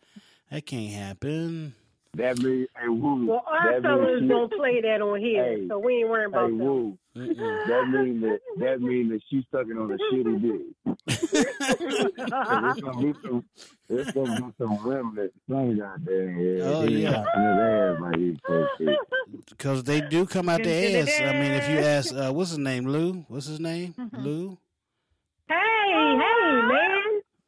that 0.52 0.65
can't 0.65 0.91
happen. 0.91 1.73
That 2.18 2.38
means, 2.39 2.68
hey, 2.80 2.88
woo. 2.89 3.27
Well, 3.27 3.44
our 3.48 3.73
that 3.73 3.81
fellas 3.84 4.22
means 4.22 4.30
don't 4.31 4.52
play 4.53 4.81
that 4.81 5.02
on 5.02 5.19
here, 5.22 5.44
Hey, 5.57 5.68
so 5.68 5.77
we 5.80 5.98
ain't 5.99 6.10
worrying 6.10 6.30
about 6.30 6.49
Hey, 6.49 6.57
that. 6.57 6.64
woo. 6.64 6.98
That 7.15 7.88
means 7.89 8.22
that 8.22 8.39
that 8.60 8.81
means 8.81 9.10
that 9.11 9.22
she's 9.30 9.44
sucking 9.52 9.77
on 9.77 9.91
a 9.91 9.98
shitty 10.14 10.41
dick. 10.41 10.61
it's 11.07 12.81
gonna 12.81 13.02
be 13.02 13.14
some, 13.26 13.45
it's 13.89 14.11
gonna 14.11 14.35
be 14.35 14.53
some 14.57 14.88
remnant 14.88 15.34
thing 15.49 15.81
out 15.84 16.03
there. 16.06 16.30
Yeah, 16.31 16.64
Oh, 16.64 16.85
He 16.85 17.02
yeah. 17.03 17.11
knocking 17.11 17.44
his 17.44 17.60
ass 17.60 17.98
like 18.02 18.18
he's. 18.80 18.99
Because 19.49 19.84
they 19.84 20.02
do 20.02 20.26
come 20.26 20.49
out 20.49 20.61
the 20.64 20.69
ass. 20.99 21.19
I 21.22 21.34
mean, 21.34 21.53
if 21.53 21.69
you 21.69 21.80
ask, 21.80 22.14
uh, 22.14 22.31
what's 22.31 22.49
his 22.52 22.60
name, 22.60 22.85
Lou? 22.88 23.26
What's 23.27 23.45
his 23.48 23.60
name, 23.60 23.94
Mm-hmm. 23.98 24.23
Lou? 24.23 24.57
Hey, 25.49 25.56
hey, 25.56 26.61
man. 26.68 26.96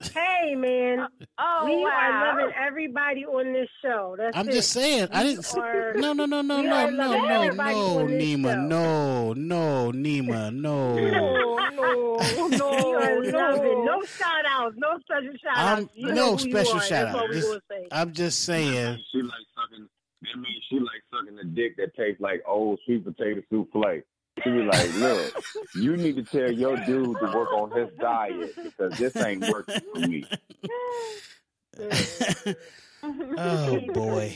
Hey, 0.01 0.55
man. 0.55 1.07
Oh, 1.41 1.63
we 1.65 1.77
wow. 1.83 1.89
are 1.89 2.37
loving 2.37 2.53
everybody 2.61 3.25
on 3.25 3.53
this 3.53 3.69
show. 3.81 4.15
That's 4.17 4.35
I'm 4.35 4.49
it. 4.49 4.51
just 4.51 4.71
saying. 4.73 5.07
I 5.13 5.23
didn't. 5.23 5.57
are- 5.57 5.93
No, 5.93 6.11
no, 6.11 6.25
no, 6.25 6.41
no, 6.41 6.57
we 6.59 6.63
no, 6.67 6.89
no, 6.89 7.13
no, 7.13 7.49
no, 7.49 7.55
Nima, 8.05 8.53
show. 8.53 8.61
no, 8.61 9.33
no, 9.33 9.91
Nima, 9.93 10.53
no. 10.53 10.95
No, 11.79 12.17
no, 12.19 13.21
no, 13.21 13.21
no. 13.21 13.83
No 13.85 14.03
shout 14.03 14.45
outs. 14.49 14.75
No 14.77 14.99
special 14.99 15.33
shout 15.41 15.57
I'm 15.57 15.83
outs. 15.83 15.91
You 15.95 16.11
no 16.13 16.35
special 16.37 16.79
shout 16.79 16.89
That's 16.89 17.13
what 17.15 17.23
out. 17.23 17.31
Just- 17.31 17.93
I'm 17.93 18.11
just 18.13 18.43
saying. 18.43 18.97
She 19.13 19.21
like 19.21 19.31
sucking. 19.55 19.87
That 20.23 20.35
means 20.39 20.63
she 20.69 20.79
like 20.79 21.01
sucking 21.09 21.37
the 21.37 21.45
dick 21.45 21.77
that 21.77 21.95
tastes 21.95 22.19
like 22.21 22.43
old 22.45 22.79
sweet 22.85 23.05
potato 23.05 23.41
souffle. 23.49 24.01
She 24.43 24.51
be 24.51 24.63
like, 24.63 24.93
look, 24.95 25.33
you 25.75 25.97
need 25.97 26.15
to 26.15 26.23
tell 26.23 26.49
your 26.51 26.77
dude 26.85 27.17
to 27.19 27.25
work 27.35 27.51
on 27.51 27.71
his 27.71 27.89
diet 27.99 28.55
because 28.63 28.97
this 28.97 29.15
ain't 29.17 29.45
working 29.49 29.81
for 29.93 29.99
me. 29.99 30.25
Oh 33.01 33.79
boy. 33.93 34.33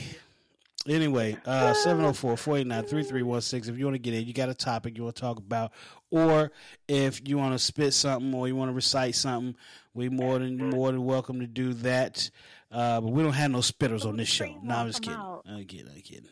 Anyway, 0.87 1.37
uh 1.45 1.73
704-489-3316. 1.85 3.69
If 3.69 3.77
you 3.77 3.85
want 3.85 3.95
to 3.95 3.99
get 3.99 4.13
in, 4.13 4.25
you 4.25 4.33
got 4.33 4.49
a 4.49 4.53
topic 4.53 4.97
you 4.97 5.03
want 5.03 5.15
to 5.15 5.21
talk 5.21 5.37
about, 5.37 5.71
or 6.11 6.51
if 6.87 7.25
you 7.27 7.37
want 7.37 7.53
to 7.53 7.59
spit 7.59 7.93
something 7.93 8.33
or 8.33 8.47
you 8.47 8.55
want 8.55 8.69
to 8.69 8.73
recite 8.73 9.15
something, 9.15 9.55
we 9.93 10.09
more 10.09 10.39
than 10.39 10.69
more 10.69 10.91
than 10.91 11.03
welcome 11.03 11.39
to 11.41 11.47
do 11.47 11.73
that. 11.75 12.29
Uh, 12.71 13.01
but 13.01 13.11
we 13.11 13.21
don't 13.21 13.33
have 13.33 13.51
no 13.51 13.59
spitters 13.59 14.05
on 14.05 14.15
this 14.17 14.29
show. 14.29 14.57
No, 14.63 14.75
I'm 14.75 14.87
just 14.87 15.01
kidding. 15.01 15.19
Uh, 15.19 15.39
I 15.57 15.63
get, 15.63 15.87
I 15.93 15.99
get. 15.99 16.23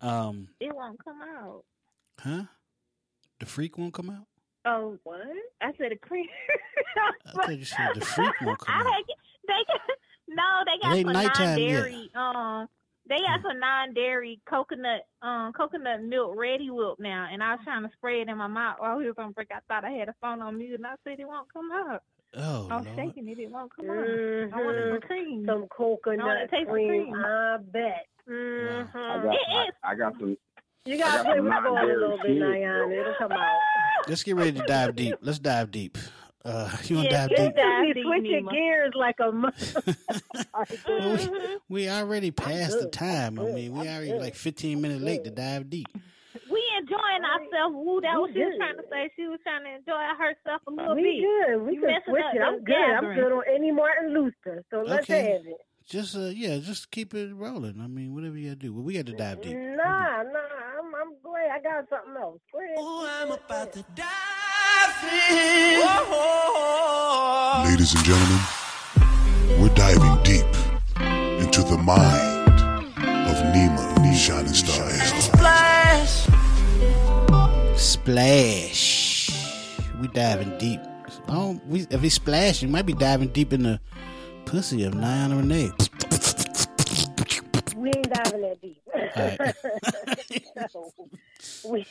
Um, 0.00 0.48
It 0.60 0.74
won't 0.74 1.02
come 1.02 1.20
out. 1.22 1.64
huh? 2.20 2.42
The 3.40 3.46
freak 3.46 3.76
won't 3.78 3.94
come 3.94 4.10
out. 4.10 4.26
Oh, 4.66 4.98
what? 5.04 5.20
I 5.60 5.72
said 5.78 5.92
a 5.92 5.96
cream. 5.96 6.26
I 7.26 7.32
thought 7.32 7.58
you 7.58 7.64
said 7.64 7.90
the 7.94 8.00
freak 8.00 8.32
won't 8.40 8.58
come 8.58 8.74
I 8.74 8.80
out. 8.80 8.94
had, 8.94 9.04
they 9.46 9.64
got, 9.66 9.80
no, 10.28 10.62
they 10.64 10.78
got 10.80 10.96
It 10.96 11.04
some 11.04 11.12
nighttime 11.12 11.46
non-dairy. 11.46 12.10
Um, 12.14 12.68
they 13.06 13.16
got 13.16 13.42
some 13.46 13.60
non-dairy 13.60 14.40
coconut, 14.48 15.02
um, 15.20 15.52
coconut 15.52 16.02
milk 16.02 16.34
ready 16.36 16.70
whip 16.70 16.94
now, 16.98 17.28
and 17.30 17.42
I 17.42 17.52
was 17.52 17.60
trying 17.64 17.82
to 17.82 17.90
spray 17.96 18.22
it 18.22 18.28
in 18.28 18.38
my 18.38 18.46
mouth 18.46 18.76
while 18.78 18.96
we 18.96 19.06
was 19.06 19.16
on 19.18 19.32
break. 19.32 19.48
I 19.52 19.58
thought 19.68 19.84
I 19.84 19.90
had 19.90 20.08
a 20.08 20.14
phone 20.22 20.40
on 20.40 20.56
mute, 20.56 20.76
and 20.76 20.86
I 20.86 20.94
said 21.04 21.20
it 21.20 21.28
won't 21.28 21.52
come 21.52 21.70
out. 21.70 22.02
Oh, 22.36 22.68
I 22.70 22.76
was 22.78 22.86
Lord. 22.86 22.88
shaking 22.96 23.28
it; 23.28 23.38
it 23.38 23.50
won't 23.50 23.74
come 23.76 23.90
out. 23.90 24.08
I 24.54 24.64
wanted 24.64 24.88
some 24.90 25.00
cream. 25.02 25.44
Some 25.46 25.66
coconut 25.68 26.20
I 26.20 26.26
wanted 26.26 26.40
to 26.40 26.56
taste 26.56 26.66
the 26.66 26.72
cream. 26.72 27.12
cream. 27.12 27.14
I 27.14 27.58
bet. 27.60 28.06
I 28.26 28.32
hmm 28.32 28.96
I, 28.96 29.22
got, 29.22 29.36
I, 29.84 29.92
I 29.92 29.94
got 29.94 30.14
some. 30.18 30.38
You 30.86 30.98
gotta 30.98 31.22
got 31.22 31.24
play 31.26 31.36
some 31.36 31.44
with 31.46 31.54
the 31.54 31.60
ball 31.70 31.78
a 31.78 31.86
little 31.86 32.18
bit, 32.18 32.26
kids, 32.26 32.40
Diana. 32.40 32.88
It'll 32.90 33.14
come 33.16 33.32
out. 33.32 33.58
Let's 34.06 34.22
get 34.22 34.36
ready 34.36 34.52
to 34.52 34.62
dive 34.66 34.94
deep. 34.94 35.14
Let's 35.22 35.38
dive 35.38 35.70
deep. 35.70 35.96
Uh, 36.44 36.70
you 36.84 36.96
want 36.96 37.08
to 37.08 37.14
Yeah, 37.14 37.26
dive 37.26 37.36
deep? 37.36 37.56
just 37.56 37.94
be 37.94 38.02
switching 38.02 38.48
gears 38.50 38.92
like 38.94 39.16
a. 39.20 39.32
mo- 39.32 39.50
Well, 40.86 41.16
we, 41.16 41.58
we 41.70 41.88
already 41.88 42.30
passed 42.32 42.78
the 42.78 42.88
time. 42.88 43.38
I 43.40 43.44
mean, 43.44 43.72
we 43.72 43.88
already 43.88 44.12
like 44.12 44.34
15 44.34 44.78
minutes 44.82 45.02
late 45.02 45.24
to 45.24 45.30
dive 45.30 45.70
deep. 45.70 45.88
We 46.50 46.62
enjoying 46.78 47.24
ourselves. 47.24 47.74
Woo, 47.74 48.00
that 48.02 48.20
was 48.20 48.30
she 48.34 48.40
was 48.40 48.54
trying 48.58 48.76
to 48.76 48.82
say. 48.90 49.10
She 49.16 49.26
was 49.26 49.40
trying 49.42 49.64
to 49.64 49.74
enjoy 49.76 50.04
herself 50.18 50.60
a 50.66 50.70
little 50.70 50.94
we 50.96 51.02
bit. 51.02 51.24
good. 51.48 51.62
We 51.62 51.74
You 51.76 51.80
can 51.80 52.00
switch 52.06 52.22
up 52.24 52.34
it. 52.34 52.42
I'm 52.42 52.62
good. 52.62 52.74
I'm 52.76 53.14
good 53.14 53.32
on 53.32 53.42
any 53.48 53.72
Martin 53.72 54.12
Luther. 54.12 54.62
So 54.70 54.82
let's 54.86 55.04
Okay. 55.08 55.32
have 55.32 55.46
it. 55.46 55.56
Just 55.86 56.16
uh, 56.16 56.32
yeah, 56.34 56.58
just 56.58 56.90
keep 56.90 57.12
it 57.14 57.34
rolling. 57.34 57.78
I 57.80 57.86
mean, 57.86 58.14
whatever 58.14 58.38
you 58.38 58.48
gotta 58.48 58.56
do. 58.56 58.72
Well, 58.72 58.84
we 58.84 58.94
got 58.94 59.04
to 59.06 59.12
dive 59.12 59.42
deep. 59.42 59.54
Nah, 59.54 60.22
nah. 60.22 60.38
I'm, 60.78 60.94
I'm 60.94 61.14
glad 61.22 61.50
I 61.50 61.60
got 61.60 61.88
something 61.90 62.16
else. 62.20 62.40
Oh, 62.78 63.06
I'm 63.20 63.30
about 63.30 63.72
to 63.74 63.84
Ladies 67.68 67.94
and 67.94 68.04
gentlemen, 68.04 68.40
we're 69.60 69.74
diving 69.74 70.22
deep 70.22 70.46
into 71.42 71.62
the 71.62 71.76
mind 71.76 72.48
of 72.48 73.36
Nima 73.52 73.94
Shining 74.14 74.54
Star 74.54 74.90
Splash. 77.76 79.30
We 80.00 80.08
diving 80.08 80.56
deep. 80.56 80.80
Oh, 81.28 81.60
we 81.66 81.86
if 81.90 82.00
we 82.00 82.08
splashing, 82.08 82.68
you 82.68 82.72
might 82.72 82.86
be 82.86 82.94
diving 82.94 83.28
deep 83.28 83.52
in 83.52 83.64
the 83.64 83.80
pussy 84.46 84.84
of 84.84 84.94
Niana 84.94 85.38
Renee. 85.38 85.72
We 87.76 87.88
ain't 87.88 88.10
diving 88.10 88.42
that 88.42 88.60
deep. 88.60 88.82
Alright. 89.16 90.70
so, 90.70 90.92
we, 91.68 91.86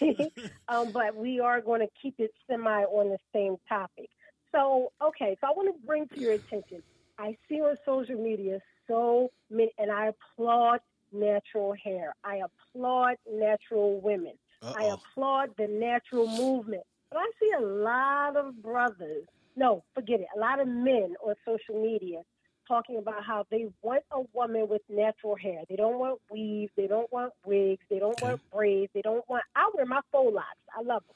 um, 0.67 0.91
but 0.91 1.15
we 1.15 1.39
are 1.39 1.61
going 1.61 1.81
to 1.81 1.87
keep 2.01 2.15
it 2.19 2.31
semi 2.49 2.83
on 2.83 3.09
the 3.09 3.17
same 3.33 3.57
topic. 3.67 4.09
So, 4.51 4.91
okay, 5.01 5.37
so 5.41 5.47
I 5.47 5.51
want 5.51 5.73
to 5.73 5.85
bring 5.85 6.07
to 6.09 6.19
your 6.19 6.33
attention. 6.33 6.83
I 7.17 7.37
see 7.49 7.61
on 7.61 7.75
social 7.85 8.15
media 8.15 8.59
so 8.87 9.29
many, 9.49 9.71
and 9.77 9.91
I 9.91 10.11
applaud 10.11 10.79
natural 11.11 11.75
hair. 11.83 12.15
I 12.23 12.41
applaud 12.43 13.15
natural 13.31 13.99
women. 14.01 14.33
I 14.63 14.85
applaud 14.85 15.49
the 15.57 15.67
natural 15.67 16.27
movement. 16.27 16.83
But 17.11 17.19
I 17.19 17.31
see 17.39 17.51
a 17.57 17.61
lot 17.61 18.37
of 18.37 18.61
brothers, 18.63 19.25
no, 19.55 19.83
forget 19.93 20.21
it, 20.21 20.27
a 20.35 20.39
lot 20.39 20.59
of 20.59 20.67
men 20.67 21.15
on 21.23 21.35
social 21.45 21.81
media 21.81 22.21
talking 22.67 22.97
about 22.97 23.23
how 23.23 23.45
they 23.49 23.67
want 23.81 24.03
a 24.11 24.21
woman 24.33 24.67
with 24.67 24.81
natural 24.89 25.35
hair. 25.35 25.61
They 25.69 25.75
don't 25.75 25.99
want 25.99 26.19
weaves. 26.29 26.71
They 26.75 26.87
don't 26.87 27.11
want 27.11 27.33
wigs. 27.45 27.83
They 27.89 27.99
don't 27.99 28.19
want 28.21 28.41
braids. 28.51 28.91
They 28.93 29.01
don't 29.01 29.27
want. 29.29 29.43
I 29.55 29.69
wear 29.73 29.85
my 29.85 30.01
faux 30.11 30.33
locks. 30.33 30.47
I 30.77 30.81
love 30.81 31.03
them, 31.07 31.15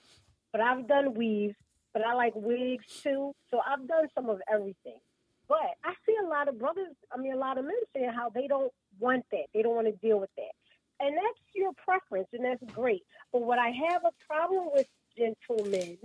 but 0.52 0.62
I've 0.62 0.88
done 0.88 1.14
weaves. 1.14 1.56
But 1.94 2.06
I 2.06 2.14
like 2.14 2.34
wigs 2.36 2.86
too. 3.02 3.34
So 3.50 3.60
I've 3.66 3.88
done 3.88 4.08
some 4.14 4.30
of 4.30 4.40
everything. 4.52 5.00
But 5.48 5.78
I 5.84 5.94
see 6.06 6.14
a 6.24 6.28
lot 6.28 6.48
of 6.48 6.60
brothers. 6.60 6.94
I 7.12 7.18
mean, 7.18 7.34
a 7.34 7.38
lot 7.38 7.58
of 7.58 7.66
men 7.66 7.76
saying 7.96 8.12
how 8.16 8.30
they 8.30 8.48
don't 8.48 8.72
want 9.00 9.26
that. 9.32 9.46
They 9.54 9.62
don't 9.62 9.76
want 9.76 9.88
to 9.88 9.94
deal 10.06 10.20
with 10.20 10.30
that, 10.38 10.52
and 11.00 11.16
that's 11.16 11.40
your 11.56 11.72
preference, 11.74 12.28
and 12.34 12.44
that's 12.44 12.64
great. 12.74 13.04
But 13.32 13.44
what 13.44 13.58
I 13.58 13.72
have 13.90 14.04
a 14.04 14.12
problem 14.28 14.70
with, 14.74 14.88
gentlemen, 15.18 15.98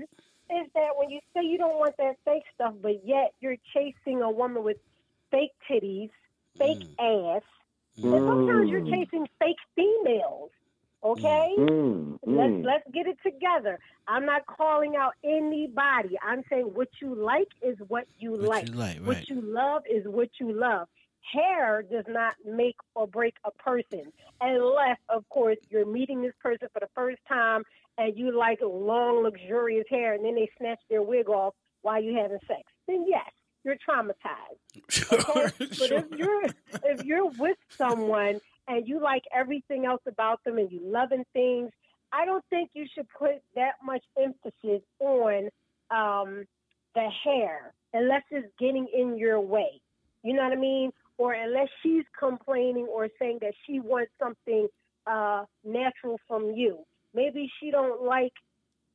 is 0.51 0.66
that 0.74 0.90
when 0.97 1.10
you 1.10 1.20
say 1.35 1.44
you 1.44 1.59
don't 1.59 1.78
want 1.78 1.97
that 1.98 2.16
fake 2.24 2.44
stuff, 2.55 2.74
but 2.81 3.05
yet 3.05 3.32
you're 3.40 3.56
chasing 3.74 4.23
a 4.23 4.31
woman 4.31 4.62
with 4.62 4.77
fake 5.32 5.52
titties, 5.68 6.10
fake 6.59 6.84
ass, 7.00 7.42
and 8.12 8.22
sometimes 8.26 8.70
you're 8.70 8.82
Mm. 8.82 8.90
chasing 8.90 9.26
fake 9.40 9.59
females. 9.74 10.50
Okay, 11.04 11.56
Mm, 11.59 12.18
let's 12.26 12.54
mm. 12.54 12.64
let's 12.64 12.84
get 12.92 13.06
it 13.09 13.18
together. 13.24 13.78
I'm 14.06 14.24
not 14.26 14.46
calling 14.46 14.96
out 14.96 15.14
anybody. 15.24 16.18
I'm 16.22 16.44
saying 16.50 16.66
what 16.74 16.88
you 17.00 17.14
like 17.16 17.48
is 17.62 17.76
what 17.88 18.06
you 18.18 18.36
like. 18.36 18.66
you 18.66 18.72
like, 18.72 18.98
What 19.00 19.28
you 19.28 19.40
love 19.40 19.82
is 19.90 20.06
what 20.06 20.30
you 20.40 20.52
love. 20.52 20.88
Hair 21.32 21.82
does 21.90 22.06
not 22.09 22.34
make 22.44 22.76
or 22.94 23.06
break 23.09 23.34
a 23.44 23.50
person, 23.52 24.12
unless, 24.40 24.98
of 25.09 25.28
course, 25.28 25.59
you're 25.70 25.86
meeting 25.86 26.22
this 26.22 26.34
person 26.40 26.68
for 26.72 26.80
the 26.80 26.88
first 26.94 27.20
time 27.28 27.64
and 27.98 28.16
you 28.16 28.36
like 28.36 28.60
long, 28.62 29.22
luxurious 29.22 29.86
hair, 29.88 30.14
and 30.14 30.24
then 30.24 30.34
they 30.34 30.48
snatch 30.59 30.80
their 30.90 31.02
wig 31.02 31.28
off 31.28 31.54
while 31.82 32.02
you're 32.02 32.20
having 32.20 32.38
sex. 32.48 32.62
Then 32.86 33.04
yes, 33.09 33.30
you're 33.64 33.76
traumatized. 33.76 34.59
Okay? 35.12 35.51
But 35.59 35.93
if 35.93 36.05
you're 36.16 36.44
if 36.84 37.05
you're 37.05 37.30
with 37.39 37.59
someone 37.76 38.40
and 38.68 38.86
you 38.86 39.01
like 39.01 39.22
everything 39.34 39.84
else 39.84 40.02
about 40.06 40.43
them 40.44 40.59
and 40.59 40.70
you 40.70 40.80
loving 40.84 41.24
things, 41.32 41.70
I 42.12 42.24
don't 42.24 42.44
think 42.51 42.70
you 42.74 42.86
should 42.94 43.06
put 43.18 43.43
that 43.55 43.74
much 43.82 44.02
emphasis 44.18 44.82
on 45.01 45.48
um, 45.90 46.44
the 46.94 47.09
hair 47.24 47.72
unless 47.93 48.22
it's 48.30 48.48
getting 48.59 48.86
in 48.94 49.16
your 49.18 49.40
way. 49.40 49.80
You 50.22 50.34
know 50.34 50.43
what 50.43 50.52
I 50.52 50.56
mean? 50.56 50.93
Or 51.18 51.32
unless 51.34 51.68
she's 51.82 52.05
complaining 52.18 52.86
or 52.86 53.09
saying 53.18 53.39
that 53.43 53.55
she 53.66 53.80
wants 53.80 54.12
something 54.18 54.68
uh, 55.06 55.44
natural 55.64 56.18
from 56.28 56.52
you. 56.55 56.78
Maybe 57.14 57.51
she 57.60 57.70
don't 57.70 58.02
like, 58.02 58.32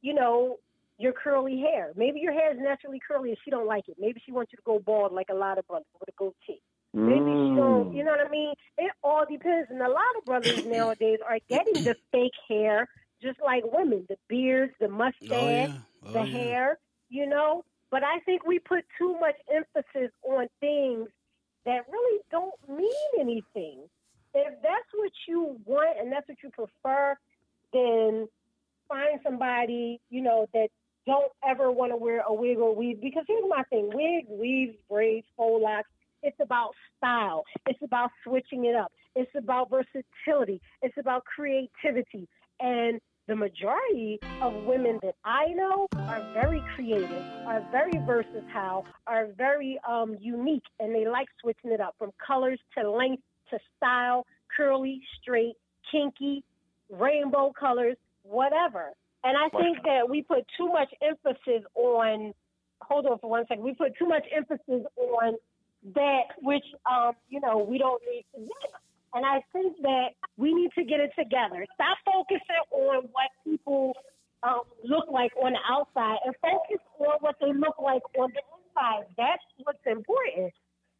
you 0.01 0.13
know, 0.13 0.57
your 0.97 1.13
curly 1.13 1.59
hair. 1.59 1.91
Maybe 1.95 2.19
your 2.19 2.33
hair 2.33 2.51
is 2.51 2.57
naturally 2.59 2.99
curly 3.05 3.29
and 3.29 3.37
she 3.43 3.51
don't 3.51 3.67
like 3.67 3.87
it. 3.87 3.97
Maybe 3.99 4.21
she 4.25 4.31
wants 4.31 4.51
you 4.51 4.57
to 4.57 4.63
go 4.63 4.79
bald 4.79 5.11
like 5.11 5.27
a 5.29 5.35
lot 5.35 5.57
of 5.57 5.67
brothers 5.67 5.87
with 5.99 6.09
a 6.09 6.13
goatee. 6.17 6.61
Maybe 6.93 7.19
she 7.19 7.55
don't, 7.55 7.91
mm. 7.91 7.95
you 7.95 8.03
know 8.03 8.11
what 8.11 8.25
I 8.25 8.29
mean? 8.29 8.53
It 8.77 8.91
all 9.03 9.25
depends. 9.29 9.69
And 9.69 9.81
a 9.81 9.89
lot 9.89 10.15
of 10.17 10.25
brothers 10.25 10.65
nowadays 10.65 11.19
are 11.27 11.37
getting 11.49 11.83
the 11.83 11.95
fake 12.11 12.31
hair, 12.49 12.87
just 13.21 13.39
like 13.43 13.63
women, 13.71 14.05
the 14.09 14.17
beards, 14.27 14.73
the 14.79 14.87
oh, 14.87 14.89
mustache, 14.89 15.71
Oh, 16.05 16.13
the 16.13 16.23
yeah. 16.23 16.25
hair, 16.25 16.79
you 17.09 17.27
know? 17.27 17.63
But 17.91 18.03
I 18.03 18.19
think 18.19 18.45
we 18.45 18.59
put 18.59 18.83
too 18.97 19.17
much 19.19 19.35
emphasis 19.53 20.11
on 20.23 20.47
things 20.59 21.09
that 21.65 21.85
really 21.91 22.21
don't 22.31 22.53
mean 22.67 22.89
anything. 23.19 23.79
If 24.33 24.53
that's 24.61 24.89
what 24.93 25.11
you 25.27 25.59
want 25.65 25.99
and 25.99 26.11
that's 26.11 26.27
what 26.27 26.37
you 26.43 26.49
prefer, 26.49 27.15
then 27.73 28.27
find 28.87 29.19
somebody, 29.23 29.99
you 30.09 30.21
know, 30.21 30.47
that 30.53 30.69
don't 31.07 31.31
ever 31.47 31.71
want 31.71 31.91
to 31.91 31.97
wear 31.97 32.21
a 32.27 32.33
wig 32.33 32.57
or 32.57 32.75
weave. 32.75 33.01
Because 33.01 33.23
here's 33.27 33.43
my 33.47 33.63
thing 33.63 33.89
wigs, 33.91 34.27
weaves, 34.29 34.75
braids, 34.87 35.25
faux 35.35 35.63
locks, 35.63 35.89
it's 36.21 36.37
about 36.39 36.71
style. 36.97 37.43
It's 37.65 37.81
about 37.81 38.11
switching 38.23 38.65
it 38.65 38.75
up. 38.75 38.91
It's 39.15 39.31
about 39.35 39.69
versatility. 39.71 40.61
It's 40.81 40.97
about 40.99 41.23
creativity. 41.25 42.27
And 42.59 42.99
the 43.27 43.35
majority 43.35 44.19
of 44.41 44.53
women 44.65 44.99
that 45.03 45.15
I 45.25 45.47
know 45.47 45.87
are 45.93 46.25
very 46.33 46.63
creative, 46.75 47.23
are 47.45 47.65
very 47.71 47.99
versatile, 48.05 48.85
are 49.05 49.27
very 49.37 49.79
um, 49.87 50.17
unique, 50.19 50.63
and 50.79 50.95
they 50.95 51.07
like 51.07 51.27
switching 51.41 51.71
it 51.71 51.81
up 51.81 51.95
from 51.99 52.11
colors 52.25 52.59
to 52.77 52.89
length 52.89 53.23
to 53.49 53.59
style, 53.75 54.25
curly, 54.55 55.01
straight, 55.21 55.55
kinky, 55.91 56.43
rainbow 56.89 57.51
colors, 57.57 57.97
whatever. 58.23 58.91
And 59.27 59.35
I 59.35 59.49
think 59.49 59.83
that 59.83 60.09
we 60.09 60.21
put 60.21 60.45
too 60.57 60.69
much 60.69 60.87
emphasis 61.01 61.67
on, 61.75 62.33
hold 62.79 63.05
on 63.07 63.19
for 63.19 63.29
one 63.29 63.45
second, 63.49 63.61
we 63.61 63.73
put 63.73 63.91
too 63.99 64.05
much 64.05 64.23
emphasis 64.33 64.87
on 64.95 65.35
that 65.95 66.31
which, 66.41 66.63
um, 66.89 67.11
you 67.27 67.41
know, 67.41 67.57
we 67.57 67.77
don't 67.77 68.01
need 68.09 68.23
to 68.33 68.39
do. 68.45 68.53
And 69.13 69.25
I 69.25 69.43
think 69.51 69.81
that 69.81 70.11
we 70.37 70.53
need 70.53 70.71
to 70.77 70.85
get 70.85 71.01
it 71.01 71.11
together. 71.19 71.65
Stop 71.75 71.97
focusing 72.05 72.63
on 72.71 73.09
what 73.11 73.29
people 73.43 73.97
um, 74.43 74.61
look 74.85 75.11
like 75.11 75.33
on 75.43 75.51
the 75.51 75.59
outside 75.69 76.19
and 76.23 76.33
focus 76.41 76.79
on 76.97 77.17
what 77.19 77.35
they 77.41 77.51
look 77.51 77.75
like 77.83 78.03
on 78.17 78.31
the 78.33 78.41
inside. 78.55 79.07
That's 79.17 79.43
what's 79.63 79.85
important. 79.85 80.53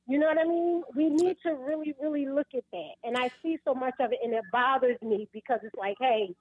You 0.05 0.19
know 0.19 0.27
what 0.27 0.37
I 0.37 0.43
mean? 0.43 0.83
We 0.97 1.09
need 1.09 1.37
to 1.43 1.53
really, 1.53 1.95
really 2.01 2.25
look 2.25 2.47
at 2.53 2.63
that. 2.73 2.91
And 3.05 3.15
I 3.15 3.29
see 3.41 3.57
so 3.63 3.73
much 3.73 3.93
of 4.01 4.11
it, 4.11 4.19
and 4.21 4.33
it 4.33 4.43
bothers 4.51 4.97
me 5.01 5.29
because 5.31 5.59
it's 5.63 5.75
like, 5.75 5.95
hey, 6.01 6.35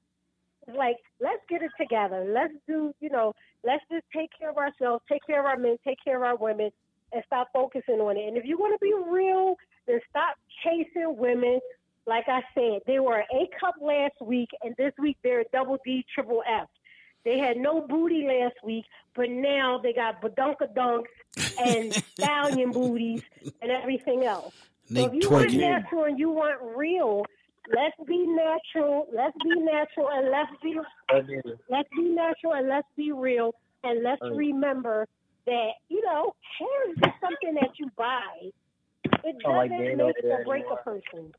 like, 0.74 0.96
let's 1.20 1.42
get 1.48 1.62
it 1.62 1.70
together. 1.78 2.26
Let's 2.28 2.54
do, 2.66 2.94
you 3.00 3.10
know, 3.10 3.32
let's 3.64 3.84
just 3.90 4.04
take 4.14 4.30
care 4.38 4.50
of 4.50 4.56
ourselves, 4.56 5.04
take 5.10 5.26
care 5.26 5.40
of 5.40 5.46
our 5.46 5.56
men, 5.56 5.76
take 5.84 5.98
care 6.04 6.16
of 6.16 6.22
our 6.22 6.36
women, 6.36 6.70
and 7.12 7.22
stop 7.26 7.48
focusing 7.52 8.00
on 8.00 8.16
it. 8.16 8.28
And 8.28 8.36
if 8.36 8.44
you 8.44 8.58
want 8.58 8.74
to 8.74 8.84
be 8.84 8.94
real, 9.10 9.56
then 9.86 10.00
stop 10.10 10.36
chasing 10.64 11.16
women 11.16 11.60
Like 12.06 12.28
I 12.28 12.42
said, 12.54 12.82
they 12.86 13.00
were 13.00 13.18
A 13.18 13.48
cup 13.58 13.74
last 13.80 14.14
week, 14.22 14.48
and 14.62 14.74
this 14.76 14.92
week 14.98 15.16
they're 15.22 15.40
a 15.40 15.44
double 15.52 15.78
D, 15.84 16.04
triple 16.14 16.42
F. 16.48 16.68
They 17.24 17.38
had 17.38 17.56
no 17.56 17.80
booty 17.80 18.24
last 18.28 18.54
week, 18.62 18.84
but 19.16 19.28
now 19.28 19.78
they 19.82 19.92
got 19.92 20.22
badunka 20.22 20.72
dunks 20.76 21.06
and 21.58 21.92
stallion 22.14 22.70
booties 22.70 23.22
and 23.60 23.72
everything 23.72 24.24
else. 24.24 24.54
So 24.92 25.06
if 25.06 25.12
you 25.12 25.28
want 25.28 25.50
twerking. 25.50 25.58
natural 25.58 26.04
and 26.04 26.16
you 26.16 26.30
want 26.30 26.60
real, 26.76 27.26
let's 27.74 27.96
be 28.08 28.26
natural. 28.26 29.06
Let's 29.14 29.36
be 29.42 29.60
natural 29.60 30.08
and 30.12 30.30
let's 30.30 30.50
be 30.62 30.78
let's 31.70 31.88
be 31.96 32.02
natural 32.02 32.54
and 32.54 32.68
let's 32.68 32.88
be 32.96 33.12
real 33.12 33.54
and 33.84 34.02
let's 34.02 34.20
remember 34.22 35.06
that 35.46 35.70
you 35.88 36.02
know 36.04 36.34
hair 36.58 36.90
is 36.90 36.96
just 36.98 37.20
something 37.20 37.54
that 37.54 37.70
you 37.78 37.90
buy. 37.96 38.50
It 39.24 39.36
doesn't 39.42 39.68
being 39.70 39.96
make 39.96 40.00
over 40.00 40.12
there 40.22 40.40
or 40.40 40.44
break 40.44 40.64
a 40.70 40.76
person. 40.76 41.32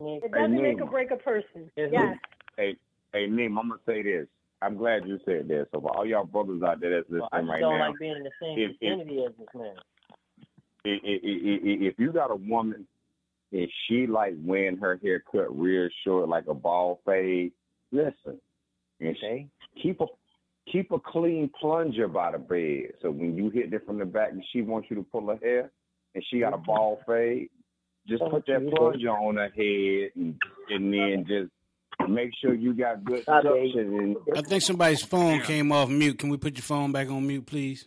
It 0.00 0.32
doesn't 0.32 0.62
make 0.62 0.80
or 0.80 0.86
break 0.86 1.10
a 1.10 1.16
person. 1.16 1.70
Hey, 1.76 1.88
Yes. 1.92 2.16
Hey, 2.56 2.76
hey, 3.12 3.26
Neem, 3.26 3.58
I'm 3.58 3.68
gonna 3.68 3.80
say 3.86 4.02
this. 4.02 4.26
I'm 4.62 4.76
glad 4.76 5.06
you 5.06 5.18
said 5.24 5.48
this. 5.48 5.66
So 5.72 5.80
for 5.80 5.96
all 5.96 6.06
y'all 6.06 6.24
brothers 6.24 6.62
out 6.62 6.80
there 6.80 6.90
that's 6.90 7.10
listening 7.10 7.28
I 7.32 7.40
right 7.40 7.60
don't 7.60 7.78
now, 7.78 7.88
like 7.88 7.98
being 7.98 8.16
in 8.16 8.22
the 8.22 8.30
same 8.40 8.58
if- 8.58 8.70
if- 8.80 8.98
vicinity 8.98 9.24
as 9.24 9.32
this 9.36 9.48
man. 9.54 9.76
i- 10.84 10.88
i- 10.88 11.20
i- 11.24 11.60
i- 11.64 11.86
if 11.88 11.98
you 11.98 12.12
got 12.12 12.30
a 12.30 12.36
woman 12.36 12.86
and 13.52 13.68
she 13.86 14.06
like 14.06 14.34
wearing 14.38 14.78
her 14.78 14.98
hair 15.02 15.22
cut 15.30 15.56
real 15.56 15.88
short, 16.04 16.28
like 16.28 16.46
a 16.48 16.54
ball 16.54 17.00
fade, 17.04 17.52
listen, 17.92 18.40
and 19.00 19.16
she, 19.20 19.48
keep 19.82 20.00
a 20.00 20.06
keep 20.70 20.92
a 20.92 20.98
clean 20.98 21.50
plunger 21.60 22.08
by 22.08 22.32
the 22.32 22.38
bed. 22.38 22.94
So 23.02 23.10
when 23.10 23.36
you 23.36 23.50
hit 23.50 23.72
it 23.72 23.86
from 23.86 23.98
the 23.98 24.04
back 24.04 24.30
and 24.32 24.44
she 24.52 24.62
wants 24.62 24.88
you 24.90 24.96
to 24.96 25.02
pull 25.02 25.26
her 25.28 25.38
hair, 25.42 25.70
and 26.14 26.24
she 26.30 26.40
got 26.40 26.54
a 26.54 26.58
ball 26.58 27.00
fade, 27.06 27.50
just 28.08 28.22
put 28.30 28.46
that 28.46 28.70
plunger 28.74 29.10
on 29.10 29.36
her 29.36 29.50
head, 29.50 30.10
and, 30.16 30.36
and 30.68 30.92
then 30.92 31.24
just 31.26 32.10
make 32.10 32.30
sure 32.40 32.54
you 32.54 32.74
got 32.74 33.04
good 33.04 33.24
suction. 33.24 33.56
And 33.74 34.16
I 34.36 34.42
think 34.42 34.62
somebody's 34.62 35.02
phone 35.02 35.40
came 35.42 35.72
off 35.72 35.88
mute. 35.88 36.18
Can 36.18 36.28
we 36.28 36.36
put 36.36 36.56
your 36.56 36.62
phone 36.62 36.92
back 36.92 37.08
on 37.08 37.26
mute, 37.26 37.46
please? 37.46 37.86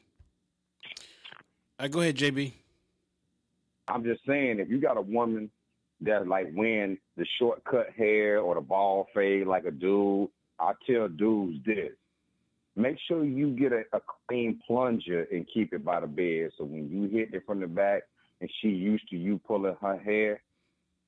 Uh, 1.80 1.88
go 1.88 2.02
ahead, 2.02 2.18
JB. 2.18 2.54
I'm 3.88 4.04
just 4.04 4.22
saying, 4.26 4.60
if 4.60 4.70
you 4.70 4.80
got 4.80 4.98
a 4.98 5.02
woman 5.02 5.50
that 6.02 6.28
like 6.28 6.48
wearing 6.56 6.98
the 7.18 7.26
short 7.40 7.64
cut 7.66 7.88
hair 7.96 8.40
or 8.40 8.56
the 8.56 8.62
ball 8.62 9.08
fade 9.14 9.48
like 9.48 9.66
a 9.66 9.72
dude, 9.72 10.30
I 10.60 10.74
tell 10.88 11.08
dudes 11.08 11.64
this. 11.66 11.92
Make 12.76 12.98
sure 13.08 13.24
you 13.24 13.52
get 13.52 13.72
a, 13.72 13.84
a 13.94 14.02
clean 14.28 14.60
plunger 14.66 15.28
and 15.32 15.48
keep 15.54 15.74
it 15.74 15.86
by 15.86 16.00
the 16.00 16.08
bed. 16.08 16.52
So 16.58 16.64
when 16.64 16.90
you 16.90 17.08
hit 17.08 17.34
it 17.34 17.44
from 17.46 17.60
the 17.60 17.68
back 17.68 18.04
and 18.42 18.50
she 18.62 18.70
used 18.70 19.08
to 19.10 19.18
you 19.18 19.40
pulling 19.46 19.76
her 19.82 19.98
hair, 19.98 20.42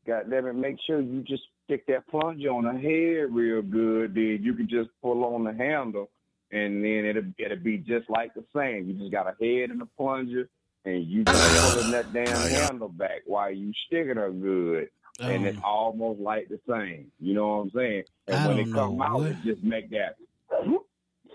God 0.06 0.30
damn 0.30 0.46
it, 0.46 0.54
make 0.54 0.78
sure 0.86 1.02
you 1.02 1.24
just 1.24 1.44
stick 1.64 1.88
that 1.88 2.08
plunger 2.08 2.50
on 2.50 2.66
her 2.66 2.78
hair 2.78 3.28
real 3.28 3.64
good. 3.64 4.14
Then 4.14 4.40
you 4.42 4.54
can 4.54 4.70
just 4.70 4.90
pull 5.02 5.26
on 5.26 5.44
the 5.44 5.54
handle 5.54 6.10
and 6.52 6.84
then 6.84 7.06
it'll, 7.06 7.24
it'll 7.40 7.64
be 7.64 7.78
just 7.80 8.10
like 8.10 8.34
the 8.36 8.44
same. 8.56 8.88
You 8.88 8.94
just 8.94 9.12
got 9.12 9.28
a 9.28 9.36
head 9.44 9.72
and 9.72 9.82
a 9.82 9.88
plunger 9.98 10.48
and 10.86 11.06
you 11.08 11.24
just 11.24 11.74
pulling 11.74 11.92
that 11.92 12.14
damn 12.14 12.28
handle 12.50 12.90
back 12.90 13.22
while 13.26 13.52
you 13.52 13.72
sticking 13.88 14.16
her 14.16 14.32
good. 14.32 14.90
And 15.20 15.46
it's 15.46 15.58
almost 15.64 16.20
like 16.20 16.50
the 16.50 16.60
same. 16.70 17.10
You 17.22 17.34
know 17.36 17.48
what 17.48 17.54
I'm 17.64 17.72
saying? 17.72 18.04
And 18.28 18.36
I 18.38 18.48
when 18.48 18.60
it 18.60 18.72
come 18.74 18.98
know, 18.98 19.04
out, 19.04 19.26
it 19.26 19.38
just 19.46 19.64
make 19.64 19.90
that 19.92 20.18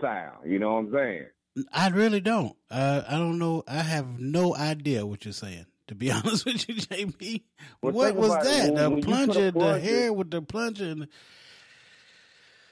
sound. 0.02 0.50
You 0.50 0.58
know 0.58 0.74
what 0.74 0.78
I'm 0.80 0.92
saying? 0.92 1.26
I 1.72 1.88
really 1.88 2.20
don't. 2.20 2.54
Uh, 2.70 3.02
I 3.08 3.12
don't 3.16 3.38
know. 3.38 3.64
I 3.66 3.78
have 3.82 4.18
no 4.20 4.54
idea 4.54 5.04
what 5.06 5.24
you're 5.24 5.32
saying. 5.32 5.66
To 5.88 5.94
be 5.94 6.10
honest 6.12 6.44
with 6.44 6.68
you, 6.68 6.74
JB, 6.76 7.42
Well, 7.82 7.92
what 7.92 8.14
was 8.14 8.44
that? 8.44 8.66
When- 8.66 8.74
the 8.74 8.90
when 8.90 9.02
plunger, 9.02 9.50
the 9.50 9.80
hair 9.80 10.12
with 10.12 10.30
the 10.30 10.42
plunger, 10.42 10.84
and, 10.84 11.08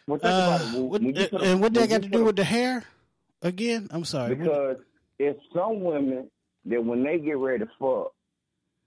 Well, 0.07 0.21
uh, 0.23 0.29
about 0.29 0.61
it. 0.61 0.73
When- 0.75 0.89
what, 0.89 1.03
when 1.03 1.15
you 1.17 1.29
a- 1.33 1.39
and 1.39 1.61
what 1.61 1.75
that 1.75 1.89
got 1.89 2.03
to 2.03 2.09
do 2.09 2.25
with 2.25 2.37
the 2.37 2.45
hair? 2.45 2.85
Again, 3.43 3.89
I'm 3.91 4.05
sorry. 4.05 4.35
Because 4.35 4.77
it's 5.19 5.41
some 5.55 5.81
women 5.81 6.31
that 6.69 6.85
when 6.85 7.03
they 7.03 7.19
get 7.19 7.39
ready 7.39 7.65
to 7.65 7.70
fuck, 7.78 8.12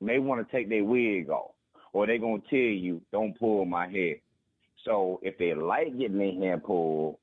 they 0.02 0.20
want 0.20 0.46
to 0.46 0.52
take 0.52 0.70
their 0.70 0.84
wig 0.84 1.30
off, 1.30 1.52
or 1.94 2.08
they 2.08 2.18
gonna 2.18 2.42
tell 2.50 2.60
you, 2.60 3.02
"Don't 3.12 3.38
pull 3.38 3.66
my 3.66 3.88
hair." 3.88 4.18
So 4.84 5.20
if 5.22 5.38
they 5.38 5.54
like 5.54 5.98
getting 5.98 6.18
their 6.18 6.34
hair 6.34 6.58
pulled, 6.58 7.18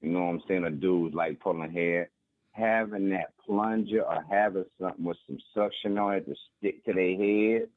you 0.00 0.10
know 0.10 0.24
what 0.24 0.34
I'm 0.34 0.42
saying, 0.48 0.64
or 0.64 0.70
dudes 0.70 1.14
like 1.14 1.40
pulling 1.40 1.70
hair, 1.70 2.10
having 2.52 3.10
that 3.10 3.36
plunger 3.44 4.02
or 4.02 4.24
having 4.30 4.64
something 4.80 5.04
with 5.04 5.18
some 5.26 5.38
suction 5.54 5.98
on 5.98 6.14
it 6.14 6.26
to 6.26 6.34
stick 6.58 6.84
to 6.84 6.92
their 6.92 7.16
head, 7.16 7.68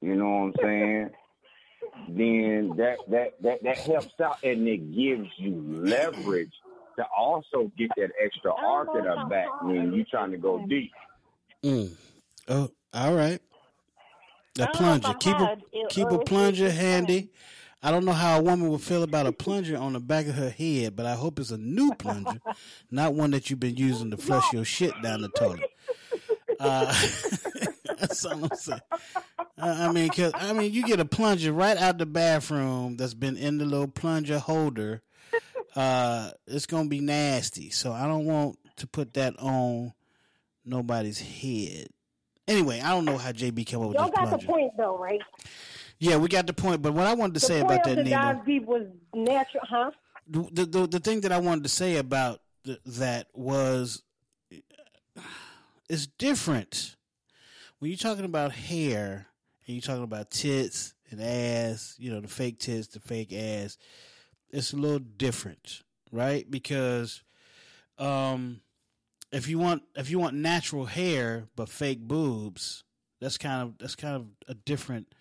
you 0.00 0.14
know 0.16 0.30
what 0.30 0.36
I'm 0.36 0.54
saying? 0.60 1.10
then 2.08 2.72
that 2.76 2.98
that 3.08 3.42
that 3.42 3.62
that 3.62 3.78
helps 3.78 4.20
out 4.20 4.42
and 4.42 4.66
it 4.66 4.94
gives 4.94 5.28
you 5.36 5.62
leverage 5.84 6.52
to 6.96 7.04
also 7.16 7.70
get 7.78 7.90
that 7.96 8.10
extra 8.22 8.52
arc 8.52 8.88
in 8.96 9.04
her 9.04 9.26
back 9.28 9.62
when 9.62 9.92
you're 9.92 10.06
trying 10.10 10.32
to 10.32 10.36
go 10.36 10.64
deep. 10.66 10.92
Mm. 11.64 11.90
Oh, 12.48 12.70
all 12.94 13.14
right. 13.14 13.40
The 14.54 14.68
I 14.68 14.72
don't 14.72 15.02
know 15.02 15.12
plunger. 15.12 15.18
Keep 15.18 15.36
a 15.36 15.56
it 15.72 15.88
keep 15.90 16.10
a 16.10 16.18
plunger 16.18 16.70
handy. 16.70 17.30
I 17.82 17.90
don't 17.92 18.04
know 18.04 18.12
how 18.12 18.38
a 18.38 18.42
woman 18.42 18.70
would 18.70 18.80
feel 18.80 19.04
about 19.04 19.26
a 19.26 19.32
plunger 19.32 19.76
on 19.76 19.92
the 19.92 20.00
back 20.00 20.26
of 20.26 20.34
her 20.34 20.50
head, 20.50 20.96
but 20.96 21.06
I 21.06 21.14
hope 21.14 21.38
it's 21.38 21.52
a 21.52 21.58
new 21.58 21.94
plunger, 21.94 22.40
not 22.90 23.14
one 23.14 23.30
that 23.30 23.50
you've 23.50 23.60
been 23.60 23.76
using 23.76 24.10
to 24.10 24.16
flush 24.16 24.52
your 24.52 24.64
shit 24.64 24.92
down 25.02 25.22
the 25.22 25.28
toilet. 25.30 25.62
Uh, 26.60 26.86
that's 28.00 28.24
all 28.24 28.32
I'm 28.44 28.50
saying. 28.56 28.80
I 29.56 29.92
mean, 29.92 30.08
'cause- 30.08 30.32
I 30.34 30.52
mean, 30.52 30.72
you 30.72 30.82
get 30.82 30.98
a 30.98 31.04
plunger 31.04 31.52
right 31.52 31.76
out 31.76 31.98
the 31.98 32.06
bathroom 32.06 32.96
that's 32.96 33.14
been 33.14 33.36
in 33.36 33.58
the 33.58 33.64
little 33.64 33.86
plunger 33.86 34.40
holder. 34.40 35.02
Uh, 35.76 36.32
it's 36.48 36.66
gonna 36.66 36.88
be 36.88 36.98
nasty. 36.98 37.70
So 37.70 37.92
I 37.92 38.08
don't 38.08 38.24
want 38.24 38.58
to 38.78 38.88
put 38.88 39.14
that 39.14 39.38
on 39.38 39.92
nobody's 40.68 41.20
head. 41.20 41.88
Anyway, 42.46 42.80
I 42.80 42.90
don't 42.90 43.04
know 43.04 43.18
how 43.18 43.30
JB 43.32 43.66
came 43.66 43.80
up 43.80 43.88
with 43.88 43.96
Y'all 43.96 44.06
this 44.06 44.14
got 44.16 44.28
plunger. 44.28 44.46
the 44.46 44.52
point 44.52 44.72
though, 44.76 44.96
right? 44.98 45.20
Yeah, 45.98 46.16
we 46.16 46.28
got 46.28 46.46
the 46.46 46.52
point. 46.52 46.80
But 46.80 46.94
what 46.94 47.06
I 47.06 47.14
wanted 47.14 47.34
to 47.34 47.40
the 47.40 47.46
say 47.46 47.60
about 47.60 47.84
that, 47.84 47.96
Nemo, 47.96 48.10
dive 48.10 48.46
deep 48.46 48.64
was 48.64 48.86
natural, 49.14 49.64
huh? 49.68 49.90
the, 50.28 50.48
the 50.52 50.64
the 50.66 50.86
the 50.86 51.00
thing 51.00 51.22
that 51.22 51.32
I 51.32 51.38
wanted 51.38 51.64
to 51.64 51.68
say 51.70 51.96
about 51.96 52.40
th- 52.64 52.80
that 52.86 53.28
was 53.34 54.02
it's 55.88 56.06
different 56.06 56.96
when 57.78 57.90
you're 57.90 57.98
talking 57.98 58.24
about 58.24 58.52
hair 58.52 59.26
and 59.66 59.74
you're 59.76 59.82
talking 59.82 60.04
about 60.04 60.30
tits 60.30 60.94
and 61.10 61.20
ass. 61.20 61.96
You 61.98 62.10
know, 62.12 62.20
the 62.20 62.28
fake 62.28 62.58
tits, 62.60 62.88
the 62.88 63.00
fake 63.00 63.32
ass. 63.32 63.76
It's 64.50 64.72
a 64.72 64.76
little 64.76 64.98
different, 64.98 65.82
right? 66.10 66.50
Because 66.50 67.22
um, 67.98 68.60
if 69.32 69.48
you 69.48 69.58
want 69.58 69.82
if 69.96 70.10
you 70.10 70.18
want 70.18 70.34
natural 70.34 70.86
hair 70.86 71.48
but 71.56 71.68
fake 71.68 72.00
boobs, 72.00 72.84
that's 73.20 73.38
kind 73.38 73.62
of 73.62 73.78
that's 73.78 73.96
kind 73.96 74.16
of 74.16 74.26
a 74.46 74.54
different. 74.54 75.14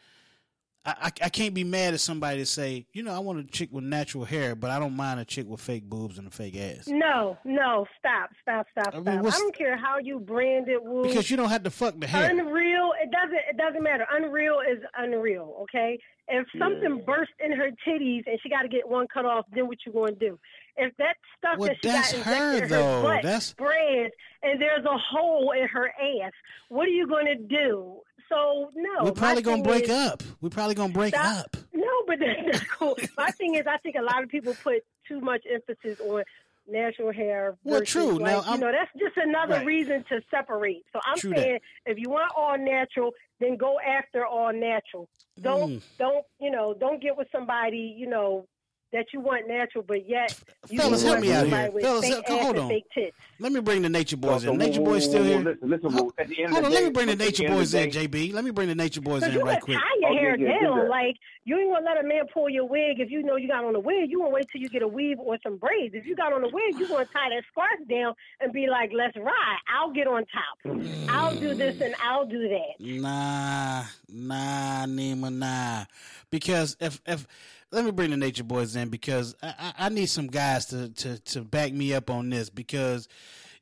I, 0.88 1.12
I, 1.22 1.30
can't 1.30 1.54
be 1.54 1.66
mad 1.66 1.94
at 1.94 2.00
somebody 2.00 2.38
to 2.40 2.46
say, 2.46 2.86
you 2.94 3.04
know, 3.04 3.14
I 3.14 3.20
want 3.20 3.40
a 3.40 3.44
chick 3.44 3.68
with 3.74 3.84
natural 3.84 4.24
hair, 4.24 4.56
but 4.56 4.72
I 4.72 4.80
don't 4.80 4.96
mind 4.96 5.20
a 5.20 5.26
chick 5.26 5.46
with 5.46 5.60
fake 5.60 5.84
boobs 5.84 6.18
and 6.18 6.28
a 6.28 6.32
fake 6.32 6.56
ass. 6.56 6.88
No, 6.88 7.38
no, 7.44 7.86
stop, 8.00 8.30
stop, 8.42 8.68
stop, 8.72 8.88
I 8.96 9.02
stop. 9.02 9.06
mean, 9.06 9.18
I, 9.28 9.38
don't 9.38 9.56
care 9.56 9.76
how 9.76 9.98
you 9.98 10.18
brand 10.18 10.70
it, 10.70 10.82
Woo. 10.82 11.04
Because 11.04 11.30
you 11.30 11.36
don't 11.36 11.50
have 11.50 11.64
to 11.64 11.72
fuck 11.72 12.00
the 12.00 12.08
hair. 12.08 12.30
Unreal, 12.30 12.94
it 13.04 13.12
doesn't 13.12 13.40
it 13.50 13.58
doesn't 13.58 13.84
matter. 13.84 14.06
Unreal 14.12 14.60
is 14.62 14.80
unreal, 14.98 15.58
okay? 15.64 16.00
If 16.30 16.48
something 16.58 17.04
bursts 17.06 17.34
in 17.44 17.52
her 17.52 17.70
titties 17.86 18.24
and 18.26 18.40
she 18.42 18.50
got 18.50 18.62
to 18.62 18.70
get 18.70 18.88
one 18.88 19.08
cut 19.14 19.26
off, 19.26 19.46
then 19.54 19.68
what 19.68 19.78
you 19.86 19.92
going 19.92 20.14
to 20.14 20.20
do? 20.20 20.40
If 20.78 20.96
that 20.98 21.16
stuff 21.38 21.58
Well, 21.58 21.70
that 21.70 22.06
she 22.06 22.18
got 22.18 22.26
her, 22.26 22.58
in 22.58 22.70
her 22.70 23.02
butt 23.02 23.24
That's- 23.24 23.46
spreads 23.46 24.14
and 24.44 24.62
there's 24.62 24.86
a 24.86 24.98
hole 24.98 25.52
in 25.52 25.68
her 25.68 25.88
ass, 25.88 26.32
what 26.70 26.86
are 26.86 26.92
you 26.92 27.08
going 27.08 27.26
to 27.26 27.36
do? 27.36 28.02
So 28.30 28.72
no, 28.76 29.06
We're 29.06 29.12
probably 29.12 29.42
gonna 29.42 29.64
break 29.64 29.86
is- 29.86 29.90
up. 29.90 30.24
We're 30.42 30.50
probably 30.50 30.76
gonna 30.76 30.94
break 30.94 31.16
Stop. 31.16 31.38
up. 31.46 31.58
No, 31.74 31.88
but 32.08 32.18
that's 32.20 32.64
cool. 32.72 32.98
My 33.18 33.32
thing 33.32 33.56
is, 33.56 33.66
I 33.68 33.78
think 33.78 33.96
a 33.96 34.02
lot 34.02 34.24
of 34.24 34.30
people 34.30 34.54
put 34.64 34.84
too 35.08 35.20
much 35.22 35.44
emphasis 35.52 36.00
on 36.02 36.24
natural 36.70 37.14
hair. 37.14 37.56
Well, 37.64 37.82
true. 37.84 38.20
Now, 38.20 38.38
like, 38.38 38.46
you 38.46 38.52
I'm- 38.52 38.60
know, 38.60 38.72
that's 38.72 38.92
just 39.00 39.16
another 39.16 39.56
Right. 39.56 39.66
reason 39.66 40.04
to 40.10 40.22
separate. 40.30 40.84
So 40.92 41.00
I'm 41.06 41.18
True 41.18 41.30
that. 41.30 41.40
saying, 41.40 41.60
if 41.86 41.98
you 41.98 42.10
want 42.10 42.32
all 42.36 42.58
natural, 42.58 43.12
then 43.40 43.56
go 43.56 43.80
after 43.80 44.26
all 44.26 44.52
natural. 44.52 45.08
Don't 45.40 45.74
Mm. 45.78 45.82
don't 45.98 46.26
you 46.40 46.52
know? 46.52 46.74
Don't 46.74 47.02
get 47.02 47.16
with 47.16 47.30
somebody 47.32 47.96
you 47.98 48.08
know 48.08 48.46
that 48.94 49.06
you 49.14 49.20
want 49.20 49.48
natural, 49.48 49.84
but 49.88 50.08
yet 50.08 50.34
you 50.70 50.80
Fellas, 50.80 51.04
help 51.04 51.20
me 51.20 51.28
want 51.30 51.38
out 51.38 51.42
somebody 51.42 51.72
here. 51.74 51.82
Fellas, 51.82 52.06
fake 52.06 52.14
help- 52.14 52.30
ass 52.30 52.44
hold 52.46 52.58
on. 52.58 52.70
fake 52.70 52.86
tits. 52.94 53.18
Let 53.40 53.52
me 53.52 53.60
bring 53.60 53.82
the 53.82 53.90
Nature 53.90 54.18
Boys 54.18 54.44
So, 54.44 54.52
in. 54.52 54.58
Nature 54.58 54.82
Boys 54.82 55.04
still 55.06 55.24
here. 55.24 55.40
Listen, 55.40 55.70
listen, 55.70 55.92
Hold- 55.92 56.14
At 56.18 56.28
the 56.30 56.44
end 56.44 56.54
Hold 56.54 56.66
on, 56.66 56.72
the 56.72 56.76
let 56.76 56.84
me 56.86 56.90
bring 56.92 57.08
the 57.08 57.16
Nature 57.16 57.48
Boys 57.48 57.72
the 57.72 57.84
in, 57.84 57.90
JB. 57.92 58.34
Let 58.34 58.44
me 58.46 58.52
bring 58.52 58.68
the 58.70 58.76
Nature 58.76 59.02
Boys 59.02 59.22
Cause 59.24 59.30
in 59.30 59.36
you 59.36 59.42
right 59.46 59.54
gonna 59.54 59.62
quick. 59.62 59.78
tie 59.78 59.84
your 60.00 60.10
Oh, 60.10 60.14
hair 60.18 60.38
yeah, 60.40 60.60
do 60.60 60.66
down. 60.66 60.90
Like 60.90 61.16
you 61.44 61.58
ain't 61.60 61.72
gonna 61.74 61.86
let 61.86 62.04
a 62.04 62.08
man 62.08 62.24
pull 62.34 62.50
your 62.50 62.66
wig 62.66 63.00
if 63.00 63.12
you 63.12 63.24
know 63.24 63.36
you 63.36 63.48
got 63.48 63.64
on 63.66 63.76
a 63.76 63.80
wig. 63.80 64.10
You 64.10 64.20
gonna 64.20 64.30
wait 64.32 64.48
till 64.52 64.62
you 64.62 64.70
get 64.70 64.82
a 64.82 64.88
weave 64.88 65.20
or 65.20 65.38
some 65.44 65.58
braids. 65.58 65.94
If 65.94 66.06
you 66.06 66.16
got 66.16 66.32
on 66.34 66.44
a 66.44 66.48
wig, 66.50 66.78
you 66.80 66.88
gonna 66.88 67.06
tie 67.06 67.30
that 67.30 67.44
scarf 67.52 67.88
down 67.90 68.14
and 68.40 68.52
be 68.54 68.68
like, 68.68 68.92
"Let's 68.94 69.16
ride. 69.18 69.58
I'll 69.68 69.92
get 69.92 70.08
on 70.08 70.26
top. 70.26 70.78
I'll 71.10 71.36
do 71.40 71.54
this 71.54 71.80
and 71.82 71.94
I'll 72.04 72.26
do 72.26 72.48
that." 72.50 72.80
Nah, 72.80 73.84
nah, 74.10 74.86
Nima, 74.86 75.34
nah. 75.34 75.86
Because 76.30 76.76
if 76.80 77.02
if 77.06 77.28
let 77.72 77.84
me 77.86 77.92
bring 77.92 78.12
the 78.12 78.18
Nature 78.18 78.44
Boys 78.44 78.76
in 78.76 78.90
because 78.90 79.36
I, 79.44 79.74
I, 79.78 79.90
need 79.90 80.08
some 80.08 80.28
guys 80.28 80.68
to, 80.68 80.90
to 80.90 81.20
to 81.20 81.42
back 81.42 81.74
me 81.74 81.94
up 81.94 82.10
on 82.10 82.30
this 82.30 82.50
because 82.50 83.08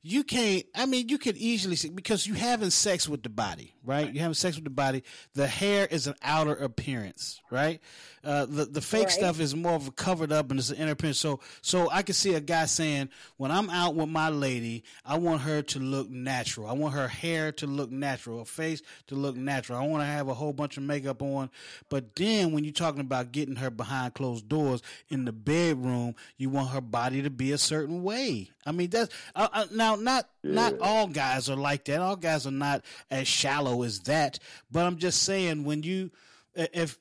you 0.08 0.24
can't. 0.24 0.64
I 0.76 0.86
mean, 0.86 1.10
you 1.10 1.18
could 1.18 1.36
easily 1.36 1.76
see 1.76 1.90
because 1.90 2.28
you're 2.28 2.38
having 2.38 2.70
sex 2.70 3.10
with 3.10 3.24
the 3.24 3.30
body, 3.30 3.74
right? 3.84 4.14
you're 4.14 4.22
having 4.22 4.36
sex 4.36 4.56
with 4.56 4.64
the 4.64 4.70
body. 4.70 5.04
The 5.34 5.48
hair 5.48 5.88
is 5.90 6.06
an 6.06 6.14
outer 6.22 6.54
appearance, 6.54 7.42
right? 7.50 7.82
Uh, 8.24 8.46
the 8.46 8.66
the 8.66 8.82
fake 8.82 9.04
Right. 9.06 9.12
stuff 9.12 9.40
is 9.40 9.56
more 9.56 9.74
of 9.74 9.88
a 9.88 9.92
covered 9.92 10.32
up 10.32 10.52
and 10.52 10.60
it's 10.60 10.70
an 10.70 10.78
inner 10.78 10.92
appearance. 10.92 11.18
So 11.20 11.40
so 11.62 11.90
I 11.90 12.04
can 12.04 12.14
see 12.14 12.36
a 12.36 12.40
guy 12.40 12.66
saying, 12.66 13.10
when 13.38 13.52
I'm 13.52 13.70
out 13.72 13.96
with 13.96 14.10
my 14.10 14.30
lady, 14.30 14.84
I 15.04 15.18
want 15.18 15.42
her 15.42 15.64
to 15.64 15.80
look 15.80 16.08
natural. 16.10 16.68
I 16.68 16.74
want 16.74 16.94
her 16.94 17.08
hair 17.08 17.52
to 17.54 17.66
look 17.68 17.90
natural, 17.90 18.40
her 18.40 18.46
face 18.46 18.84
to 19.08 19.16
look 19.16 19.36
natural. 19.36 19.80
I 19.80 19.88
want 19.88 20.02
to 20.04 20.08
have 20.08 20.28
a 20.28 20.36
whole 20.36 20.54
bunch 20.54 20.78
of 20.78 20.84
makeup 20.84 21.24
on. 21.24 21.50
But 21.90 22.16
then 22.16 22.52
when 22.52 22.64
you're 22.64 22.74
talking 22.74 23.02
about 23.02 23.32
getting 23.32 23.56
her 23.56 23.72
behind 23.72 24.14
closed 24.14 24.48
doors 24.50 24.84
in 25.10 25.26
the 25.26 25.32
bedroom, 25.34 26.16
you 26.38 26.52
want 26.52 26.70
her 26.70 26.82
body 26.82 27.24
to 27.24 27.32
be 27.32 27.52
a 27.52 27.58
certain 27.58 28.04
way. 28.04 28.52
I 28.68 28.72
mean 28.72 28.90
that's 28.90 29.14
uh, 29.36 29.48
uh, 29.54 29.66
now 29.72 29.95
not 30.04 30.30
not 30.44 30.80
all 30.80 31.08
guys 31.08 31.50
are 31.50 31.56
like 31.56 31.86
that. 31.86 32.00
All 32.02 32.16
guys 32.16 32.46
are 32.48 32.52
not 32.52 32.84
as 33.10 33.28
shallow 33.28 33.84
as 33.84 34.02
that. 34.02 34.40
But 34.72 34.86
I'm 34.86 34.98
just 34.98 35.24
saying 35.24 35.64
when 35.64 35.84
you 35.84 36.12
if 36.56 36.98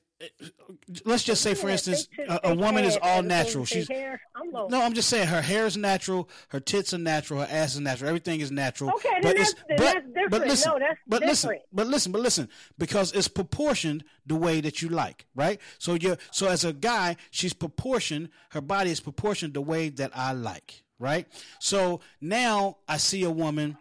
let's 1.03 1.23
just 1.23 1.41
say 1.41 1.53
for 1.53 1.69
instance 1.69 2.07
a, 2.27 2.39
a 2.45 2.55
woman 2.55 2.85
is 2.85 2.97
all 3.01 3.21
natural. 3.21 3.65
She's 3.65 3.87
fake 3.87 3.97
hair. 3.97 4.21
I'm 4.33 4.49
low. 4.51 4.67
no, 4.69 4.81
I'm 4.81 4.93
just 4.93 5.09
saying 5.09 5.27
her 5.27 5.41
hair 5.41 5.65
is 5.65 5.75
natural, 5.75 6.29
her 6.49 6.59
tits 6.61 6.93
are 6.93 6.97
natural, 6.97 7.41
her 7.41 7.47
ass 7.49 7.73
is 7.75 7.81
natural, 7.81 8.07
everything 8.07 8.39
is 8.39 8.49
natural. 8.49 8.91
Okay, 8.91 9.09
then 9.09 9.21
but 9.21 9.29
that's- 9.35 9.51
it's 9.51 9.63
then 9.67 9.77
but, 9.77 9.83
that's 9.83 10.05
different. 10.07 10.29
but 10.31 10.41
listen, 10.47 10.71
No, 10.71 10.79
that's 10.79 10.99
but 11.05 11.21
listen, 11.21 11.59
but 11.73 11.87
listen, 11.87 12.11
but 12.13 12.21
listen, 12.21 12.49
because 12.77 13.11
it's 13.11 13.27
proportioned 13.27 14.05
the 14.25 14.35
way 14.35 14.61
that 14.61 14.81
you 14.81 14.87
like, 14.89 15.25
right? 15.35 15.59
So 15.79 15.95
you 15.95 16.15
so 16.31 16.47
as 16.47 16.63
a 16.63 16.71
guy, 16.73 17.17
she's 17.29 17.53
proportioned, 17.53 18.29
her 18.51 18.61
body 18.61 18.91
is 18.91 19.01
proportioned 19.01 19.53
the 19.53 19.61
way 19.61 19.89
that 19.89 20.11
I 20.15 20.31
like, 20.31 20.83
right? 20.99 21.27
So 21.59 22.01
now 22.21 22.77
I 22.87 22.97
see 22.97 23.23
a 23.23 23.31
woman 23.31 23.77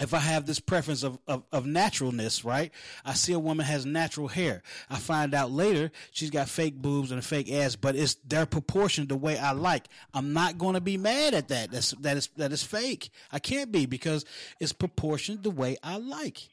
if 0.00 0.14
I 0.14 0.18
have 0.18 0.46
this 0.46 0.60
preference 0.60 1.02
of, 1.02 1.18
of, 1.28 1.44
of 1.52 1.66
naturalness, 1.66 2.44
right? 2.44 2.72
I 3.04 3.12
see 3.12 3.32
a 3.34 3.38
woman 3.38 3.66
has 3.66 3.84
natural 3.84 4.28
hair. 4.28 4.62
I 4.88 4.96
find 4.96 5.34
out 5.34 5.50
later 5.50 5.90
she's 6.10 6.30
got 6.30 6.48
fake 6.48 6.76
boobs 6.76 7.10
and 7.10 7.20
a 7.20 7.22
fake 7.22 7.52
ass, 7.52 7.76
but 7.76 7.96
it's 7.96 8.16
they're 8.26 8.46
proportioned 8.46 9.10
the 9.10 9.16
way 9.16 9.38
I 9.38 9.52
like. 9.52 9.88
I'm 10.14 10.32
not 10.32 10.58
going 10.58 10.74
to 10.74 10.80
be 10.80 10.96
mad 10.96 11.34
at 11.34 11.48
that. 11.48 11.70
That's 11.70 11.90
that 11.92 12.16
is 12.16 12.28
that 12.36 12.52
is 12.52 12.62
fake. 12.62 13.10
I 13.30 13.38
can't 13.38 13.70
be 13.70 13.86
because 13.86 14.24
it's 14.58 14.72
proportioned 14.72 15.42
the 15.42 15.50
way 15.50 15.76
I 15.82 15.98
like. 15.98 16.48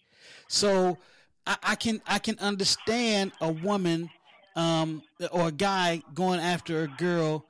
So 0.48 0.98
I, 1.46 1.58
I 1.64 1.76
can 1.76 2.02
I 2.06 2.20
can 2.20 2.38
understand 2.40 3.32
a 3.40 3.52
woman 3.52 4.10
um, 4.56 5.04
or 5.32 5.48
a 5.48 5.52
guy 5.52 6.02
going 6.14 6.40
after 6.40 6.84
a 6.84 6.88
girl 6.88 7.46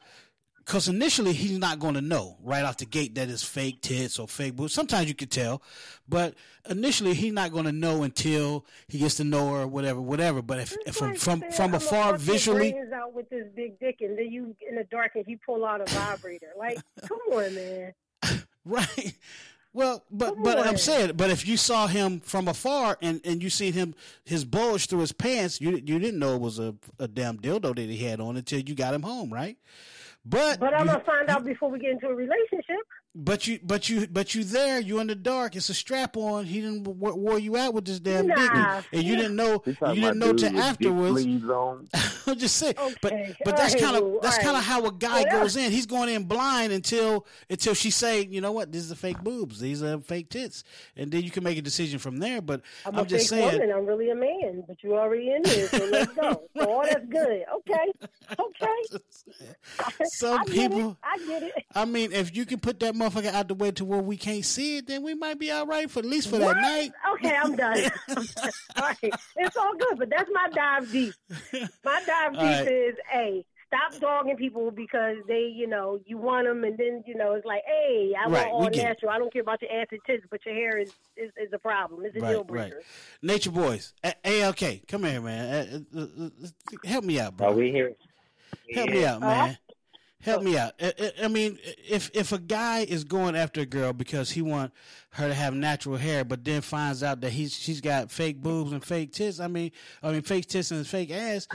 because 0.67 0.89
initially 0.89 1.31
he's 1.31 1.57
not 1.57 1.79
going 1.79 1.93
to 1.93 2.01
know 2.01 2.35
right 2.43 2.65
off 2.65 2.75
the 2.75 2.85
gate 2.85 3.15
that 3.15 3.29
it's 3.29 3.41
fake 3.41 3.81
tits 3.81 4.19
or 4.19 4.27
fake 4.27 4.57
boobs. 4.57 4.73
Sometimes 4.73 5.07
you 5.07 5.15
could 5.15 5.31
tell, 5.31 5.61
but 6.09 6.33
initially 6.69 7.13
he's 7.13 7.31
not 7.31 7.53
going 7.53 7.63
to 7.63 7.71
know 7.71 8.03
until 8.03 8.65
he 8.89 8.97
gets 8.97 9.15
to 9.15 9.23
know 9.23 9.49
her, 9.53 9.61
or 9.61 9.67
whatever, 9.67 10.01
whatever. 10.01 10.41
But 10.41 10.59
if, 10.59 10.75
if 10.85 10.95
from 10.95 11.15
from 11.15 11.41
from 11.55 11.73
afar, 11.73 12.17
visually, 12.17 12.73
brains 12.73 12.91
out 12.91 13.13
with 13.13 13.29
this 13.29 13.47
big 13.55 13.79
dick, 13.79 14.01
and 14.01 14.17
then 14.17 14.29
you 14.29 14.55
in 14.69 14.75
the 14.75 14.83
dark 14.91 15.13
and 15.15 15.25
he 15.25 15.37
pull 15.37 15.65
out 15.65 15.79
a 15.79 15.85
vibrator. 15.85 16.51
Like, 16.59 16.77
come 17.07 17.19
on, 17.31 17.55
man. 17.55 17.93
right? 18.65 19.15
Well, 19.71 20.03
but 20.11 20.33
Come 20.33 20.43
but 20.43 20.57
on. 20.57 20.67
I'm 20.67 20.77
saying, 20.77 21.13
but 21.15 21.29
if 21.29 21.47
you 21.47 21.55
saw 21.55 21.87
him 21.87 22.19
from 22.19 22.49
afar 22.49 22.97
and 23.01 23.21
and 23.23 23.41
you 23.41 23.49
seen 23.49 23.71
him 23.71 23.95
his 24.25 24.43
bulge 24.43 24.87
through 24.87 24.99
his 24.99 25.13
pants, 25.13 25.61
you 25.61 25.71
you 25.71 25.97
didn't 25.97 26.19
know 26.19 26.35
it 26.35 26.41
was 26.41 26.59
a 26.59 26.75
a 26.99 27.07
damn 27.07 27.37
dildo 27.37 27.73
that 27.73 27.77
he 27.77 27.97
had 27.97 28.19
on 28.19 28.35
until 28.35 28.59
you 28.59 28.75
got 28.75 28.93
him 28.93 29.03
home, 29.03 29.31
right? 29.31 29.57
But 30.25 30.59
But 30.59 30.73
I'm 30.73 30.85
you- 30.87 30.91
gonna 30.93 31.03
find 31.05 31.29
out 31.29 31.45
before 31.45 31.69
we 31.69 31.79
get 31.79 31.91
into 31.91 32.07
a 32.07 32.15
relationship. 32.15 32.77
But 33.19 33.47
you, 33.47 33.57
but 33.63 33.89
you, 33.89 34.05
but 34.05 34.35
you 34.35 34.43
there. 34.43 34.79
You 34.79 34.99
in 34.99 35.07
the 35.07 35.15
dark. 35.15 35.55
It's 35.55 35.69
a 35.69 35.73
strap 35.73 36.15
on. 36.17 36.45
He 36.45 36.61
didn't 36.61 36.83
w- 36.83 37.15
wore 37.15 37.39
you 37.39 37.57
out 37.57 37.73
with 37.73 37.85
this 37.85 37.99
damn 37.99 38.27
dick, 38.27 38.37
Nah. 38.37 38.83
and 38.93 39.01
you 39.03 39.15
didn't 39.15 39.35
know. 39.35 39.63
You 39.65 39.75
You 39.87 39.95
didn't 39.95 40.19
know 40.19 40.33
dudes 40.33 40.43
till 40.43 40.59
afterwards. 40.59 41.25
I'm 42.27 42.37
just 42.37 42.57
saying. 42.57 42.75
But 43.01 43.13
Okay, 43.13 43.35
but 43.43 43.57
that's 43.57 43.73
kind 43.73 43.95
of 43.97 44.21
that's 44.21 44.37
all 44.37 44.43
kind 44.43 44.57
of 44.57 44.63
how 44.63 44.85
a 44.85 44.91
guy 44.91 45.23
Well, 45.23 45.41
goes 45.41 45.55
in. 45.55 45.71
He's 45.71 45.87
going 45.87 46.09
in 46.09 46.25
blind 46.25 46.71
until 46.73 47.25
until 47.49 47.73
she 47.73 47.89
say, 47.89 48.21
you 48.23 48.39
know 48.39 48.51
what, 48.51 48.71
this 48.71 48.83
is 48.83 48.91
a 48.91 48.95
fake 48.95 49.23
boobs. 49.23 49.59
These 49.59 49.81
are 49.81 49.99
fake 49.99 50.29
tits, 50.29 50.63
and 50.95 51.11
then 51.11 51.23
you 51.23 51.31
can 51.31 51.43
make 51.43 51.57
a 51.57 51.61
decision 51.63 51.97
from 51.97 52.17
there. 52.19 52.39
But 52.39 52.61
I'm, 52.85 52.97
I'm, 52.97 53.05
a 53.05 53.07
just 53.07 53.29
fake 53.31 53.39
saying. 53.39 53.59
woman. 53.61 53.75
I'm 53.75 53.85
really 53.87 54.11
a 54.11 54.15
man, 54.15 54.63
but 54.67 54.83
you 54.83 54.95
already 54.95 55.31
in 55.31 55.43
here, 55.43 55.67
so 55.69 55.85
let's 55.85 56.13
go. 56.13 56.43
So 56.55 56.71
all 56.71 56.83
that's 56.83 57.05
good. 57.07 57.45
Okay, 57.55 57.93
okay. 58.39 58.99
Some 60.05 60.39
I 60.41 60.43
get 60.45 60.53
people. 60.71 60.91
it. 60.91 60.97
I 61.03 61.17
get 61.25 61.43
it. 61.43 61.53
I 61.73 61.85
mean, 61.85 62.11
if 62.11 62.35
you 62.35 62.45
can 62.45 62.59
put 62.59 62.79
that 62.81 62.95
motherfucker 63.09 63.33
out 63.33 63.47
the 63.47 63.53
way 63.53 63.71
to 63.71 63.85
where 63.85 64.01
we 64.01 64.17
can't 64.17 64.45
see 64.45 64.77
it, 64.77 64.87
then 64.87 65.03
we 65.03 65.13
might 65.15 65.39
be 65.39 65.51
all 65.51 65.65
right 65.65 65.89
for 65.89 65.99
at 65.99 66.05
least 66.05 66.29
for 66.29 66.37
What? 66.39 66.55
that 66.55 66.61
night. 66.61 66.91
Okay, 67.15 67.35
I'm 67.35 67.55
done. 67.55 67.83
all 68.77 68.83
right, 68.83 68.97
it's 69.35 69.57
all 69.57 69.73
good, 69.77 69.97
but 69.99 70.09
that's 70.09 70.29
my 70.33 70.47
dive 70.53 70.91
deep. 70.91 71.13
My 71.83 72.01
dive 72.05 72.31
deep 72.33 72.39
All 72.39 72.45
right. 72.45 72.67
is 72.67 72.95
a. 73.13 73.45
Stop 73.67 73.99
dogging 73.99 74.37
people 74.37 74.71
because 74.71 75.17
they, 75.27 75.51
you 75.53 75.67
know, 75.67 75.99
you 76.05 76.17
want 76.17 76.47
them, 76.47 76.63
and 76.63 76.77
then 76.77 77.03
you 77.05 77.13
know 77.15 77.33
it's 77.33 77.45
like, 77.45 77.63
hey, 77.67 78.13
I 78.17 78.29
Right, 78.29 78.43
want 78.43 78.53
all 78.53 78.59
we 78.63 78.69
get 78.69 78.83
natural. 78.87 79.11
I 79.11 79.17
don't 79.17 79.31
care 79.33 79.41
about 79.41 79.61
your 79.61 79.69
ass 79.73 79.87
and 79.91 79.99
tits, 80.07 80.23
but 80.31 80.39
your 80.45 80.55
hair 80.55 80.77
is 80.77 80.89
is, 81.17 81.31
is 81.35 81.51
a 81.51 81.57
problem. 81.59 82.05
It's 82.05 82.15
a 82.15 82.21
deal 82.21 82.45
Right, 82.45 82.49
right. 82.49 82.69
breaker. 82.71 82.81
Nature 83.21 83.51
Boys. 83.51 83.93
A- 84.05 84.15
ALK, 84.23 84.87
come 84.87 85.03
here, 85.03 85.19
man. 85.19 85.85
Uh, 85.93 85.99
uh, 85.99 86.07
uh, 86.23 86.87
help 86.87 87.03
me 87.03 87.19
out, 87.19 87.35
bro. 87.35 87.47
Are 87.49 87.53
we 87.53 87.69
here? 87.71 87.91
Help 88.73 88.89
me 88.89 89.03
out, 89.03 89.19
man. 89.19 89.57
Help 90.21 90.41
me 90.41 90.57
out. 90.57 90.73
I, 90.81 90.93
I- 90.99 91.11
I 91.25 91.27
mean, 91.27 91.59
if 91.87 92.09
if 92.13 92.31
a 92.31 92.39
guy 92.39 92.79
is 92.79 93.03
going 93.03 93.35
after 93.35 93.61
a 93.61 93.65
girl 93.65 93.93
because 93.93 94.31
he 94.31 94.41
want 94.41 94.73
her 95.11 95.27
to 95.27 95.33
have 95.33 95.53
natural 95.53 95.95
hair, 95.95 96.25
but 96.25 96.43
then 96.43 96.61
finds 96.61 97.03
out 97.03 97.21
that 97.21 97.29
he's 97.31 97.53
she's 97.53 97.81
got 97.81 98.11
fake 98.11 98.41
boobs 98.41 98.71
and 98.71 98.83
fake 98.83 99.13
tits, 99.13 99.39
I 99.39 99.47
mean, 99.47 99.71
I 100.01 100.11
mean 100.11 100.23
fake 100.23 100.47
tits 100.47 100.71
and 100.71 100.85
fake 100.87 101.11
ass, 101.11 101.47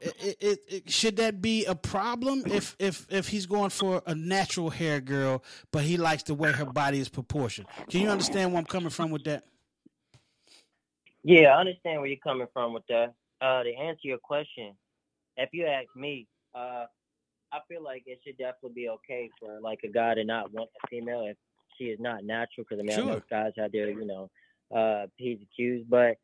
it, 0.00 0.36
it, 0.40 0.58
it, 0.68 0.90
should 0.90 1.16
that 1.16 1.40
be 1.40 1.64
a 1.66 1.74
problem 1.76 2.42
if 2.46 2.74
if 2.80 3.06
if 3.08 3.28
he's 3.28 3.46
going 3.46 3.70
for 3.70 4.02
a 4.06 4.14
natural 4.14 4.70
hair 4.70 5.00
girl, 5.00 5.44
but 5.70 5.84
he 5.84 5.96
likes 5.96 6.24
the 6.24 6.34
way 6.34 6.50
her 6.52 6.66
body 6.66 6.98
is 6.98 7.08
proportioned? 7.08 7.68
Can 7.88 8.00
you 8.02 8.08
understand 8.08 8.50
where 8.52 8.58
I'm 8.58 8.66
coming 8.66 8.90
from 8.90 9.10
with 9.10 9.24
that? 9.24 9.44
Yeah, 11.22 11.54
I 11.54 11.60
understand 11.60 12.00
where 12.00 12.08
you're 12.08 12.18
coming 12.18 12.48
from 12.52 12.72
with 12.74 12.86
that. 12.88 13.14
Uh, 13.40 13.62
to 13.62 13.72
answer 13.74 14.00
your 14.02 14.18
question, 14.18 14.74
if 15.36 15.50
you 15.52 15.66
ask 15.66 15.86
me, 15.96 16.26
uh, 16.54 16.86
I 17.52 17.58
feel 17.68 17.82
like 17.82 18.02
it 18.06 18.18
should 18.24 18.38
definitely 18.38 18.74
be 18.74 18.88
okay 18.90 19.30
for 19.38 19.60
like 19.60 19.80
a 19.84 19.88
guy 19.88 20.14
to 20.14 20.24
not 20.24 20.52
want 20.52 20.70
a 20.76 20.88
female 20.88 21.24
if 21.26 21.36
she 21.76 21.84
is 21.84 21.98
not 22.00 22.24
natural. 22.24 22.64
Because 22.68 22.80
I 22.80 22.82
mean, 22.82 22.96
I 22.96 23.00
know 23.00 23.20
Sure. 23.20 23.24
guys 23.30 23.52
out 23.60 23.72
there, 23.72 23.90
you 23.90 24.06
know, 24.06 24.30
uh, 24.76 25.06
p's 25.18 25.38
and 25.38 25.48
q's, 25.56 25.84
but 25.88 26.16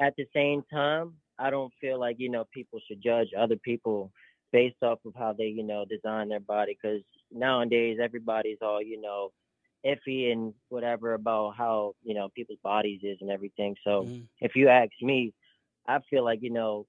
at 0.00 0.14
the 0.16 0.26
same 0.34 0.62
time, 0.72 1.14
I 1.38 1.50
don't 1.50 1.72
feel 1.80 1.98
like 1.98 2.16
you 2.18 2.30
know 2.30 2.44
people 2.52 2.80
should 2.86 3.02
judge 3.02 3.28
other 3.38 3.56
people 3.56 4.10
based 4.52 4.82
off 4.82 4.98
of 5.04 5.14
how 5.16 5.32
they 5.32 5.46
you 5.46 5.62
know 5.64 5.84
design 5.88 6.28
their 6.28 6.40
body. 6.40 6.76
Because 6.80 7.02
nowadays, 7.30 7.98
everybody's 8.02 8.58
all 8.62 8.82
you 8.82 9.00
know 9.00 9.30
iffy 9.86 10.32
and 10.32 10.54
whatever 10.68 11.14
about 11.14 11.54
how 11.56 11.94
you 12.02 12.14
know 12.14 12.28
people's 12.34 12.58
bodies 12.62 13.00
is 13.02 13.18
and 13.20 13.30
everything. 13.30 13.74
So 13.84 14.08
Mm-hmm. 14.08 14.24
if 14.40 14.52
you 14.56 14.68
ask 14.68 14.90
me, 15.00 15.32
I 15.86 15.98
feel 16.10 16.24
like 16.24 16.40
you 16.42 16.50
know 16.50 16.86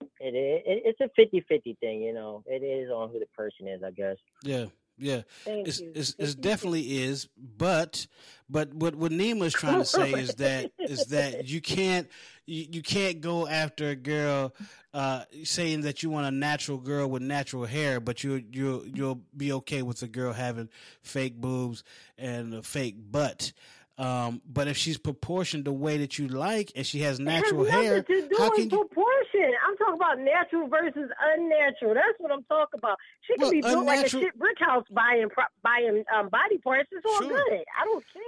it, 0.00 0.62
it 0.66 0.96
it's 0.98 1.00
a 1.00 1.20
50-50 1.20 1.78
thing. 1.78 2.02
You 2.02 2.14
know, 2.14 2.42
it 2.46 2.62
is 2.62 2.90
on 2.90 3.10
who 3.10 3.18
the 3.18 3.26
person 3.26 3.68
is, 3.68 3.82
I 3.82 3.90
guess. 3.90 4.16
Yeah, 4.42 4.66
yeah. 4.98 5.22
Thank 5.44 5.68
it's, 5.68 5.80
you. 5.80 5.92
It's, 5.94 6.14
it's 6.18 6.34
definitely 6.34 7.02
is, 7.02 7.28
but 7.36 8.06
but 8.48 8.72
what 8.74 8.94
what 8.94 9.12
Nima 9.12 9.44
is 9.44 9.52
trying 9.52 9.78
to 9.78 9.84
say 9.84 10.12
is 10.12 10.34
that 10.36 10.72
is 10.78 11.06
that 11.06 11.48
you 11.48 11.60
can't 11.60 12.08
you, 12.46 12.66
you 12.70 12.82
can't 12.82 13.20
go 13.20 13.46
after 13.46 13.90
a 13.90 13.96
girl 13.96 14.54
uh, 14.94 15.24
saying 15.44 15.82
that 15.82 16.02
you 16.02 16.10
want 16.10 16.26
a 16.26 16.30
natural 16.30 16.78
girl 16.78 17.08
with 17.08 17.22
natural 17.22 17.66
hair, 17.66 18.00
but 18.00 18.24
you 18.24 18.42
you 18.50 18.90
you'll 18.94 19.20
be 19.36 19.52
okay 19.52 19.82
with 19.82 20.02
a 20.02 20.08
girl 20.08 20.32
having 20.32 20.68
fake 21.02 21.40
boobs 21.40 21.84
and 22.16 22.54
a 22.54 22.62
fake 22.62 22.96
butt. 23.10 23.52
Um, 23.98 24.42
but 24.46 24.68
if 24.68 24.76
she's 24.76 24.98
proportioned 24.98 25.64
the 25.64 25.72
way 25.72 25.96
that 25.98 26.18
you 26.18 26.28
like 26.28 26.70
and 26.76 26.84
she 26.86 27.00
has 27.00 27.18
natural 27.18 27.64
has 27.64 27.72
hair, 27.72 28.02
to 28.02 28.28
do 28.28 28.34
how 28.36 28.50
with 28.50 28.54
can 28.58 28.64
you? 28.70 28.84
proportion. 28.84 29.52
I'm 29.66 29.76
talking 29.78 29.94
about 29.94 30.18
natural 30.18 30.68
versus 30.68 31.10
unnatural. 31.34 31.94
That's 31.94 32.18
what 32.18 32.30
I'm 32.30 32.42
talking 32.44 32.78
about. 32.78 32.98
She 33.22 33.34
can 33.34 33.42
Well, 33.42 33.50
be 33.52 33.60
built 33.62 33.86
like 33.86 34.04
a 34.06 34.08
shit 34.10 34.38
brick 34.38 34.58
house 34.58 34.84
buying 34.90 35.28
buying 35.62 36.04
um, 36.14 36.28
body 36.28 36.58
parts. 36.58 36.90
It's 36.92 37.06
all 37.06 37.20
Sure. 37.22 37.28
good. 37.30 37.64
I 37.80 37.84
don't 37.86 38.04
care. 38.12 38.22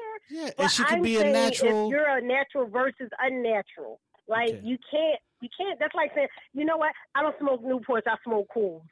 Yeah, 0.45 0.51
But 0.57 0.63
and 0.65 0.73
she 0.73 0.85
could 0.85 1.03
be 1.03 1.17
a 1.19 1.25
natural- 1.31 1.87
If 1.87 1.91
you're 1.91 2.17
a 2.17 2.23
natural 2.23 2.67
versus 2.69 3.11
unnatural, 3.21 4.01
like 4.27 4.49
Okay. 4.49 4.61
you 4.65 4.79
can't, 4.91 5.21
you 5.43 5.49
can't. 5.57 5.79
That's 5.79 5.95
like 5.95 6.13
saying, 6.15 6.29
you 6.55 6.65
know 6.65 6.79
what? 6.79 6.93
I 7.15 7.23
don't 7.23 7.39
smoke 7.39 7.63
Newports. 7.63 8.07
I 8.07 8.17
smoke 8.25 8.49
Cools. 8.53 8.83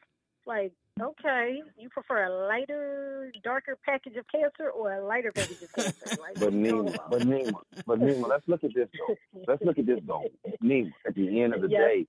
Like, 0.46 0.72
okay, 1.00 1.62
you 1.78 1.88
prefer 1.88 2.24
a 2.24 2.46
lighter, 2.48 3.32
darker 3.44 3.76
package 3.84 4.16
of 4.16 4.24
cancer 4.32 4.70
or 4.70 4.94
a 4.94 5.04
lighter 5.06 5.32
package 5.32 5.62
of 5.62 5.72
cancer? 5.72 6.16
Like, 6.20 6.38
But 6.38 6.52
Nima, 6.52 7.10
but 7.10 7.22
Nima, 7.22 7.60
but 7.86 8.00
Nima, 8.00 8.28
let's 8.28 8.46
look 8.46 8.64
at 8.64 8.74
this 8.74 8.88
though. 8.98 9.16
Let's 9.46 9.62
look 9.62 9.78
at 9.78 9.86
this 9.86 10.00
though. 10.06 10.24
Nima, 10.62 10.92
at 11.06 11.14
the 11.14 11.42
end 11.42 11.54
of 11.54 11.60
the 11.62 11.68
Yes. 11.68 11.80
day, 11.80 12.06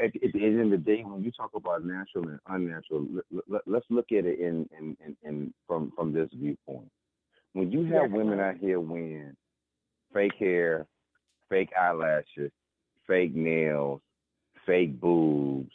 at, 0.00 0.06
at 0.22 0.32
the 0.32 0.44
end 0.44 0.60
of 0.60 0.70
the 0.70 0.76
day, 0.78 1.02
when 1.04 1.22
you 1.22 1.30
talk 1.32 1.50
about 1.54 1.84
natural 1.84 2.28
and 2.28 2.40
unnatural, 2.48 3.06
let, 3.48 3.62
let's 3.66 3.86
look 3.90 4.06
at 4.12 4.24
it 4.24 4.38
in, 4.38 4.68
in, 4.78 4.96
in, 5.04 5.16
in 5.22 5.54
from 5.66 5.92
from 5.96 6.12
this 6.12 6.28
viewpoint. 6.34 6.90
When 7.52 7.70
you 7.70 7.84
have 7.94 8.10
women 8.10 8.40
out 8.40 8.56
here 8.56 8.80
wearing 8.80 9.36
fake 10.14 10.34
hair, 10.38 10.86
fake 11.48 11.70
eyelashes, 11.78 12.50
fake 13.06 13.34
nails, 13.34 14.00
fake 14.66 14.98
boobs, 15.00 15.72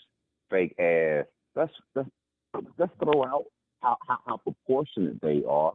fake 0.50 0.76
ass, 0.80 1.26
let's 1.56 1.74
let's 1.96 2.10
let's 2.78 2.92
throw 3.02 3.24
out 3.26 3.46
how, 3.82 3.98
how, 4.08 4.18
how 4.26 4.38
proportionate 4.38 5.22
they 5.22 5.44
are. 5.48 5.74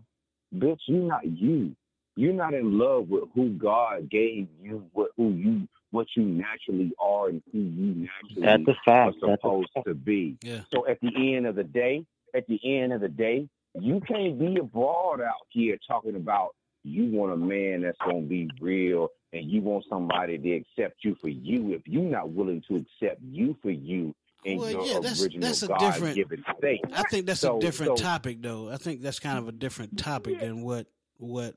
Bitch, 0.54 0.80
you're 0.86 1.02
not 1.02 1.24
you. 1.24 1.74
You're 2.16 2.34
not 2.34 2.52
in 2.54 2.78
love 2.78 3.08
with 3.08 3.24
who 3.34 3.50
God 3.50 4.10
gave 4.10 4.48
you, 4.60 4.84
what 4.92 5.10
who 5.16 5.30
you 5.32 5.66
what 5.92 6.06
you 6.16 6.24
naturally 6.24 6.92
are 6.98 7.28
and 7.28 7.42
who 7.52 7.58
you 7.58 8.06
naturally 8.34 8.42
That's 8.64 8.78
a 8.78 8.80
fact. 8.84 9.16
are 9.22 9.28
That's 9.28 9.32
a 9.32 9.36
supposed 9.36 9.70
fact. 9.74 9.86
to 9.88 9.94
be. 9.94 10.36
Yeah. 10.42 10.60
So 10.72 10.86
at 10.86 10.98
the 11.00 11.10
end 11.36 11.46
of 11.46 11.54
the 11.54 11.64
day, 11.64 12.04
at 12.34 12.46
the 12.46 12.60
end 12.64 12.92
of 12.92 13.00
the 13.00 13.08
day, 13.08 13.48
you 13.78 14.00
can't 14.00 14.38
be 14.38 14.56
abroad 14.58 15.20
out 15.20 15.46
here 15.50 15.78
talking 15.86 16.16
about 16.16 16.54
you 16.84 17.06
want 17.06 17.32
a 17.32 17.36
man 17.36 17.82
that's 17.82 17.98
gonna 18.04 18.22
be 18.22 18.50
real 18.60 19.08
and 19.32 19.50
you 19.50 19.62
want 19.62 19.84
somebody 19.88 20.36
to 20.38 20.52
accept 20.56 20.96
you 21.04 21.16
for 21.20 21.28
you 21.28 21.72
if 21.72 21.82
you're 21.86 22.02
not 22.02 22.30
willing 22.30 22.62
to 22.68 22.76
accept 22.76 23.20
you 23.22 23.56
for 23.62 23.70
you 23.70 24.14
in 24.44 24.58
Well, 24.58 24.70
your 24.70 24.84
yeah, 24.84 24.98
that's 25.00 25.22
original 25.22 25.40
that's 25.48 25.62
a 25.62 25.68
God 25.68 25.78
different. 25.78 26.14
given 26.16 26.44
state. 26.58 26.80
I 26.92 27.02
think 27.10 27.26
that's 27.26 27.40
So- 27.40 27.56
a 27.58 27.60
different 27.60 27.98
so- 27.98 28.04
topic, 28.04 28.42
though. 28.42 28.68
I 28.70 28.76
think 28.76 29.00
that's 29.02 29.18
kind 29.20 29.38
of 29.38 29.48
a 29.48 29.52
different 29.52 29.98
topic 29.98 30.40
than 30.40 30.62
what 30.62 30.86
what 31.18 31.54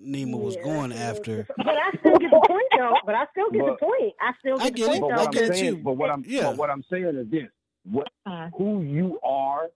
Nima 0.00 0.38
was 0.38 0.56
going 0.58 0.92
after. 0.92 1.44
But 1.56 1.68
I 1.70 1.90
still 1.98 2.16
get 2.18 2.30
the 2.30 2.44
point, 2.46 2.66
though. 2.76 2.94
But 3.04 3.16
I 3.16 3.26
still 3.32 3.50
get 3.50 3.62
But- 3.62 3.80
the 3.80 3.86
point. 3.86 4.14
I 4.20 4.32
still 4.38 4.58
get 4.58 4.66
I 4.66 4.70
the 4.70 4.76
get 4.76 4.86
point, 4.86 4.96
it. 4.98 5.00
But 5.00 5.08
though. 5.08 5.22
I 5.22 5.30
get 5.32 5.44
I'm 5.44 5.50
it 5.52 5.58
too. 5.58 5.76
but 5.78 5.92
what 5.94 6.10
I'm 6.10 6.24
Yeah. 6.26 6.42
but 6.50 6.56
what 6.58 6.70
I'm 6.70 6.84
saying 6.90 7.16
is 7.16 7.28
this: 7.30 7.48
what 7.84 8.08
uh-huh. 8.26 8.50
who 8.56 8.82
you 8.82 9.18
are, 9.24 9.68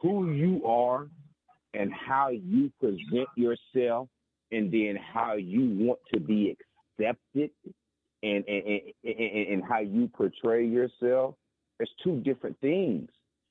who 0.00 0.30
you 0.32 0.64
are, 0.64 1.08
and 1.74 1.92
how 1.92 2.28
you 2.28 2.70
present 2.80 3.28
yourself, 3.36 4.08
and 4.52 4.70
then 4.70 4.94
how 4.96 5.32
you 5.34 5.84
want 5.84 5.98
to 6.14 6.20
be 6.20 6.56
accepted, 7.00 7.50
and 8.22 8.44
and 8.46 8.66
and, 8.66 8.80
and, 9.04 9.48
and 9.48 9.64
how 9.64 9.80
you 9.80 10.06
portray 10.14 10.64
yourself. 10.64 11.34
It's 11.80 11.90
two 12.02 12.20
different 12.20 12.58
things. 12.60 13.10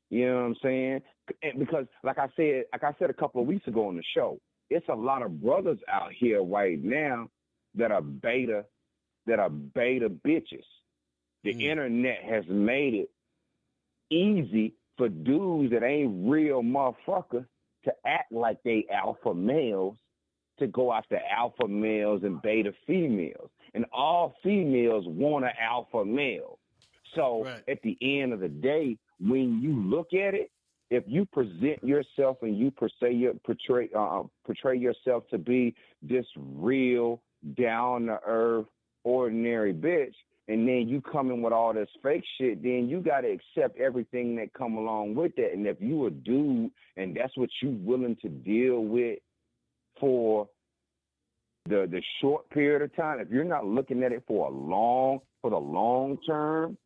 You 0.10 0.28
know 0.28 0.36
what 0.36 0.46
I'm 0.46 0.56
saying? 0.62 1.02
And 1.42 1.60
because, 1.60 1.86
like 2.04 2.18
I 2.18 2.28
said, 2.36 2.66
like 2.72 2.84
I 2.84 2.94
said 3.00 3.10
a 3.10 3.14
couple 3.14 3.42
of 3.42 3.48
weeks 3.48 3.68
ago 3.68 3.88
on 3.88 3.96
the 3.96 4.04
show, 4.16 4.40
it's 4.70 4.88
a 4.90 4.96
lot 4.96 5.22
of 5.22 5.42
brothers 5.42 5.80
out 5.92 6.12
here 6.18 6.44
right 6.44 6.82
now 6.84 7.30
that 7.76 7.92
are 7.92 8.02
beta, 8.02 8.66
that 9.26 9.40
are 9.40 9.50
beta 9.50 10.10
bitches. 10.10 10.64
The 11.44 11.54
mm. 11.54 11.62
internet 11.62 12.24
has 12.24 12.44
made 12.48 12.94
it 12.94 13.10
easy 14.10 14.74
for 14.98 15.10
dudes 15.10 15.72
that 15.72 15.84
ain't 15.84 16.30
real 16.30 16.62
motherfuckers 16.62 17.46
to 17.84 17.94
act 18.06 18.32
like 18.32 18.58
they 18.64 18.86
alpha 18.92 19.34
males 19.34 19.96
to 20.60 20.68
go 20.68 20.94
after 20.94 21.20
alpha 21.30 21.68
males 21.68 22.22
and 22.24 22.42
beta 22.42 22.74
females. 22.88 23.50
And 23.74 23.86
all 23.92 24.36
females 24.42 25.06
want 25.08 25.46
an 25.46 25.52
alpha 25.62 26.06
male. 26.06 26.60
So 27.16 27.48
at 27.68 27.82
the 27.82 27.98
end 28.02 28.34
of 28.34 28.40
the 28.40 28.50
day, 28.50 28.98
when 29.20 29.62
you 29.62 29.74
look 29.74 30.14
at 30.14 30.34
it, 30.34 30.52
if 30.92 31.04
you 31.08 31.26
present 31.26 31.84
yourself 31.84 32.38
and 32.42 32.58
you 32.58 32.72
portray 32.72 33.14
your 33.14 33.34
portray 33.46 33.90
uh, 33.96 34.24
portray 34.46 34.78
yourself 34.78 35.24
to 35.32 35.38
be 35.38 35.74
this 36.02 36.26
real 36.38 37.22
down 37.58 38.06
to 38.06 38.20
earth 38.26 38.68
ordinary 39.04 39.74
bitch, 39.74 40.14
and 40.48 40.68
then 40.68 40.88
you 40.88 41.02
come 41.02 41.32
in 41.32 41.42
with 41.42 41.54
all 41.54 41.74
this 41.74 41.90
fake 42.04 42.24
shit, 42.38 42.62
then 42.62 42.88
you 42.88 43.02
got 43.02 43.22
to 43.22 43.28
accept 43.30 43.80
everything 43.80 44.36
that 44.36 44.54
come 44.54 44.76
along 44.76 45.16
with 45.16 45.36
that. 45.38 45.54
And 45.54 45.66
if 45.66 45.78
you 45.80 46.06
a 46.06 46.12
dude 46.12 46.72
and 46.98 47.16
that's 47.16 47.36
what 47.36 47.50
you 47.62 47.78
willing 47.82 48.18
to 48.22 48.30
deal 48.30 48.82
with 48.82 49.20
for 50.00 50.48
the 51.68 51.88
the 51.90 52.02
short 52.22 52.48
period 52.52 52.84
of 52.84 52.96
time, 52.96 53.20
if 53.20 53.30
you're 53.30 53.44
not 53.44 53.66
looking 53.66 54.04
at 54.04 54.12
it 54.12 54.24
for 54.28 54.48
a 54.48 54.52
long 54.52 55.20
for 55.42 55.50
the 55.50 55.58
long 55.58 56.18
term, 56.28 56.78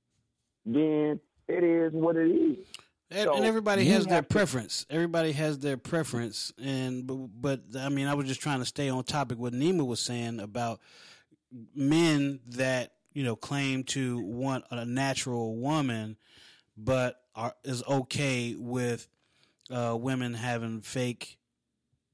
then 0.76 1.20
it 1.48 1.64
is 1.64 1.94
what 1.94 2.16
it 2.16 2.30
is. 2.30 2.58
And, 3.12 3.24
So 3.24 3.36
and 3.36 3.46
everybody 3.46 3.86
has 3.86 4.06
their 4.06 4.22
to- 4.22 4.28
preference. 4.28 4.86
Everybody 4.90 5.32
has 5.32 5.58
their 5.60 5.78
preference, 5.78 6.54
and 6.62 7.08
but, 7.08 7.16
but 7.42 7.62
I 7.80 7.90
mean, 7.90 8.06
I 8.08 8.14
was 8.14 8.28
just 8.28 8.40
trying 8.42 8.60
to 8.60 8.66
stay 8.66 8.88
on 8.90 9.04
topic. 9.04 9.40
What 9.40 9.54
Nima 9.54 9.86
was 9.86 10.00
saying 10.00 10.40
about 10.40 10.80
men 11.76 12.40
that 12.50 12.94
you 13.14 13.24
know 13.24 13.36
claim 13.36 13.84
to 13.86 14.20
want 14.22 14.66
a 14.70 14.86
natural 14.86 15.56
woman, 15.58 16.18
but 16.78 17.20
are 17.36 17.56
is 17.64 17.84
okay 17.88 18.56
with 18.58 19.08
uh, 19.72 19.98
women 20.00 20.34
having 20.36 20.82
fake 20.82 21.38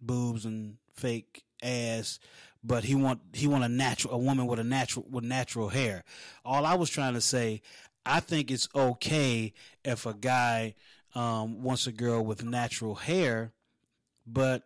boobs 0.01 0.45
and 0.45 0.77
fake 0.93 1.43
ass. 1.61 2.19
But 2.63 2.83
he 2.85 2.95
want 2.95 3.19
he 3.33 3.47
want 3.47 3.63
a 3.65 3.69
natural 3.69 4.13
a 4.13 4.17
woman 4.17 4.47
with 4.47 4.59
a 4.59 4.63
natural 4.63 5.05
with 5.09 5.23
natural 5.25 5.67
hair. 5.69 6.03
All 6.45 6.65
I 6.65 6.75
was 6.75 6.89
trying 6.89 7.13
to 7.15 7.21
say, 7.21 7.61
I 8.05 8.19
think 8.19 8.51
it's 8.51 8.67
okay 8.75 9.53
if 9.83 10.05
a 10.05 10.13
guy 10.13 10.75
um, 11.15 11.63
wants 11.63 11.87
a 11.87 11.91
girl 11.91 12.23
with 12.23 12.43
natural 12.43 12.95
hair, 12.95 13.51
but 14.27 14.63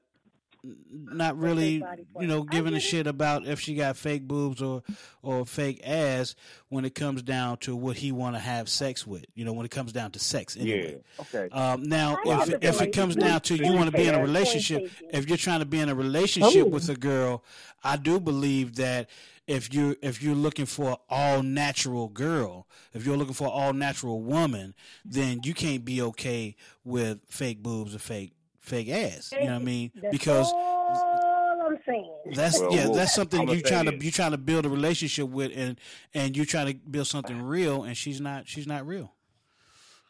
not 0.92 1.38
really, 1.40 1.82
you 2.20 2.28
know, 2.28 2.44
giving 2.44 2.74
a 2.74 2.82
shit 2.82 3.08
about 3.08 3.46
if 3.48 3.62
she 3.62 3.76
got 3.76 3.96
fake 3.96 4.28
boobs 4.28 4.62
or 4.62 4.84
or 5.22 5.46
fake 5.46 5.80
ass 5.86 6.36
when 6.68 6.84
it 6.84 6.94
comes 6.94 7.22
down 7.22 7.56
to 7.60 7.74
what 7.78 7.96
he 7.96 8.12
want 8.12 8.36
to 8.36 8.40
have 8.42 8.68
sex 8.68 9.08
with. 9.08 9.26
You 9.36 9.46
know, 9.46 9.54
when 9.54 9.66
it 9.66 9.72
comes 9.72 9.94
down 9.94 10.12
to 10.12 10.20
sex. 10.20 10.58
Anyway. 10.58 10.98
Yeah. 11.18 11.22
Okay. 11.22 11.50
Um, 11.56 11.84
now, 11.84 12.18
Well, 12.26 12.42
if 12.42 12.50
I'm 12.56 12.60
if 12.62 12.82
it 12.82 12.92
comes 12.94 13.16
down 13.16 13.40
to 13.42 13.56
you 13.56 13.72
want 13.72 13.90
to 13.90 13.96
be 13.96 14.06
in 14.08 14.16
a 14.16 14.22
relationship, 14.22 14.92
if 15.14 15.30
you're 15.30 15.38
trying 15.38 15.60
to 15.60 15.66
be 15.66 15.80
in 15.80 15.88
a 15.88 15.96
relationship 15.96 16.66
Oh. 16.66 16.70
with 16.70 16.90
a 16.90 16.96
girl, 16.96 17.42
I 17.82 17.96
do 17.96 18.20
believe 18.20 18.76
that 18.76 19.10
if 19.50 19.74
you 19.74 19.96
if 20.04 20.22
you're 20.22 20.36
looking 20.36 20.68
for 20.68 20.92
an 20.92 20.98
all 21.10 21.42
natural 21.44 22.08
girl, 22.08 22.68
if 22.94 23.04
you're 23.06 23.18
looking 23.18 23.34
for 23.34 23.46
an 23.46 23.54
all 23.54 23.74
natural 23.74 24.22
woman, 24.22 24.76
then 25.04 25.42
you 25.44 25.56
can't 25.56 25.84
be 25.84 26.02
okay 26.04 26.56
with 26.84 27.20
fake 27.28 27.64
boobs 27.64 27.96
or 27.96 28.00
fake 28.00 28.34
fake 28.60 28.90
ass. 28.90 29.32
You 29.34 29.46
know 29.48 29.54
what 29.54 29.62
I 29.62 29.66
mean? 29.66 29.92
That's 29.96 30.12
Because 30.12 30.52
all 30.54 31.62
I'm 31.68 31.80
saying. 31.88 32.12
that's 32.36 32.60
Well, 32.60 32.72
yeah, 32.74 32.86
well, 32.86 32.94
that's 32.94 33.16
something 33.16 33.48
you 33.48 33.56
say 33.56 33.62
trying 33.62 33.86
to 33.86 33.92
this. 33.92 34.04
you 34.04 34.12
trying 34.12 34.32
to 34.32 34.38
build 34.38 34.68
a 34.68 34.70
relationship 34.70 35.28
with, 35.28 35.52
and 35.56 35.80
and 36.14 36.38
you 36.38 36.46
trying 36.46 36.68
to 36.68 36.76
build 36.76 37.08
something 37.08 37.42
real, 37.42 37.84
and 37.84 37.98
she's 37.98 38.22
not 38.22 38.48
she's 38.48 38.68
not 38.68 38.86
real. 38.86 39.16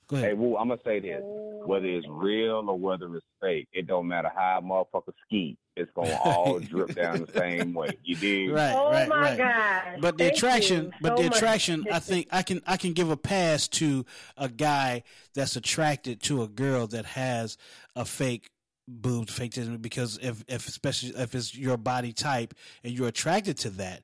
Go 0.07 0.17
ahead. 0.17 0.29
Hey, 0.29 0.33
Woo, 0.33 0.57
I'm 0.57 0.67
gonna 0.67 0.81
say 0.83 0.99
this: 0.99 1.21
whether 1.23 1.85
it's 1.85 2.07
real 2.09 2.69
or 2.69 2.77
whether 2.77 3.15
it's 3.15 3.25
fake, 3.41 3.69
it 3.71 3.87
don't 3.87 4.07
matter 4.07 4.29
how 4.35 4.59
a 4.59 4.61
motherfucker 4.61 5.13
ski. 5.25 5.57
It's 5.79 5.91
gonna 5.93 6.11
all 6.11 6.59
drip 6.59 6.93
down 6.95 7.21
the 7.21 7.31
same 7.31 7.73
way. 7.73 7.97
You 8.03 8.15
dig? 8.15 8.49
Right, 8.53 8.73
Oh 8.75 8.89
right, 8.91 9.07
my 9.07 9.15
right. 9.21 9.37
God. 9.37 10.01
But 10.01 10.17
the 10.17 10.25
Thank 10.25 10.35
attraction, 10.37 10.85
you 10.85 10.91
but 11.01 11.15
so 11.15 11.23
the 11.23 11.29
much. 11.29 11.37
attraction, 11.37 11.85
I 11.91 11.99
think 12.09 12.27
I 12.31 12.41
can 12.41 12.61
I 12.67 12.77
can 12.77 12.93
give 12.93 13.09
a 13.09 13.17
pass 13.17 13.67
to 13.69 14.05
a 14.37 14.49
guy 14.49 15.03
that's 15.33 15.55
attracted 15.55 16.21
to 16.23 16.41
a 16.43 16.47
girl 16.47 16.87
that 16.87 17.05
has 17.05 17.57
a 17.95 18.05
fake 18.05 18.49
boobs, 18.87 19.31
fake 19.33 19.51
titties, 19.53 19.81
because 19.81 20.19
if 20.21 20.43
if 20.47 20.67
especially 20.67 21.09
if 21.15 21.33
it's 21.35 21.55
your 21.55 21.77
body 21.77 22.11
type 22.11 22.53
and 22.83 22.91
you're 22.93 23.07
attracted 23.07 23.57
to 23.59 23.69
that 23.71 24.03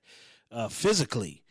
uh, 0.51 0.67
physically, 0.69 1.43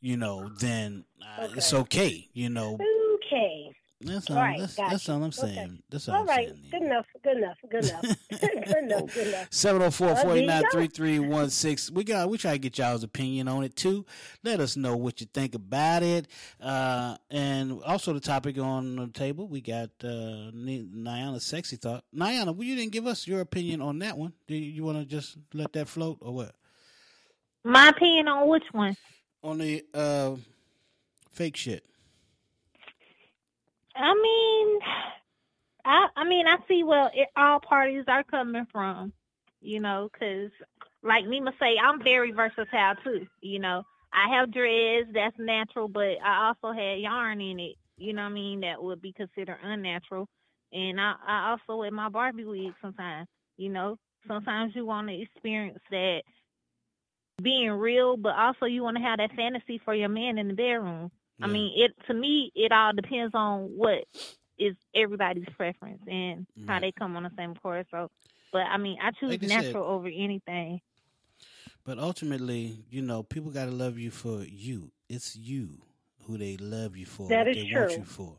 you 0.00 0.16
know, 0.16 0.48
then 0.60 1.04
uh, 1.38 1.48
it's 1.56 1.74
okay. 1.74 2.28
You 2.32 2.48
know, 2.48 2.78
Okay. 3.14 3.72
That's 4.00 4.30
All 4.30 4.36
all. 4.36 4.42
right, 4.42 4.60
that's, 4.60 4.76
that's 4.76 5.08
all 5.08 5.16
I'm 5.16 5.22
Okay. 5.24 5.32
saying. 5.54 5.82
That's 5.90 6.08
all 6.08 6.14
All 6.16 6.20
I'm 6.22 6.26
right. 6.26 6.48
saying. 6.48 6.60
Good 6.70 6.82
enough. 6.82 7.06
Good 7.24 7.36
enough. 7.38 7.56
Good 7.70 7.84
enough. 7.84 8.04
good 8.40 8.84
enough. 8.84 9.14
Good 9.14 9.28
enough. 9.28 9.50
704-489-3316. 9.50 11.90
We 11.92 12.04
got 12.04 12.28
we 12.28 12.36
try 12.38 12.52
to 12.52 12.58
get 12.58 12.76
y'all's 12.78 13.02
opinion 13.02 13.48
on 13.48 13.64
it 13.64 13.74
too. 13.74 14.04
Let 14.44 14.60
us 14.60 14.76
know 14.76 14.96
what 14.96 15.20
you 15.20 15.26
think 15.32 15.54
about 15.54 16.02
it. 16.02 16.28
Uh, 16.60 17.16
and 17.30 17.80
also 17.84 18.12
the 18.12 18.20
topic 18.20 18.58
on 18.58 18.96
the 18.96 19.06
table, 19.08 19.48
we 19.48 19.60
got 19.62 19.88
uh 20.04 20.50
Niana's 20.54 21.44
sexy 21.44 21.76
thought. 21.76 22.04
Niana, 22.14 22.54
well, 22.54 22.64
you 22.64 22.76
didn't 22.76 22.92
give 22.92 23.06
us 23.06 23.26
your 23.26 23.40
opinion 23.40 23.80
on 23.80 23.98
that 24.00 24.18
one. 24.18 24.34
Do 24.46 24.54
you, 24.54 24.70
you 24.70 24.84
want 24.84 24.98
to 24.98 25.06
just 25.06 25.38
let 25.54 25.72
that 25.72 25.88
float 25.88 26.18
or 26.20 26.34
what? 26.34 26.54
My 27.64 27.88
opinion 27.88 28.28
on 28.28 28.46
which 28.48 28.64
one? 28.72 28.94
On 29.42 29.56
the 29.58 29.84
uh, 29.94 30.36
fake 31.32 31.56
shit. 31.56 31.84
I 33.96 34.14
mean, 34.14 34.78
I 35.84 36.06
I 36.16 36.24
mean 36.24 36.46
I 36.46 36.56
see 36.68 36.84
where 36.84 37.10
it, 37.14 37.28
all 37.36 37.60
parties 37.60 38.04
are 38.08 38.24
coming 38.24 38.66
from, 38.72 39.12
you 39.60 39.80
know, 39.80 40.08
because 40.12 40.50
like 41.02 41.24
Nima 41.24 41.52
say, 41.60 41.76
I'm 41.82 42.02
very 42.02 42.32
versatile 42.32 42.94
too. 43.04 43.26
You 43.40 43.58
know, 43.60 43.82
I 44.12 44.34
have 44.36 44.52
dreads 44.52 45.08
that's 45.14 45.36
natural, 45.38 45.88
but 45.88 46.16
I 46.24 46.48
also 46.48 46.76
had 46.76 47.00
yarn 47.00 47.40
in 47.40 47.60
it. 47.60 47.76
You 47.96 48.12
know 48.12 48.22
what 48.22 48.30
I 48.30 48.34
mean? 48.34 48.60
That 48.60 48.82
would 48.82 49.00
be 49.00 49.12
considered 49.12 49.58
unnatural. 49.62 50.28
And 50.72 51.00
I, 51.00 51.14
I 51.26 51.50
also 51.50 51.78
wear 51.80 51.90
my 51.90 52.08
Barbie 52.08 52.44
wig 52.44 52.74
sometimes. 52.82 53.28
You 53.56 53.70
know, 53.70 53.96
sometimes 54.28 54.72
you 54.74 54.84
want 54.84 55.08
to 55.08 55.20
experience 55.22 55.78
that 55.90 56.22
being 57.42 57.70
real, 57.70 58.16
but 58.16 58.34
also 58.36 58.66
you 58.66 58.82
want 58.82 58.96
to 58.96 59.02
have 59.02 59.18
that 59.18 59.32
fantasy 59.36 59.80
for 59.84 59.94
your 59.94 60.08
man 60.08 60.38
in 60.38 60.48
the 60.48 60.54
bedroom. 60.54 61.10
I 61.42 61.46
mean, 61.48 61.72
it 61.76 61.92
to 62.06 62.14
me, 62.14 62.50
it 62.54 62.72
all 62.72 62.92
depends 62.92 63.34
on 63.34 63.64
what 63.76 64.04
is 64.58 64.74
everybody's 64.94 65.44
preference 65.56 66.00
and 66.06 66.46
how 66.66 66.80
they 66.80 66.92
come 66.92 67.14
on 67.16 67.24
the 67.24 67.30
same 67.36 67.54
course. 67.56 67.86
So, 67.90 68.10
but 68.52 68.62
I 68.62 68.78
mean, 68.78 68.96
I 69.02 69.10
choose 69.10 69.30
Like 69.30 69.40
they 69.40 69.48
said- 69.48 69.64
natural 69.64 69.84
over 69.84 70.08
anything. 70.08 70.80
But 71.84 71.98
ultimately, 71.98 72.84
you 72.90 73.00
know, 73.02 73.22
people 73.22 73.52
got 73.52 73.66
to 73.66 73.70
love 73.70 73.96
you 73.96 74.10
for 74.10 74.42
you. 74.42 74.90
It's 75.08 75.36
you 75.36 75.82
who 76.24 76.36
they 76.36 76.56
love 76.56 76.96
you 76.96 77.06
for. 77.06 77.28
That 77.28 77.46
what 77.46 77.56
is 77.56 77.64
they 77.64 77.72
want 77.78 77.90
true. 77.90 77.98
you 77.98 78.04
for. 78.04 78.38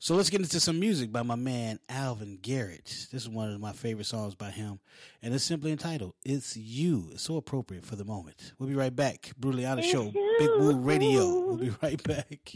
So 0.00 0.14
let's 0.14 0.30
get 0.30 0.40
into 0.40 0.60
some 0.60 0.78
music 0.78 1.10
by 1.10 1.22
my 1.22 1.34
man 1.34 1.80
Alvin 1.88 2.38
Garrett. 2.40 3.08
This 3.10 3.22
is 3.22 3.28
one 3.28 3.52
of 3.52 3.60
my 3.60 3.72
favorite 3.72 4.06
songs 4.06 4.36
by 4.36 4.50
him, 4.50 4.78
and 5.22 5.34
it's 5.34 5.42
simply 5.42 5.72
entitled 5.72 6.14
"It's 6.24 6.56
You." 6.56 7.08
It's 7.12 7.22
so 7.22 7.36
appropriate 7.36 7.84
for 7.84 7.96
the 7.96 8.04
moment. 8.04 8.52
We'll 8.58 8.68
be 8.68 8.76
right 8.76 8.94
back. 8.94 9.32
Brutally 9.36 9.66
Honest 9.66 9.90
Show, 9.90 10.04
Big 10.38 10.50
Woo 10.58 10.76
Radio. 10.76 11.46
We'll 11.46 11.56
be 11.56 11.72
right 11.82 12.00
back. 12.04 12.52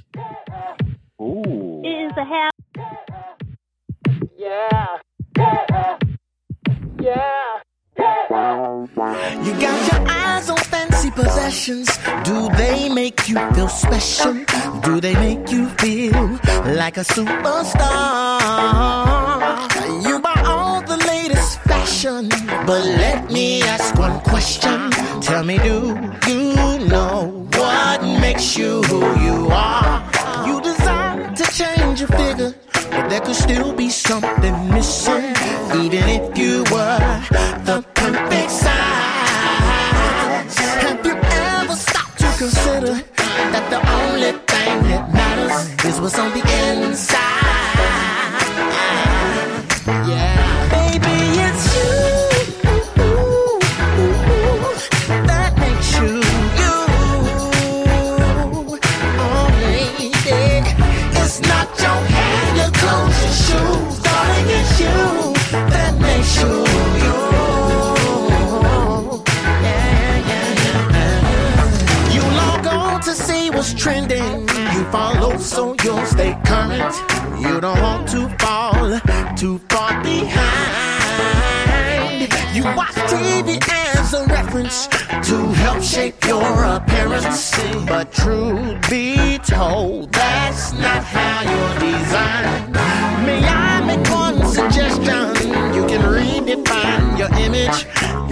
Ooh. 1.21 1.83
It 1.85 1.89
is 1.89 2.13
a 2.17 2.25
half. 2.25 2.53
Yeah. 4.39 4.99
Yeah. 7.01 7.61
You 9.45 9.53
got 9.61 9.93
your 9.93 10.12
on 10.51 10.57
fancy 10.57 11.11
possessions. 11.11 11.89
Do 12.25 12.49
they 12.57 12.89
make 12.89 13.29
you 13.29 13.37
feel 13.55 13.69
special? 13.69 14.35
Do 14.83 15.01
they 15.01 15.15
make 15.15 15.51
you 15.51 15.69
feel 15.81 16.39
like 16.65 16.97
a 16.97 17.05
superstar? 17.05 17.83
You 20.07 20.21
buy 20.21 20.43
all 20.45 20.83
the 20.83 20.97
latest 21.07 21.61
fashion, 21.61 22.29
but 22.67 22.85
let 22.85 23.31
me 23.31 23.63
ask 23.63 23.95
one 23.99 24.21
question. 24.21 24.91
Tell 25.21 25.45
me, 25.45 25.59
do 25.59 25.97
you 26.27 26.79
know 26.89 27.47
what 27.55 28.03
makes 28.21 28.57
you 28.57 28.83
who 28.83 29.01
you 29.21 29.49
are? 29.51 30.03
You 30.47 30.61
desire 30.61 31.35
to 31.35 31.45
change 31.53 32.01
your 32.01 32.09
figure, 32.09 32.55
but 32.91 33.09
there 33.09 33.21
could 33.21 33.37
still 33.37 33.73
be 33.75 33.89
something 33.91 34.69
missing, 34.71 35.35
even 35.83 36.09
if 36.09 36.37
you 36.37 36.65
were 36.73 36.99
the 37.65 37.85
perfect 37.95 38.51
size. 38.51 39.22
Consider 42.85 43.05
that 43.17 43.71
the 43.71 43.81
only 44.01 44.33
thing 44.33 44.83
that 44.91 45.13
matters 45.13 45.85
is 45.85 46.01
what's 46.01 46.19
on 46.19 46.31
the 46.33 46.41
inside? 46.41 46.62
As 84.55 84.87
to 85.29 85.37
help 85.63 85.83
shape 85.83 86.25
your 86.27 86.65
appearance. 86.65 87.53
But 87.87 88.13
truth 88.13 88.91
be 88.91 89.39
told, 89.39 90.13
that's 90.13 90.73
not 90.73 91.05
how 91.05 91.43
you're 91.43 91.79
designed. 91.81 92.73
May 93.27 93.43
I 93.45 93.81
make 93.87 94.09
one 94.11 94.47
suggestion? 94.47 95.51
You 95.75 95.87
can 95.87 96.03
redefine 96.03 97.19
your 97.19 97.33
image 97.39 97.87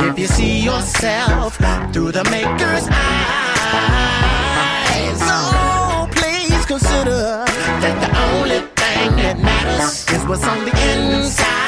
if 0.08 0.18
you 0.18 0.26
see 0.26 0.60
yourself 0.60 1.56
through 1.92 2.12
the 2.12 2.24
maker's 2.24 2.86
eyes. 2.90 4.00
So 5.28 6.06
please 6.18 6.66
consider 6.66 7.44
that 7.82 7.96
the 8.04 8.10
only 8.28 8.60
thing 8.76 9.16
that 9.16 9.38
matters 9.38 10.06
is 10.10 10.24
what's 10.26 10.44
on 10.46 10.64
the 10.64 10.72
inside. 10.92 11.59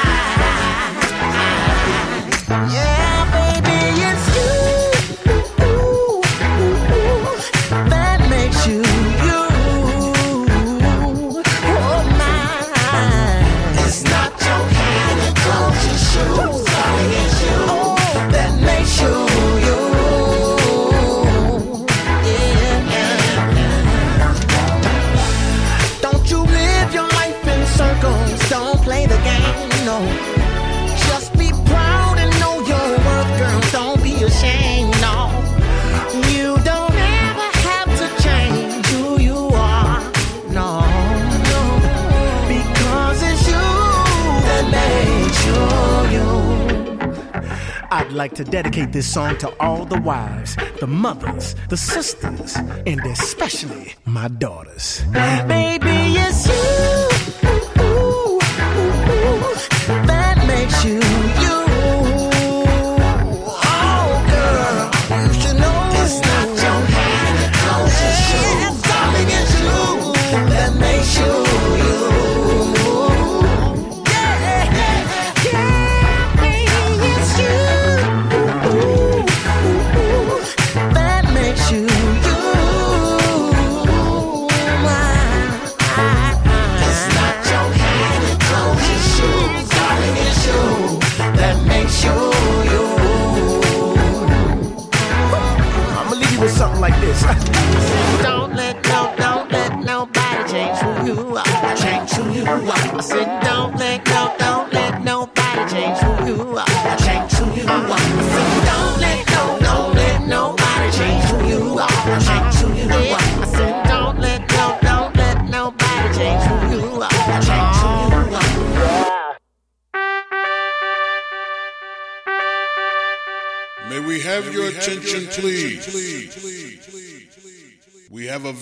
Like 48.15 48.33
to 48.35 48.43
dedicate 48.43 48.91
this 48.91 49.11
song 49.11 49.37
to 49.39 49.49
all 49.59 49.85
the 49.85 49.99
wives, 49.99 50.55
the 50.79 50.87
mothers, 50.87 51.55
the 51.69 51.77
sisters, 51.77 52.55
and 52.85 52.99
especially 53.05 53.93
my 54.05 54.27
daughters. 54.27 55.03
Baby, 55.11 56.17
it's 56.19 56.47
you 56.47 56.72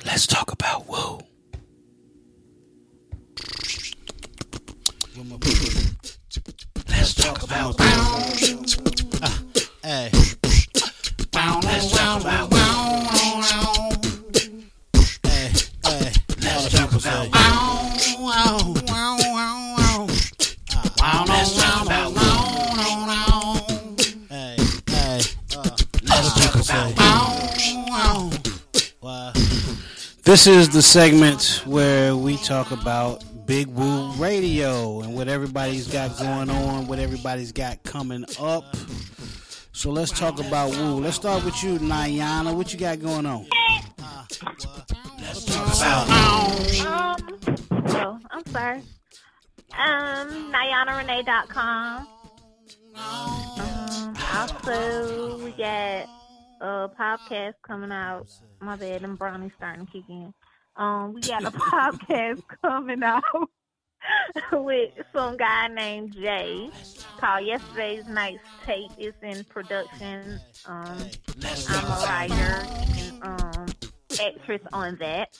Let's 0.08 0.26
talk 0.26 0.54
about 0.54 0.88
Woo. 0.88 1.20
Let's 6.88 7.14
talk 7.14 7.44
about 7.44 7.80
Hey. 9.84 10.10
Let's 11.34 11.92
talk 11.92 12.22
about 12.22 12.54
Hey, 15.24 15.52
hey. 15.84 16.12
Let's 16.40 16.72
talk 16.72 16.94
about 16.94 18.77
This 30.28 30.46
is 30.46 30.68
the 30.68 30.82
segment 30.82 31.62
where 31.66 32.14
we 32.14 32.36
talk 32.36 32.72
about 32.72 33.24
Big 33.46 33.68
Woo 33.68 34.12
Radio 34.18 35.00
and 35.00 35.16
what 35.16 35.30
everybody's 35.30 35.88
got 35.88 36.20
going 36.20 36.50
on, 36.50 36.86
what 36.88 37.00
everybody's 37.00 37.54
got 37.54 37.82
coming 37.84 38.26
up. 38.38 38.76
So 39.72 39.90
let's 39.90 40.12
talk 40.12 40.42
about 40.42 40.72
Woo. 40.72 41.00
Let's 41.00 41.16
start 41.16 41.46
with 41.46 41.64
you, 41.64 41.80
Niana. 41.80 42.54
What 42.54 42.74
you 42.74 42.78
got 42.78 43.00
going 43.00 43.26
on? 43.26 43.48
Let's 45.22 45.46
talk 45.46 45.78
about 45.78 46.10
Um, 46.86 47.40
oh, 47.88 48.20
I'm 48.30 48.46
sorry. 48.48 48.82
Um, 49.80 50.52
NianaRenee.com. 50.52 52.08
Um, 52.98 54.14
also, 54.36 55.42
we 55.46 55.52
a 56.62 56.90
podcast 57.00 57.54
coming 57.66 57.92
out. 57.92 58.28
My 58.62 58.76
bad, 58.76 59.02
them 59.02 59.16
brownies 59.16 59.52
starting 59.58 59.86
to 59.86 59.92
kick 59.92 60.04
in. 60.10 60.34
Um, 60.76 61.14
we 61.14 61.22
got 61.22 61.44
a 61.44 61.52
podcast 61.52 62.42
coming 62.62 63.04
out 63.04 63.24
with 64.52 64.92
some 65.14 65.38
guy 65.38 65.68
named 65.68 66.14
Jay 66.14 66.70
called 67.20 67.46
Yesterday's 67.46 68.08
Night's 68.08 68.44
Tape. 68.66 68.92
It's 68.98 69.18
in 69.22 69.44
production. 69.46 70.40
Um, 70.66 70.98
I'm 71.70 71.86
a 71.86 72.06
writer 72.06 72.66
and 72.98 73.24
um, 73.24 73.66
actress 74.22 74.62
on 74.74 74.98
that. 75.00 75.38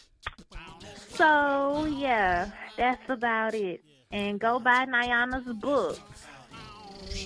So 1.10 1.86
yeah, 1.86 2.50
that's 2.78 3.10
about 3.10 3.54
it. 3.54 3.84
And 4.12 4.40
go 4.40 4.60
buy 4.60 4.86
Niana's 4.86 5.52
books 5.60 6.17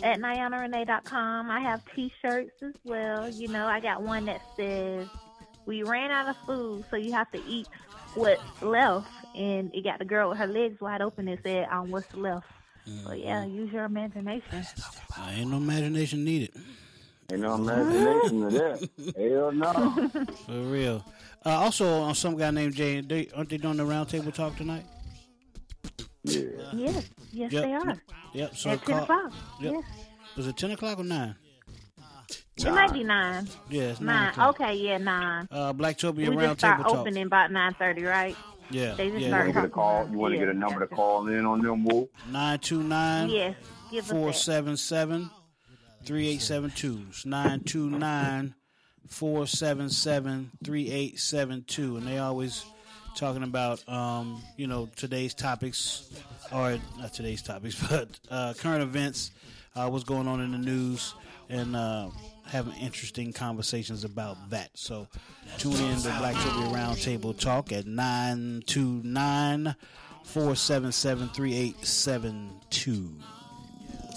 at 0.04 0.20
NianaRenee.com. 0.20 1.50
I 1.50 1.60
have 1.62 1.82
T-shirts 1.96 2.62
as 2.62 2.74
well. 2.84 3.30
You 3.30 3.48
know, 3.48 3.68
I 3.68 3.80
got 3.80 4.02
one 4.04 4.26
that 4.26 4.42
says 4.56 5.08
"We 5.66 5.84
ran 5.84 6.12
out 6.12 6.30
of 6.30 6.38
food, 6.46 6.86
so 6.90 6.98
you 6.98 7.12
have 7.14 7.32
to 7.32 7.42
eat 7.48 7.68
what's 8.16 8.42
left," 8.62 9.08
and 9.36 9.74
it 9.74 9.84
got 9.84 10.00
the 10.00 10.06
girl 10.06 10.30
with 10.30 10.38
her 10.40 10.48
legs 10.48 10.80
wide 10.82 11.02
open 11.02 11.28
and 11.28 11.40
said, 11.44 11.68
"Um, 11.72 11.92
what's 11.92 12.14
left?" 12.16 12.46
So 13.06 13.14
yeah, 13.14 13.46
use 13.46 13.72
your 13.72 13.86
imagination. 13.86 14.66
I 15.18 15.34
ain't 15.36 15.52
no 15.52 15.58
imagination 15.58 16.24
needed. 16.24 16.52
Ain't 17.32 17.42
no 17.42 17.56
imagination 17.56 18.50
to 18.50 18.58
that. 18.58 19.16
Hell 19.18 19.52
no. 19.52 20.26
For 20.46 20.52
real. 20.52 21.06
Uh, 21.46 21.50
also, 21.50 22.02
on 22.02 22.16
some 22.16 22.36
guy 22.38 22.52
named 22.52 22.76
Jay, 22.76 22.98
aren't 23.36 23.50
they 23.50 23.58
doing 23.58 23.78
the 23.78 23.84
roundtable 23.84 24.34
talk 24.34 24.56
tonight? 24.58 24.84
Yeah. 26.24 26.42
Yes, 26.74 27.10
yes, 27.32 27.52
Yep. 27.52 27.64
they 27.64 27.74
are. 27.74 28.02
Yep. 28.34 28.56
So 28.56 28.70
At 28.70 28.86
10 28.86 28.96
call- 28.96 29.04
o'clock. 29.04 29.34
Yep. 29.62 29.74
Yes. 29.74 29.84
Was 30.38 30.48
it 30.48 30.56
ten 30.58 30.72
o'clock 30.72 30.98
or 31.00 31.04
nine? 31.04 31.36
It 32.58 32.66
might 32.72 32.94
be 32.94 33.04
nine. 33.04 33.48
Yeah, 33.70 33.96
nine 34.00 34.32
Nine. 34.38 34.48
Okay, 34.50 34.76
yeah, 34.76 34.98
nine. 34.98 35.48
Uh, 35.52 35.74
Blacktopia 35.74 36.14
we 36.16 36.26
just 36.26 36.38
roundtable 36.38 36.58
start 36.60 36.82
talk. 36.84 36.96
opening 36.96 37.24
about 37.26 37.52
nine 37.52 37.74
thirty, 37.74 38.04
right? 38.04 38.36
Yeah, 38.70 38.94
They 38.94 39.10
just 39.10 39.20
yeah. 39.20 39.26
You 39.26 39.28
start 39.28 39.46
want 39.48 39.48
to 39.48 39.54
get 39.54 39.66
a 39.66 39.68
talking 39.68 39.72
call? 39.74 40.02
about- 40.02 40.12
You 40.14 40.18
want 40.20 40.32
to 40.34 40.40
yeah, 40.40 40.46
get 40.46 40.56
a 40.56 40.58
number 40.58 40.80
to 40.80 40.88
call 40.96 41.28
in 41.28 41.46
on 41.46 41.62
them, 41.62 41.84
Woo? 41.84 42.10
Nine 42.30 42.60
two 42.60 42.82
nine. 42.84 43.30
Yes, 43.30 43.56
give 43.92 44.04
us 44.06 44.10
that. 44.10 44.16
477 44.16 45.30
3872. 46.06 47.06
929 47.26 48.56
477 49.10 50.52
3872. 50.64 51.98
And 51.98 52.08
they 52.08 52.18
always 52.20 52.64
talking 53.16 53.44
about, 53.44 53.88
um, 53.90 54.42
you 54.58 54.68
know, 54.68 54.90
today's 54.96 55.34
topics, 55.34 56.10
or 56.52 56.78
not 57.00 57.14
today's 57.14 57.42
topics, 57.42 57.76
but 57.90 58.08
uh, 58.30 58.54
current 58.58 58.84
events, 58.84 59.32
uh, 59.76 59.88
what's 59.90 60.04
going 60.04 60.28
on 60.28 60.42
in 60.42 60.52
the 60.52 60.58
news, 60.58 61.14
and 61.50 61.76
uh, 61.76 62.10
having 62.46 62.74
interesting 62.74 63.34
conversations 63.34 64.04
about 64.04 64.38
that. 64.50 64.70
So 64.74 65.08
tune 65.58 65.74
in 65.74 65.98
to 66.02 66.10
Blacktopia 66.10 66.74
Roundtable 66.74 67.38
Talk 67.38 67.72
at 67.72 67.86
929 67.86 69.76
477 70.24 71.30
3872. 71.30 73.20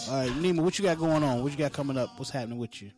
All 0.08 0.16
right, 0.16 0.30
Nima, 0.32 0.60
what 0.60 0.78
you 0.78 0.84
got 0.84 0.98
going 0.98 1.22
on? 1.22 1.42
What 1.42 1.52
you 1.52 1.58
got 1.58 1.72
coming 1.72 1.96
up? 1.96 2.10
What's 2.18 2.30
happening 2.30 2.58
with 2.58 2.82
you? 2.82 2.90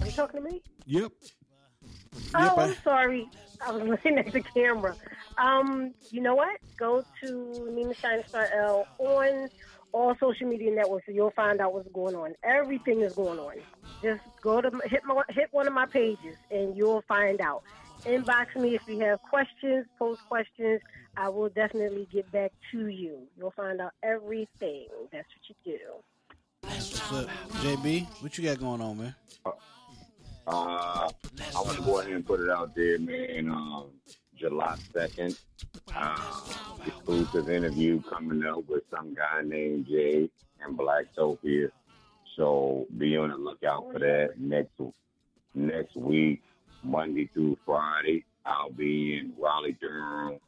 Are 0.00 0.06
you 0.06 0.12
talking 0.12 0.42
to 0.42 0.50
me? 0.50 0.62
Yep. 0.86 1.12
Oh, 2.34 2.54
I'm 2.56 2.74
sorry. 2.82 3.28
I 3.60 3.72
was 3.72 3.82
looking 3.82 4.18
at 4.18 4.32
the 4.32 4.40
camera. 4.40 4.94
Um, 5.36 5.94
you 6.10 6.20
know 6.20 6.34
what? 6.34 6.58
Go 6.76 7.04
to 7.22 7.26
Nima 7.70 7.94
Shine 7.96 8.22
Star 8.28 8.48
L 8.54 8.86
on 8.98 9.48
all 9.92 10.14
social 10.20 10.46
media 10.46 10.74
networks, 10.74 11.06
and 11.06 11.16
you'll 11.16 11.30
find 11.30 11.60
out 11.60 11.72
what's 11.72 11.88
going 11.92 12.14
on. 12.14 12.34
Everything 12.42 13.00
is 13.00 13.14
going 13.14 13.38
on. 13.38 13.54
Just 14.02 14.20
go 14.42 14.60
to 14.60 14.70
hit 14.84 15.02
my, 15.04 15.22
hit 15.30 15.48
one 15.50 15.66
of 15.66 15.72
my 15.72 15.86
pages, 15.86 16.36
and 16.50 16.76
you'll 16.76 17.02
find 17.08 17.40
out. 17.40 17.62
Inbox 18.04 18.54
me 18.54 18.76
if 18.76 18.82
you 18.86 19.00
have 19.00 19.20
questions. 19.22 19.86
Post 19.98 20.20
questions. 20.28 20.80
I 21.16 21.28
will 21.28 21.48
definitely 21.48 22.06
get 22.12 22.30
back 22.30 22.52
to 22.70 22.86
you. 22.86 23.26
You'll 23.36 23.50
find 23.50 23.80
out 23.80 23.92
everything. 24.04 24.86
That's 25.12 25.26
what 25.26 25.48
you 25.48 25.54
do. 25.64 25.78
What's 26.62 27.12
up, 27.12 27.28
JB? 27.62 28.06
What 28.22 28.38
you 28.38 28.44
got 28.44 28.60
going 28.60 28.80
on, 28.80 28.98
man? 28.98 29.14
Uh, 30.48 31.10
I 31.54 31.60
want 31.60 31.76
to 31.76 31.82
go 31.82 32.00
ahead 32.00 32.12
and 32.12 32.26
put 32.26 32.40
it 32.40 32.48
out 32.48 32.74
there, 32.74 32.98
man. 32.98 33.50
Um, 33.50 33.90
July 34.34 34.76
2nd, 34.94 35.38
uh, 35.94 36.40
exclusive 36.86 37.50
interview 37.50 38.00
coming 38.02 38.42
up 38.44 38.66
with 38.66 38.82
some 38.90 39.14
guy 39.14 39.42
named 39.44 39.86
Jay 39.88 40.30
and 40.62 40.78
Blacktopia. 40.78 41.70
So 42.36 42.86
be 42.96 43.16
on 43.18 43.30
the 43.30 43.36
lookout 43.36 43.92
for 43.92 43.98
that 43.98 44.34
next 44.38 44.70
next 45.54 45.96
week, 45.96 46.40
Monday 46.82 47.28
through 47.34 47.58
Friday. 47.66 48.24
I'll 48.46 48.70
be 48.70 49.18
in 49.18 49.34
Raleigh, 49.38 49.76
Durham, 49.80 50.38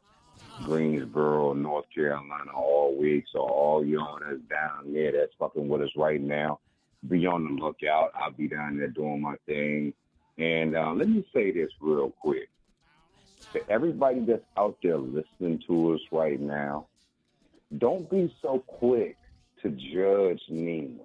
Greensboro, 0.63 1.53
North 1.53 1.85
Carolina 1.93 2.51
all 2.55 2.97
week. 2.97 3.25
So 3.31 3.39
all 3.39 3.85
y'all 3.85 4.19
that's 4.19 4.41
down 4.49 4.93
there 4.93 5.11
that's 5.11 5.33
fucking 5.37 5.67
with 5.67 5.81
us 5.81 5.91
right 5.95 6.21
now, 6.21 6.59
be 7.07 7.25
on 7.25 7.43
the 7.43 7.61
lookout. 7.61 8.11
I'll 8.15 8.31
be 8.31 8.47
down 8.47 8.77
there 8.77 8.87
doing 8.87 9.21
my 9.21 9.35
thing. 9.45 9.93
And 10.37 10.75
uh, 10.75 10.93
let 10.93 11.09
me 11.09 11.25
say 11.33 11.51
this 11.51 11.69
real 11.79 12.11
quick. 12.11 12.49
To 13.53 13.69
everybody 13.69 14.21
that's 14.21 14.45
out 14.57 14.77
there 14.81 14.97
listening 14.97 15.61
to 15.67 15.93
us 15.95 15.99
right 16.11 16.39
now, 16.39 16.87
don't 17.77 18.09
be 18.09 18.33
so 18.41 18.59
quick 18.59 19.17
to 19.61 19.69
judge 19.69 20.41
Nima. 20.49 20.99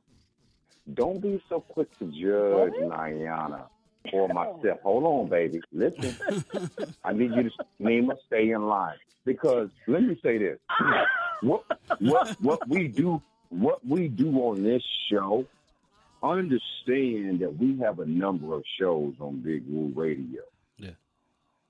Don't 0.95 1.21
be 1.21 1.43
so 1.49 1.61
quick 1.61 1.91
to 1.99 2.05
judge 2.07 2.75
Niana 2.81 3.67
or 4.13 4.29
myself. 4.29 4.81
Hold 4.83 5.05
on, 5.05 5.29
baby. 5.29 5.61
Listen. 5.73 6.17
I 7.05 7.13
need 7.13 7.33
you 7.35 7.45
to, 7.45 7.51
Nima, 7.81 8.17
stay 8.27 8.51
in 8.51 8.67
line. 8.67 8.97
Because 9.25 9.69
let 9.89 10.03
me 10.03 10.19
say 10.23 10.39
this. 10.39 10.59
What 11.43 11.65
what 11.99 12.31
what 12.41 12.67
we 12.67 12.89
do 12.89 13.21
what 13.51 13.87
we 13.87 14.09
do 14.09 14.33
on 14.39 14.63
this 14.63 14.83
show, 15.11 15.45
understand 16.33 17.41
that 17.41 17.57
we 17.59 17.79
have 17.79 17.99
a 17.99 18.07
number 18.07 18.55
of 18.55 18.63
shows 18.79 19.15
on 19.21 19.41
Big 19.41 19.65
Woo 19.69 19.93
Radio. 19.95 20.43
Yeah. 20.79 20.91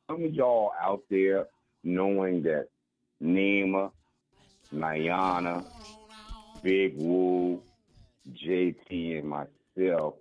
Some 0.09 0.25
of 0.25 0.35
y'all 0.35 0.73
out 0.81 1.03
there 1.11 1.47
knowing 1.83 2.43
that 2.43 2.69
Nima, 3.23 3.91
Niana, 4.75 5.65
Big 6.63 6.95
Woo, 6.97 7.63
JT 8.33 9.19
and 9.19 9.29
myself, 9.29 10.15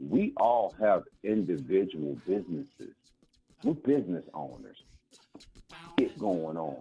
we 0.00 0.32
all 0.36 0.74
have 0.80 1.04
individual 1.24 2.16
businesses. 2.26 2.94
We're 3.64 3.74
business 3.74 4.24
owners. 4.34 4.76
Get 5.96 6.16
going 6.18 6.56
on. 6.56 6.76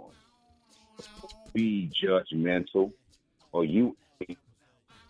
Be 1.53 1.89
judgmental, 2.03 2.91
or 3.51 3.65
you 3.65 3.95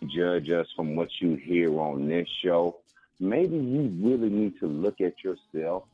judge 0.06 0.50
us 0.50 0.66
from 0.76 0.96
what 0.96 1.08
you 1.20 1.34
hear 1.34 1.80
on 1.80 2.08
this 2.08 2.28
show. 2.42 2.78
Maybe 3.20 3.56
you 3.56 3.92
really 4.00 4.30
need 4.30 4.58
to 4.60 4.66
look 4.66 5.00
at 5.00 5.14
yourself, 5.24 5.84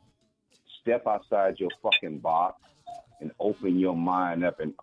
step 0.82 1.06
outside 1.06 1.58
your 1.58 1.70
fucking 1.82 2.18
box, 2.18 2.60
and 3.20 3.30
open 3.40 3.78
your 3.78 3.96
mind 3.96 4.44
up 4.44 4.60
and 4.60 4.74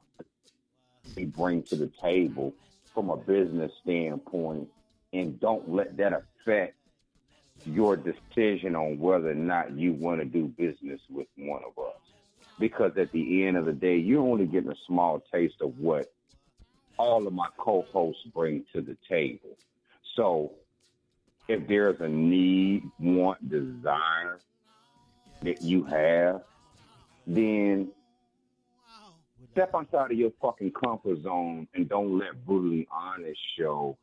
bring 1.33 1.61
to 1.63 1.75
the 1.75 1.91
table 2.01 2.53
from 2.93 3.09
a 3.09 3.17
business 3.17 3.71
standpoint, 3.83 4.67
and 5.13 5.39
don't 5.39 5.69
let 5.69 5.97
that 5.97 6.13
affect 6.13 6.75
your 7.65 7.95
decision 7.95 8.75
on 8.75 8.97
whether 8.97 9.29
or 9.29 9.35
not 9.35 9.71
you 9.77 9.93
want 9.93 10.19
to 10.19 10.25
do 10.25 10.47
business 10.47 10.99
with 11.09 11.27
one 11.37 11.61
of 11.63 11.83
us. 11.83 11.99
Because 12.59 12.91
at 12.97 13.11
the 13.11 13.45
end 13.45 13.57
of 13.57 13.65
the 13.65 13.73
day, 13.73 13.97
you're 13.97 14.21
only 14.21 14.45
getting 14.45 14.71
a 14.71 14.75
small 14.87 15.21
taste 15.31 15.61
of 15.61 15.77
what 15.77 16.11
all 17.01 17.25
of 17.25 17.33
my 17.33 17.47
co-hosts 17.57 18.21
bring 18.31 18.63
to 18.73 18.81
the 18.81 18.95
table. 19.09 19.57
So 20.15 20.51
if 21.47 21.67
there's 21.67 21.99
a 21.99 22.07
need, 22.07 22.83
want, 22.99 23.49
desire 23.49 24.39
that 25.41 25.63
you 25.63 25.83
have, 25.85 26.41
then 27.25 27.89
step 29.51 29.71
outside 29.73 30.11
of 30.11 30.17
your 30.17 30.31
fucking 30.39 30.71
comfort 30.71 31.23
zone 31.23 31.67
and 31.73 31.89
don't 31.89 32.19
let 32.19 32.45
brutally 32.45 32.87
honest 32.91 33.39
show 33.57 33.97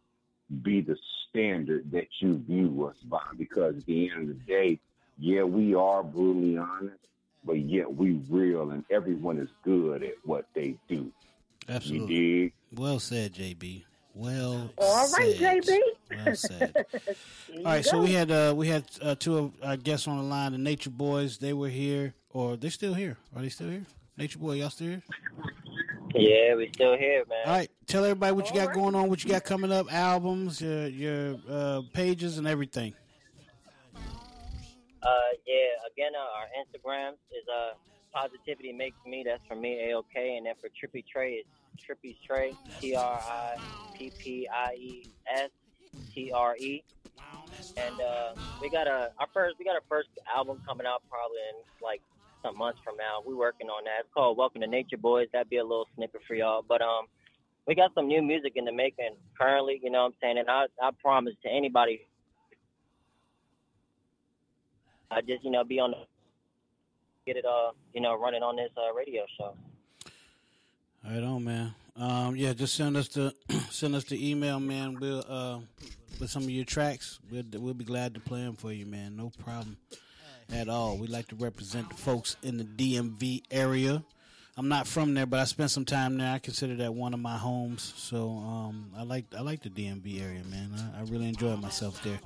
be 0.63 0.81
the 0.81 0.97
standard 1.29 1.89
that 1.93 2.09
you 2.19 2.43
view 2.49 2.85
us 2.87 2.97
by 3.05 3.23
because 3.39 3.77
at 3.77 3.87
the 3.87 4.11
end 4.11 4.23
of 4.23 4.29
the 4.29 4.45
day 4.45 4.81
yeah 5.19 5.43
we 5.43 5.75
are 5.75 6.03
brutally 6.03 6.57
honest 6.57 6.99
but 7.45 7.59
yet 7.61 7.91
we 7.91 8.21
real 8.29 8.71
and 8.71 8.85
everyone 8.91 9.39
is 9.39 9.49
good 9.63 10.03
at 10.03 10.15
what 10.25 10.47
they 10.55 10.75
do 10.89 11.13
Absolutely. 11.69 12.15
you 12.15 12.43
dig 12.45 12.53
Well 12.77 12.99
said, 12.99 13.35
JB. 13.35 13.85
Well 14.15 14.71
All 14.79 15.09
right, 15.13 15.37
said. 15.37 15.63
JB. 15.65 15.79
Well 16.25 16.35
said. 16.35 16.87
There 17.49 17.57
you 17.57 17.65
All 17.65 17.73
right, 17.73 17.85
so 17.85 18.03
we 18.03 18.13
had 18.13 18.31
uh, 18.31 18.53
we 18.57 18.69
had 18.69 18.85
uh, 19.01 19.15
two 19.15 19.39
of 19.39 19.53
our 19.63 19.77
guests 19.77 20.07
on 20.09 20.17
the 20.19 20.23
line, 20.23 20.53
the 20.53 20.59
Nature 20.59 20.91
Boys. 20.91 21.39
They 21.39 21.53
were 21.53 21.69
here, 21.69 22.15
or 22.31 22.57
they're 22.57 22.71
still 22.71 22.95
here? 22.95 23.17
Are 23.35 23.43
they 23.43 23.49
still 23.49 23.69
here? 23.69 23.87
Nature 24.17 24.39
Boy, 24.39 24.55
y'all 24.55 24.71
still 24.71 24.89
here? 24.89 25.03
Yeah, 26.15 26.57
we 26.57 26.69
still 26.73 26.97
here, 26.97 27.25
man. 27.29 27.39
All 27.47 27.53
right, 27.53 27.71
tell 27.87 28.05
everybody 28.05 28.35
what 28.35 28.49
you 28.49 28.55
got 28.55 28.75
going 28.75 28.95
on, 28.95 29.09
what 29.09 29.23
you 29.23 29.31
got 29.31 29.45
coming 29.45 29.71
up, 29.73 29.93
albums, 29.93 30.61
your 30.61 30.89
your 30.89 31.37
uh, 31.49 31.83
pages, 31.93 32.39
and 32.39 32.47
everything. 32.47 32.95
Uh, 33.95 35.11
yeah. 35.47 35.89
Again, 35.93 36.13
uh, 36.15 36.39
our 36.39 36.49
Instagram 36.59 37.13
is 37.31 37.47
uh 37.49 37.75
positivity 38.13 38.73
makes 38.73 38.97
me. 39.07 39.23
That's 39.27 39.43
for 39.47 39.55
me, 39.55 39.91
A 39.91 39.97
O 39.97 40.05
K, 40.13 40.37
and 40.37 40.47
then 40.47 40.55
for 40.61 40.69
Trippy 40.69 41.05
Trey, 41.07 41.35
it's 41.35 41.49
Trippy's 41.85 42.17
Trey, 42.27 42.55
T 42.81 42.95
R 42.95 43.21
I 43.21 43.57
P 43.95 44.13
P 44.19 44.49
I 44.53 44.75
E 44.75 45.07
S 45.33 45.51
T 46.15 46.33
R 46.33 46.57
E. 46.57 46.83
And 47.77 48.01
uh, 48.01 48.35
we 48.61 48.71
got 48.71 48.87
a 48.87 49.13
our 49.19 49.29
first 49.33 49.57
we 49.59 49.65
got 49.65 49.75
our 49.75 49.83
first 49.89 50.09
album 50.35 50.61
coming 50.67 50.87
out 50.87 51.03
probably 51.11 51.39
in 51.51 51.65
like 51.83 52.03
some 52.43 52.57
months 52.57 52.81
from 52.85 52.97
now. 52.97 53.23
We're 53.25 53.37
working 53.37 53.69
on 53.69 53.85
that. 53.85 54.01
It's 54.01 54.09
called 54.15 54.37
Welcome 54.37 54.61
to 54.61 54.67
Nature 54.67 54.99
Boys. 54.99 55.29
That'd 55.33 55.51
be 55.51 55.57
a 55.57 55.63
little 55.63 55.89
snippet 55.97 56.21
for 56.27 56.35
y'all. 56.35 56.65
But 56.67 56.83
um, 56.83 57.07
we 57.67 57.75
got 57.75 57.93
some 57.95 58.07
new 58.07 58.23
music 58.23 58.53
in 58.57 58.65
the 58.65 58.73
making 58.73 59.17
currently. 59.39 59.81
You 59.83 59.91
know 59.91 60.01
what 60.01 60.07
I'm 60.07 60.15
saying? 60.21 60.39
And 60.39 60.51
I 60.51 60.67
I 60.81 60.91
promise 61.03 61.35
to 61.43 61.51
anybody 61.51 62.07
I 65.11 65.21
just, 65.21 65.45
you 65.45 65.51
know, 65.51 65.65
be 65.65 65.81
on 65.81 65.93
the 65.93 65.97
get 67.27 67.37
it 67.37 67.45
uh, 67.45 67.73
you 67.93 68.01
know, 68.01 68.19
running 68.19 68.43
on 68.43 68.57
this 68.57 68.71
uh, 68.77 68.95
radio 68.95 69.25
show. 69.39 69.55
Right, 71.11 71.23
on 71.23 71.43
man. 71.43 71.75
Um, 71.97 72.37
yeah, 72.37 72.53
just 72.53 72.75
send 72.75 72.95
us 72.95 73.09
the 73.09 73.35
send 73.71 73.95
us 73.95 74.05
the 74.05 74.31
email, 74.31 74.61
man. 74.61 74.99
We'll 75.01 75.25
uh, 75.27 75.59
with 76.21 76.29
some 76.29 76.43
of 76.43 76.51
your 76.51 76.67
tracks. 76.67 77.19
We'll 77.31 77.45
we'll 77.55 77.73
be 77.73 77.87
glad 77.87 78.13
to 78.15 78.21
play 78.21 78.43
them 78.43 78.57
for 78.57 78.73
you, 78.73 78.85
man. 78.85 79.17
No 79.17 79.33
problem 79.43 79.79
at 80.53 80.69
all. 80.69 80.99
We 80.99 81.07
like 81.07 81.29
to 81.29 81.37
represent 81.37 81.89
the 81.89 81.95
folks 81.95 82.37
in 82.43 82.59
the 82.59 82.65
DMV 82.65 83.45
area. 83.51 84.03
I'm 84.59 84.67
not 84.67 84.89
from 84.89 85.15
there, 85.15 85.25
but 85.25 85.39
I 85.39 85.45
spent 85.45 85.71
some 85.71 85.85
time 85.85 86.19
there. 86.19 86.35
I 86.35 86.41
consider 86.41 86.75
that 86.77 86.93
one 86.93 87.15
of 87.15 87.21
my 87.21 87.37
homes. 87.37 87.95
So 87.97 88.31
um, 88.31 88.91
I 88.97 89.05
like 89.05 89.27
I 89.37 89.41
like 89.41 89.63
the 89.63 89.71
DMV 89.71 90.21
area, 90.21 90.43
man. 90.51 90.73
I, 90.75 90.99
I 90.99 91.03
really 91.05 91.29
enjoyed 91.29 91.61
myself 91.61 92.03
there. 92.03 92.19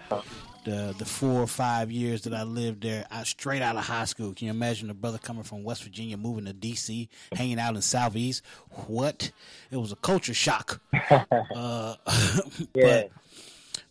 The 0.64 0.94
the 0.96 1.04
four 1.04 1.42
or 1.42 1.46
five 1.46 1.92
years 1.92 2.22
that 2.22 2.32
I 2.32 2.44
lived 2.44 2.84
there, 2.84 3.04
I 3.10 3.24
straight 3.24 3.60
out 3.60 3.76
of 3.76 3.84
high 3.84 4.06
school. 4.06 4.32
Can 4.32 4.46
you 4.46 4.50
imagine 4.50 4.88
a 4.88 4.94
brother 4.94 5.18
coming 5.18 5.42
from 5.42 5.62
West 5.62 5.82
Virginia, 5.82 6.16
moving 6.16 6.46
to 6.46 6.54
DC, 6.54 7.08
hanging 7.32 7.58
out 7.58 7.76
in 7.76 7.82
Southeast? 7.82 8.42
What? 8.86 9.30
It 9.70 9.76
was 9.76 9.92
a 9.92 9.96
culture 9.96 10.32
shock. 10.32 10.80
uh, 11.10 11.96
but 12.72 13.10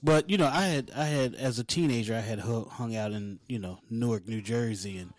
but 0.01 0.29
you 0.31 0.39
know, 0.39 0.47
I 0.47 0.61
had 0.61 0.91
I 0.95 1.05
had 1.05 1.35
as 1.35 1.59
a 1.59 1.63
teenager, 1.63 2.15
I 2.15 2.21
had 2.21 2.39
hung 2.39 2.95
out 2.95 3.11
in 3.11 3.37
you 3.47 3.59
know 3.59 3.81
Newark, 3.91 4.27
New 4.27 4.41
Jersey, 4.41 4.97
and 4.97 5.13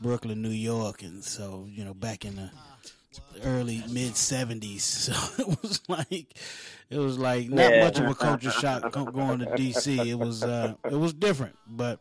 Brooklyn, 0.00 0.42
New 0.42 0.50
York, 0.50 1.02
and 1.02 1.22
so 1.24 1.66
you 1.70 1.84
know 1.84 1.94
back 1.94 2.24
in 2.24 2.36
the 2.36 2.50
early 3.44 3.82
mid 3.90 4.16
seventies. 4.16 4.84
So 5.12 5.42
it 5.42 5.62
was 5.62 5.80
like 5.88 6.36
it 6.90 6.98
was 6.98 7.18
like 7.18 7.48
not 7.48 7.72
Yeah. 7.72 7.84
much 7.84 7.98
of 7.98 8.06
a 8.08 8.14
culture 8.14 8.50
shock 8.50 8.92
going 8.92 9.38
to 9.40 9.46
DC. 9.46 10.06
It 10.06 10.14
was 10.18 10.42
uh, 10.44 10.74
it 10.84 10.96
was 10.96 11.12
different, 11.12 11.56
but 11.66 11.98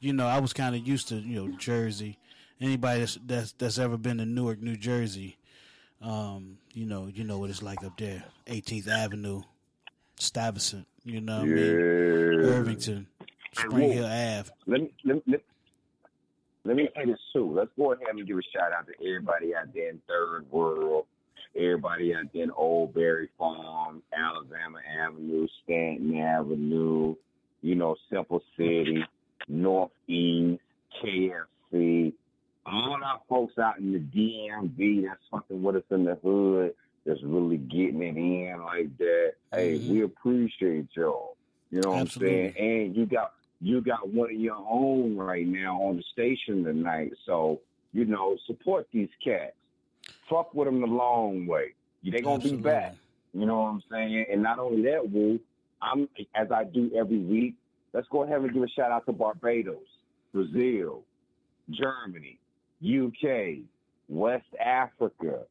you 0.00 0.12
know 0.12 0.26
I 0.26 0.38
was 0.40 0.52
kind 0.52 0.74
of 0.74 0.86
used 0.86 1.08
to 1.08 1.16
you 1.16 1.46
know 1.46 1.56
Jersey. 1.56 2.18
Anybody 2.60 3.00
that's 3.00 3.18
that's, 3.26 3.52
that's 3.52 3.78
ever 3.78 3.98
been 3.98 4.16
to 4.18 4.24
Newark, 4.26 4.62
New 4.62 4.76
Jersey, 4.76 5.36
um, 6.00 6.56
you 6.72 6.86
know 6.86 7.06
you 7.06 7.22
know 7.24 7.38
what 7.38 7.50
it's 7.50 7.62
like 7.62 7.84
up 7.84 7.98
there. 7.98 8.22
18th 8.46 8.88
Avenue, 8.88 9.42
Stuyvesant. 10.18 10.86
You 11.04 11.20
know 11.20 11.40
what 11.40 11.42
I 11.44 11.52
mean? 11.52 11.74
Irvington, 12.44 13.06
Spring 13.52 13.92
Hill 13.92 14.06
Ave. 14.06 14.50
Let 14.66 14.80
me, 14.80 14.90
let, 15.04 15.26
me, 15.26 15.38
let, 16.66 16.76
me 16.76 16.88
say 16.94 17.06
this 17.06 17.18
too. 17.32 17.52
Let's 17.54 17.70
go 17.76 17.92
ahead 17.92 18.08
and 18.10 18.26
give 18.26 18.38
a 18.38 18.42
shout 18.42 18.72
out 18.72 18.86
to 18.86 19.06
everybody 19.06 19.54
out 19.54 19.72
there 19.74 19.90
in 19.90 20.00
Third 20.08 20.50
World, 20.50 21.06
everybody 21.56 22.14
out 22.14 22.26
there 22.32 22.44
in 22.44 22.50
Old 22.50 22.94
Barry 22.94 23.28
Farm, 23.38 24.02
Alabama 24.16 24.78
Avenue, 25.00 25.46
Stanton 25.64 26.18
Avenue, 26.18 27.14
you 27.62 27.74
know, 27.74 27.96
Simple 28.10 28.42
City, 28.56 29.04
Northeast, 29.48 30.62
KFC, 31.02 32.12
all 32.64 32.98
our 33.02 33.20
folks 33.28 33.58
out 33.58 33.78
in 33.78 33.92
the 33.92 33.98
DMV 33.98 35.04
that's 35.06 35.20
fucking 35.30 35.62
with 35.62 35.76
us 35.76 35.82
in 35.90 36.04
the 36.04 36.16
hood, 36.16 36.74
that's 37.04 37.22
really 37.22 37.58
getting 37.58 38.02
it 38.02 38.16
in 38.16 38.62
like 38.64 38.96
that. 38.98 39.34
Hey, 39.52 39.78
we 39.78 40.02
appreciate 40.02 40.88
y'all. 40.94 41.36
You 41.70 41.80
know 41.80 41.90
what 41.90 42.00
I'm 42.00 42.08
saying? 42.08 42.54
And 42.58 42.96
you 42.96 43.06
got 43.06 43.32
you 43.60 43.80
got 43.80 44.08
one 44.08 44.30
of 44.30 44.40
your 44.40 44.64
own 44.68 45.16
right 45.16 45.46
now 45.46 45.80
on 45.82 45.96
the 45.96 46.02
station 46.12 46.64
tonight. 46.64 47.12
So, 47.24 47.60
you 47.92 48.04
know, 48.04 48.36
support 48.46 48.86
these 48.92 49.08
cats. 49.22 49.54
Fuck 50.28 50.54
with 50.54 50.66
them 50.68 50.80
the 50.80 50.86
long 50.86 51.46
way. 51.46 51.74
They 52.04 52.20
gonna 52.20 52.42
be 52.42 52.56
back. 52.56 52.94
You 53.32 53.46
know 53.46 53.58
what 53.58 53.68
I'm 53.68 53.82
saying? 53.90 54.26
And 54.30 54.42
not 54.42 54.58
only 54.58 54.82
that, 54.82 55.10
Woo, 55.10 55.40
I'm 55.82 56.08
as 56.34 56.50
I 56.50 56.64
do 56.64 56.90
every 56.96 57.18
week. 57.18 57.54
Let's 57.92 58.08
go 58.08 58.24
ahead 58.24 58.40
and 58.40 58.52
give 58.52 58.62
a 58.62 58.68
shout 58.68 58.90
out 58.90 59.06
to 59.06 59.12
Barbados, 59.12 59.78
Brazil, 60.32 61.02
Germany, 61.70 62.38
UK, 62.84 63.64
West 64.08 64.46
Africa, 64.62 65.44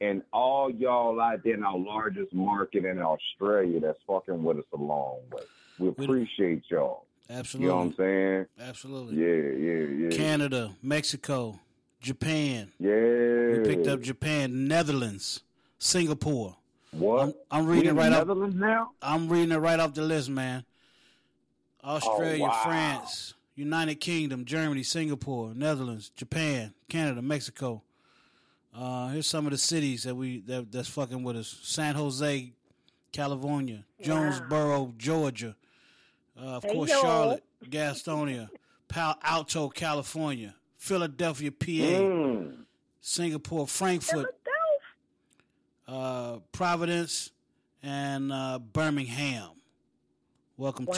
and 0.00 0.22
all 0.32 0.70
y'all 0.70 1.20
out 1.20 1.42
there 1.42 1.54
in 1.54 1.64
our 1.64 1.78
largest 1.78 2.34
market 2.34 2.84
in 2.84 3.00
Australia 3.00 3.80
that's 3.80 3.98
fucking 4.06 4.42
with 4.42 4.58
us 4.58 4.64
a 4.74 4.76
long 4.76 5.20
way. 5.32 5.42
We 5.78 5.88
appreciate 5.88 6.64
y'all. 6.70 7.05
Absolutely. 7.28 7.66
You 7.66 7.72
know 7.72 7.76
what 7.78 7.82
I'm 7.86 7.94
saying? 7.96 8.46
Absolutely. 8.60 9.16
Yeah, 9.16 9.50
yeah, 9.58 10.08
yeah. 10.08 10.16
Canada, 10.16 10.72
Mexico, 10.82 11.58
Japan. 12.00 12.70
Yeah. 12.78 12.92
We 12.92 13.60
picked 13.64 13.88
up 13.88 14.00
Japan, 14.00 14.68
Netherlands, 14.68 15.42
Singapore. 15.78 16.56
What? 16.92 17.22
I'm, 17.22 17.34
I'm 17.50 17.66
reading 17.66 17.90
in 17.90 17.96
right 17.96 18.12
off. 18.12 18.26
Netherlands 18.26 18.56
now? 18.56 18.90
I'm 19.02 19.28
reading 19.28 19.52
it 19.52 19.56
right 19.56 19.78
off 19.80 19.92
the 19.94 20.02
list, 20.02 20.30
man. 20.30 20.64
Australia, 21.84 22.44
Oh, 22.44 22.48
wow. 22.48 22.60
France, 22.64 23.34
United 23.54 23.96
Kingdom, 23.96 24.44
Germany, 24.44 24.82
Singapore, 24.82 25.52
Netherlands, 25.54 26.10
Japan, 26.16 26.74
Canada, 26.88 27.22
Mexico. 27.22 27.82
Uh, 28.74 29.08
here's 29.08 29.26
some 29.26 29.46
of 29.46 29.52
the 29.52 29.58
cities 29.58 30.02
that 30.02 30.14
we 30.14 30.40
that, 30.42 30.70
that's 30.70 30.88
fucking 30.88 31.22
with 31.22 31.36
us: 31.36 31.58
San 31.62 31.94
Jose, 31.94 32.52
California, 33.12 33.84
Jonesboro, 34.02 34.92
Georgia, 34.98 35.56
of 36.36 36.64
Hey, 36.64 36.72
course 36.72 36.90
yo. 36.90 37.00
Charlotte, 37.00 37.44
Gastonia, 37.64 38.48
Palo 38.88 39.14
Alto, 39.22 39.68
California, 39.68 40.54
Philadelphia, 40.76 41.50
PA, 41.50 41.64
Mm. 41.66 42.64
Singapore, 43.00 43.66
Frankfurt, 43.66 44.34
uh, 45.88 46.38
Providence, 46.52 47.30
and 47.82 48.32
uh, 48.32 48.58
Birmingham. 48.58 49.50
Welcome 50.56 50.86
Wow. 50.86 50.94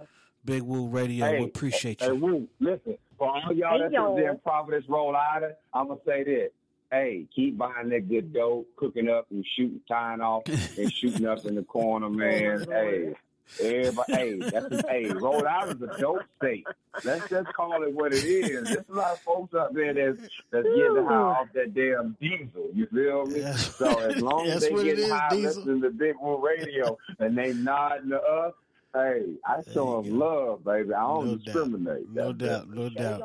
to 0.00 0.06
Big 0.44 0.62
Woo 0.62 0.86
Radio. 0.88 1.30
we 1.38 1.44
appreciate 1.44 2.00
you. 2.00 2.06
hey, 2.08 2.14
you. 2.14 2.20
Woo, 2.20 2.48
listen, 2.60 2.96
for 3.18 3.28
all 3.28 3.52
y'all 3.52 3.72
Hey, 3.72 3.78
that's 3.82 3.92
y'all. 3.94 4.16
there 4.16 4.30
in 4.30 4.38
Providence, 4.38 4.84
Rhode 4.88 5.14
Island, 5.14 5.54
I'm 5.74 5.88
gonna 5.88 6.00
say 6.06 6.24
this. 6.24 6.50
Hey, 6.92 7.26
keep 7.34 7.56
buying 7.56 7.88
that 7.90 8.08
good 8.08 8.32
dope, 8.32 8.66
cooking 8.76 9.08
up 9.08 9.26
and 9.30 9.44
shooting, 9.56 9.80
tying 9.88 10.20
off 10.20 10.42
and 10.78 10.92
shooting 10.92 11.26
up 11.26 11.44
in 11.44 11.54
the 11.54 11.62
corner, 11.62 12.10
man. 12.10 12.66
hey, 12.68 13.14
everybody, 13.60 14.12
hey, 14.12 14.38
that's 14.38 14.82
hey, 14.88 15.06
Rhode 15.10 15.44
Island's 15.46 15.82
a 15.82 15.98
dope 15.98 16.22
state. 16.38 16.66
Let's 17.04 17.28
just 17.28 17.52
call 17.54 17.82
it 17.82 17.92
what 17.94 18.12
it 18.12 18.24
is. 18.24 18.68
There's 18.68 18.84
a 18.88 18.92
lot 18.92 19.12
of 19.12 19.18
folks 19.20 19.54
out 19.54 19.72
there 19.74 19.92
that's 19.94 20.20
that's 20.50 20.66
getting 20.66 21.04
high 21.04 21.14
off 21.14 21.48
that 21.54 21.74
damn 21.74 22.16
diesel. 22.20 22.68
You 22.74 22.86
feel 22.86 23.26
me? 23.26 23.40
So 23.56 23.98
as 24.00 24.16
long 24.22 24.46
as 24.46 24.54
That's 24.60 24.66
they 24.66 24.72
what 24.72 24.86
it 24.86 24.96
get 24.96 24.98
is, 24.98 25.10
high 25.10 25.28
diesel. 25.30 25.54
listening 25.62 25.82
to 25.82 25.90
Big 25.90 26.14
Woo 26.20 26.44
Radio 26.46 26.98
and 27.18 27.36
they 27.36 27.52
nodding 27.52 28.10
to 28.10 28.20
us, 28.20 28.54
hey, 28.94 29.22
I 29.46 29.62
show 29.72 30.02
them 30.02 30.18
love, 30.18 30.64
baby. 30.64 30.92
I 30.94 31.00
don't 31.00 31.26
No 31.26 31.34
doubt. 31.36 31.44
discriminate. 31.44 32.10
No 32.12 32.32
That's 32.32 32.66
doubt, 32.66 32.70
no 32.70 32.88
doubt. 32.88 33.22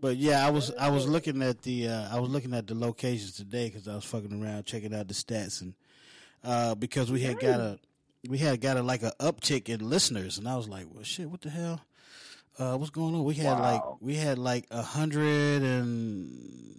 But 0.00 0.16
yeah, 0.18 0.46
I 0.46 0.50
was 0.50 0.72
I 0.78 0.90
was 0.90 1.06
looking 1.08 1.42
at 1.42 1.62
the 1.62 1.88
uh, 1.88 2.14
I 2.16 2.20
was 2.20 2.28
looking 2.30 2.52
at 2.54 2.66
the 2.66 2.74
locations 2.74 3.32
today 3.32 3.68
because 3.68 3.88
I 3.88 3.94
was 3.94 4.04
fucking 4.04 4.42
around 4.42 4.64
checking 4.66 4.94
out 4.94 5.08
the 5.08 5.14
stats 5.14 5.62
and 5.62 5.74
uh, 6.44 6.74
because 6.74 7.10
we 7.10 7.20
had 7.22 7.40
got 7.40 7.58
a 7.60 7.78
we 8.28 8.38
had 8.38 8.60
got 8.60 8.76
a 8.76 8.82
like 8.82 9.02
a 9.02 9.12
uptick 9.20 9.68
in 9.68 9.88
listeners 9.88 10.38
and 10.38 10.48
I 10.48 10.56
was 10.56 10.68
like, 10.68 10.86
well, 10.92 11.04
shit, 11.04 11.28
what 11.30 11.40
the 11.40 11.50
hell? 11.50 11.80
Uh, 12.58 12.76
what's 12.76 12.90
going 12.90 13.14
on? 13.14 13.24
We 13.24 13.34
had 13.34 13.58
like 13.58 13.82
we 14.00 14.14
had 14.14 14.38
like 14.38 14.66
a 14.70 14.82
hundred 14.82 15.62
and 15.62 16.74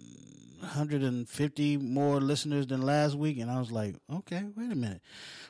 hundred 0.62 1.02
and 1.02 1.28
fifty 1.28 1.76
more 1.76 2.20
listeners 2.20 2.66
than 2.66 2.82
last 2.82 3.14
week, 3.14 3.38
and 3.38 3.48
I 3.50 3.60
was 3.60 3.70
like, 3.70 3.94
okay, 4.12 4.42
wait 4.56 4.72
a 4.72 4.74
minute, 4.74 5.00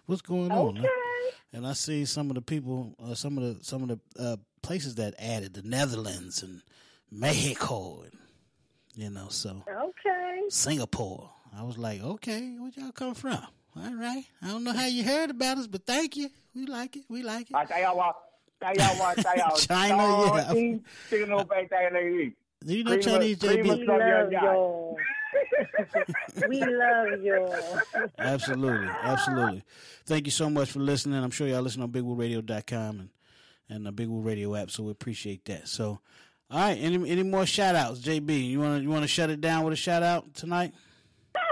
what's 0.06 0.20
going 0.22 0.52
on? 0.52 0.78
Okay. 0.78 0.88
And 1.54 1.66
I 1.66 1.72
see 1.72 2.04
some 2.04 2.28
of 2.30 2.34
the 2.34 2.42
people, 2.42 2.94
uh, 3.02 3.14
some 3.14 3.38
of 3.38 3.44
the 3.58 3.64
some 3.64 3.82
of 3.82 3.88
the 3.88 4.22
uh, 4.22 4.36
places 4.60 4.96
that 4.96 5.14
added 5.18 5.54
the 5.54 5.62
Netherlands 5.62 6.42
and 6.42 6.60
Mexico, 7.10 8.02
and 8.02 8.12
you 8.94 9.08
know, 9.08 9.28
so 9.30 9.62
Okay. 9.66 10.42
Singapore. 10.50 11.30
I 11.56 11.62
was 11.62 11.78
like, 11.78 12.02
okay, 12.02 12.54
where 12.58 12.70
y'all 12.76 12.92
come 12.92 13.14
from? 13.14 13.38
All 13.76 13.94
right, 13.94 14.24
I 14.42 14.48
don't 14.48 14.64
know 14.64 14.72
how 14.72 14.86
you 14.86 15.04
heard 15.04 15.30
about 15.30 15.58
us, 15.58 15.66
but 15.66 15.86
thank 15.86 16.16
you. 16.16 16.30
We 16.54 16.66
like 16.66 16.96
it. 16.96 17.04
We 17.08 17.22
like 17.22 17.50
it. 17.50 17.56
I 17.56 17.64
tell 17.64 17.80
y'all 17.80 17.96
what, 17.96 18.16
tell 18.60 18.74
y'all 18.74 18.98
what, 18.98 19.16
tell 19.18 19.36
y'all. 19.36 19.56
China, 19.56 20.36
yeah. 20.36 20.48
Chicken 20.48 20.84
chicken 21.08 21.28
no 21.30 21.44
bake 21.44 21.70
that 21.70 21.92
lady. 21.92 22.34
Do 22.64 22.76
you 22.76 22.82
know 22.82 22.96
Prima- 22.96 23.02
Chinese, 23.02 23.38
prima 23.38 23.54
JB? 23.54 23.62
We 23.62 23.68
Some 23.68 23.78
young 23.86 23.98
love 23.98 24.32
y'all. 24.32 24.96
we 26.48 26.60
love 26.64 27.22
y'all. 27.22 27.80
Absolutely, 28.18 28.88
absolutely. 29.02 29.62
Thank 30.06 30.26
you 30.26 30.32
so 30.32 30.50
much 30.50 30.72
for 30.72 30.80
listening. 30.80 31.22
I'm 31.22 31.30
sure 31.30 31.46
y'all 31.46 31.62
listen 31.62 31.82
on 31.82 31.90
BigWooRadio.com 31.90 33.00
and 33.00 33.10
and 33.70 33.84
the 33.86 33.92
Big 33.92 34.08
Woo 34.08 34.20
Radio 34.20 34.54
app, 34.56 34.70
so 34.70 34.84
we 34.84 34.90
appreciate 34.90 35.44
that. 35.44 35.68
So, 35.68 36.00
all 36.50 36.58
right, 36.58 36.78
any 36.80 37.08
any 37.10 37.22
more 37.22 37.46
shout 37.46 37.74
outs, 37.74 38.00
JB? 38.00 38.48
You 38.48 38.60
want 38.60 38.78
to 38.78 38.82
you 38.82 38.88
want 38.88 39.02
to 39.02 39.08
shut 39.08 39.30
it 39.30 39.40
down 39.40 39.64
with 39.64 39.74
a 39.74 39.76
shout 39.76 40.02
out 40.02 40.34
tonight? 40.34 40.72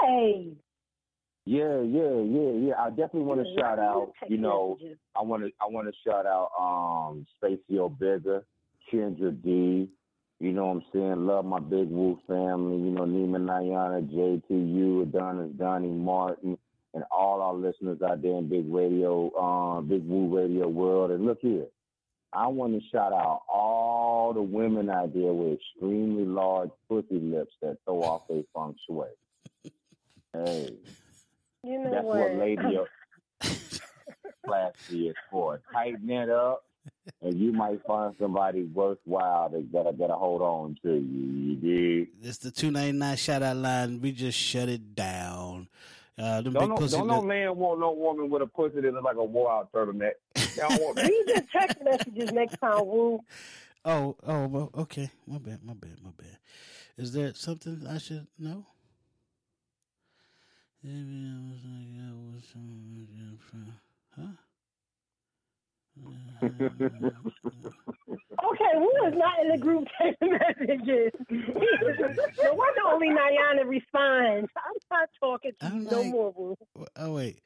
Hey. 0.03 0.57
Yeah, 1.47 1.81
yeah, 1.81 2.23
yeah, 2.23 2.51
yeah. 2.59 2.75
I 2.77 2.91
definitely 2.91 3.23
want 3.23 3.41
to 3.41 3.49
Yeah, 3.49 3.61
shout 3.61 3.79
out. 3.79 4.13
You 4.29 4.37
know, 4.37 4.77
messages. 4.81 4.99
I 5.17 5.23
want 5.23 5.45
to, 5.45 5.53
I 5.61 5.67
want 5.67 5.87
to 5.87 5.95
shout 6.05 6.27
out 6.27 6.51
um 6.59 7.25
Stacey 7.39 7.79
O'Bigger, 7.79 8.45
Kendra 8.93 9.31
D. 9.43 9.89
You 10.41 10.53
know 10.53 10.67
what 10.67 10.73
I'm 10.73 10.83
saying? 10.93 11.27
Love 11.27 11.45
my 11.45 11.61
Big 11.61 11.89
Woo 11.89 12.19
family. 12.27 12.79
You 12.79 12.91
know, 12.91 13.03
Nima 13.03 13.39
Niana, 13.39 14.03
JTU, 14.13 15.03
Adonis, 15.05 15.53
Donnie 15.57 15.89
Martin, 15.89 16.59
and 16.95 17.05
all 17.13 17.41
our 17.41 17.55
listeners 17.55 18.03
out 18.03 18.23
there 18.23 18.39
in 18.39 18.49
Big 18.49 18.67
Radio, 18.69 19.33
um, 19.39 19.87
Big 19.87 20.05
Woo 20.05 20.37
Radio 20.37 20.67
world. 20.67 21.13
And 21.13 21.25
look 21.25 21.39
here, 21.41 21.67
I 22.33 22.49
want 22.49 22.75
to 22.75 22.81
shout 22.91 23.13
out 23.13 23.43
all 23.49 24.33
the 24.35 24.43
women 24.43 24.91
out 24.91 25.15
there 25.15 25.33
with 25.33 25.61
extremely 25.61 26.25
large 26.25 26.71
pussy 26.89 27.21
lips 27.21 27.55
that 27.63 27.79
throw 27.85 28.03
off 28.03 28.27
their 28.29 28.43
feng 28.53 28.75
shui. 28.85 29.07
Hey. 30.35 30.77
You 31.67 31.81
know 31.81 31.91
That's 31.91 32.05
what? 32.05 32.19
what 32.21 32.35
lady 32.37 32.79
classy 34.47 35.09
is 35.09 35.17
for. 35.33 35.61
Tighten 35.73 36.09
it 36.09 36.31
up, 36.31 36.65
and 37.21 37.35
you 37.35 37.53
might 37.53 37.85
find 37.85 38.15
somebody 38.21 38.63
worthwhile 38.63 39.49
that 39.49 39.73
gotta 39.73 39.93
gotta 39.93 40.15
hold 40.15 40.43
on 40.43 40.77
to 40.83 40.95
you. 40.95 41.01
You 41.01 41.57
dig? 41.57 42.09
It's 42.23 42.39
the 42.39 42.53
two 42.53 42.71
ninety 42.71 42.97
nine 42.97 43.17
shout 43.17 43.43
out 43.43 43.57
line. 43.57 44.01
We 44.01 44.13
just 44.13 44.39
shut 44.39 44.69
it 44.69 44.95
down. 44.95 45.69
Uh, 46.17 46.41
them 46.41 46.53
Don't 46.53 46.63
big 46.63 46.69
no, 46.71 46.77
pussy 46.77 46.97
don't 46.97 47.09
no 47.09 47.21
man 47.21 47.57
want 47.57 47.81
no 47.81 47.93
woman 47.93 48.31
with 48.31 48.43
a 48.43 48.47
pussy 48.47 48.81
that 48.81 48.93
looks 48.93 49.05
like 49.05 49.17
a 49.17 49.25
wore 49.25 49.51
out 49.51 49.73
turtleneck. 49.73 50.13
They 50.35 50.47
don't 50.57 50.81
want 50.81 50.97
that. 50.99 51.09
Read 51.09 51.25
your 51.27 51.43
text 51.53 51.79
messages 51.83 52.33
next 52.33 52.59
time, 52.61 52.87
Woo. 52.87 53.21
Oh, 53.85 54.17
oh, 54.25 54.47
well, 54.47 54.71
okay. 54.79 55.11
My 55.27 55.39
bad, 55.39 55.65
my 55.65 55.75
bad, 55.75 55.97
my 56.03 56.11
bad. 56.17 56.39
Is 56.97 57.13
there 57.13 57.35
something 57.35 57.87
I 57.89 57.99
should 57.99 58.27
know? 58.39 58.67
Huh? 64.15 64.23
Okay, 68.45 68.73
Woo 68.75 68.91
is 69.09 69.15
not 69.17 69.41
in 69.43 69.49
the 69.51 69.59
group 69.59 69.85
text 70.01 70.21
messages. 70.21 71.11
no 71.31 72.55
wonder 72.55 72.81
only 72.93 73.09
Niana 73.09 73.67
responds. 73.67 74.51
I'm 74.57 74.77
not 74.91 75.09
talking 75.19 75.53
to 75.61 75.67
you 75.75 75.91
no 75.91 76.05
more, 76.05 76.35
Woo. 76.37 76.57
Oh, 76.79 76.87
oh 76.97 77.15
wait, 77.15 77.41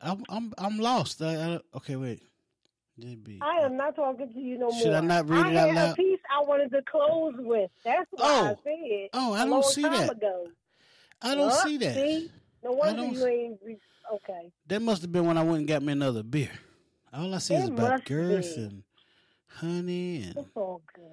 I'm 0.00 0.24
I'm 0.28 0.52
I'm 0.58 0.78
lost. 0.78 1.22
I, 1.22 1.54
I, 1.54 1.60
okay, 1.76 1.96
wait. 1.96 2.20
JB. 3.00 3.38
I 3.42 3.64
am 3.64 3.76
not 3.76 3.94
talking 3.94 4.32
to 4.32 4.38
you 4.40 4.58
no 4.58 4.66
more. 4.70 4.80
Should 4.80 4.92
I 4.92 5.00
not 5.00 5.28
read 5.28 5.46
I 5.46 5.50
it 5.50 5.56
out 5.56 5.68
loud? 5.68 5.76
I 5.76 5.80
had 5.82 5.90
a 5.92 5.94
piece 5.94 6.20
I 6.36 6.42
wanted 6.42 6.70
to 6.72 6.82
close 6.90 7.34
with. 7.38 7.70
That's 7.84 8.08
why 8.10 8.24
I 8.26 8.50
Oh. 8.50 8.58
said. 8.64 9.08
Oh, 9.12 9.32
I 9.34 9.44
don't 9.46 9.64
see 9.66 9.82
that. 9.82 10.10
Ago. 10.10 10.48
I 11.22 11.34
don't 11.34 11.50
Huh? 11.50 11.62
see 11.64 11.76
that. 11.78 11.94
See? 11.94 12.30
No 12.62 12.72
wonder 12.72 13.04
you 13.04 13.26
ain't. 13.26 13.60
Re- 13.64 13.78
okay. 14.14 14.52
That 14.66 14.82
must 14.82 15.02
have 15.02 15.12
been 15.12 15.26
when 15.26 15.38
I 15.38 15.42
went 15.42 15.58
and 15.60 15.68
got 15.68 15.82
me 15.82 15.92
another 15.92 16.22
beer. 16.22 16.50
All 17.12 17.32
I 17.34 17.38
see 17.38 17.54
is 17.54 17.68
about 17.68 18.04
girth 18.04 18.56
be. 18.56 18.62
and 18.62 18.82
honey 19.46 20.22
and 20.22 20.36
It's 20.36 20.48
all 20.54 20.82
good. 20.94 21.04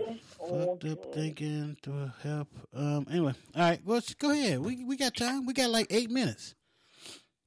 It's 0.00 0.36
all 0.38 0.48
fucked 0.78 0.84
up 0.86 1.02
good. 1.04 1.12
thinking 1.14 1.76
to 1.82 2.12
help. 2.22 2.48
Um. 2.74 3.06
Anyway, 3.10 3.34
all 3.54 3.62
right. 3.62 3.80
Well, 3.84 4.00
go 4.18 4.30
ahead. 4.30 4.60
We 4.60 4.84
we 4.84 4.96
got 4.96 5.14
time. 5.16 5.44
We 5.46 5.52
got 5.52 5.70
like 5.70 5.86
eight 5.90 6.10
minutes. 6.10 6.54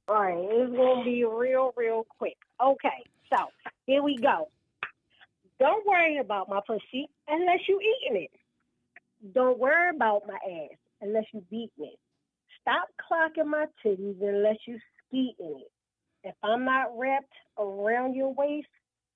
All 0.08 0.16
right, 0.20 0.36
it's 0.36 0.76
gonna 0.76 1.04
be 1.04 1.24
real, 1.24 1.72
real 1.76 2.04
quick. 2.18 2.36
Okay, 2.62 3.04
so 3.30 3.46
here 3.86 4.02
we 4.02 4.16
go. 4.18 4.48
Don't 5.60 5.86
worry 5.86 6.18
about 6.18 6.48
my 6.48 6.60
pussy 6.66 7.08
unless 7.28 7.60
you 7.68 7.80
eating 7.80 8.22
it. 8.24 8.30
Don't 9.32 9.58
worry 9.58 9.90
about 9.94 10.22
my 10.26 10.34
ass 10.34 10.76
unless 11.02 11.24
you 11.34 11.42
beat 11.50 11.70
me. 11.78 11.96
Stop 12.60 12.88
clocking 13.10 13.50
my 13.50 13.66
titties 13.84 14.20
unless 14.20 14.56
you 14.66 14.78
skeeting 15.08 15.60
it. 15.60 15.70
If 16.24 16.34
I'm 16.42 16.64
not 16.64 16.96
wrapped 16.96 17.32
around 17.58 18.14
your 18.14 18.32
waist, 18.32 18.68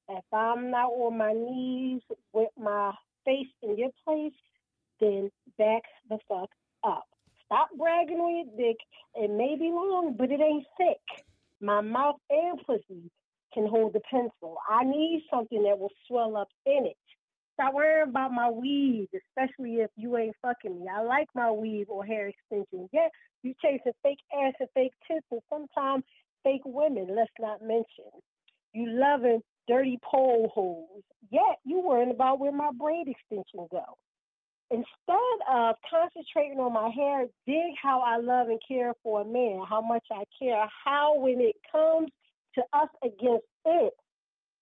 if 0.08 0.24
I'm 0.32 0.70
not 0.70 0.90
on 0.90 1.18
my 1.18 1.32
knees 1.32 2.02
with 2.32 2.50
my 2.58 2.92
face 3.24 3.46
in 3.62 3.78
your 3.78 3.90
place, 4.04 4.32
then 5.00 5.30
back 5.58 5.82
the 6.10 6.18
fuck 6.28 6.50
up. 6.84 7.04
Stop 7.44 7.68
bragging 7.78 8.18
on 8.18 8.36
your 8.36 8.68
dick. 8.68 8.76
It 9.14 9.30
may 9.30 9.56
be 9.58 9.70
long, 9.70 10.16
but 10.18 10.30
it 10.30 10.40
ain't 10.40 10.66
thick. 10.76 11.24
My 11.60 11.80
mouth 11.80 12.16
and 12.30 12.60
pussy 12.66 13.10
can 13.54 13.66
hold 13.66 13.92
the 13.94 14.00
pencil. 14.10 14.56
I 14.68 14.84
need 14.84 15.24
something 15.30 15.62
that 15.62 15.78
will 15.78 15.92
swell 16.08 16.36
up 16.36 16.48
in 16.66 16.86
it. 16.86 16.96
Stop 17.58 17.72
worrying 17.72 18.10
about 18.10 18.32
my 18.32 18.50
weave, 18.50 19.08
especially 19.14 19.76
if 19.76 19.90
you 19.96 20.18
ain't 20.18 20.36
fucking 20.42 20.78
me. 20.78 20.86
I 20.94 21.02
like 21.02 21.28
my 21.34 21.50
weave 21.50 21.88
or 21.88 22.04
hair 22.04 22.28
extensions. 22.28 22.90
Yeah, 22.92 23.08
you 23.42 23.54
chasing 23.62 23.92
fake 24.02 24.18
ass 24.30 24.52
and 24.60 24.68
fake 24.74 24.92
tits 25.08 25.24
and 25.30 25.40
sometimes 25.48 26.04
fake 26.44 26.60
women, 26.66 27.08
let's 27.16 27.30
not 27.40 27.62
mention. 27.62 28.12
You 28.74 28.90
loving 28.90 29.40
dirty 29.66 29.98
pole 30.04 30.50
holes. 30.54 31.02
Yet 31.30 31.58
you 31.64 31.80
worrying 31.80 32.10
about 32.10 32.40
where 32.40 32.52
my 32.52 32.70
braid 32.78 33.08
extension 33.08 33.66
go. 33.70 33.96
Instead 34.70 35.38
of 35.50 35.76
concentrating 35.88 36.58
on 36.58 36.74
my 36.74 36.90
hair, 36.90 37.24
dig 37.46 37.72
how 37.80 38.00
I 38.00 38.18
love 38.18 38.48
and 38.48 38.60
care 38.68 38.92
for 39.02 39.22
a 39.22 39.24
man, 39.24 39.62
how 39.68 39.80
much 39.80 40.04
I 40.12 40.24
care, 40.38 40.66
how 40.84 41.18
when 41.18 41.40
it 41.40 41.56
comes 41.72 42.10
to 42.56 42.62
us 42.72 42.88
against 43.02 43.46
it, 43.64 43.94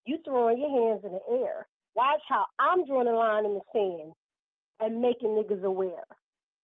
you 0.05 0.19
throwing 0.25 0.61
your 0.61 0.71
hands 0.71 1.05
in 1.05 1.13
the 1.13 1.43
air. 1.43 1.67
Watch 1.95 2.21
how 2.29 2.47
I'm 2.59 2.87
drawing 2.87 3.09
a 3.09 3.13
line 3.13 3.45
in 3.45 3.55
the 3.55 3.61
sand 3.73 4.13
and 4.81 5.01
making 5.01 5.31
niggas 5.31 5.63
aware. 5.63 6.05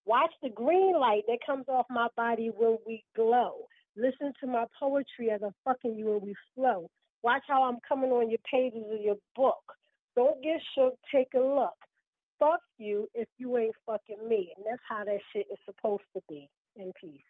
Watch 0.06 0.32
the 0.42 0.48
green 0.48 0.98
light 0.98 1.22
that 1.28 1.38
comes 1.46 1.66
off 1.68 1.86
my 1.88 2.08
body 2.16 2.50
when 2.56 2.78
we 2.86 3.04
glow. 3.14 3.66
Listen 3.96 4.32
to 4.40 4.46
my 4.46 4.64
poetry 4.78 5.30
as 5.30 5.40
I'm 5.44 5.54
fucking 5.64 5.96
you 5.96 6.14
and 6.14 6.22
we 6.22 6.34
flow. 6.54 6.88
Watch 7.22 7.42
how 7.48 7.64
I'm 7.64 7.78
coming 7.86 8.10
on 8.10 8.30
your 8.30 8.38
pages 8.50 8.84
of 8.92 9.00
your 9.00 9.16
book. 9.36 9.62
Don't 10.16 10.42
get 10.42 10.60
shook, 10.74 10.94
take 11.14 11.28
a 11.34 11.38
look. 11.38 11.74
Fuck 12.38 12.60
you 12.78 13.06
if 13.14 13.28
you 13.38 13.56
ain't 13.58 13.74
fucking 13.86 14.28
me. 14.28 14.52
And 14.56 14.66
that's 14.68 14.82
how 14.88 15.04
that 15.04 15.18
shit 15.32 15.46
is 15.52 15.58
supposed 15.66 16.02
to 16.16 16.22
be. 16.28 16.48
In 16.76 16.92
peace. 17.00 17.20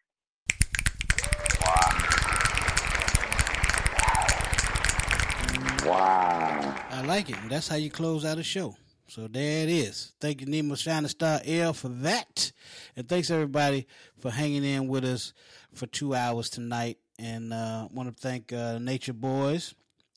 Wow. 5.84 6.74
I 6.90 7.02
like 7.02 7.30
it. 7.30 7.36
That's 7.48 7.68
how 7.68 7.76
you 7.76 7.90
close 7.90 8.24
out 8.24 8.38
a 8.38 8.42
show. 8.42 8.76
So 9.08 9.26
there 9.26 9.64
it 9.64 9.68
is. 9.68 10.12
Thank 10.20 10.40
you, 10.40 10.46
Nima 10.46 10.78
Shining 10.78 11.08
Star 11.08 11.40
L, 11.44 11.72
for 11.72 11.88
that. 11.88 12.52
And 12.96 13.08
thanks, 13.08 13.30
everybody, 13.30 13.86
for 14.18 14.30
hanging 14.30 14.62
in 14.62 14.86
with 14.86 15.04
us 15.04 15.32
for 15.74 15.86
two 15.86 16.14
hours 16.14 16.48
tonight. 16.48 16.98
And 17.18 17.52
uh, 17.52 17.88
want 17.92 18.08
to 18.08 18.14
thank 18.14 18.52
uh, 18.52 18.78
Nature 18.78 19.12
Boys, 19.12 19.74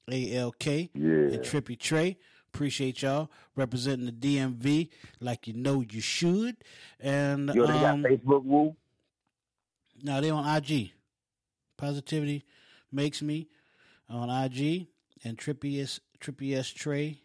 ALK, 0.09 0.89
and 0.93 1.39
Trippy 1.41 1.77
Trey. 1.79 2.17
Appreciate 2.53 3.01
y'all 3.01 3.31
representing 3.55 4.05
the 4.05 4.11
DMV 4.11 4.89
like 5.19 5.47
you 5.47 5.53
know 5.53 5.81
you 5.81 5.99
should. 5.99 6.57
And 6.99 7.49
Yo, 7.53 7.65
they 7.65 7.73
got 7.73 7.95
um, 7.95 8.03
Facebook, 8.03 8.43
Woo? 8.43 8.75
no, 10.03 10.21
they 10.21 10.29
on 10.29 10.57
IG. 10.57 10.91
Positivity 11.77 12.43
makes 12.91 13.23
me 13.23 13.47
on 14.07 14.29
IG 14.29 14.85
and 15.23 15.37
Trippy 15.37 15.81
S 15.81 15.99
Trippy 16.19 16.73
Trey 16.73 17.21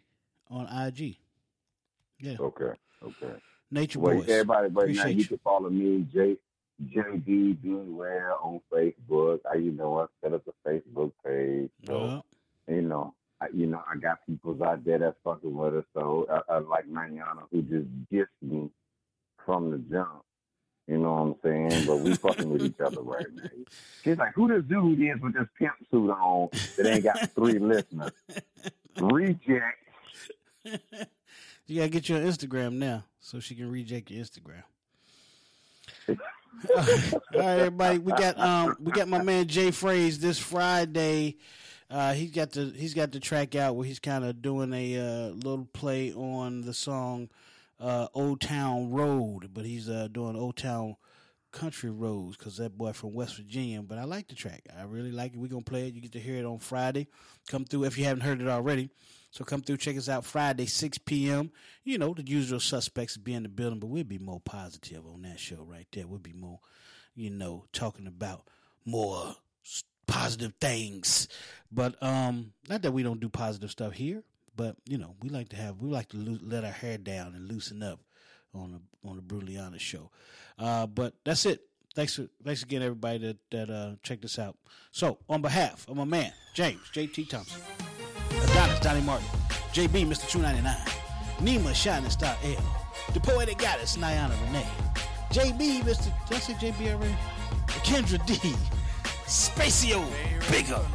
on 0.49 0.65
IG. 0.67 1.17
Yeah. 2.19 2.37
Okay. 2.39 2.71
Okay. 3.03 3.33
Nature 3.71 3.99
Well, 3.99 4.15
Boys. 4.17 4.29
everybody, 4.29 4.67
right 4.69 4.89
now, 4.95 5.05
you 5.07 5.17
you. 5.19 5.25
can 5.25 5.37
follow 5.43 5.69
me, 5.69 6.05
J 6.13 6.37
JD 6.83 7.61
Beware 7.61 8.33
on 8.41 8.61
Facebook. 8.71 9.39
I, 9.51 9.57
you 9.57 9.71
know, 9.71 9.99
I 9.99 10.05
set 10.23 10.33
up 10.33 10.43
a 10.47 10.69
Facebook 10.69 11.11
page. 11.25 11.69
So, 11.85 12.23
you 12.67 12.81
know, 12.81 13.13
I, 13.41 13.47
you 13.53 13.67
know, 13.67 13.83
I 13.89 13.97
got 13.97 14.25
peoples 14.25 14.61
out 14.61 14.83
there 14.85 14.97
that's 14.97 15.17
fucking 15.23 15.53
with 15.53 15.75
us. 15.75 15.83
So, 15.93 16.25
I, 16.29 16.53
I 16.55 16.57
like 16.59 16.87
Manana 16.87 17.41
who 17.51 17.61
just 17.63 17.87
gets 18.11 18.31
me 18.41 18.69
from 19.45 19.71
the 19.71 19.77
jump. 19.77 20.23
You 20.89 20.97
know 20.97 21.13
what 21.13 21.21
I'm 21.21 21.69
saying? 21.69 21.85
But 21.85 21.99
we 21.99 22.15
fucking 22.15 22.49
with 22.49 22.63
each 22.63 22.79
other 22.79 23.01
right 23.01 23.27
now. 23.35 23.43
She's 24.03 24.17
like, 24.17 24.33
who 24.33 24.47
this 24.47 24.63
dude 24.63 24.99
is 24.99 25.21
with 25.21 25.35
this 25.35 25.47
pimp 25.59 25.73
suit 25.91 26.09
on 26.09 26.49
that 26.77 26.87
ain't 26.87 27.03
got 27.03 27.29
three 27.35 27.59
listeners? 27.59 28.11
Reject. 28.99 29.77
You 31.67 31.75
gotta 31.75 31.89
get 31.89 32.09
your 32.09 32.19
Instagram 32.21 32.73
now 32.73 33.03
so 33.19 33.39
she 33.39 33.53
can 33.53 33.69
reject 33.69 34.09
your 34.09 34.25
Instagram. 34.25 34.63
All 36.75 36.85
right, 37.35 37.59
everybody. 37.59 37.99
We 37.99 38.11
got 38.13 38.39
um 38.39 38.75
we 38.79 38.91
got 38.91 39.07
my 39.07 39.21
man 39.21 39.47
Jay 39.47 39.69
Phrase 39.69 40.17
this 40.19 40.39
Friday. 40.39 41.37
Uh, 41.91 42.13
he's 42.13 42.31
got 42.31 42.51
the 42.51 42.73
he's 42.75 42.95
got 42.95 43.11
the 43.11 43.19
track 43.19 43.55
out 43.55 43.75
where 43.75 43.85
he's 43.85 43.99
kind 43.99 44.25
of 44.25 44.41
doing 44.41 44.73
a 44.73 44.97
uh, 44.97 45.29
little 45.33 45.67
play 45.71 46.11
on 46.13 46.61
the 46.61 46.73
song 46.73 47.29
uh, 47.79 48.07
"Old 48.13 48.41
Town 48.41 48.91
Road," 48.91 49.49
but 49.53 49.65
he's 49.65 49.89
uh, 49.89 50.07
doing 50.11 50.35
"Old 50.35 50.57
Town 50.57 50.95
Country 51.51 51.89
Roads" 51.89 52.37
because 52.37 52.57
that 52.57 52.77
boy 52.77 52.93
from 52.93 53.13
West 53.13 53.37
Virginia. 53.37 53.81
But 53.81 53.97
I 53.97 54.03
like 54.03 54.27
the 54.27 54.35
track. 54.35 54.63
I 54.77 54.83
really 54.83 55.11
like 55.11 55.33
it. 55.33 55.39
We're 55.39 55.47
gonna 55.47 55.61
play 55.61 55.87
it. 55.87 55.93
You 55.93 56.01
get 56.01 56.13
to 56.13 56.19
hear 56.19 56.37
it 56.37 56.45
on 56.45 56.59
Friday. 56.59 57.07
Come 57.49 57.65
through 57.65 57.85
if 57.85 57.97
you 57.97 58.05
haven't 58.05 58.23
heard 58.23 58.41
it 58.41 58.47
already. 58.47 58.89
So 59.31 59.43
come 59.43 59.61
through, 59.61 59.77
check 59.77 59.95
us 59.95 60.09
out 60.09 60.25
Friday, 60.25 60.65
6 60.65 60.97
p.m. 60.99 61.51
You 61.83 61.99
know, 61.99 62.15
the 62.15 62.23
usual 62.25 62.59
suspects 62.59 63.15
be 63.15 63.33
in 63.35 63.43
the 63.43 63.49
building, 63.49 63.79
but 63.79 63.87
we'll 63.87 64.03
be 64.03 64.17
more 64.17 64.39
positive 64.39 65.05
on 65.05 65.21
that 65.21 65.39
show 65.39 65.63
right 65.63 65.85
there. 65.91 66.07
We'll 66.07 66.17
be 66.17 66.33
more, 66.33 66.59
you 67.15 67.29
know, 67.29 67.65
talking 67.71 68.07
about 68.07 68.47
more 68.85 69.35
positive 70.07 70.53
things. 70.59 71.27
But 71.71 72.01
um, 72.01 72.53
not 72.67 72.81
that 72.81 72.91
we 72.91 73.03
don't 73.03 73.19
do 73.19 73.29
positive 73.29 73.69
stuff 73.69 73.93
here, 73.93 74.23
but 74.59 74.75
you 74.85 74.97
know, 74.97 75.15
we 75.23 75.29
like 75.29 75.47
to 75.47 75.55
have 75.55 75.77
we 75.79 75.89
like 75.89 76.09
to 76.09 76.17
loo- 76.17 76.39
let 76.43 76.65
our 76.65 76.71
hair 76.71 76.97
down 76.97 77.33
and 77.33 77.47
loosen 77.47 77.81
up 77.81 78.01
on 78.53 78.73
the 78.73 79.09
on 79.09 79.23
the 79.25 79.57
honest 79.57 79.85
show. 79.85 80.11
Uh, 80.57 80.85
but 80.85 81.13
that's 81.23 81.45
it. 81.45 81.61
Thanks 81.95 82.17
for, 82.17 82.27
thanks 82.43 82.61
again, 82.61 82.81
everybody 82.81 83.19
that 83.19 83.37
that 83.51 83.69
uh, 83.69 83.95
checked 84.03 84.25
us 84.25 84.37
out. 84.37 84.57
So, 84.91 85.17
on 85.29 85.41
behalf 85.41 85.87
of 85.87 85.95
my 85.95 86.03
man 86.03 86.33
James 86.53 86.81
JT 86.93 87.29
Thompson, 87.29 87.61
Adonis 88.31 88.81
Donnie 88.81 88.99
Martin, 88.99 89.25
JB 89.71 90.05
Mr. 90.05 90.29
Two 90.29 90.39
Ninety 90.39 90.61
Nine, 90.61 90.75
Nima 91.37 91.73
Shining 91.73 92.09
Star 92.09 92.35
L, 92.43 92.77
the 93.13 93.21
poetic 93.21 93.59
goddess 93.59 93.95
Niana 93.95 94.35
Renee, 94.47 94.67
JB 95.31 95.83
Mr. 95.83 96.11
Did 96.27 96.35
I 96.35 96.39
say 96.41 96.53
JB 96.55 96.95
already? 96.95 97.15
Kendra 97.87 98.23
D, 98.25 98.33
Spacio 99.25 100.05
Bigger, 100.51 100.85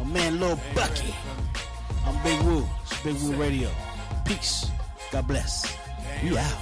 my 0.00 0.04
man 0.04 0.38
Lil 0.38 0.60
Bucky. 0.74 1.14
I'm 2.10 2.24
Big 2.24 2.42
Woo. 2.42 2.66
It's 2.82 3.02
Big 3.02 3.14
Woo 3.22 3.34
Radio. 3.34 3.70
Peace. 4.24 4.68
God 5.12 5.28
bless. 5.28 5.78
We 6.24 6.36
out. 6.36 6.58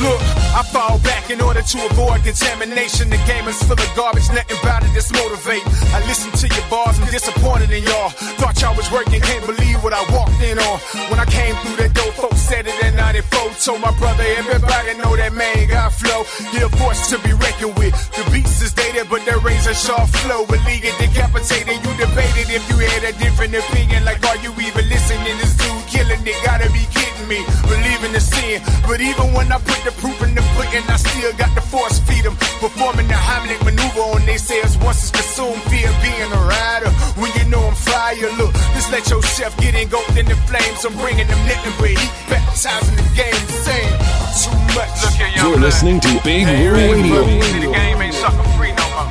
Look, 0.00 0.41
I 0.52 0.62
fall 0.62 0.98
back 1.00 1.30
in 1.30 1.40
order 1.40 1.62
to 1.62 1.76
avoid 1.90 2.22
contamination. 2.24 3.08
The 3.08 3.16
game 3.24 3.48
is 3.48 3.56
full 3.64 3.80
of 3.80 3.90
garbage, 3.96 4.28
nothing 4.36 4.58
about 4.60 4.84
it 4.84 4.92
that's 4.92 5.10
motivate. 5.12 5.64
I 5.96 6.04
listen 6.04 6.28
to 6.28 6.46
your 6.46 6.66
bars, 6.68 7.00
I'm 7.00 7.08
disappointed 7.10 7.70
in 7.70 7.82
y'all. 7.84 8.10
Thought 8.36 8.60
y'all 8.60 8.76
was 8.76 8.90
working, 8.92 9.20
can't 9.20 9.46
believe 9.46 9.82
what 9.82 9.94
I 9.96 10.04
walked 10.12 10.40
in 10.44 10.58
on. 10.58 10.76
When 11.08 11.18
I 11.18 11.24
came 11.24 11.56
through 11.64 11.76
that 11.80 11.94
door, 11.94 12.12
folks 12.12 12.40
said 12.40 12.66
it 12.66 12.76
in 12.84 12.96
94. 12.96 13.42
Told 13.62 13.80
my 13.80 13.94
brother, 13.96 14.24
everybody 14.36 14.98
know 14.98 15.14
that 15.16 15.32
man 15.32 15.68
got 15.68 15.92
flow. 15.92 16.26
He 16.50 16.58
a 16.60 16.68
force 16.82 17.08
to 17.10 17.18
be 17.22 17.32
reckoned 17.32 17.78
with. 17.78 17.94
The 18.12 18.28
beats 18.34 18.60
is 18.60 18.74
dated, 18.74 19.08
but 19.08 19.24
the 19.24 19.38
razor 19.38 19.72
sharp 19.72 20.08
flow. 20.20 20.42
Leave 20.66 20.84
it 20.84 20.96
decapitated. 20.98 21.78
You 21.78 21.92
debated 21.94 22.50
if 22.50 22.62
you 22.68 22.76
had 22.82 23.06
a 23.06 23.12
different 23.22 23.54
opinion. 23.54 24.04
Like, 24.04 24.20
are 24.26 24.36
you 24.42 24.50
even 24.58 24.84
listening? 24.90 25.36
This 25.38 25.54
dude 25.56 25.86
killing 25.86 26.26
it, 26.26 26.36
gotta 26.44 26.66
be 26.74 26.82
kidding 26.90 27.28
me. 27.30 27.40
Believing 27.70 28.12
the 28.12 28.20
sin, 28.20 28.60
but 28.82 29.00
even 29.00 29.32
when 29.32 29.52
I 29.52 29.58
put 29.62 29.78
the 29.86 29.92
proof 30.02 30.18
in 30.26 30.34
the 30.34 30.41
pudding, 30.54 30.84
I 30.88 30.96
still 30.96 31.32
got 31.34 31.54
the 31.54 31.60
force 31.60 31.98
feed 32.00 32.24
them. 32.24 32.36
Performing 32.60 33.08
the 33.08 33.18
Heimlich 33.18 33.62
maneuver 33.64 34.04
on 34.14 34.24
they 34.26 34.38
sales 34.38 34.76
once 34.78 35.02
it's 35.02 35.10
consumed. 35.10 35.62
Fear 35.70 35.90
being 36.02 36.30
a 36.32 36.42
rider 36.46 36.90
when 37.20 37.30
you 37.38 37.44
know 37.50 37.62
I'm 37.62 37.74
fire. 37.74 38.30
Look, 38.38 38.52
just 38.74 38.90
let 38.90 39.08
your 39.10 39.22
chef 39.22 39.56
get 39.58 39.74
engulfed 39.74 40.16
in 40.16 40.26
the 40.26 40.36
flames. 40.48 40.84
I'm 40.84 40.94
bringing 40.98 41.26
them 41.26 41.40
nothing 41.46 41.74
but 41.78 41.90
heat, 41.90 42.12
baptizing 42.28 42.96
the 42.96 43.06
game. 43.14 43.42
Saying 43.66 43.94
too 44.42 44.56
much. 44.74 44.94
Look 45.04 45.14
here, 45.14 45.30
You're 45.36 45.58
listening 45.60 46.00
to 46.00 46.10
Big 46.24 46.46
Woo 46.46 46.72
Radio. 46.74 47.22
See, 47.42 47.60
the 47.66 47.72
game 47.72 48.00
ain't 48.02 48.14
sucker 48.14 48.46
free 48.58 48.72
no 48.72 48.86
more. 48.94 49.10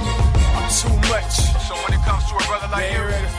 I'm 0.57 0.67
too 0.71 0.95
much. 1.07 1.33
So 1.67 1.75
when 1.83 1.93
it 1.93 2.03
comes 2.03 2.23
to 2.29 2.35
a 2.35 2.43
brother 2.47 2.67
like 2.71 2.91
you, 2.91 3.03
ready. 3.03 3.27
You 3.27 3.30